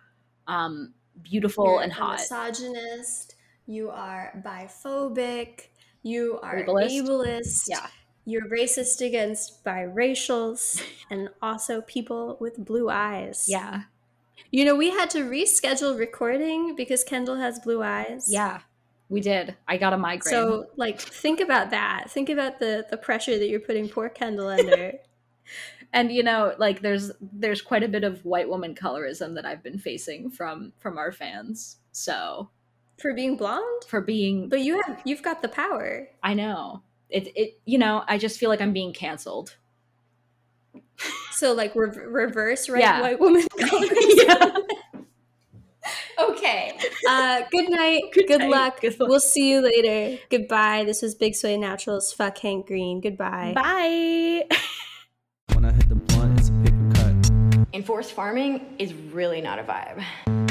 um, 0.48 0.96
beautiful 1.24 1.66
You're 1.66 1.82
and 1.84 1.94
hot. 1.94 2.20
misogynist 2.20 3.36
you 3.68 3.90
are 3.90 4.32
biphobic 4.46 5.68
you 6.04 6.40
are 6.44 6.62
Ableist. 6.64 7.02
ableist, 7.02 7.64
Yeah. 7.68 7.88
you're 8.26 8.48
racist 8.50 9.06
against 9.06 9.64
biracials 9.64 10.82
and 11.10 11.30
also 11.42 11.82
people 11.82 12.38
with 12.40 12.64
blue 12.64 12.90
eyes 12.90 13.46
Yeah. 13.48 13.84
you 14.52 14.66
know 14.66 14.76
we 14.76 14.92
had 14.92 15.10
to 15.12 15.20
reschedule 15.30 15.98
recording 15.98 16.76
because 16.76 17.04
kendall 17.04 17.36
has 17.38 17.60
blue 17.60 17.82
eyes 17.84 18.26
Yeah. 18.30 18.62
We 19.08 19.22
did. 19.22 19.56
I 19.68 19.78
got 19.78 19.94
a 19.94 19.98
migraine. 20.00 20.34
So, 20.34 20.66
like, 20.78 21.00
think 21.00 21.40
about 21.40 21.70
that. 21.70 22.10
Think 22.10 22.28
about 22.30 22.58
the 22.58 22.88
the 22.90 22.98
pressure 22.98 23.38
that 23.38 23.48
you're 23.50 23.60
putting 23.60 23.88
poor 23.88 24.10
Kendall 24.10 24.48
under. 24.48 24.94
and 25.96 26.12
you 26.12 26.22
know, 26.22 26.54
like 26.60 26.82
there's 26.82 27.12
there's 27.20 27.62
quite 27.64 27.82
a 27.82 27.88
bit 27.88 28.04
of 28.04 28.24
white 28.24 28.48
woman 28.50 28.76
colorism 28.76 29.34
that 29.36 29.46
I've 29.48 29.64
been 29.64 29.80
facing 29.80 30.30
from 30.30 30.74
from 30.80 31.00
our 31.00 31.12
fans. 31.12 31.78
So 31.92 32.52
for 33.00 33.14
being 33.14 33.36
blonde. 33.38 33.84
for 33.88 34.02
being 34.02 34.48
But 34.50 34.60
you 34.62 34.80
have 34.86 35.02
you've 35.06 35.24
got 35.24 35.42
the 35.42 35.50
power. 35.50 36.08
I 36.22 36.36
know. 36.36 36.84
It 37.10 37.28
it 37.36 37.60
you 37.66 37.78
know, 37.80 38.04
I 38.08 38.18
just 38.20 38.38
feel 38.40 38.50
like 38.50 38.62
I'm 38.62 38.74
being 38.74 38.94
canceled. 38.94 39.56
So, 41.32 41.52
like, 41.54 41.76
re- 41.76 41.90
reverse 41.90 42.70
right 42.70 42.82
Yeah. 42.82 43.02
white 43.02 43.20
woman. 43.20 43.46
yeah. 43.58 44.58
Okay. 46.18 46.78
Uh, 47.08 47.42
good 47.52 47.70
night. 47.70 48.04
Good 48.14 48.28
Good, 48.28 48.40
night. 48.40 48.50
luck. 48.50 48.82
Good 48.82 48.98
luck. 49.00 49.10
We'll 49.10 49.20
see 49.20 49.52
you 49.52 49.62
later. 49.62 50.18
Goodbye. 50.32 50.84
This 50.86 51.02
was 51.02 51.14
Big 51.14 51.36
Soy 51.36 51.58
Naturals. 51.58 52.14
Fuck 52.14 52.38
Hank 52.40 52.68
Green. 52.68 53.02
Goodbye. 53.02 53.52
Bye 53.54 54.48
when 55.66 55.74
I 55.74 55.78
hit 55.78 55.90
the 55.90 55.96
blunt, 55.96 56.40
it's 56.40 56.50
a 56.50 56.52
pick 56.64 56.74
cut. 56.96 57.68
Enforced 57.74 58.12
farming 58.12 58.76
is 58.78 58.94
really 58.94 59.42
not 59.42 59.58
a 59.60 59.64
vibe. 59.64 60.45